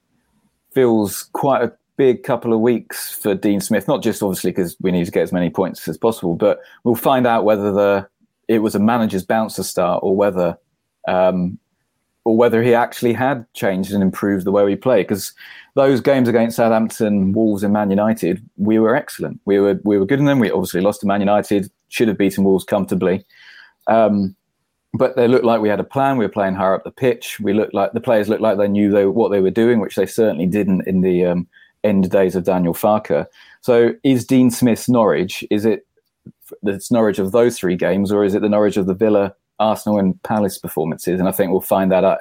feels 0.76 1.30
quite 1.32 1.62
a 1.62 1.72
big 1.96 2.22
couple 2.22 2.52
of 2.52 2.60
weeks 2.60 3.10
for 3.10 3.34
Dean 3.34 3.62
Smith. 3.62 3.88
Not 3.88 4.02
just 4.02 4.22
obviously 4.22 4.50
because 4.50 4.76
we 4.78 4.92
need 4.92 5.06
to 5.06 5.10
get 5.10 5.22
as 5.22 5.32
many 5.32 5.48
points 5.48 5.88
as 5.88 5.96
possible, 5.96 6.34
but 6.34 6.60
we'll 6.84 6.94
find 6.94 7.26
out 7.26 7.46
whether 7.46 7.72
the 7.72 8.06
it 8.46 8.58
was 8.58 8.74
a 8.74 8.78
manager's 8.78 9.24
bouncer 9.24 9.62
start 9.62 10.00
or 10.02 10.14
whether 10.14 10.58
um, 11.08 11.58
or 12.26 12.36
whether 12.36 12.62
he 12.62 12.74
actually 12.74 13.14
had 13.14 13.46
changed 13.54 13.90
and 13.90 14.02
improved 14.02 14.44
the 14.44 14.52
way 14.52 14.64
we 14.64 14.76
play. 14.76 15.00
Because 15.00 15.32
those 15.76 16.02
games 16.02 16.28
against 16.28 16.56
Southampton, 16.56 17.32
Wolves, 17.32 17.62
and 17.62 17.72
Man 17.72 17.88
United, 17.88 18.46
we 18.58 18.78
were 18.78 18.94
excellent. 18.94 19.40
We 19.46 19.58
were 19.58 19.80
we 19.82 19.96
were 19.96 20.04
good 20.04 20.18
in 20.18 20.26
them. 20.26 20.40
We 20.40 20.50
obviously 20.50 20.82
lost 20.82 21.00
to 21.00 21.06
Man 21.06 21.20
United. 21.20 21.70
Should 21.88 22.08
have 22.08 22.18
beaten 22.18 22.44
Wolves 22.44 22.64
comfortably. 22.64 23.24
Um, 23.86 24.35
but 24.96 25.16
they 25.16 25.28
looked 25.28 25.44
like 25.44 25.60
we 25.60 25.68
had 25.68 25.80
a 25.80 25.84
plan. 25.84 26.16
We 26.16 26.24
were 26.24 26.30
playing 26.30 26.54
higher 26.54 26.74
up 26.74 26.84
the 26.84 26.90
pitch. 26.90 27.38
We 27.40 27.52
looked 27.52 27.74
like 27.74 27.92
the 27.92 28.00
players 28.00 28.28
looked 28.28 28.42
like 28.42 28.58
they 28.58 28.68
knew 28.68 28.90
they, 28.90 29.06
what 29.06 29.30
they 29.30 29.40
were 29.40 29.50
doing, 29.50 29.80
which 29.80 29.96
they 29.96 30.06
certainly 30.06 30.46
didn't 30.46 30.86
in 30.86 31.00
the 31.00 31.24
um, 31.24 31.48
end 31.84 32.10
days 32.10 32.36
of 32.36 32.44
Daniel 32.44 32.74
Farke. 32.74 33.26
So, 33.60 33.94
is 34.02 34.26
Dean 34.26 34.50
Smith's 34.50 34.88
Norwich? 34.88 35.44
Is 35.50 35.64
it 35.64 35.86
the 36.62 36.84
Norwich 36.90 37.18
of 37.18 37.32
those 37.32 37.58
three 37.58 37.76
games, 37.76 38.12
or 38.12 38.24
is 38.24 38.34
it 38.34 38.42
the 38.42 38.48
Norwich 38.48 38.76
of 38.76 38.86
the 38.86 38.94
Villa, 38.94 39.34
Arsenal, 39.58 39.98
and 39.98 40.20
Palace 40.22 40.58
performances? 40.58 41.18
And 41.18 41.28
I 41.28 41.32
think 41.32 41.50
we'll 41.50 41.60
find 41.60 41.90
that 41.92 42.04
out 42.04 42.20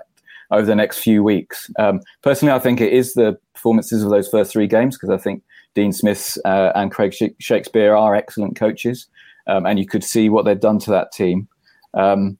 over 0.52 0.66
the 0.66 0.76
next 0.76 1.00
few 1.00 1.24
weeks. 1.24 1.72
Um, 1.80 2.02
personally, 2.22 2.54
I 2.54 2.60
think 2.60 2.82
it 2.82 2.94
is 2.94 3.14
the 3.14 3.38
performances 3.54 4.04
of 4.04 4.10
those 4.10 4.28
first 4.28 4.52
three 4.52 4.68
games 4.68 4.96
because 4.96 5.10
I 5.10 5.18
think 5.18 5.44
Dean 5.74 5.92
Smith 5.92 6.38
uh, 6.46 6.72
and 6.76 6.92
Craig 6.92 7.14
Sh- 7.14 7.36
Shakespeare 7.40 7.96
are 7.96 8.16
excellent 8.16 8.56
coaches, 8.56 9.08
um, 9.48 9.66
and 9.66 9.80
you 9.80 9.86
could 9.86 10.04
see 10.04 10.30
what 10.30 10.46
they've 10.46 10.60
done 10.60 10.80
to 10.80 10.92
that 10.92 11.12
team. 11.12 11.48
Um, 11.94 12.38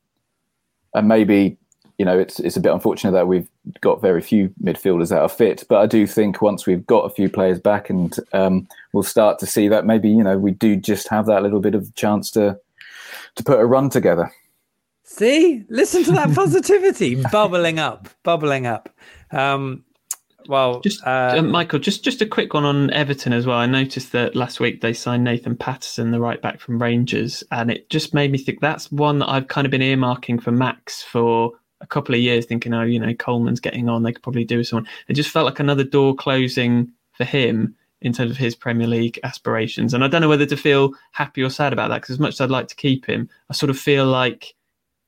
and 0.96 1.08
maybe 1.08 1.58
you 1.98 2.06
know 2.06 2.18
it's 2.18 2.40
it's 2.40 2.58
a 2.58 2.60
bit 2.60 2.74
unfortunate 2.74 3.12
that 3.12 3.28
we've 3.28 3.48
got 3.82 4.02
very 4.02 4.22
few 4.22 4.50
midfielders 4.64 5.10
that 5.10 5.22
are 5.22 5.30
fit, 5.30 5.64
but 5.70 5.78
I 5.78 5.86
do 5.86 6.08
think 6.08 6.42
once 6.42 6.66
we've 6.66 6.86
got 6.86 7.06
a 7.06 7.10
few 7.10 7.30
players 7.30 7.60
back 7.60 7.90
and 7.90 8.16
um, 8.34 8.68
we'll 8.94 9.04
start 9.04 9.40
to 9.40 9.46
see 9.46 9.68
that 9.68 9.86
maybe 9.86 10.10
you 10.10 10.24
know 10.24 10.38
we 10.38 10.52
do 10.52 10.76
just 10.76 11.08
have 11.10 11.26
that 11.28 11.44
little 11.44 11.60
bit 11.60 11.76
of 11.76 11.94
chance 11.96 12.32
to 12.32 12.60
to 13.36 13.44
put 13.44 13.60
a 13.60 13.66
run 13.66 13.90
together. 13.90 14.32
See, 15.04 15.64
listen 15.70 16.04
to 16.06 16.12
that 16.14 16.34
positivity 16.36 17.24
bubbling 17.32 17.80
up, 17.80 18.10
bubbling 18.24 18.66
up. 18.66 18.90
Um, 19.32 19.84
well, 20.48 20.80
Just 20.82 21.06
uh, 21.06 21.36
uh, 21.38 21.42
Michael, 21.42 21.80
just 21.80 22.04
just 22.04 22.22
a 22.22 22.26
quick 22.26 22.54
one 22.54 22.66
on 22.66 22.92
Everton 22.92 23.34
as 23.34 23.46
well. 23.46 23.58
I 23.58 23.66
noticed 23.66 24.12
that 24.12 24.36
last 24.36 24.60
week 24.60 24.82
they 24.82 24.94
signed 24.94 25.24
Nathan 25.24 25.56
Patterson, 25.56 26.12
the 26.12 26.20
right 26.20 26.42
back 26.42 26.60
from 26.60 26.82
Rangers, 26.82 27.44
and 27.52 27.72
it 27.72 27.90
just 27.90 28.14
made 28.14 28.32
me 28.32 28.38
think 28.38 28.62
that's 28.62 28.92
one 28.92 29.20
that 29.20 29.30
I've 29.30 29.48
kind 29.48 29.66
of 29.66 29.72
been 29.72 29.82
earmarking 29.82 30.42
for 30.42 30.52
Max 30.52 31.02
for 31.02 31.52
a 31.82 31.88
couple 31.88 32.16
of 32.16 32.22
years, 32.22 32.46
thinking, 32.46 32.74
oh, 32.74 32.84
you 32.84 33.00
know, 33.00 33.14
Coleman's 33.14 33.60
getting 33.60 33.90
on, 33.90 34.04
they 34.04 34.14
could 34.14 34.24
probably 34.24 34.46
do 34.46 34.64
someone. 34.64 34.88
It 35.08 35.14
just 35.14 35.30
felt 35.30 35.46
like 35.46 35.60
another 35.60 35.84
door 35.84 36.16
closing 36.16 36.92
for 37.14 37.26
him 37.26 37.76
in 38.02 38.14
terms 38.14 38.32
of 38.32 38.38
his 38.38 38.56
Premier 38.56 38.88
League 38.88 39.20
aspirations, 39.24 39.94
and 39.94 40.04
I 40.04 40.08
don't 40.08 40.22
know 40.22 40.30
whether 40.30 40.46
to 40.46 40.58
feel 40.58 40.94
happy 41.12 41.42
or 41.42 41.50
sad 41.50 41.74
about 41.74 41.90
that 41.90 42.02
because 42.02 42.14
as 42.14 42.20
much 42.20 42.36
as 42.36 42.42
I'd 42.42 42.50
like 42.50 42.68
to 42.68 42.76
keep 42.76 43.06
him, 43.06 43.30
I 43.50 43.54
sort 43.54 43.70
of 43.70 43.80
feel 43.80 44.06
like 44.06 44.54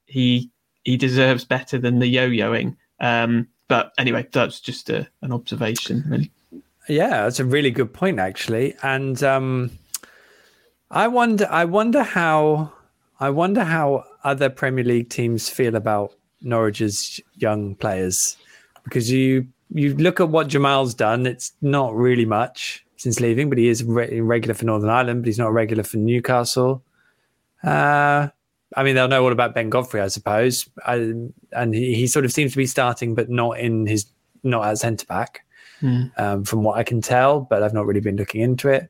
he 0.06 0.50
he 0.84 0.96
deserves 0.96 1.44
better 1.44 1.78
than 1.78 2.00
the 2.00 2.08
yo-yoing. 2.08 2.78
Um, 3.02 3.50
but 3.68 3.94
anyway, 3.98 4.28
that's 4.32 4.60
just 4.60 4.90
a, 4.90 5.08
an 5.22 5.32
observation, 5.32 6.04
really. 6.08 6.32
Yeah, 6.90 7.24
that's 7.24 7.40
a 7.40 7.46
really 7.46 7.72
good 7.72 7.94
point, 7.94 8.20
actually. 8.20 8.76
And 8.82 9.22
um, 9.24 9.72
I 10.90 11.08
wonder, 11.08 11.48
I 11.50 11.66
wonder 11.66 12.04
how, 12.04 12.72
I 13.20 13.30
wonder 13.30 13.64
how 13.64 14.06
other 14.24 14.50
Premier 14.50 14.86
League 14.86 15.10
teams 15.10 15.50
feel 15.50 15.76
about 15.76 16.14
Norwich's 16.42 17.20
young 17.36 17.76
players, 17.76 18.38
because 18.84 19.12
you 19.12 19.48
you 19.74 19.96
look 19.96 20.22
at 20.22 20.30
what 20.30 20.48
Jamal's 20.48 20.94
done. 20.94 21.26
It's 21.26 21.52
not 21.62 21.94
really 21.94 22.26
much 22.26 22.86
since 22.96 23.20
leaving, 23.20 23.50
but 23.50 23.58
he 23.58 23.68
is 23.68 23.84
re- 23.84 24.22
regular 24.22 24.54
for 24.54 24.66
Northern 24.66 24.90
Ireland, 24.90 25.24
but 25.24 25.28
he's 25.28 25.38
not 25.38 25.52
regular 25.52 25.84
for 25.84 25.98
Newcastle. 25.98 26.84
Uh, 27.64 28.30
I 28.78 28.84
mean, 28.84 28.94
they'll 28.94 29.08
know 29.08 29.24
all 29.24 29.32
about 29.32 29.56
Ben 29.56 29.72
Godfrey, 29.72 30.02
I 30.02 30.08
suppose, 30.08 30.70
I, 30.86 31.14
and 31.52 31.74
he, 31.74 31.96
he 31.96 32.06
sort 32.06 32.26
of 32.26 32.32
seems 32.32 32.52
to 32.52 32.58
be 32.58 32.68
starting, 32.68 33.16
but 33.16 33.28
not 33.28 33.60
in 33.60 33.88
his 33.88 34.06
not 34.44 34.66
at 34.66 34.78
centre 34.78 35.06
back 35.08 35.44
um, 36.18 36.44
from 36.44 36.64
what 36.64 36.78
I 36.78 36.84
can 36.84 37.02
tell, 37.02 37.42
but 37.42 37.64
I've 37.64 37.74
not 37.74 37.88
really 37.88 38.02
been 38.02 38.18
looking 38.18 38.42
into 38.42 38.70
it. 38.70 38.90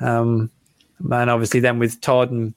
Um, 0.00 0.50
and 0.98 1.30
obviously, 1.30 1.60
then 1.60 1.78
with 1.78 2.00
Todd, 2.00 2.32
and 2.32 2.54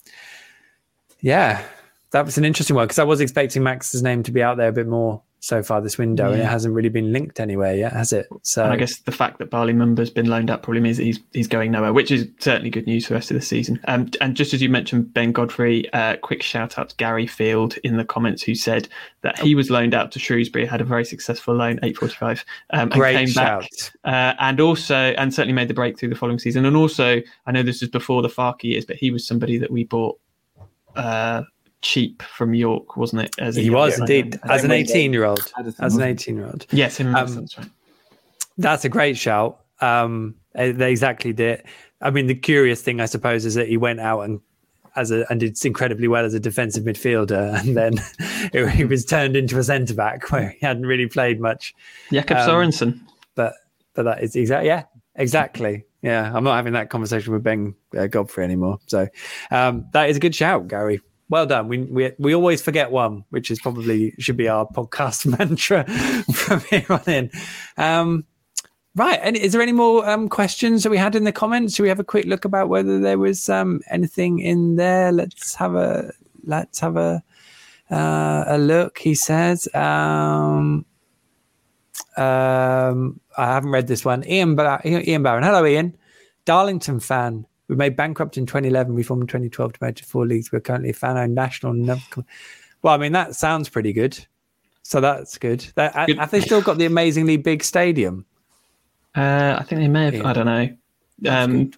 yeah, 1.21 1.63
that 2.11 2.25
was 2.25 2.39
an 2.39 2.45
interesting 2.45 2.75
one 2.75 2.87
because 2.87 2.99
I 2.99 3.03
was 3.03 3.21
expecting 3.21 3.61
Max's 3.61 4.01
name 4.01 4.23
to 4.23 4.31
be 4.31 4.41
out 4.41 4.57
there 4.57 4.69
a 4.69 4.73
bit 4.73 4.87
more 4.87 5.21
so 5.41 5.63
far 5.63 5.79
this 5.79 5.97
window, 5.97 6.31
and 6.31 6.41
it 6.41 6.45
hasn't 6.45 6.73
really 6.73 6.89
been 6.89 7.13
linked 7.13 7.39
anywhere 7.39 7.73
yet, 7.73 7.93
has 7.93 8.11
it? 8.11 8.27
So 8.43 8.63
And 8.63 8.73
I 8.73 8.75
guess 8.75 8.99
the 8.99 9.11
fact 9.11 9.39
that 9.39 9.49
Bali 9.49 9.73
Mumba's 9.73 10.09
been 10.09 10.27
loaned 10.27 10.51
out 10.51 10.63
probably 10.63 10.81
means 10.81 10.97
that 10.97 11.03
he's 11.03 11.19
he's 11.33 11.47
going 11.47 11.71
nowhere, 11.71 11.93
which 11.93 12.11
is 12.11 12.27
certainly 12.39 12.69
good 12.69 12.85
news 12.85 13.05
for 13.05 13.13
the 13.13 13.15
rest 13.15 13.31
of 13.31 13.35
the 13.35 13.41
season. 13.41 13.79
Um, 13.87 14.09
and 14.19 14.35
just 14.35 14.53
as 14.53 14.61
you 14.61 14.69
mentioned 14.69 15.13
Ben 15.13 15.31
Godfrey, 15.31 15.91
uh, 15.93 16.17
quick 16.17 16.43
shout 16.43 16.77
out 16.77 16.89
to 16.89 16.95
Gary 16.97 17.25
Field 17.25 17.77
in 17.83 17.97
the 17.97 18.03
comments 18.03 18.43
who 18.43 18.53
said 18.53 18.89
that 19.21 19.39
he 19.39 19.55
was 19.55 19.69
loaned 19.69 19.93
out 19.93 20.11
to 20.11 20.19
Shrewsbury, 20.19 20.65
had 20.65 20.81
a 20.81 20.85
very 20.85 21.05
successful 21.05 21.55
loan, 21.55 21.79
eight 21.83 21.97
forty 21.97 22.15
five, 22.15 22.43
um, 22.71 22.81
and 22.81 22.91
great 22.91 23.15
came 23.15 23.27
shout. 23.27 23.61
back, 23.61 23.69
uh, 24.03 24.35
and 24.39 24.59
also 24.59 24.95
and 24.95 25.33
certainly 25.33 25.53
made 25.53 25.69
the 25.69 25.73
breakthrough 25.73 26.09
the 26.09 26.15
following 26.15 26.39
season. 26.39 26.65
And 26.65 26.75
also, 26.75 27.21
I 27.45 27.51
know 27.51 27.63
this 27.63 27.81
was 27.81 27.89
before 27.89 28.21
the 28.21 28.29
Farke 28.29 28.63
years, 28.63 28.85
but 28.85 28.97
he 28.97 29.09
was 29.09 29.25
somebody 29.25 29.57
that 29.57 29.71
we 29.71 29.85
bought. 29.85 30.19
Uh, 30.95 31.43
cheap 31.81 32.21
from 32.21 32.53
York, 32.53 32.97
wasn't 32.97 33.23
it? 33.23 33.35
As 33.39 33.55
He 33.55 33.69
was 33.69 33.99
indeed 33.99 34.39
as 34.43 34.63
an 34.63 34.71
eighteen-year-old. 34.71 35.51
As 35.79 35.95
an 35.95 36.01
eighteen-year-old, 36.01 36.65
Yes, 36.71 36.97
him. 36.97 37.15
Um, 37.15 37.35
that's 37.35 37.57
right. 37.57 37.69
That's 38.57 38.85
a 38.85 38.89
great 38.89 39.17
shout. 39.17 39.61
Um, 39.81 40.35
eh, 40.55 40.71
they 40.71 40.91
exactly 40.91 41.33
did. 41.33 41.63
I 42.01 42.11
mean, 42.11 42.27
the 42.27 42.35
curious 42.35 42.81
thing, 42.81 43.01
I 43.01 43.05
suppose, 43.05 43.45
is 43.45 43.55
that 43.55 43.67
he 43.67 43.77
went 43.77 43.99
out 43.99 44.21
and 44.21 44.41
as 44.95 45.11
a 45.11 45.25
and 45.29 45.39
did 45.39 45.63
incredibly 45.63 46.07
well 46.07 46.25
as 46.25 46.33
a 46.33 46.39
defensive 46.39 46.83
midfielder, 46.83 47.59
and 47.61 47.77
then 47.77 48.69
he 48.75 48.85
was 48.85 49.05
turned 49.05 49.35
into 49.35 49.57
a 49.57 49.63
centre 49.63 49.93
back 49.93 50.29
where 50.31 50.49
he 50.49 50.65
hadn't 50.65 50.85
really 50.85 51.07
played 51.07 51.39
much. 51.39 51.73
Jacob 52.11 52.37
um, 52.37 52.49
Sorensen. 52.49 52.99
But 53.35 53.53
but 53.93 54.03
that 54.03 54.23
is 54.23 54.35
exactly 54.35 54.67
yeah, 54.67 54.83
exactly. 55.15 55.85
Yeah, 56.01 56.31
I'm 56.33 56.45
not 56.45 56.55
having 56.55 56.73
that 56.73 56.89
conversation 56.89 57.33
with 57.33 57.43
Ben 57.43 57.75
uh, 57.97 58.07
Godfrey 58.07 58.45
anymore. 58.45 58.79
So 58.87 59.07
um, 59.51 59.85
that 59.91 60.09
is 60.09 60.15
a 60.15 60.19
good 60.19 60.33
shout, 60.33 60.67
Gary. 60.67 61.01
Well 61.29 61.45
done. 61.45 61.67
We, 61.67 61.77
we 61.83 62.11
we 62.17 62.33
always 62.33 62.61
forget 62.61 62.89
one, 62.91 63.23
which 63.29 63.51
is 63.51 63.59
probably 63.59 64.15
should 64.17 64.37
be 64.37 64.47
our 64.47 64.67
podcast 64.67 65.25
mantra 65.37 65.85
from 66.33 66.61
here 66.61 66.85
on 66.89 67.03
in. 67.07 67.31
Um, 67.77 68.25
right. 68.95 69.19
And 69.21 69.37
is 69.37 69.53
there 69.53 69.61
any 69.61 69.71
more 69.71 70.09
um, 70.09 70.27
questions 70.27 70.81
that 70.83 70.89
we 70.89 70.97
had 70.97 71.15
in 71.15 71.25
the 71.25 71.31
comments? 71.31 71.75
Should 71.75 71.83
we 71.83 71.89
have 71.89 71.99
a 71.99 72.03
quick 72.03 72.25
look 72.25 72.45
about 72.45 72.69
whether 72.69 72.99
there 72.99 73.19
was 73.19 73.47
um, 73.47 73.81
anything 73.91 74.39
in 74.39 74.75
there? 74.75 75.11
Let's 75.11 75.53
have 75.55 75.75
a 75.75 76.11
let's 76.45 76.79
have 76.79 76.97
a 76.97 77.23
uh, 77.91 78.45
a 78.47 78.57
look. 78.57 78.97
He 78.97 79.13
says. 79.13 79.67
Um, 79.75 80.85
um, 82.17 83.19
I 83.37 83.45
haven't 83.45 83.71
read 83.71 83.87
this 83.87 84.03
one. 84.03 84.27
Ian, 84.27 84.55
Bar- 84.55 84.81
Ian 84.83 85.23
Barron. 85.23 85.43
Hello, 85.43 85.65
Ian. 85.65 85.95
Darlington 86.43 86.99
fan. 86.99 87.45
We 87.69 87.75
made 87.75 87.95
bankrupt 87.95 88.37
in 88.37 88.45
2011. 88.45 88.93
We 88.93 89.03
formed 89.03 89.21
in 89.23 89.27
2012 89.27 89.73
to 89.73 89.79
manage 89.81 90.03
four 90.03 90.25
leagues. 90.25 90.51
We're 90.51 90.59
currently 90.59 90.89
a 90.89 90.93
fan 90.93 91.17
owned 91.17 91.35
national. 91.35 91.73
num- 91.73 92.01
Well, 92.81 92.93
I 92.93 92.97
mean, 92.97 93.11
that 93.13 93.35
sounds 93.35 93.69
pretty 93.69 93.93
good. 93.93 94.17
So 94.83 94.99
that's 94.99 95.37
good. 95.37 95.61
They, 95.75 95.89
Good. 96.07 96.17
Have 96.17 96.31
they 96.31 96.41
still 96.41 96.61
got 96.61 96.79
the 96.79 96.85
amazingly 96.85 97.37
big 97.37 97.63
stadium? 97.63 98.25
Uh, 99.15 99.55
I 99.59 99.63
think 99.63 99.81
they 99.81 99.87
may 99.87 100.05
have. 100.05 100.15
Yeah. 100.15 100.27
I 100.27 100.33
don't 100.33 100.45
know. 100.47 100.69
Um, 101.29 101.71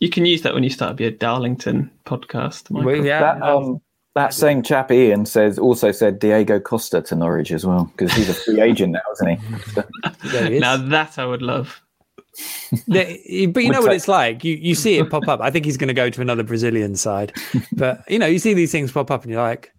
You 0.00 0.08
can 0.10 0.24
use 0.26 0.42
that 0.42 0.54
when 0.54 0.64
you 0.64 0.70
start 0.70 0.90
to 0.90 0.94
be 0.94 1.04
a 1.04 1.10
Darlington 1.10 1.90
podcast. 2.06 2.70
Well, 2.70 2.96
yeah, 3.04 3.20
That, 3.20 3.42
um, 3.42 3.80
that 4.14 4.34
same 4.34 4.62
chap 4.62 4.90
Ian 4.90 5.26
says 5.26 5.58
also 5.58 5.92
said 5.92 6.18
Diego 6.18 6.58
Costa 6.58 7.02
to 7.02 7.14
Norwich 7.14 7.52
as 7.52 7.64
well 7.64 7.84
because 7.96 8.12
he's 8.14 8.28
a 8.28 8.34
free 8.34 8.60
agent 8.68 8.92
now, 8.94 9.00
isn't 9.12 9.28
he? 9.38 9.62
there 10.32 10.48
he 10.48 10.54
is. 10.56 10.60
Now 10.60 10.76
that 10.76 11.18
I 11.18 11.26
would 11.26 11.42
love. 11.42 11.80
But 12.86 13.26
you 13.26 13.48
know 13.48 13.80
Would 13.80 13.88
what 13.88 13.92
it's 13.92 14.08
like. 14.08 14.44
You 14.44 14.54
you 14.54 14.74
see 14.74 14.98
it 14.98 15.10
pop 15.10 15.26
up. 15.28 15.40
I 15.40 15.50
think 15.50 15.64
he's 15.64 15.76
going 15.76 15.88
to 15.88 15.94
go 15.94 16.10
to 16.10 16.20
another 16.20 16.42
Brazilian 16.42 16.96
side, 16.96 17.32
but 17.72 18.04
you 18.08 18.18
know 18.18 18.26
you 18.26 18.38
see 18.38 18.54
these 18.54 18.72
things 18.72 18.92
pop 18.92 19.10
up, 19.10 19.22
and 19.22 19.32
you're 19.32 19.42
like, 19.42 19.72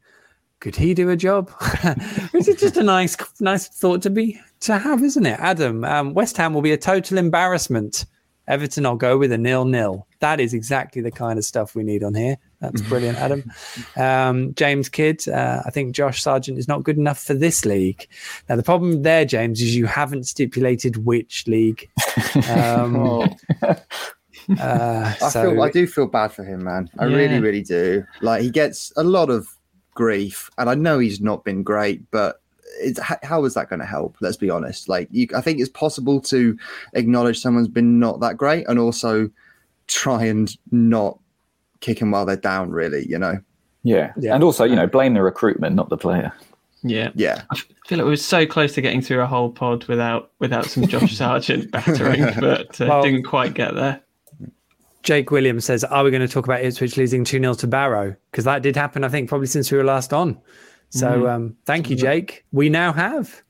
could 0.60 0.76
he 0.76 0.94
do 0.94 1.10
a 1.10 1.16
job? 1.16 1.50
Which 2.32 2.48
is 2.48 2.60
just 2.60 2.78
a 2.78 2.84
nice 2.84 3.18
nice 3.40 3.68
thought 3.68 4.02
to 4.04 4.10
be 4.10 4.40
to 4.62 4.78
have, 4.78 5.04
isn't 5.04 5.26
it? 5.26 5.40
Adam, 5.40 5.84
um, 5.84 6.14
West 6.14 6.38
Ham 6.38 6.54
will 6.54 6.62
be 6.62 6.72
a 6.72 6.78
total 6.78 7.18
embarrassment. 7.18 8.06
Everton, 8.48 8.86
I'll 8.86 8.96
go 8.96 9.18
with 9.18 9.32
a 9.32 9.38
nil 9.38 9.66
nil. 9.66 10.08
That 10.20 10.40
is 10.40 10.54
exactly 10.54 11.02
the 11.02 11.12
kind 11.12 11.40
of 11.40 11.46
stuff 11.46 11.76
we 11.76 11.84
need 11.84 12.04
on 12.04 12.14
here. 12.14 12.38
That's 12.60 12.82
brilliant, 12.90 13.18
Adam. 13.18 13.52
Um, 13.96 14.54
James 14.56 14.90
Kidd, 14.90 15.28
uh, 15.28 15.64
I 15.66 15.70
think 15.72 15.96
Josh 15.96 16.22
Sargent 16.22 16.58
is 16.58 16.68
not 16.68 16.84
good 16.84 16.98
enough 16.98 17.22
for 17.22 17.34
this 17.34 17.66
league. 17.66 18.08
Now, 18.50 18.56
the 18.56 18.64
problem 18.64 19.04
there, 19.04 19.26
James, 19.26 19.62
is 19.62 19.76
you 19.76 19.86
haven't 19.86 20.26
stipulated 20.26 21.06
which 21.06 21.48
league. 21.48 21.90
Um, 22.50 22.96
Oh, 23.62 23.76
uh, 24.60 25.14
I 25.22 25.30
so, 25.30 25.52
feel 25.52 25.62
I 25.62 25.70
do 25.70 25.88
feel 25.88 26.08
bad 26.08 26.32
for 26.32 26.44
him, 26.44 26.64
man. 26.64 26.90
I 27.00 27.06
really, 27.06 27.40
really 27.40 27.62
do. 27.62 28.04
Like 28.22 28.42
he 28.42 28.50
gets 28.50 28.92
a 28.98 29.04
lot 29.04 29.30
of 29.30 29.48
grief, 29.94 30.50
and 30.58 30.70
I 30.70 30.76
know 30.76 31.00
he's 31.00 31.22
not 31.22 31.44
been 31.44 31.64
great, 31.64 32.10
but 32.12 32.41
it's, 32.82 33.00
how 33.24 33.46
is 33.46 33.54
that 33.54 33.70
going 33.70 33.80
to 33.80 33.86
help? 33.86 34.18
Let's 34.22 34.38
be 34.38 34.50
honest. 34.50 34.90
Like 34.90 35.08
you, 35.12 35.28
I 35.36 35.42
think 35.42 35.60
it's 35.60 35.70
possible 35.70 36.20
to 36.22 36.58
acknowledge 36.94 37.40
someone's 37.40 37.68
been 37.68 38.00
not 38.00 38.20
that 38.22 38.38
great, 38.38 38.68
and 38.68 38.80
also 38.80 39.30
try 39.88 40.26
and 40.26 40.56
not 40.72 41.20
kick 41.80 42.00
them 42.00 42.12
while 42.12 42.26
they're 42.26 42.36
down. 42.36 42.72
Really, 42.72 43.08
you 43.08 43.18
know? 43.18 43.40
Yeah. 43.84 44.14
Yeah. 44.18 44.36
And 44.36 44.44
also, 44.44 44.64
you 44.64 44.76
know, 44.76 44.88
blame 44.88 45.14
the 45.14 45.22
recruitment, 45.24 45.76
not 45.76 45.90
the 45.90 45.98
player. 45.98 46.32
Yeah. 46.84 47.12
Yeah. 47.16 47.44
I 47.52 47.56
feel 47.88 47.98
like 48.00 48.06
we 48.06 48.12
were 48.12 48.16
so 48.16 48.46
close 48.46 48.74
to 48.74 48.82
getting 48.82 49.02
through 49.02 49.22
a 49.22 49.28
whole 49.28 49.52
pod 49.52 49.86
without 49.86 50.32
without 50.40 50.66
some 50.66 50.88
Josh 50.88 51.16
Sargent 51.16 51.72
battering, 51.72 52.26
but 52.40 52.80
uh, 52.82 52.86
Well- 52.88 53.04
didn't 53.04 53.24
quite 53.24 53.54
get 53.54 53.76
there. 53.76 54.02
Jake 55.04 55.32
Williams 55.32 55.66
says, 55.66 55.84
Are 55.84 56.04
we 56.04 56.12
going 56.12 56.22
to 56.22 56.28
talk 56.28 56.46
about 56.46 56.64
Ipswich 56.64 56.96
losing 56.96 57.24
2 57.24 57.40
0 57.40 57.54
to 57.56 57.68
Barrow? 57.68 58.16
Because 58.30 58.46
that 58.46 58.62
did 58.62 58.76
happen, 58.76 59.04
I 59.04 59.10
think, 59.10 59.30
probably 59.30 59.48
since 59.48 59.72
we 59.72 59.78
were 59.80 59.84
last 59.84 60.14
on. 60.14 60.40
So 60.92 61.28
um, 61.28 61.56
thank 61.66 61.90
you, 61.90 61.96
Jake. 61.96 62.46
We 62.52 62.70
now 62.70 62.94
have. 62.94 63.42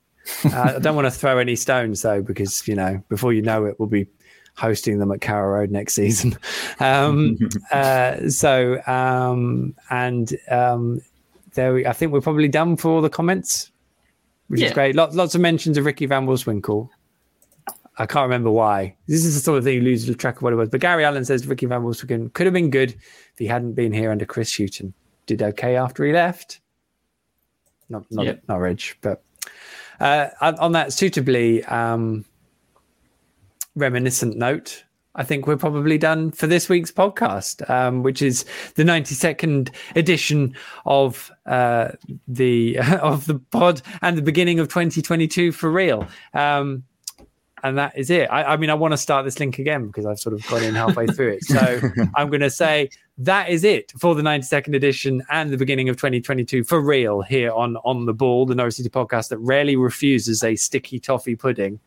Uh, 0.44 0.74
I 0.76 0.78
don't 0.78 0.94
want 0.94 1.06
to 1.06 1.10
throw 1.10 1.38
any 1.38 1.56
stones, 1.56 2.02
though, 2.02 2.22
because, 2.22 2.66
you 2.66 2.74
know, 2.74 3.02
before 3.08 3.32
you 3.32 3.42
know 3.42 3.64
it, 3.64 3.78
we'll 3.78 3.88
be 3.88 4.06
hosting 4.56 4.98
them 4.98 5.10
at 5.10 5.20
Carrow 5.20 5.58
Road 5.58 5.70
next 5.70 5.94
season. 5.94 6.38
Um, 6.80 7.38
uh, 7.70 8.28
so, 8.28 8.84
um, 8.86 9.74
and 9.90 10.32
um, 10.50 11.00
there 11.54 11.74
we, 11.74 11.86
I 11.86 11.92
think 11.92 12.12
we're 12.12 12.20
probably 12.20 12.48
done 12.48 12.76
for 12.76 12.90
all 12.90 13.00
the 13.00 13.10
comments, 13.10 13.70
which 14.48 14.62
is 14.62 14.72
great. 14.72 14.96
Lots, 14.96 15.14
lots 15.14 15.36
of 15.36 15.40
mentions 15.40 15.78
of 15.78 15.84
Ricky 15.84 16.06
Van 16.06 16.26
Wolfswinkel. 16.26 16.88
I 17.98 18.06
can't 18.06 18.24
remember 18.24 18.50
why. 18.50 18.96
This 19.06 19.24
is 19.24 19.34
the 19.36 19.40
sort 19.40 19.58
of 19.58 19.64
thing 19.64 19.74
you 19.74 19.82
lose 19.82 20.12
track 20.16 20.36
of 20.36 20.42
what 20.42 20.52
it 20.52 20.56
was. 20.56 20.70
But 20.70 20.80
Gary 20.80 21.04
Allen 21.04 21.24
says 21.24 21.46
Ricky 21.46 21.66
Van 21.66 21.82
Wolfswinkel 21.82 22.32
could 22.32 22.46
have 22.46 22.54
been 22.54 22.70
good 22.70 22.90
if 22.90 23.38
he 23.38 23.46
hadn't 23.46 23.74
been 23.74 23.92
here 23.92 24.10
under 24.10 24.24
Chris 24.24 24.56
Hughton. 24.56 24.92
Did 25.26 25.40
okay 25.42 25.76
after 25.76 26.04
he 26.04 26.12
left. 26.12 26.61
Not 27.92 28.06
not 28.10 28.26
at 28.26 28.48
Norwich, 28.48 28.96
but 29.02 29.22
uh, 30.00 30.28
on 30.40 30.56
on 30.56 30.72
that 30.72 30.92
suitably 30.94 31.62
um, 31.64 32.24
reminiscent 33.76 34.36
note, 34.36 34.84
I 35.14 35.24
think 35.24 35.46
we're 35.46 35.58
probably 35.58 35.98
done 35.98 36.30
for 36.30 36.46
this 36.46 36.70
week's 36.70 36.90
podcast, 36.90 37.68
um, 37.68 38.02
which 38.02 38.22
is 38.22 38.46
the 38.76 38.82
92nd 38.82 39.68
edition 39.94 40.56
of 40.86 41.30
uh, 41.44 41.90
the 42.26 42.78
of 43.02 43.26
the 43.26 43.38
pod 43.38 43.82
and 44.00 44.16
the 44.16 44.22
beginning 44.22 44.58
of 44.58 44.68
2022 44.68 45.52
for 45.52 45.70
real. 45.70 46.08
Um, 46.32 46.84
and 47.62 47.78
that 47.78 47.96
is 47.96 48.10
it. 48.10 48.28
I, 48.30 48.44
I 48.44 48.56
mean, 48.56 48.70
I 48.70 48.74
want 48.74 48.92
to 48.92 48.98
start 48.98 49.24
this 49.24 49.38
link 49.38 49.58
again 49.58 49.86
because 49.86 50.04
I've 50.04 50.18
sort 50.18 50.34
of 50.34 50.46
gone 50.48 50.64
in 50.64 50.74
halfway 50.74 51.06
through 51.06 51.34
it. 51.34 51.44
So 51.44 51.80
I'm 52.16 52.28
going 52.28 52.40
to 52.40 52.50
say 52.50 52.90
that 53.18 53.50
is 53.50 53.62
it 53.62 53.92
for 53.98 54.14
the 54.14 54.22
92nd 54.22 54.74
edition 54.74 55.22
and 55.30 55.50
the 55.50 55.56
beginning 55.56 55.88
of 55.88 55.96
2022 55.96 56.64
for 56.64 56.80
real 56.80 57.22
here 57.22 57.52
on 57.52 57.76
On 57.84 58.06
the 58.06 58.14
Ball, 58.14 58.46
the 58.46 58.54
Norwich 58.54 58.74
City 58.74 58.88
podcast 58.88 59.28
that 59.28 59.38
rarely 59.38 59.76
refuses 59.76 60.42
a 60.42 60.56
sticky 60.56 60.98
toffee 60.98 61.36
pudding. 61.36 61.78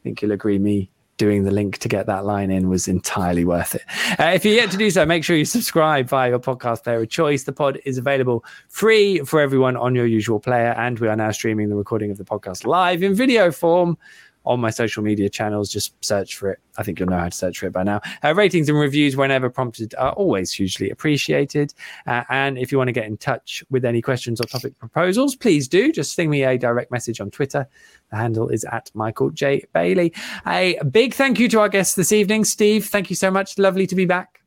I 0.00 0.02
think 0.02 0.20
you'll 0.20 0.32
agree 0.32 0.58
me 0.58 0.90
doing 1.18 1.42
the 1.42 1.50
link 1.50 1.78
to 1.78 1.88
get 1.88 2.06
that 2.06 2.24
line 2.24 2.50
in 2.50 2.68
was 2.68 2.86
entirely 2.88 3.44
worth 3.44 3.74
it. 3.74 3.82
Uh, 4.20 4.30
if 4.34 4.44
you're 4.44 4.54
yet 4.54 4.70
to 4.70 4.76
do 4.76 4.88
so, 4.88 5.04
make 5.04 5.24
sure 5.24 5.36
you 5.36 5.44
subscribe 5.44 6.08
via 6.08 6.30
your 6.30 6.38
podcast 6.38 6.84
player 6.84 7.02
of 7.02 7.08
choice. 7.10 7.42
The 7.42 7.52
pod 7.52 7.78
is 7.84 7.98
available 7.98 8.44
free 8.68 9.18
for 9.20 9.40
everyone 9.40 9.76
on 9.76 9.94
your 9.94 10.06
usual 10.06 10.38
player, 10.38 10.74
and 10.78 10.98
we 11.00 11.08
are 11.08 11.16
now 11.16 11.32
streaming 11.32 11.68
the 11.68 11.74
recording 11.74 12.10
of 12.10 12.18
the 12.18 12.24
podcast 12.24 12.64
live 12.64 13.02
in 13.02 13.14
video 13.14 13.50
form 13.50 13.98
on 14.44 14.60
my 14.60 14.70
social 14.70 15.02
media 15.02 15.28
channels. 15.28 15.70
Just 15.70 15.92
search 16.04 16.36
for 16.36 16.50
it. 16.50 16.58
I 16.78 16.82
think 16.82 16.98
you'll 16.98 17.08
know 17.08 17.18
how 17.18 17.28
to 17.28 17.36
search 17.36 17.58
for 17.58 17.66
it 17.66 17.72
by 17.72 17.82
now. 17.82 18.00
Uh, 18.24 18.34
ratings 18.34 18.68
and 18.68 18.78
reviews, 18.78 19.16
whenever 19.16 19.50
prompted, 19.50 19.94
are 19.96 20.12
always 20.12 20.52
hugely 20.52 20.90
appreciated. 20.90 21.74
Uh, 22.06 22.24
and 22.30 22.56
if 22.58 22.70
you 22.70 22.78
want 22.78 22.88
to 22.88 22.92
get 22.92 23.06
in 23.06 23.16
touch 23.16 23.64
with 23.70 23.84
any 23.84 24.00
questions 24.00 24.40
or 24.40 24.44
topic 24.44 24.78
proposals, 24.78 25.36
please 25.36 25.68
do. 25.68 25.92
Just 25.92 26.12
sting 26.12 26.30
me 26.30 26.44
a 26.44 26.56
direct 26.56 26.90
message 26.90 27.20
on 27.20 27.30
Twitter. 27.30 27.66
The 28.10 28.16
handle 28.16 28.48
is 28.48 28.64
at 28.64 28.90
Michael 28.94 29.30
J. 29.30 29.64
Bailey. 29.74 30.14
A 30.46 30.78
big 30.90 31.14
thank 31.14 31.38
you 31.38 31.48
to 31.50 31.60
our 31.60 31.68
guests 31.68 31.94
this 31.94 32.12
evening. 32.12 32.44
Steve, 32.44 32.86
thank 32.86 33.10
you 33.10 33.16
so 33.16 33.30
much. 33.30 33.58
Lovely 33.58 33.86
to 33.86 33.94
be 33.94 34.06
back. 34.06 34.40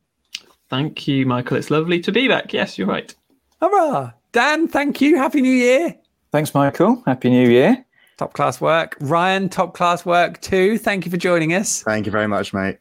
Thank 0.68 1.06
you, 1.06 1.26
Michael. 1.26 1.58
It's 1.58 1.70
lovely 1.70 2.00
to 2.00 2.10
be 2.10 2.28
back. 2.28 2.52
Yes, 2.52 2.78
you're 2.78 2.88
right. 2.88 3.14
Hurrah. 3.60 4.12
Dan, 4.32 4.66
thank 4.66 5.02
you. 5.02 5.18
Happy 5.18 5.42
New 5.42 5.52
Year. 5.52 5.94
Thanks, 6.32 6.54
Michael. 6.54 7.02
Happy 7.04 7.28
New 7.28 7.48
Year. 7.48 7.84
Top 8.16 8.34
class 8.34 8.60
work. 8.60 8.96
Ryan, 9.00 9.48
top 9.48 9.74
class 9.74 10.04
work 10.04 10.40
too. 10.40 10.78
Thank 10.78 11.04
you 11.04 11.10
for 11.10 11.16
joining 11.16 11.54
us. 11.54 11.82
Thank 11.82 12.06
you 12.06 12.12
very 12.12 12.28
much, 12.28 12.52
mate. 12.52 12.78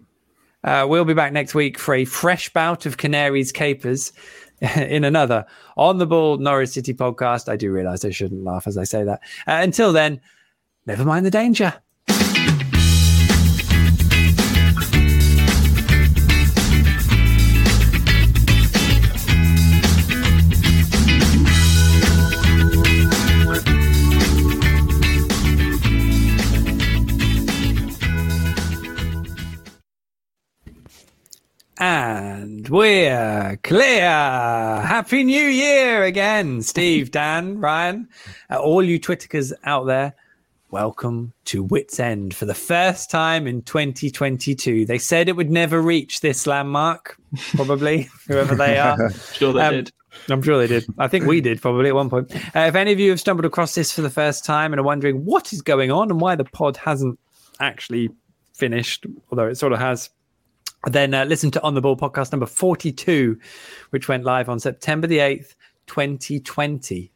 Uh, 0.63 0.85
we'll 0.87 1.05
be 1.05 1.13
back 1.13 1.33
next 1.33 1.55
week 1.55 1.79
for 1.79 1.95
a 1.95 2.05
fresh 2.05 2.51
bout 2.53 2.85
of 2.85 2.97
Canaries 2.97 3.51
Capers 3.51 4.13
in 4.75 5.03
another 5.03 5.45
On 5.77 5.97
the 5.97 6.05
Ball 6.05 6.37
Norwich 6.37 6.69
City 6.69 6.93
podcast. 6.93 7.49
I 7.49 7.55
do 7.55 7.71
realize 7.71 8.05
I 8.05 8.11
shouldn't 8.11 8.43
laugh 8.43 8.67
as 8.67 8.77
I 8.77 8.83
say 8.83 9.03
that. 9.03 9.21
Uh, 9.47 9.59
until 9.61 9.91
then, 9.91 10.21
never 10.85 11.03
mind 11.03 11.25
the 11.25 11.31
danger. 11.31 11.73
And 31.81 32.69
we're 32.69 33.57
clear. 33.63 34.01
Happy 34.07 35.23
New 35.23 35.43
Year 35.47 36.03
again, 36.03 36.61
Steve, 36.61 37.09
Dan, 37.11 37.59
Ryan, 37.59 38.07
uh, 38.51 38.57
all 38.59 38.83
you 38.83 38.99
Twitterkers 38.99 39.51
out 39.63 39.87
there. 39.87 40.13
Welcome 40.69 41.33
to 41.45 41.63
Wits 41.63 41.99
End 41.99 42.35
for 42.35 42.45
the 42.45 42.53
first 42.53 43.09
time 43.09 43.47
in 43.47 43.63
2022. 43.63 44.85
They 44.85 44.99
said 44.99 45.27
it 45.27 45.35
would 45.35 45.49
never 45.49 45.81
reach 45.81 46.19
this 46.21 46.45
landmark, 46.45 47.17
probably, 47.55 48.09
whoever 48.27 48.53
they 48.53 48.77
are. 48.77 49.11
Sure, 49.33 49.51
they 49.51 49.61
Um, 49.61 49.73
did. 49.73 49.91
I'm 50.29 50.43
sure 50.43 50.59
they 50.59 50.67
did. 50.67 50.85
I 50.99 51.07
think 51.07 51.25
we 51.25 51.41
did 51.41 51.63
probably 51.63 51.89
at 51.89 51.95
one 51.95 52.11
point. 52.11 52.31
Uh, 52.55 52.59
if 52.59 52.75
any 52.75 52.91
of 52.91 52.99
you 52.99 53.09
have 53.09 53.19
stumbled 53.19 53.45
across 53.45 53.73
this 53.73 53.91
for 53.91 54.03
the 54.03 54.09
first 54.11 54.45
time 54.45 54.71
and 54.71 54.79
are 54.79 54.83
wondering 54.83 55.25
what 55.25 55.51
is 55.51 55.63
going 55.63 55.89
on 55.89 56.11
and 56.11 56.21
why 56.21 56.35
the 56.35 56.45
pod 56.45 56.77
hasn't 56.77 57.17
actually 57.59 58.11
finished, 58.53 59.07
although 59.31 59.47
it 59.47 59.55
sort 59.57 59.73
of 59.73 59.79
has, 59.79 60.11
then 60.89 61.13
uh, 61.13 61.25
listen 61.25 61.51
to 61.51 61.61
On 61.63 61.73
the 61.73 61.81
Ball 61.81 61.95
podcast 61.95 62.31
number 62.31 62.45
42, 62.45 63.37
which 63.91 64.07
went 64.07 64.23
live 64.23 64.49
on 64.49 64.59
September 64.59 65.07
the 65.07 65.19
8th, 65.19 65.55
2020. 65.87 67.11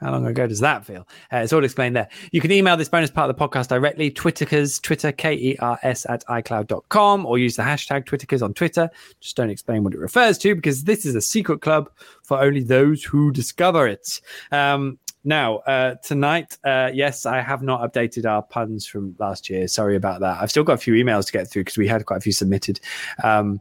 How 0.00 0.12
long 0.12 0.26
ago 0.26 0.46
does 0.46 0.60
that 0.60 0.84
feel? 0.84 1.08
Uh, 1.32 1.38
it's 1.38 1.52
all 1.52 1.64
explained 1.64 1.96
there. 1.96 2.08
You 2.30 2.40
can 2.40 2.52
email 2.52 2.76
this 2.76 2.88
bonus 2.88 3.10
part 3.10 3.28
of 3.28 3.36
the 3.36 3.48
podcast 3.48 3.68
directly, 3.68 4.10
Twitterkers, 4.10 4.80
Twitter, 4.80 5.10
K 5.10 5.34
E 5.34 5.56
R 5.58 5.78
S 5.82 6.06
at 6.08 6.24
iCloud.com, 6.26 7.26
or 7.26 7.38
use 7.38 7.56
the 7.56 7.62
hashtag 7.62 8.04
Twitterkers 8.04 8.42
on 8.42 8.54
Twitter. 8.54 8.88
Just 9.20 9.36
don't 9.36 9.50
explain 9.50 9.82
what 9.82 9.94
it 9.94 9.98
refers 9.98 10.38
to 10.38 10.54
because 10.54 10.84
this 10.84 11.04
is 11.04 11.16
a 11.16 11.20
secret 11.20 11.62
club 11.62 11.90
for 12.22 12.40
only 12.40 12.62
those 12.62 13.02
who 13.02 13.32
discover 13.32 13.88
it. 13.88 14.20
Um, 14.52 14.98
now, 15.28 15.58
uh, 15.58 15.96
tonight, 15.96 16.56
uh, 16.64 16.90
yes, 16.92 17.26
I 17.26 17.42
have 17.42 17.62
not 17.62 17.80
updated 17.82 18.24
our 18.24 18.42
puns 18.42 18.86
from 18.86 19.14
last 19.18 19.50
year. 19.50 19.68
Sorry 19.68 19.94
about 19.94 20.20
that. 20.20 20.40
I've 20.40 20.50
still 20.50 20.64
got 20.64 20.72
a 20.72 20.78
few 20.78 20.94
emails 20.94 21.26
to 21.26 21.32
get 21.32 21.50
through 21.50 21.64
because 21.64 21.76
we 21.76 21.86
had 21.86 22.06
quite 22.06 22.16
a 22.16 22.20
few 22.20 22.32
submitted. 22.32 22.80
Um, 23.22 23.60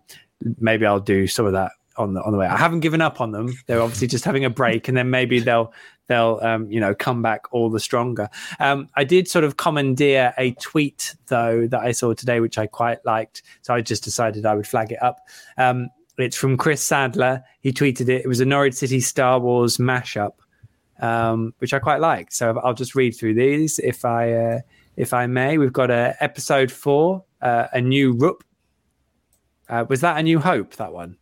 maybe 0.60 0.86
I'll 0.86 1.02
do 1.02 1.28
some 1.28 1.46
of 1.46 1.52
that 1.52 1.74
on 1.98 2.14
the 2.14 2.24
on 2.24 2.32
the 2.32 2.38
way. 2.38 2.48
I 2.48 2.56
haven't 2.56 2.80
given 2.80 3.02
up 3.02 3.20
on 3.20 3.32
them. 3.32 3.54
They're 3.66 3.82
obviously 3.82 4.08
just 4.08 4.24
having 4.24 4.46
a 4.46 4.50
break, 4.50 4.88
and 4.88 4.96
then 4.96 5.10
maybe 5.10 5.40
they'll 5.40 5.74
they'll 6.08 6.40
um, 6.42 6.72
you 6.72 6.80
know 6.80 6.96
come 6.96 7.22
back 7.22 7.42
all 7.52 7.70
the 7.70 7.82
stronger. 7.82 8.30
Um, 8.62 8.88
I 8.96 9.04
did 9.04 9.28
sort 9.28 9.44
of 9.44 9.58
commandeer 9.58 10.34
a 10.38 10.52
tweet 10.54 11.16
though 11.28 11.68
that 11.68 11.82
I 11.82 11.92
saw 11.92 12.14
today, 12.14 12.40
which 12.40 12.58
I 12.58 12.68
quite 12.68 13.06
liked, 13.06 13.42
so 13.62 13.74
I 13.74 13.82
just 13.82 14.06
decided 14.06 14.46
I 14.46 14.56
would 14.56 14.68
flag 14.68 14.94
it 14.94 15.04
up. 15.04 15.20
Um, 15.58 15.90
it's 16.18 16.38
from 16.38 16.56
Chris 16.56 16.82
Sadler. 16.82 17.44
He 17.60 17.74
tweeted 17.74 18.08
it. 18.08 18.24
It 18.24 18.28
was 18.28 18.40
a 18.40 18.46
Norwich 18.46 18.76
City 18.76 19.02
Star 19.02 19.40
Wars 19.40 19.78
mashup, 19.78 20.34
um, 21.00 21.54
which 21.60 21.74
I 21.74 21.80
quite 21.80 22.00
liked. 22.02 22.34
So 22.34 22.60
I'll 22.64 22.74
just 22.74 22.96
read 22.96 23.12
through 23.12 23.34
these 23.36 23.80
if 23.80 24.06
I 24.06 24.32
uh, 24.34 24.60
if 24.96 25.14
I 25.14 25.28
may. 25.28 25.58
We've 25.58 25.74
got 25.74 25.92
a 25.92 26.16
episode 26.20 26.72
four, 26.72 27.24
uh, 27.42 27.68
a 27.74 27.82
new 27.82 28.14
Rup. 28.14 28.44
Uh, 29.70 29.86
was 29.90 30.02
that 30.02 30.18
a 30.18 30.24
New 30.24 30.40
Hope? 30.40 30.76
That 30.78 30.94
one. 30.94 31.18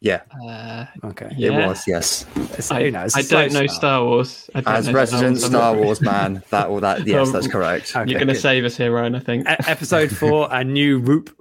Yeah, 0.00 0.20
Uh, 0.46 0.84
Okay. 1.02 1.30
Yeah. 1.34 1.60
it 1.64 1.66
was. 1.66 1.84
Yes, 1.88 2.26
It's- 2.36 2.70
I, 2.70 2.80
you 2.80 2.90
know, 2.90 3.04
it's 3.04 3.14
a 3.16 3.20
I 3.20 3.22
slow 3.22 3.40
don't 3.40 3.52
know. 3.54 3.66
Star 3.66 4.04
Wars. 4.04 4.50
I 4.54 4.60
don't 4.60 4.74
as 4.74 4.86
know 4.88 4.92
resident 4.92 5.38
Star 5.38 5.48
Star 5.50 5.72
Wars. 5.74 5.84
Wars 5.86 6.00
man, 6.02 6.42
that 6.50 6.68
will 6.70 6.80
that. 6.80 7.06
Yes, 7.06 7.26
Um, 7.28 7.32
that's 7.32 7.46
correct. 7.56 7.96
Okay, 7.96 8.10
You're 8.10 8.20
going 8.20 8.28
to 8.28 8.34
save 8.38 8.66
us 8.66 8.76
here, 8.76 8.92
Ryan. 8.92 9.14
I 9.14 9.20
think. 9.20 9.48
E- 9.48 9.54
episode 9.66 10.14
four, 10.16 10.48
a 10.50 10.62
new 10.62 10.98
Roop. 10.98 11.34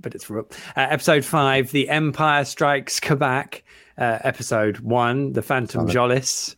But 0.00 0.14
it's 0.14 0.30
Roop. 0.30 0.54
Uh, 0.76 0.86
episode 0.90 1.24
five, 1.24 1.72
The 1.72 1.88
Empire 1.88 2.44
Strikes 2.44 3.00
Quebec. 3.00 3.64
Uh, 3.96 4.18
episode 4.22 4.78
one, 4.80 5.32
The 5.32 5.42
Phantom 5.42 5.86
Tzolis. 5.86 6.56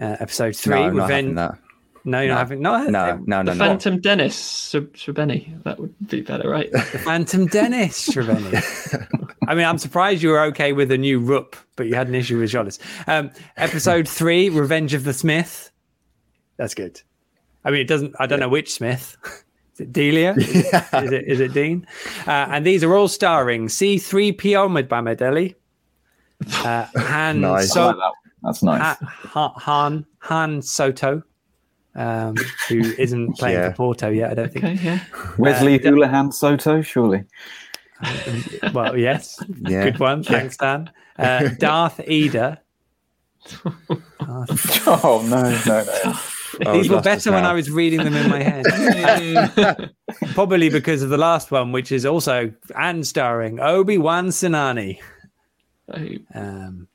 Uh, 0.00 0.16
episode 0.20 0.54
three, 0.56 0.74
no, 0.74 0.90
not 0.90 1.10
having 1.10 1.26
Revenge. 1.30 1.36
that. 1.36 1.58
No, 2.06 2.20
you're 2.20 2.28
not 2.28 2.34
No. 2.34 2.38
having. 2.38 2.60
No, 2.60 2.84
No, 2.88 2.98
uh, 3.00 3.18
no, 3.24 3.42
no, 3.42 3.52
the 3.52 3.58
no. 3.58 3.64
Phantom 3.64 4.00
Dennis 4.00 4.74
Srbeny. 4.74 5.62
That 5.62 5.78
would 5.80 5.94
be 6.08 6.20
better, 6.20 6.48
right? 6.50 6.70
The 6.92 6.98
Phantom 6.98 7.46
Dennis 7.46 8.08
Treveni. 8.10 9.28
I 9.48 9.54
mean, 9.54 9.64
I'm 9.64 9.78
surprised 9.78 10.22
you 10.22 10.28
were 10.30 10.42
okay 10.46 10.72
with 10.72 10.90
a 10.92 10.98
new 10.98 11.18
Rupp, 11.20 11.56
but 11.76 11.86
you 11.86 11.94
had 11.94 12.08
an 12.08 12.14
issue 12.14 12.38
with 12.38 12.50
Tzolis. 12.50 12.78
Um, 13.06 13.30
episode 13.56 14.06
three, 14.08 14.50
Revenge 14.50 14.92
of 14.94 15.04
the 15.04 15.14
Smith. 15.14 15.70
That's 16.58 16.74
good. 16.74 17.00
I 17.64 17.70
mean, 17.70 17.80
it 17.80 17.88
doesn't. 17.88 18.14
I 18.20 18.26
don't 18.26 18.40
know 18.40 18.48
which 18.50 18.72
Smith. 18.74 19.16
Is 19.74 19.80
it 19.80 19.92
Delia? 19.92 20.34
Is, 20.36 20.48
is 20.92 21.12
it 21.12 21.24
is 21.26 21.40
it 21.40 21.52
Dean? 21.54 21.86
Uh, 22.26 22.30
and 22.50 22.66
these 22.66 22.84
are 22.84 22.94
all 22.94 23.08
starring 23.08 23.68
C3PO 23.68 24.70
Mohammed 24.70 25.22
Ali, 25.22 25.56
uh, 26.64 26.86
Han 26.96 27.40
Nice. 27.40 27.70
I 27.70 27.74
so 27.74 27.86
like 27.88 27.96
that. 27.96 28.12
That's 28.42 28.62
nice. 28.62 28.80
Ha- 28.80 28.98
Ha- 29.32 29.58
Han 29.60 30.04
Han 30.18 30.60
Soto, 30.62 31.22
um, 31.94 32.36
who 32.68 32.80
isn't 32.98 33.34
playing 33.38 33.56
Yeah. 33.58 33.70
for 33.70 33.76
Porto 33.76 34.10
yet. 34.10 34.30
I 34.30 34.34
don't 34.34 34.52
think. 34.52 34.64
Okay, 34.64 34.78
yeah. 34.84 35.00
Wesley 35.38 35.74
uh, 35.80 35.90
Hoolahan 35.90 36.32
Soto, 36.34 36.82
surely. 36.82 37.24
Well, 38.74 38.96
yes, 38.98 39.42
Yeah. 39.62 39.84
good 39.84 39.98
one. 39.98 40.22
Thanks, 40.24 40.56
Dan. 40.58 40.90
Uh, 41.18 41.48
Darth 41.58 42.00
Eder. 42.06 42.58
Oh 44.86 45.22
no, 45.28 45.42
no, 45.66 45.84
no. 45.84 46.14
Oh, 46.66 46.72
These 46.72 46.88
were 46.88 47.00
better 47.02 47.32
when. 47.32 47.44
I 47.44 47.52
was 47.52 47.70
reading 47.70 48.02
them 48.04 48.14
in 48.14 48.30
my 48.30 48.42
head. 48.42 49.90
Probably 50.34 50.70
because 50.70 51.02
of 51.02 51.10
the 51.10 51.18
last 51.18 51.50
one, 51.50 51.72
which 51.72 51.92
is 51.92 52.06
also 52.06 52.52
and 52.76 53.06
starring 53.06 53.60
Obi 53.60 53.98
Wan 53.98 54.28
Sinani. 54.28 54.98
So, 55.86 56.08
Um, 56.34 56.88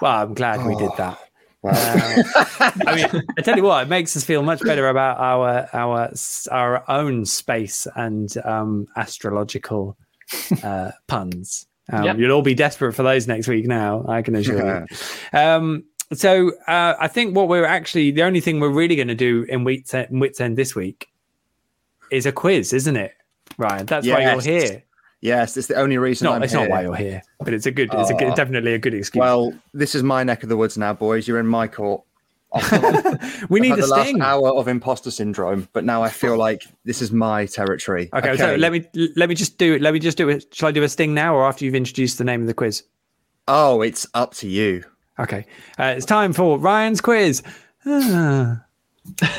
well, 0.00 0.22
I'm 0.22 0.34
glad 0.34 0.66
we 0.66 0.76
did 0.76 0.90
that. 0.98 1.18
Wow. 1.62 1.72
I 2.60 2.94
mean, 2.94 3.22
I 3.36 3.42
tell 3.42 3.56
you 3.56 3.64
what, 3.64 3.82
it 3.86 3.88
makes 3.88 4.16
us 4.16 4.22
feel 4.24 4.42
much 4.42 4.60
better 4.62 4.88
about 4.88 5.18
our 5.18 5.68
our 5.72 6.12
our 6.52 6.90
own 6.90 7.24
space 7.24 7.88
and 7.96 8.32
um, 8.44 8.86
astrological 8.96 9.96
uh, 10.62 10.92
puns. 11.08 11.66
Um, 11.92 12.04
Yep. 12.04 12.18
You'll 12.18 12.32
all 12.32 12.42
be 12.42 12.54
desperate 12.54 12.94
for 12.94 13.02
those 13.02 13.26
next 13.26 13.48
week 13.48 13.66
now, 13.66 14.04
I 14.08 14.22
can 14.22 14.34
assure 14.36 14.80
you. 14.80 14.86
Um, 15.38 15.84
so 16.12 16.52
uh, 16.68 16.94
I 17.00 17.08
think 17.08 17.34
what 17.34 17.48
we're 17.48 17.64
actually 17.64 18.12
the 18.12 18.22
only 18.22 18.40
thing 18.40 18.60
we're 18.60 18.68
really 18.70 18.94
going 18.94 19.08
to 19.08 19.14
do 19.16 19.44
in 19.48 19.64
Wits 19.64 19.92
in 19.92 20.20
Wits 20.20 20.40
End 20.40 20.56
this 20.56 20.74
week 20.76 21.08
is 22.12 22.26
a 22.26 22.32
quiz, 22.32 22.72
isn't 22.72 22.96
it, 22.96 23.12
Ryan? 23.58 23.86
That's 23.86 24.06
why 24.06 24.22
you're 24.22 24.40
here. 24.40 24.84
Yes, 25.26 25.56
it's 25.56 25.66
the 25.66 25.74
only 25.76 25.98
reason. 25.98 26.24
not. 26.26 26.36
I'm 26.36 26.42
It's 26.42 26.52
here. 26.52 26.62
not 26.62 26.70
why 26.70 26.82
you're 26.82 26.94
here, 26.94 27.22
but 27.40 27.52
it's 27.52 27.66
a 27.66 27.70
good. 27.70 27.90
It's 27.92 28.10
a 28.10 28.14
good, 28.14 28.34
definitely 28.34 28.74
a 28.74 28.78
good 28.78 28.94
excuse. 28.94 29.20
Well, 29.20 29.52
this 29.74 29.94
is 29.94 30.02
my 30.02 30.22
neck 30.24 30.42
of 30.42 30.48
the 30.48 30.56
woods 30.56 30.78
now, 30.78 30.92
boys. 30.94 31.26
You're 31.28 31.40
in 31.40 31.46
my 31.46 31.66
court. 31.68 32.02
I've 32.54 33.46
we 33.50 33.60
need 33.60 33.70
had 33.70 33.80
a 33.80 33.82
the 33.82 33.88
last 33.88 34.08
sting. 34.08 34.22
hour 34.22 34.48
of 34.50 34.68
imposter 34.68 35.10
syndrome, 35.10 35.68
but 35.72 35.84
now 35.84 36.02
I 36.02 36.08
feel 36.08 36.36
like 36.38 36.62
this 36.84 37.02
is 37.02 37.10
my 37.12 37.44
territory. 37.46 38.08
Okay, 38.14 38.36
so 38.36 38.54
let 38.54 38.72
me 38.72 38.86
let 39.16 39.28
me 39.28 39.34
just 39.34 39.58
do 39.58 39.74
it. 39.74 39.82
Let 39.82 39.92
me 39.92 39.98
just 40.00 40.16
do 40.16 40.28
it. 40.28 40.54
Shall 40.54 40.68
I 40.68 40.72
do 40.72 40.82
a 40.82 40.88
sting 40.88 41.12
now, 41.12 41.34
or 41.34 41.44
after 41.46 41.64
you've 41.64 41.74
introduced 41.74 42.18
the 42.18 42.24
name 42.24 42.40
of 42.40 42.46
the 42.46 42.54
quiz? 42.54 42.84
Oh, 43.48 43.82
it's 43.82 44.06
up 44.14 44.32
to 44.34 44.48
you. 44.48 44.84
Okay, 45.18 45.44
uh, 45.78 45.94
it's 45.96 46.06
time 46.06 46.32
for 46.32 46.58
Ryan's 46.58 47.00
quiz. 47.00 47.42
Ah. 47.84 48.62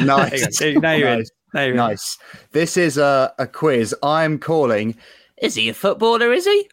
Nice. 0.02 0.62
Now 0.62 0.94
you're 0.94 1.08
in. 1.10 1.18
nice. 1.20 1.30
Now 1.54 1.64
you're 1.64 1.76
in. 1.92 1.98
This 2.52 2.78
is 2.78 2.98
a, 2.98 3.34
a 3.38 3.48
quiz 3.48 3.94
I'm 4.04 4.40
calling. 4.40 4.96
Is 5.42 5.56
he 5.56 5.70
a 5.70 5.74
footballer? 5.74 6.32
Is 6.34 6.46
he? 6.46 6.68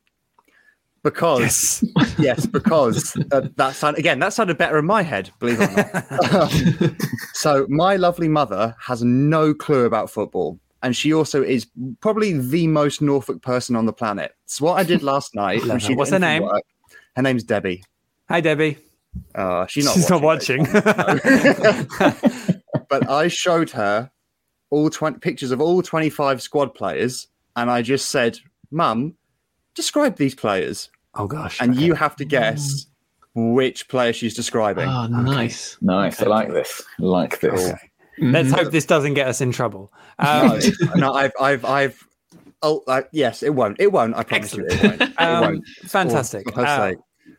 Because 1.02 1.40
Yes. 1.42 2.14
yes, 2.18 2.46
because 2.46 3.14
uh, 3.30 3.48
that 3.56 3.74
sound 3.74 3.98
again 3.98 4.18
that 4.20 4.32
sounded 4.32 4.56
better 4.56 4.78
in 4.78 4.86
my 4.86 5.02
head. 5.02 5.30
Believe 5.38 5.60
it 5.60 5.70
or 5.70 5.76
not. 5.76 6.34
Um, 6.34 6.96
so 7.34 7.66
my 7.68 7.96
lovely 7.96 8.28
mother 8.28 8.74
has 8.80 9.02
no 9.04 9.52
clue 9.52 9.84
about 9.84 10.08
football, 10.10 10.58
and 10.82 10.96
she 10.96 11.12
also 11.12 11.42
is 11.42 11.66
probably 12.00 12.32
the 12.38 12.66
most 12.68 13.02
Norfolk 13.02 13.42
person 13.42 13.76
on 13.76 13.84
the 13.84 13.92
planet. 13.92 14.32
So 14.46 14.64
what 14.64 14.78
I 14.78 14.82
did 14.82 15.02
last 15.12 15.34
night. 15.34 15.62
when 15.66 15.78
she 15.78 15.88
her. 15.88 15.92
got 15.94 15.98
What's 15.98 16.10
her 16.12 16.18
name? 16.18 16.44
work- 16.44 16.62
her 17.16 17.22
name's 17.22 17.44
Debbie. 17.44 17.84
Hi, 18.30 18.40
Debbie. 18.40 18.78
Uh, 19.34 19.66
she's 19.66 19.84
not 19.84 19.94
She's 19.94 20.10
watching. 20.10 20.62
not 20.64 20.84
watching. 20.96 22.60
but 22.88 23.08
I 23.10 23.28
showed 23.28 23.70
her 23.70 24.10
all 24.70 24.88
20 24.90 25.18
pictures 25.18 25.50
of 25.52 25.60
all 25.60 25.82
25 25.82 26.40
squad 26.42 26.74
players, 26.74 27.28
and 27.54 27.70
I 27.70 27.82
just 27.82 28.08
said, 28.08 28.38
Mum, 28.74 29.14
describe 29.74 30.16
these 30.16 30.34
players. 30.34 30.90
oh 31.14 31.26
gosh. 31.26 31.60
And 31.60 31.72
okay. 31.72 31.84
you 31.84 31.94
have 31.94 32.16
to 32.16 32.24
guess 32.24 32.86
which 33.34 33.88
player 33.88 34.12
she's 34.12 34.34
describing. 34.34 34.88
oh, 34.88 35.06
nice. 35.06 35.78
Nice. 35.80 36.20
I 36.20 36.26
like 36.26 36.52
this. 36.52 36.82
I 37.00 37.04
like 37.04 37.40
this. 37.40 37.70
Okay. 37.70 37.90
Let's 38.18 38.52
hope 38.52 38.70
this 38.70 38.86
doesn't 38.86 39.14
get 39.14 39.26
us 39.26 39.40
in 39.40 39.52
trouble. 39.52 39.92
Um, 40.18 40.60
no, 40.80 40.94
no, 40.94 41.12
I've, 41.14 41.32
I've, 41.40 41.64
I've, 41.64 42.08
oh, 42.62 42.82
uh, 42.86 43.02
yes, 43.12 43.42
it 43.42 43.54
won't. 43.54 43.80
It 43.80 43.90
won't. 43.90 44.16
I 44.16 44.22
promise 44.22 44.54
you, 44.54 44.66
it 44.68 44.82
won't. 44.82 45.02
It 45.02 45.20
um, 45.20 45.40
won't. 45.40 45.66
fantastic. 45.86 46.52
For 46.52 46.64
her 46.64 46.66
Uh, 46.66 46.94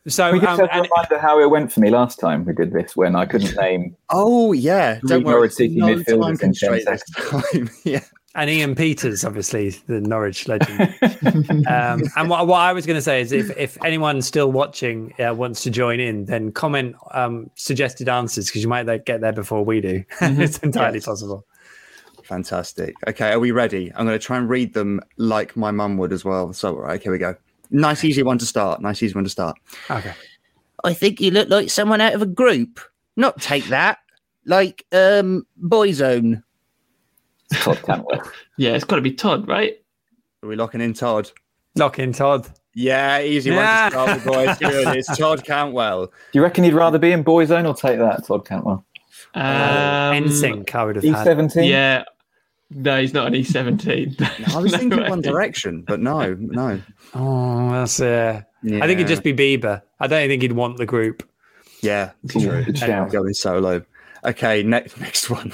so, 0.08 0.34
We 0.34 0.40
just 0.40 0.52
um, 0.52 0.60
have 0.60 0.70
a 0.70 0.74
and- 0.74 0.88
reminder 0.92 1.20
how 1.20 1.40
it 1.40 1.50
went 1.50 1.72
for 1.72 1.80
me 1.80 1.90
last 1.90 2.20
time 2.20 2.46
we 2.46 2.54
did 2.54 2.74
this 2.74 2.96
when 2.96 3.16
I 3.16 3.26
couldn't 3.26 3.56
name. 3.56 3.96
Oh, 4.10 4.52
yeah. 4.52 5.00
Don't 5.08 5.24
worry. 5.24 5.34
Norwich 5.36 5.54
City 5.54 5.78
no 5.78 5.88
midfielders 5.88 6.22
time 6.22 6.32
in 6.32 6.38
10 6.38 6.38
constraint 6.38 6.86
this 6.86 7.04
time. 7.12 7.70
yeah. 7.84 8.04
And 8.36 8.50
Ian 8.50 8.76
Peters, 8.76 9.24
obviously 9.24 9.70
the 9.88 10.02
Norwich 10.02 10.48
legend. 10.48 10.94
um, 11.68 12.04
and 12.16 12.30
what, 12.30 12.46
what 12.48 12.60
I 12.60 12.74
was 12.74 12.86
going 12.86 12.98
to 12.98 13.02
say 13.02 13.22
is, 13.22 13.32
if 13.32 13.50
if 13.58 13.78
anyone 13.84 14.22
still 14.22 14.52
watching 14.52 15.14
uh, 15.20 15.34
wants 15.34 15.64
to 15.64 15.72
join 15.72 16.00
in, 16.00 16.26
then 16.26 16.52
comment 16.52 16.96
um, 17.12 17.50
suggested 17.56 18.10
answers 18.10 18.48
because 18.48 18.62
you 18.62 18.68
might 18.68 18.86
like, 18.86 19.06
get 19.06 19.22
there 19.22 19.34
before 19.34 19.64
we 19.64 19.82
do. 19.82 20.04
it's 20.22 20.58
entirely 20.60 20.98
Yes. 20.98 21.06
possible. 21.06 21.46
Fantastic. 22.24 22.96
Okay, 23.08 23.32
are 23.32 23.40
we 23.40 23.52
ready? 23.52 23.92
I'm 23.96 24.06
going 24.06 24.18
to 24.20 24.24
try 24.26 24.38
and 24.38 24.50
read 24.50 24.74
them 24.74 25.00
like 25.18 25.56
my 25.56 25.72
mum 25.72 25.98
would 25.98 26.12
as 26.12 26.26
well. 26.26 26.54
So, 26.54 26.76
all 26.76 26.82
right, 26.82 27.02
here 27.02 27.12
we 27.12 27.20
go. 27.20 27.36
Nice, 27.72 28.04
easy 28.04 28.24
one 28.24 28.38
to 28.40 28.46
start. 28.46 28.82
Nice, 28.82 29.02
easy 29.02 29.14
one 29.14 29.24
to 29.24 29.30
start. 29.30 29.58
Okay. 29.90 30.14
I 30.84 30.94
think 30.94 31.22
you 31.22 31.32
look 31.32 31.50
like 31.50 31.70
someone 31.70 32.02
out 32.02 32.14
of 32.14 32.22
a 32.22 32.26
group. 32.28 32.80
Not 33.16 33.42
take 33.42 33.66
that. 33.66 34.00
Like 34.46 34.86
um 34.92 35.46
Boyzone. 35.62 36.44
Todd 37.54 37.82
Cantwell. 37.84 38.22
Yeah, 38.58 38.72
it's 38.76 38.86
got 38.86 38.96
to 38.96 39.02
be 39.02 39.12
Todd, 39.12 39.48
right? 39.50 39.74
Are 40.42 40.48
we 40.48 40.56
locking 40.56 40.80
in 40.82 40.94
Todd? 40.94 41.30
Lock 41.76 42.00
in 42.00 42.14
Todd. 42.14 42.48
Yeah, 42.74 43.20
easy 43.22 43.50
Yeah. 43.52 43.90
one 43.90 43.92
to 43.92 43.98
start 43.98 44.16
with, 44.16 44.26
boys. 44.26 44.58
Good. 44.60 44.98
It's 44.98 45.18
Todd 45.18 45.44
Cantwell. 45.44 46.06
Do 46.08 46.12
you 46.34 46.42
reckon 46.42 46.64
he'd 46.64 46.74
rather 46.74 46.98
be 47.00 47.12
in 47.12 47.24
Boyzone 47.24 47.68
or 47.68 47.74
take 47.76 48.00
that, 48.00 48.26
Todd 48.26 48.46
Cantwell? 48.46 48.86
Um, 49.34 49.44
NSYNC, 49.44 50.74
I 50.74 50.86
would 50.86 50.96
have 50.98 51.04
had. 51.04 51.28
E17? 51.28 51.68
Yeah. 51.68 52.04
No, 52.72 53.00
he's 53.02 53.14
not 53.14 53.28
an 53.28 53.34
E17. 53.34 54.56
I 54.56 54.60
was 54.60 54.72
No 54.72 54.78
thinking 54.78 55.00
way. 55.02 55.10
One 55.10 55.22
Direction, 55.22 55.82
but 55.82 56.00
no, 56.00 56.34
no. 56.40 56.82
Oh, 57.14 57.72
that's 57.72 58.00
uh, 58.00 58.42
I 58.64 58.68
think 58.70 58.84
it'd 59.00 59.08
just 59.08 59.24
be 59.24 59.34
Bieber. 59.34 59.82
I 60.00 60.08
don't 60.08 60.28
think 60.30 60.42
he'd 60.42 60.52
want 60.54 60.78
the 60.78 60.86
group. 60.86 61.28
yeah. 61.82 62.12
Ooh, 62.36 62.40
True. 62.42 62.64
good 62.64 62.78
shout. 62.78 63.12
Going 63.12 63.34
solo. 63.34 63.84
Okay, 64.24 64.64
next 64.64 65.00
next 65.00 65.30
one. 65.30 65.52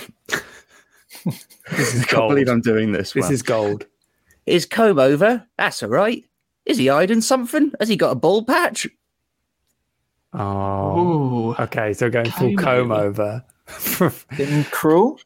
This 1.72 1.93
is 1.95 2.03
I 2.03 2.05
can't 2.07 2.30
believe 2.30 2.47
gold. 2.47 2.55
I'm 2.57 2.61
doing 2.61 2.91
this. 2.91 3.13
This 3.13 3.26
one. 3.26 3.34
is 3.34 3.41
gold. 3.41 3.86
Is 4.45 4.65
comb 4.65 4.99
over? 4.99 5.45
That's 5.57 5.82
all 5.84 5.89
right. 5.89 6.24
Is 6.65 6.78
he 6.78 6.88
hiding 6.88 7.22
something? 7.22 7.72
Has 7.80 7.89
he 7.89 7.95
got 7.95 8.11
a 8.11 8.15
bald 8.15 8.47
patch? 8.47 8.88
Oh, 10.34 10.99
Ooh. 10.99 11.55
okay. 11.63 11.93
So 11.93 12.09
going 12.09 12.30
full 12.32 12.55
Comb 12.55 12.89
comb 12.89 12.91
over. 12.91 13.43
In 14.38 14.63
Krul? 14.65 15.19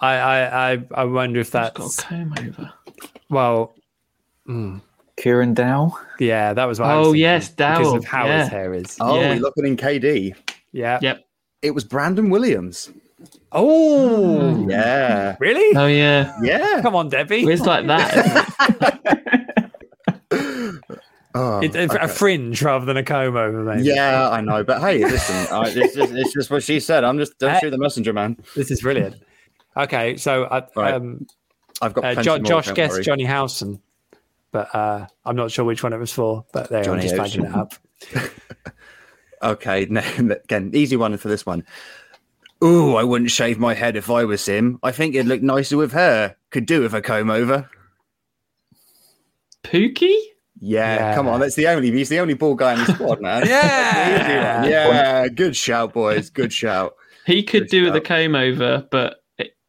I, 0.00 0.14
I, 0.16 0.72
I, 0.72 0.84
I 0.94 1.04
wonder 1.04 1.40
if 1.40 1.46
He's 1.48 1.52
got 1.52 1.74
that's 1.74 1.98
a 1.98 2.02
comb 2.02 2.34
over. 2.38 2.72
well. 3.30 3.74
Hmm. 4.46 4.78
Kieran 5.16 5.54
Dowell? 5.54 5.98
Yeah, 6.20 6.52
that 6.52 6.66
was 6.66 6.78
what 6.78 6.90
I 6.90 6.96
was 6.98 7.06
Oh, 7.06 7.10
thinking, 7.12 7.22
yes, 7.22 7.48
because 7.48 7.94
of 7.94 8.04
how 8.04 8.26
yeah. 8.26 8.40
his 8.40 8.48
hair 8.48 8.74
is. 8.74 8.96
Oh, 9.00 9.18
Yeah. 9.18 9.30
we're 9.34 9.40
looking 9.40 9.66
in 9.66 9.76
KD. 9.78 10.34
Yeah. 10.72 10.98
Yep. 11.00 11.26
It 11.62 11.70
was 11.70 11.84
Brandon 11.84 12.28
Williams. 12.28 12.90
Oh, 13.58 14.66
Yeah. 14.68 15.34
really? 15.40 15.74
Oh 15.76 15.86
yeah. 15.86 16.36
Yeah. 16.42 16.80
Come 16.82 16.94
on, 16.94 17.08
Debbie. 17.08 17.42
It's 17.44 17.62
like 17.62 17.86
that. 17.88 18.52
Oh, 21.38 21.60
It's 21.60 21.76
a, 21.76 21.86
a 21.98 22.08
fringe 22.08 22.62
rather 22.62 22.86
than 22.86 22.96
a 22.96 23.02
comb 23.02 23.36
over, 23.36 23.62
maybe. 23.62 23.82
Yeah, 23.82 24.30
I 24.30 24.40
know, 24.40 24.64
but 24.64 24.80
hey, 24.80 25.04
listen, 25.04 25.34
I, 25.54 25.68
it's, 25.68 25.94
just, 25.94 26.10
it's 26.12 26.32
just 26.32 26.50
what 26.50 26.62
she 26.62 26.80
said. 26.80 27.04
I'm 27.04 27.18
just 27.18 27.38
don't 27.38 27.52
Hey. 27.52 27.58
shoot 27.60 27.70
the 27.72 27.78
messenger, 27.78 28.14
man. 28.14 28.38
This 28.54 28.70
is 28.70 28.80
brilliant. 28.80 29.16
Okay, 29.76 30.16
so 30.16 30.44
uh, 30.44 30.66
Right. 30.74 30.94
um, 30.94 31.26
I've 31.82 31.92
got 31.92 32.04
uh, 32.06 32.22
jo- 32.22 32.36
more, 32.38 32.44
Josh 32.46 32.66
don't 32.66 32.74
guessed 32.74 32.94
worry. 32.94 33.02
Jonny 33.04 33.24
Howson, 33.24 33.82
but 34.50 34.74
uh, 34.74 35.06
I'm 35.26 35.36
not 35.36 35.50
sure 35.50 35.66
which 35.66 35.82
one 35.82 35.92
it 35.92 35.98
was 35.98 36.10
for. 36.10 36.46
But 36.54 36.70
there, 36.70 36.90
I'm 36.90 37.02
just 37.02 37.16
making 37.16 37.44
it 37.44 37.54
up. 37.54 37.74
Okay, 39.42 39.86
no, 39.90 40.00
again, 40.18 40.70
easy 40.72 40.96
one 40.96 41.14
for 41.18 41.28
this 41.28 41.44
one. 41.44 41.62
Ooh, 42.64 42.96
I 42.96 43.04
wouldn't 43.04 43.30
shave 43.30 43.58
my 43.58 43.74
head 43.74 43.96
if 43.96 44.10
I 44.10 44.24
was 44.24 44.46
him. 44.46 44.78
I 44.82 44.90
think 44.90 45.14
it'd 45.14 45.26
look 45.26 45.42
nicer 45.42 45.76
with 45.76 45.92
hair. 45.92 46.36
Could 46.50 46.66
do 46.66 46.80
with 46.82 46.94
a 46.94 47.02
comb 47.02 47.30
over. 47.30 47.68
Pukki? 49.62 50.16
Yeah, 50.58 50.94
Yeah. 50.96 51.14
come 51.14 51.28
on, 51.28 51.40
that's 51.40 51.54
the 51.54 51.68
only 51.68 51.90
he's 51.90 52.08
the 52.08 52.18
only 52.20 52.34
ball 52.34 52.54
guy 52.54 52.72
in 52.74 52.78
the 52.84 52.94
squad, 52.94 53.20
man. 53.20 53.42
Yeah. 53.46 54.66
Yeah, 54.66 55.28
good 55.28 55.54
shout, 55.56 55.92
boys. 55.92 56.30
Good 56.30 56.52
shout. 56.52 56.94
He 57.26 57.42
could 57.42 57.64
Good 57.64 57.70
do 57.70 57.84
with 57.84 57.96
a 57.96 58.00
comb 58.00 58.34
over, 58.34 58.86
but 58.90 59.16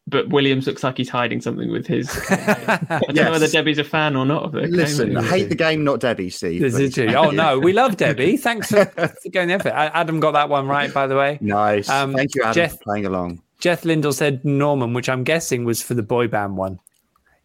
but 0.07 0.29
Williams 0.29 0.65
looks 0.67 0.83
like 0.83 0.97
he's 0.97 1.09
hiding 1.09 1.41
something 1.41 1.71
with 1.71 1.85
his. 1.85 2.09
I 2.29 2.79
don't 3.07 3.15
know 3.15 3.31
whether 3.31 3.47
Debbie's 3.47 3.77
a 3.77 3.83
fan 3.83 4.15
or 4.15 4.25
not 4.25 4.43
of 4.43 4.51
the 4.53 4.61
Listen, 4.61 5.13
comb 5.15 5.23
I 5.25 5.27
hate 5.27 5.49
the 5.49 5.55
game, 5.55 5.83
not 5.83 5.99
Debbie, 5.99 6.29
Steve. 6.29 6.61
This 6.61 6.73
is 6.75 6.93
please. 6.93 6.93
true. 7.11 7.15
Oh 7.15 7.31
no, 7.31 7.59
we 7.59 7.73
love 7.73 7.97
Debbie. 7.97 8.37
Thanks 8.37 8.69
for, 8.69 8.85
for 9.23 9.29
going 9.31 9.49
there. 9.49 9.57
effort. 9.57 9.69
A- 9.73 9.95
Adam 9.97 10.19
got 10.19 10.31
that 10.31 10.49
one 10.49 10.67
right, 10.67 10.93
by 10.93 11.07
the 11.07 11.15
way. 11.15 11.37
Nice. 11.41 11.89
Um, 11.89 12.13
Thank 12.13 12.35
you, 12.35 12.43
Adam, 12.43 12.53
Jeff- 12.53 12.71
for 12.77 12.83
playing 12.83 13.05
along. 13.05 13.41
Jeff 13.59 13.83
Lindell 13.85 14.13
said 14.13 14.45
Normann, 14.45 14.93
which 14.93 15.09
I'm 15.09 15.23
guessing 15.23 15.65
was 15.65 15.81
for 15.81 15.93
the 15.93 16.03
boy 16.03 16.27
band 16.27 16.57
one. 16.57 16.79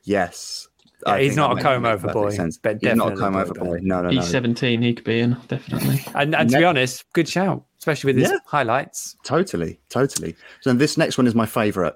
Yes. 0.04 0.68
Yeah, 1.06 1.18
he's 1.18 1.34
not 1.36 1.50
a 1.52 1.54
makes 1.56 1.64
comb 1.64 1.84
over 1.84 2.12
boy, 2.12 2.30
sense. 2.30 2.58
but 2.58 2.78
he's 2.80 2.94
not 2.94 3.14
a 3.14 3.16
comb 3.16 3.34
over 3.34 3.52
band. 3.54 3.66
boy. 3.66 3.78
No, 3.82 4.02
no, 4.02 4.10
He's 4.10 4.28
17. 4.28 4.82
He 4.82 4.94
could 4.94 5.04
be 5.04 5.18
in 5.18 5.36
definitely. 5.48 6.00
And, 6.14 6.34
and 6.36 6.48
to 6.50 6.58
be 6.58 6.64
honest, 6.64 7.04
good 7.12 7.28
shout, 7.28 7.64
especially 7.78 8.12
with 8.12 8.22
his 8.22 8.30
Yeah. 8.30 8.38
highlights. 8.46 9.16
Totally, 9.24 9.80
totally. 9.88 10.36
So 10.60 10.72
this 10.74 10.96
next 10.96 11.18
one 11.18 11.26
is 11.26 11.34
my 11.34 11.46
favourite. 11.46 11.94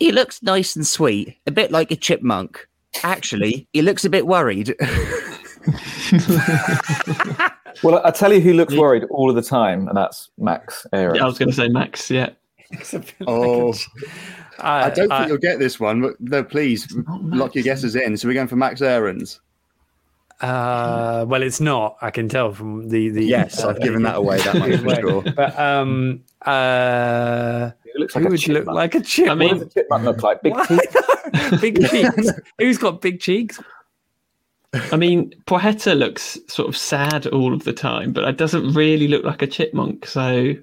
He 0.00 0.10
looks 0.10 0.42
nice 0.42 0.74
and 0.74 0.84
sweet, 0.86 1.36
a 1.46 1.50
bit 1.52 1.70
like 1.70 1.90
a 1.92 1.96
chipmunk. 1.96 2.66
Actually, 3.04 3.68
he 3.72 3.82
looks 3.82 4.04
a 4.04 4.10
bit 4.10 4.26
worried. 4.26 4.74
Well, 7.82 8.02
I 8.04 8.10
tell 8.10 8.30
you 8.32 8.40
who 8.40 8.52
looks 8.52 8.74
worried 8.74 9.04
all 9.04 9.30
of 9.30 9.36
the 9.36 9.42
time, 9.42 9.88
and 9.88 9.96
that's 9.96 10.28
Max 10.36 10.86
Aaron. 10.92 11.20
I 11.22 11.24
was 11.24 11.38
going 11.38 11.48
to 11.48 11.54
say 11.54 11.68
Max. 11.68 12.10
Yeah. 12.10 12.30
Oh, 13.26 13.72
I, 14.58 14.84
I 14.84 14.90
don't 14.90 15.10
I- 15.10 15.18
think 15.20 15.28
you'll 15.28 15.38
get 15.38 15.58
this 15.58 15.80
one, 15.80 16.02
but 16.02 16.20
no, 16.20 16.44
please 16.44 16.86
lock 17.22 17.54
your 17.54 17.64
guesses 17.64 17.96
in. 17.96 18.16
So 18.18 18.28
we're 18.28 18.34
going 18.34 18.48
for 18.48 18.56
Max 18.56 18.82
Aarons. 18.82 19.40
Uh, 20.42 21.24
well, 21.28 21.42
it's 21.42 21.60
not. 21.60 21.96
I 22.02 22.10
can 22.10 22.28
tell 22.28 22.52
from 22.52 22.88
the 22.88 23.08
the. 23.10 23.24
Yes, 23.24 23.62
I've 23.62 23.80
given 23.80 24.02
that 24.02 24.16
away. 24.16 24.38
That 24.42 24.56
much 24.56 24.80
for 24.80 24.94
sure. 24.96 25.22
But 25.34 25.58
um, 25.58 26.22
uh, 26.44 27.70
He 28.00 28.04
looks 28.04 28.14
who 28.14 28.20
like 28.20 28.28
a 28.28 28.30
would 28.30 28.48
look 28.48 28.66
like 28.66 28.94
a 28.94 29.00
chip? 29.00 29.26
I 29.26 29.30
What 29.30 29.38
mean- 29.38 29.54
does 29.58 29.62
a 29.62 29.70
chipmunk 29.70 30.04
look 30.04 30.22
like? 30.22 30.42
Big 30.42 30.52
Why 30.54 30.66
teeth. 30.66 31.60
big 31.60 31.88
cheeks. 31.90 32.30
Who's 32.58 32.78
got 32.78 33.00
big 33.00 33.20
cheeks? 33.20 33.60
I 34.92 34.96
mean, 34.96 35.32
Poeta 35.46 35.94
looks 35.94 36.38
sort 36.46 36.68
of 36.68 36.76
sad 36.76 37.26
all 37.26 37.52
of 37.52 37.64
the 37.64 37.72
time, 37.72 38.12
but 38.12 38.24
it 38.24 38.36
doesn't 38.36 38.72
really 38.72 39.08
look 39.08 39.24
like 39.24 39.42
a 39.42 39.46
chipmunk. 39.46 40.06
So, 40.06 40.54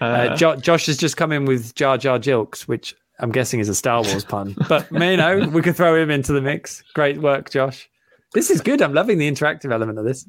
uh, 0.00 0.04
Uh, 0.04 0.36
jo- 0.36 0.56
Josh 0.56 0.86
has 0.86 0.96
just 0.96 1.16
come 1.16 1.30
in 1.30 1.44
with 1.44 1.74
Jar 1.76 1.96
Jar 1.96 2.18
Jilks, 2.18 2.62
which 2.62 2.94
I'm 3.20 3.30
guessing 3.30 3.60
is 3.60 3.68
a 3.68 3.74
Star 3.74 4.02
Wars 4.02 4.24
pun. 4.24 4.56
But 4.68 4.90
you 4.90 5.16
know, 5.16 5.48
we 5.52 5.62
could 5.62 5.76
throw 5.76 5.94
him 5.94 6.10
into 6.10 6.32
the 6.32 6.40
mix. 6.42 6.82
Great 6.94 7.18
work, 7.22 7.50
Josh. 7.50 7.88
This 8.34 8.50
is 8.50 8.60
good. 8.60 8.82
I'm 8.82 8.92
loving 8.92 9.18
the 9.18 9.30
interactive 9.30 9.72
element 9.72 9.98
of 10.00 10.04
this. 10.04 10.26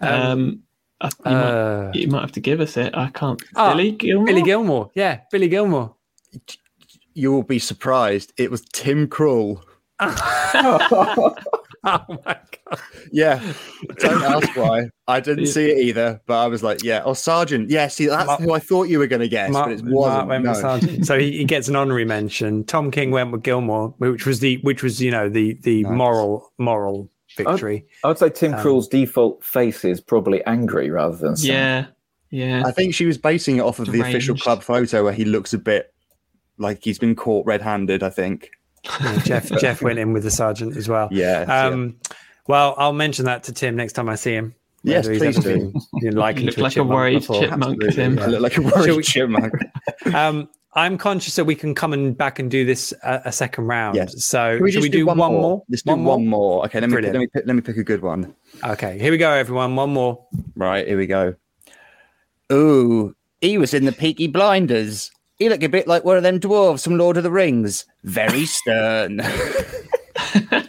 Um, 0.00 0.08
um, 0.10 0.62
I- 1.00 1.06
you, 1.06 1.12
might, 1.24 1.32
uh, 1.32 1.90
you 1.94 2.08
might 2.08 2.20
have 2.22 2.32
to 2.32 2.40
give 2.40 2.60
us 2.60 2.76
it. 2.76 2.94
I 2.96 3.08
can't. 3.10 3.40
Ah, 3.56 3.72
Billy 3.72 3.92
Gilmour. 3.92 4.26
Billy 4.26 4.42
Gilmour. 4.42 4.90
Yeah, 4.94 5.20
Billy 5.30 5.48
Gilmour. 5.48 5.94
You 7.14 7.32
will 7.32 7.42
be 7.42 7.58
surprised. 7.58 8.32
It 8.36 8.50
was 8.50 8.62
Tim 8.72 9.06
Krul. 9.08 9.62
Oh 11.84 12.04
my 12.08 12.36
god. 12.66 12.80
Yeah, 13.12 13.40
don't 13.98 14.22
ask 14.22 14.56
why. 14.56 14.90
I 15.06 15.20
didn't 15.20 15.46
see 15.46 15.70
it 15.70 15.78
either, 15.78 16.20
but 16.26 16.38
I 16.38 16.48
was 16.48 16.62
like, 16.62 16.82
yeah. 16.82 17.02
Oh, 17.04 17.14
Sargent. 17.14 17.70
Yeah, 17.70 17.86
see, 17.88 18.06
that's 18.06 18.26
Mark- 18.26 18.40
who 18.40 18.52
I 18.52 18.58
thought 18.58 18.88
you 18.88 18.98
were 18.98 19.06
going 19.06 19.20
to 19.20 19.28
guess, 19.28 19.50
Mark, 19.52 19.66
but 19.68 19.78
it 19.78 19.84
wasn't. 19.84 20.28
went 20.28 20.44
no. 20.44 20.50
with 20.50 20.60
Sargent. 20.60 21.06
So 21.06 21.18
he, 21.18 21.38
he 21.38 21.44
gets 21.44 21.68
an 21.68 21.76
honorary 21.76 22.04
mention. 22.04 22.64
Tom 22.64 22.90
King 22.90 23.10
went 23.10 23.30
with 23.30 23.42
Gilmour, 23.42 23.94
which 23.98 24.26
was 24.26 24.40
the 24.40 24.56
which 24.58 24.82
was 24.82 25.00
you 25.00 25.10
know 25.10 25.28
the 25.28 25.54
the 25.62 25.84
Nice. 25.84 25.92
moral 25.92 26.52
moral 26.58 27.08
victory. 27.44 27.86
I 28.04 28.08
would 28.08 28.18
say 28.18 28.30
Tim 28.30 28.54
Um, 28.54 28.60
Krul's 28.60 28.88
default 28.88 29.42
face 29.44 29.84
is 29.84 30.00
probably 30.00 30.44
angry 30.44 30.90
rather 30.90 31.16
than 31.16 31.36
sad. 31.36 31.46
Yeah. 31.48 31.86
Yeah. 32.30 32.62
I 32.66 32.72
think 32.72 32.94
she 32.94 33.06
was 33.06 33.16
basing 33.16 33.56
it 33.56 33.60
off 33.60 33.78
of 33.78 33.90
the 33.90 34.00
official 34.00 34.36
club 34.36 34.62
photo 34.62 35.04
where 35.04 35.12
he 35.14 35.24
looks 35.24 35.54
a 35.54 35.58
bit 35.58 35.94
like 36.58 36.84
he's 36.84 36.98
been 36.98 37.14
caught 37.16 37.46
red-handed. 37.46 38.02
I 38.02 38.10
think. 38.10 38.50
Yeah, 39.02 39.18
Jeff 39.18 39.50
Jeff 39.60 39.82
went 39.82 39.98
in 39.98 40.12
with 40.12 40.22
the 40.22 40.30
Sargent 40.30 40.76
as 40.76 40.88
well. 40.88 41.08
Yeah. 41.10 41.44
yeah. 41.48 41.66
Um, 41.66 41.96
well, 42.46 42.74
I'll 42.78 42.92
mention 42.92 43.24
that 43.26 43.42
to 43.44 43.52
Tim 43.52 43.74
next 43.76 43.94
time 43.94 44.08
I 44.08 44.14
see 44.14 44.32
him. 44.32 44.54
Yes, 44.84 45.06
he's 45.06 45.18
please 45.18 45.36
do. 45.36 45.42
been, 45.42 45.72
been 45.72 45.82
You 45.94 46.10
look 46.12 46.14
to 46.14 46.20
like 46.20 46.38
a 46.38 46.52
chipmunk 46.52 46.90
worried 46.90 47.14
before. 47.20 47.40
chipmunk, 47.40 47.82
Absolutely. 47.82 47.90
Tim. 47.92 48.18
I 48.20 48.26
look 48.26 48.40
like 48.40 48.56
a 48.56 48.62
worried 48.62 49.04
chipmunk. 49.04 49.52
Um, 50.14 50.48
I'm 50.78 50.96
conscious 50.96 51.34
that 51.34 51.44
we 51.44 51.56
can 51.56 51.74
come 51.74 51.92
and 51.92 52.16
back 52.16 52.38
and 52.38 52.48
do 52.48 52.64
this 52.64 52.94
a, 53.02 53.22
a 53.26 53.32
second 53.32 53.66
round. 53.66 53.96
Yes. 53.96 54.24
So 54.24 54.54
Can 54.54 54.62
we 54.62 54.70
should 54.70 54.82
we 54.82 54.88
do, 54.88 55.06
one, 55.06 55.16
more? 55.18 55.64
Let's 55.68 55.82
do 55.82 55.96
one 55.96 56.26
more. 56.26 56.64
Okay, 56.66 56.80
let 56.80 56.88
me 56.88 56.92
Brilliant. 56.92 57.14
let 57.14 57.20
me 57.20 57.26
pick, 57.26 57.46
let 57.46 57.56
me 57.56 57.62
pick 57.62 57.76
a 57.78 57.82
good 57.82 58.00
one. 58.00 58.32
Okay, 58.64 58.96
here 58.96 59.10
we 59.10 59.18
go, 59.18 59.30
everyone. 59.32 59.74
One 59.74 59.90
more. 59.90 60.24
Right, 60.54 60.86
here 60.86 60.96
we 60.96 61.08
go. 61.08 61.34
Ooh, 62.52 63.16
he 63.40 63.58
was 63.58 63.74
in 63.74 63.86
the 63.86 63.92
Peaky 63.92 64.28
Blinders. 64.28 65.10
He 65.36 65.48
looked 65.48 65.64
a 65.64 65.68
bit 65.68 65.88
like 65.88 66.04
one 66.04 66.16
of 66.16 66.22
them 66.22 66.38
dwarves 66.38 66.84
from 66.84 66.96
Lord 66.96 67.16
of 67.16 67.24
the 67.24 67.30
Rings. 67.32 67.84
Very 68.04 68.46
stern. 68.46 69.20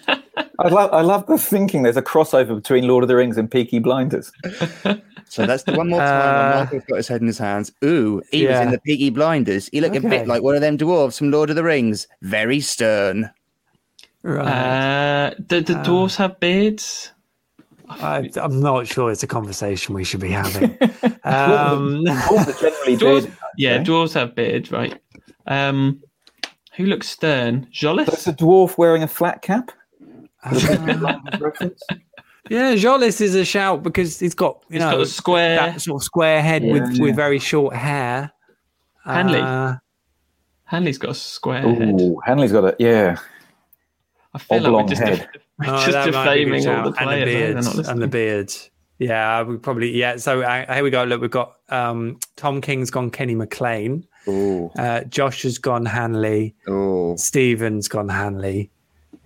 I 0.60 0.68
love, 0.68 0.94
I 0.94 1.02
love 1.02 1.26
the 1.28 1.38
thinking 1.38 1.84
there's 1.84 1.98
a 1.98 2.02
crossover 2.02 2.56
between 2.56 2.88
Lord 2.88 3.04
of 3.04 3.08
the 3.08 3.16
Rings 3.16 3.38
and 3.38 3.50
Peaky 3.50 3.80
Blinders. 3.80 4.32
So 5.32 5.46
that's 5.46 5.62
the 5.62 5.74
one 5.74 5.90
more 5.90 6.00
time 6.00 6.10
Uh, 6.10 6.50
when 6.56 6.66
Michael's 6.66 6.84
got 6.86 6.96
his 6.98 7.08
head 7.08 7.22
in 7.22 7.28
his 7.28 7.38
hands. 7.38 7.72
Ooh, 7.86 8.20
he 8.32 8.48
was 8.48 8.60
in 8.62 8.72
the 8.72 8.80
Peaky 8.80 9.12
Blinders. 9.12 9.70
He 9.72 9.80
looked 9.80 9.96
a 9.96 10.02
bit 10.02 10.28
like 10.28 10.42
one 10.42 10.56
of 10.56 10.62
them 10.62 10.76
dwarves 10.76 11.20
from 11.20 11.30
Lord 11.30 11.52
of 11.52 11.56
the 11.56 11.64
Rings. 11.64 12.08
Very 12.24 12.60
stern. 12.60 13.30
Right. 14.24 14.48
Uh, 14.48 15.36
do 15.46 15.62
the 15.62 15.74
dwarves 15.76 16.16
have 16.16 16.40
beards? 16.40 17.12
I, 17.90 18.28
I'm 18.42 18.60
not 18.60 18.88
sure 18.88 19.12
it's 19.12 19.22
a 19.22 19.28
conversation 19.28 19.94
we 19.94 20.04
should 20.04 20.20
be 20.20 20.32
having. 20.32 20.72
um, 21.24 22.04
Dwarves 22.06 22.48
are 22.48 22.60
generally 22.60 22.98
Dwarves, 22.98 23.22
bearded. 23.22 23.34
yeah, 23.58 23.78
dwarves 23.84 24.14
have 24.16 24.34
beards, 24.34 24.72
right? 24.72 25.00
Um, 25.46 26.02
who 26.76 26.86
looks 26.88 27.08
stern? 27.08 27.68
So 27.72 28.00
it's 28.00 28.26
a 28.26 28.34
dwarf 28.34 28.80
wearing 28.80 29.04
a 29.04 29.08
flat 29.08 29.44
cap. 29.44 29.72
yeah, 32.50 32.74
Tzolis 32.76 33.22
is 33.22 33.36
a 33.36 33.46
shout 33.46 33.84
because 33.84 34.20
he's 34.20 34.34
got 34.34 34.64
you 34.70 34.76
He's 34.76 34.80
know 34.82 34.92
got 34.92 35.02
a 35.02 35.06
square. 35.06 35.56
that 35.58 35.82
sort 35.82 36.02
of 36.02 36.06
square 36.06 36.42
head 36.42 36.64
with 36.64 36.92
Yeah. 36.94 37.04
with 37.04 37.16
very 37.16 37.40
short 37.40 37.76
hair. 37.76 38.32
Hanley. 39.06 39.40
Uh, 39.40 39.76
Hanley's 40.66 40.98
got 40.98 41.12
a 41.12 41.16
square 41.16 41.62
head. 41.62 42.00
Ooh, 42.02 42.20
Hanley's 42.26 42.52
got 42.52 42.64
a 42.66 42.76
yeah. 42.80 43.18
I 44.34 44.38
feel 44.40 44.62
like 44.62 44.72
we're 44.86 44.90
just, 44.90 45.02
head. 45.02 45.28
we're 45.60 45.66
Oh, 45.70 45.78
just 45.86 45.92
that 45.92 46.14
might 46.14 46.36
be 46.36 46.42
a 46.42 46.46
good 46.46 46.52
defaming 46.62 46.68
all 46.68 46.84
the 46.84 46.92
players. 46.92 47.00
and 47.00 47.10
the? 47.10 47.26
They're 47.26 47.26
beard 47.26 47.56
not 47.56 47.66
and 47.66 47.74
the 47.74 47.78
listening. 47.78 48.10
beard. 48.10 48.54
Yeah, 49.00 49.44
we 49.44 49.58
probably 49.58 49.92
yeah. 49.92 50.18
So 50.18 50.42
uh, 50.42 50.74
here 50.74 50.84
we 50.84 50.90
go. 50.90 51.04
Look, 51.06 51.22
we've 51.22 51.32
got 51.32 51.56
um, 51.70 52.20
Tom 52.36 52.62
King's 52.62 52.92
gone 52.92 53.10
Kenny 53.10 53.34
McLean. 53.36 54.06
Ooh, 54.28 54.70
Uh, 54.78 55.02
Josh 55.06 55.44
has 55.44 55.58
gone 55.58 55.86
Hanley. 55.86 56.54
ooh. 56.70 57.16
Stephen's 57.18 57.88
gone 57.88 58.10
Hanley. 58.10 58.70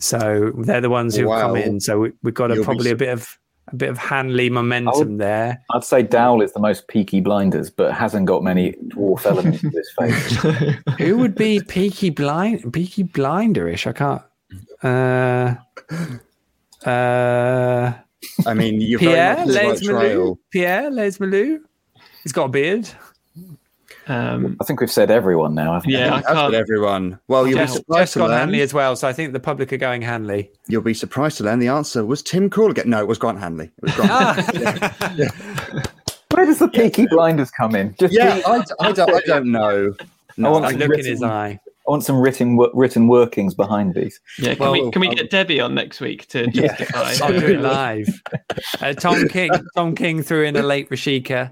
So 0.04 0.52
they're 0.58 0.82
the 0.82 0.90
ones 0.90 1.16
who've 1.16 1.30
come 1.30 1.56
in. 1.56 1.80
So 1.80 2.00
we, 2.02 2.12
we've 2.24 2.34
got 2.34 2.52
a, 2.52 2.56
You'll 2.56 2.64
be 2.64 2.66
probably 2.66 2.92
a 2.92 2.96
bit 2.96 3.10
of 3.10 3.40
a 3.70 3.76
bit 3.78 3.90
of 3.90 3.98
Hanley 3.98 4.50
momentum 4.50 5.18
there. 5.18 5.64
I'd 5.72 5.86
say 5.86 6.04
Dowell 6.04 6.42
is 6.42 6.52
the 6.52 6.60
most 6.60 6.90
Peaky 6.90 7.22
Blinders, 7.22 7.70
but 7.70 7.94
hasn't 7.94 8.26
got 8.26 8.44
many 8.44 8.74
dwarf 8.90 9.26
elements 9.26 9.62
to 9.62 9.70
his 9.70 9.92
face. 9.98 10.98
Who 10.98 11.18
would 11.20 11.36
be 11.36 11.62
Peaky 11.62 12.10
Blind 12.10 12.74
Peaky 12.74 13.06
Blinderish? 13.06 13.88
I 13.88 13.94
can't. 13.94 14.22
Uh, 14.84 15.56
uh, 16.88 17.94
I 18.46 18.54
mean, 18.54 18.82
you're 18.82 19.00
Pierre 19.00 19.46
very 19.46 19.68
much 19.70 19.78
on 19.78 19.86
the 19.86 19.94
right 19.94 20.08
Les. 20.10 20.16
Malou. 20.16 20.38
Pierre 20.52 20.92
Lees-Melou. 20.92 21.60
He's 22.24 22.34
got 22.34 22.46
a 22.46 22.50
beard. 22.50 22.90
Um, 24.08 24.58
I 24.62 24.66
think 24.66 24.82
we've 24.82 24.92
said 24.92 25.10
everyone 25.12 25.56
now. 25.56 25.74
Haven't 25.74 25.88
we? 25.88 25.94
yeah, 25.98 26.16
I 26.16 26.22
That's 26.22 26.28
with 26.28 26.36
can't. 26.38 26.54
everyone. 26.56 27.20
Well, 27.28 27.48
you'll 27.48 27.60
be 27.60 27.68
surprised 27.68 28.00
Jess 28.00 28.14
to 28.14 28.20
learn. 28.28 28.32
Hanley 28.32 28.62
as 28.62 28.74
well. 28.74 28.96
So 28.96 29.08
I 29.08 29.14
think 29.14 29.34
the 29.34 29.40
public 29.40 29.72
are 29.72 29.78
going 29.78 30.02
Hanley. 30.02 30.52
You'll 30.68 30.82
be 30.82 30.94
surprised 30.94 31.38
to 31.38 31.44
learn 31.44 31.60
the 31.60 31.68
answer 31.70 32.06
was 32.06 32.22
Tim 32.22 32.50
Krul 32.50 32.72
again. 32.72 32.90
No, 32.90 33.00
it 33.00 33.08
was 33.08 33.18
Grant 33.18 33.40
Hanley. 33.40 33.66
It 33.66 33.84
was 33.84 33.94
Grant. 33.96 34.12
Ah. 34.12 34.94
Hanley. 35.00 35.28
Where 35.72 35.84
Where 36.32 36.46
does 36.46 36.60
the 36.60 36.68
Peaky 36.68 37.06
Blinders 37.08 37.52
come 37.52 37.76
in? 37.76 37.96
Just 38.00 38.14
Yeah, 38.14 38.42
please- 38.42 38.72
I, 38.80 38.88
I, 38.88 38.92
don't, 38.92 39.10
I 39.14 39.20
don't 39.26 39.52
know. 39.52 39.94
I 40.44 40.50
want 40.50 40.64
Like, 40.64 40.72
some 40.72 40.80
look 40.80 40.86
in 40.86 40.90
written- 40.90 41.06
his 41.12 41.24
eye. 41.24 41.60
I 41.86 41.92
want 41.92 42.04
some 42.06 42.18
written 42.22 42.58
written 42.74 43.10
workings 43.10 43.54
behind 43.54 43.94
these. 43.94 44.18
Yeah, 44.40 44.56
can 44.56 44.60
Well, 44.60 44.72
we 44.72 44.90
can 44.92 45.02
we 45.02 45.14
get 45.14 45.30
Debbie 45.30 45.60
on 45.60 45.76
next 45.76 46.00
week 46.00 46.26
to 46.30 46.50
Yeah. 46.54 46.68
justify? 46.78 47.14
I'll 47.26 47.38
do 47.38 47.46
it 47.46 47.60
live. 47.60 48.08
Uh, 48.82 48.94
Tom 48.94 49.28
King, 49.28 49.52
Tom 49.76 49.94
King 49.94 50.24
threw 50.24 50.46
in 50.46 50.56
a 50.56 50.62
late 50.64 50.90
Rashica, 50.90 51.52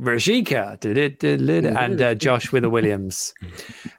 Rashica, 0.00 0.80
did 0.80 0.96
it, 0.96 1.18
did 1.18 1.48
it, 1.48 1.64
and 1.66 2.00
uh, 2.00 2.14
Josh 2.14 2.50
with 2.52 2.64
a 2.64 2.70
Williams. 2.70 3.34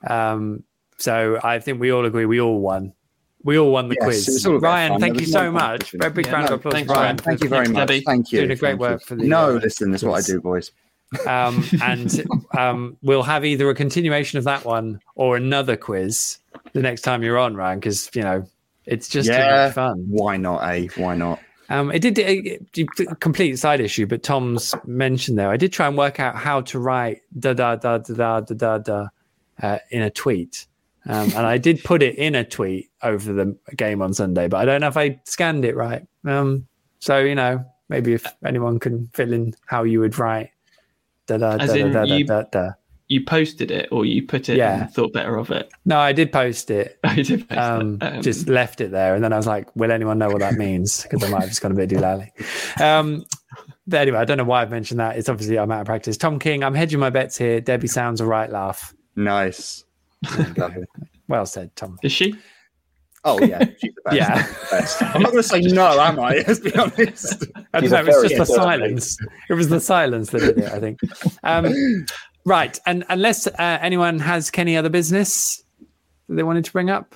Um, 0.07 0.63
so 0.97 1.39
I 1.43 1.59
think 1.59 1.79
we 1.79 1.91
all 1.91 2.05
agree 2.05 2.25
we 2.25 2.39
all 2.41 2.59
won. 2.59 2.93
We 3.43 3.57
all 3.57 3.71
won 3.71 3.89
the 3.89 3.95
Yes, 3.99 4.05
quiz. 4.05 4.35
it's 4.35 4.45
all 4.45 4.57
about 4.57 4.67
Ryan, 4.69 4.99
thank 4.99 5.19
you 5.19 5.25
so 5.25 5.43
no 5.45 5.51
much. 5.51 5.91
Very 5.91 6.11
big 6.11 6.27
Yeah, 6.27 6.33
round 6.33 6.45
no, 6.49 6.53
of 6.53 6.59
applause, 6.59 6.73
thanks, 6.73 6.89
Ryan. 6.91 7.17
Thank 7.17 7.41
you 7.43 7.49
very 7.49 7.67
much. 7.67 7.87
Debbie. 7.87 8.01
Thank 8.01 8.31
you. 8.31 8.39
Doing 8.39 8.51
a 8.51 8.55
great 8.55 8.69
Thank 8.71 8.79
work 8.81 9.01
you. 9.01 9.05
for 9.07 9.15
the, 9.15 9.27
No, 9.27 9.49
uh, 9.55 9.59
listen, 9.59 9.89
that's 9.91 10.03
what 10.03 10.19
I 10.19 10.21
do, 10.21 10.39
boys. 10.39 10.71
um, 11.27 11.67
and 11.81 12.23
um, 12.57 12.97
we'll 13.01 13.23
have 13.23 13.43
either 13.43 13.69
a 13.69 13.75
continuation 13.75 14.37
of 14.37 14.43
that 14.45 14.63
one 14.63 14.99
or 15.15 15.37
another 15.37 15.75
quiz 15.75 16.37
the 16.73 16.81
next 16.81 17.01
time 17.01 17.23
you're 17.23 17.39
on, 17.39 17.55
Ryan, 17.55 17.79
because 17.79 18.09
you 18.13 18.21
know 18.21 18.45
it's 18.85 19.09
just 19.09 19.27
too 19.27 19.33
Yeah. 19.33 19.65
much 19.65 19.73
fun. 19.73 20.05
Why 20.07 20.37
not, 20.37 20.59
eh? 20.69 20.87
Why 20.95 21.15
not? 21.15 21.39
Um, 21.71 21.89
it 21.91 21.99
did 21.99 22.19
it, 22.19 22.67
it, 22.75 23.19
complete 23.21 23.57
side 23.57 23.79
issue, 23.79 24.05
but 24.05 24.23
Tom's 24.23 24.75
mentioned 24.85 25.39
there. 25.39 25.49
I 25.49 25.55
did 25.55 25.71
try 25.71 25.87
and 25.87 25.97
work 25.97 26.19
out 26.19 26.35
how 26.35 26.59
to 26.61 26.79
write 26.79 27.21
da 27.39 27.53
da 27.53 27.77
da 27.77 27.97
da 27.97 28.41
da 28.41 28.53
da 28.53 28.77
da 28.77 29.07
uh, 29.61 29.77
in 29.89 30.01
a 30.01 30.09
tweet, 30.09 30.67
um, 31.05 31.29
and 31.29 31.47
I 31.47 31.57
did 31.57 31.81
put 31.81 32.03
it 32.03 32.15
in 32.15 32.35
a 32.35 32.43
tweet 32.43 32.91
over 33.01 33.31
the 33.31 33.57
game 33.77 34.01
on 34.01 34.13
Sunday, 34.13 34.49
but 34.49 34.57
I 34.57 34.65
don't 34.65 34.81
know 34.81 34.89
if 34.89 34.97
I 34.97 35.21
scanned 35.23 35.63
it 35.63 35.77
right. 35.77 36.05
Um, 36.25 36.67
so 36.99 37.19
you 37.19 37.35
know, 37.35 37.63
maybe 37.87 38.13
if 38.13 38.25
anyone 38.45 38.77
can 38.77 39.09
fill 39.13 39.31
in 39.31 39.53
how 39.65 39.83
you 39.83 40.01
would 40.01 40.19
write 40.19 40.51
da 41.25 41.37
da 41.37 41.55
da 41.55 41.65
da 41.67 42.05
da 42.05 42.23
da 42.23 42.43
da. 42.51 42.71
You 43.11 43.25
posted 43.25 43.71
it 43.71 43.89
or 43.91 44.05
you 44.05 44.25
put 44.25 44.47
it 44.47 44.55
Yeah. 44.57 44.83
and 44.83 44.93
thought 44.93 45.11
better 45.11 45.35
of 45.35 45.51
it. 45.51 45.69
No, 45.83 45.99
I 45.99 46.13
did 46.13 46.31
post 46.31 46.71
it. 46.71 46.97
I 47.03 47.15
did 47.21 47.47
post 47.49 47.59
Um, 47.59 47.97
it. 48.01 48.03
Um, 48.05 48.21
just 48.21 48.47
left 48.47 48.79
it 48.79 48.91
there, 48.91 49.15
and 49.15 49.21
then 49.23 49.33
I 49.33 49.37
was 49.37 49.47
like, 49.47 49.67
"Will 49.75 49.91
anyone 49.91 50.17
know 50.17 50.29
what 50.29 50.39
that 50.39 50.53
means?" 50.53 51.03
Because 51.03 51.21
I 51.23 51.29
might 51.29 51.41
have 51.41 51.49
just 51.49 51.61
gone 51.61 51.73
a 51.73 51.75
bit 51.75 51.89
doolally. 51.89 52.29
Um, 52.79 53.25
but 53.85 53.99
anyway, 53.99 54.19
I 54.19 54.23
don't 54.25 54.37
know 54.37 54.45
why 54.45 54.61
I've 54.61 54.71
mentioned 54.71 55.01
that. 55.01 55.17
It's 55.17 55.27
obviously 55.27 55.59
I'm 55.59 55.69
out 55.71 55.81
of 55.81 55.87
practice. 55.87 56.15
Tom 56.15 56.39
King, 56.39 56.63
I'm 56.63 56.73
hedging 56.73 56.99
my 57.01 57.09
bets 57.09 57.37
here. 57.37 57.59
Debbie 57.59 57.87
sounds 57.87 58.21
a 58.21 58.25
right 58.25 58.49
laugh. 58.49 58.93
Nice. 59.17 59.83
Lovely. 60.55 60.85
Well 61.27 61.45
said, 61.45 61.75
Tom. 61.75 61.97
is 62.03 62.13
she? 62.13 62.33
oh, 63.25 63.39
yeah. 63.43 63.59
She's 63.79 63.93
the 63.93 64.01
best. 64.05 64.15
Yeah. 64.17 64.41
the 64.47 64.67
best. 64.71 65.03
I'm 65.03 65.21
not 65.21 65.31
going 65.31 65.43
to 65.43 65.47
say 65.49 65.61
no, 65.61 65.99
am 65.99 66.19
I? 66.19 66.43
Let's 66.47 66.59
be 66.59 66.73
honest. 66.75 67.43
I 67.73 67.81
don't 67.81 67.91
know, 67.91 67.97
it 67.99 68.05
was 68.07 68.21
just 68.31 68.37
the 68.37 68.45
silence. 68.45 69.17
It 69.49 69.53
was 69.53 69.67
the 69.69 69.79
silence 69.81 70.29
that 70.31 70.39
did 70.39 70.57
it, 70.59 70.71
I 70.71 70.79
think. 70.79 70.99
Um, 71.43 72.05
right, 72.45 72.79
and 72.85 73.03
unless 73.09 73.47
uh, 73.47 73.53
anyone 73.81 74.19
has 74.19 74.51
any 74.55 74.77
other 74.77 74.89
business 74.89 75.63
that 76.29 76.35
they 76.35 76.43
wanted 76.43 76.65
to 76.65 76.71
bring 76.71 76.89
up, 76.89 77.15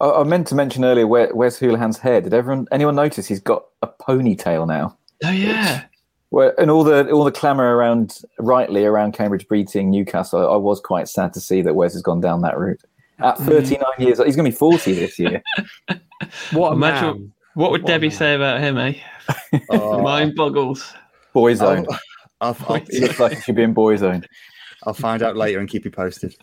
I, 0.00 0.10
I 0.10 0.22
meant 0.24 0.46
to 0.48 0.54
mention 0.54 0.84
earlier 0.84 1.06
where, 1.06 1.34
where's 1.34 1.58
Hoolahan's 1.58 1.98
hair? 1.98 2.20
Did 2.20 2.34
everyone 2.34 2.66
anyone 2.72 2.94
notice 2.94 3.26
he's 3.26 3.40
got 3.40 3.64
a 3.82 3.86
ponytail 3.88 4.66
now? 4.66 4.96
Oh 5.24 5.30
yeah. 5.30 5.84
Well, 6.30 6.52
and 6.58 6.70
all 6.70 6.82
the 6.84 7.10
all 7.10 7.24
the 7.24 7.32
clamour 7.32 7.76
around, 7.76 8.18
rightly 8.38 8.84
around 8.86 9.12
Cambridge 9.12 9.46
beating 9.48 9.90
Newcastle, 9.90 10.40
I, 10.40 10.54
I 10.54 10.56
was 10.56 10.80
quite 10.80 11.08
sad 11.08 11.32
to 11.34 11.40
see 11.40 11.60
that 11.62 11.74
Wes 11.74 11.92
has 11.92 12.02
gone 12.02 12.20
down 12.20 12.40
that 12.42 12.58
route. 12.58 12.80
At 13.18 13.38
39 13.38 13.82
years, 13.98 14.18
old, 14.18 14.26
he's 14.26 14.34
going 14.34 14.46
to 14.46 14.50
be 14.50 14.56
40 14.56 14.94
this 14.94 15.18
year. 15.18 15.42
what 16.52 16.70
a 16.70 16.72
Imagine- 16.72 17.06
man. 17.06 17.32
What 17.54 17.70
would 17.70 17.82
What 17.82 17.86
Debbie 17.88 18.08
man. 18.08 18.16
say 18.16 18.34
about 18.34 18.60
him, 18.60 18.78
eh? 18.78 18.94
Oh, 19.70 20.00
Mind 20.02 20.34
boggles. 20.34 20.94
Boyzone. 21.34 21.86
I'll, 22.40 22.56
I'll, 22.66 22.80
He 22.90 23.00
looks 23.00 23.20
like 23.20 23.34
he 23.34 23.40
should 23.42 23.54
be 23.56 23.62
in 23.62 23.74
Boyzone. 23.74 24.24
I'll 24.84 24.94
find 24.94 25.22
out 25.22 25.36
later 25.36 25.58
and 25.58 25.68
keep 25.68 25.84
you 25.84 25.90
posted. 25.90 26.36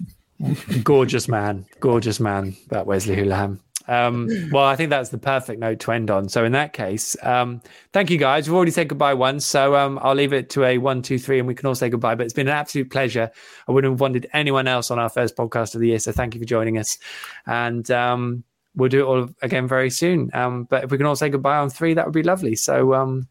gorgeous 0.84 1.28
man, 1.28 1.66
gorgeous 1.80 2.20
man, 2.20 2.56
that 2.70 2.86
Wesley 2.86 3.16
Hoolahan. 3.16 3.60
Um, 3.90 4.30
well, 4.52 4.66
I 4.66 4.76
think 4.76 4.92
that's 4.92 5.10
the 5.10 5.18
perfect 5.18 5.60
note 5.60 5.80
to 5.80 5.92
end 5.92 6.12
on. 6.12 6.30
So, 6.30 6.46
in 6.46 6.52
that 6.52 6.74
case, 6.74 7.18
um, 7.24 7.62
thank 7.92 8.12
you 8.12 8.20
guys. 8.20 8.48
We've 8.48 8.56
already 8.56 8.72
said 8.72 8.88
goodbye 8.88 9.16
once, 9.16 9.46
so 9.46 9.76
um, 9.76 10.00
I'll 10.04 10.14
leave 10.14 10.32
it 10.32 10.52
to 10.52 10.64
a 10.64 10.78
one, 10.78 11.02
two, 11.02 11.18
three, 11.18 11.40
and 11.40 11.48
we 11.48 11.56
can 11.56 11.66
all 11.66 11.74
say 11.74 11.90
goodbye. 11.90 12.14
But 12.14 12.26
it's 12.26 12.34
been 12.34 12.48
an 12.48 12.54
absolute 12.54 12.92
pleasure. 12.92 13.32
I 13.68 13.72
wouldn't 13.72 13.92
have 13.92 14.00
wanted 14.00 14.28
anyone 14.32 14.68
else 14.68 14.92
on 14.92 15.00
our 15.00 15.10
first 15.10 15.36
podcast 15.36 15.74
of 15.74 15.82
the 15.82 15.88
year. 15.88 16.00
So, 16.00 16.12
thank 16.12 16.36
you 16.36 16.40
for 16.40 16.46
joining 16.46 16.78
us, 16.78 17.00
and 17.48 17.90
um, 17.90 18.44
we'll 18.76 18.90
do 18.90 19.02
it 19.02 19.06
all 19.06 19.30
again 19.42 19.68
very 19.68 19.90
soon. 19.90 20.30
Um, 20.36 20.66
but 20.66 20.84
if 20.84 20.92
we 20.92 20.98
can 20.98 21.08
all 21.08 21.16
say 21.16 21.30
goodbye 21.30 21.58
on 21.58 21.72
three, 21.72 21.96
that 21.96 22.06
would 22.06 22.14
be 22.14 22.24
lovely. 22.24 22.56
So, 22.56 22.94
um, 22.94 23.28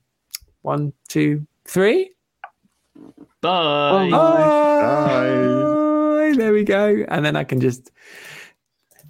one, 0.62 0.93
two, 1.09 1.47
three. 1.66 2.10
Bye. 3.40 4.10
Bye. 4.10 5.28
There 6.36 6.52
we 6.52 6.65
go. 6.65 7.05
And 7.09 7.24
then 7.24 7.36
I 7.36 7.44
can 7.44 7.60
just 7.60 7.90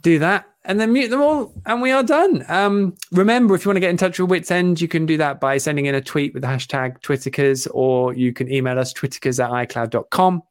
do 0.00 0.18
that 0.20 0.46
and 0.64 0.78
then 0.78 0.92
mute 0.92 1.09
them 1.09 1.22
all. 1.22 1.52
And 1.66 1.80
we 1.82 1.90
are 1.90 2.02
done. 2.02 2.44
Um, 2.48 2.94
remember, 3.10 3.55
if 3.55 3.64
you 3.64 3.70
want 3.70 3.76
to 3.76 3.80
get 3.80 3.90
in 3.90 3.96
touch 3.96 4.18
with 4.18 4.30
Wits 4.30 4.50
End, 4.50 4.80
you 4.80 4.88
can 4.88 5.06
do 5.06 5.16
that 5.16 5.40
by 5.40 5.59
sending 5.59 5.86
in 5.86 5.94
a 5.94 6.00
tweet 6.00 6.34
with 6.34 6.42
the 6.42 6.48
hashtag 6.48 7.00
Twitterkers 7.00 7.66
or 7.72 8.12
you 8.14 8.32
can 8.32 8.52
email 8.52 8.78
us 8.78 8.92
twitterkers 8.92 9.42
at 9.42 9.50
icloud.com. 9.50 10.42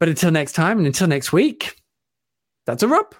But 0.00 0.08
until 0.08 0.32
next 0.32 0.52
time 0.52 0.78
and 0.78 0.86
until 0.86 1.06
next 1.06 1.32
week, 1.32 1.76
that's 2.66 2.82
a 2.82 2.88
wrap. 2.88 3.14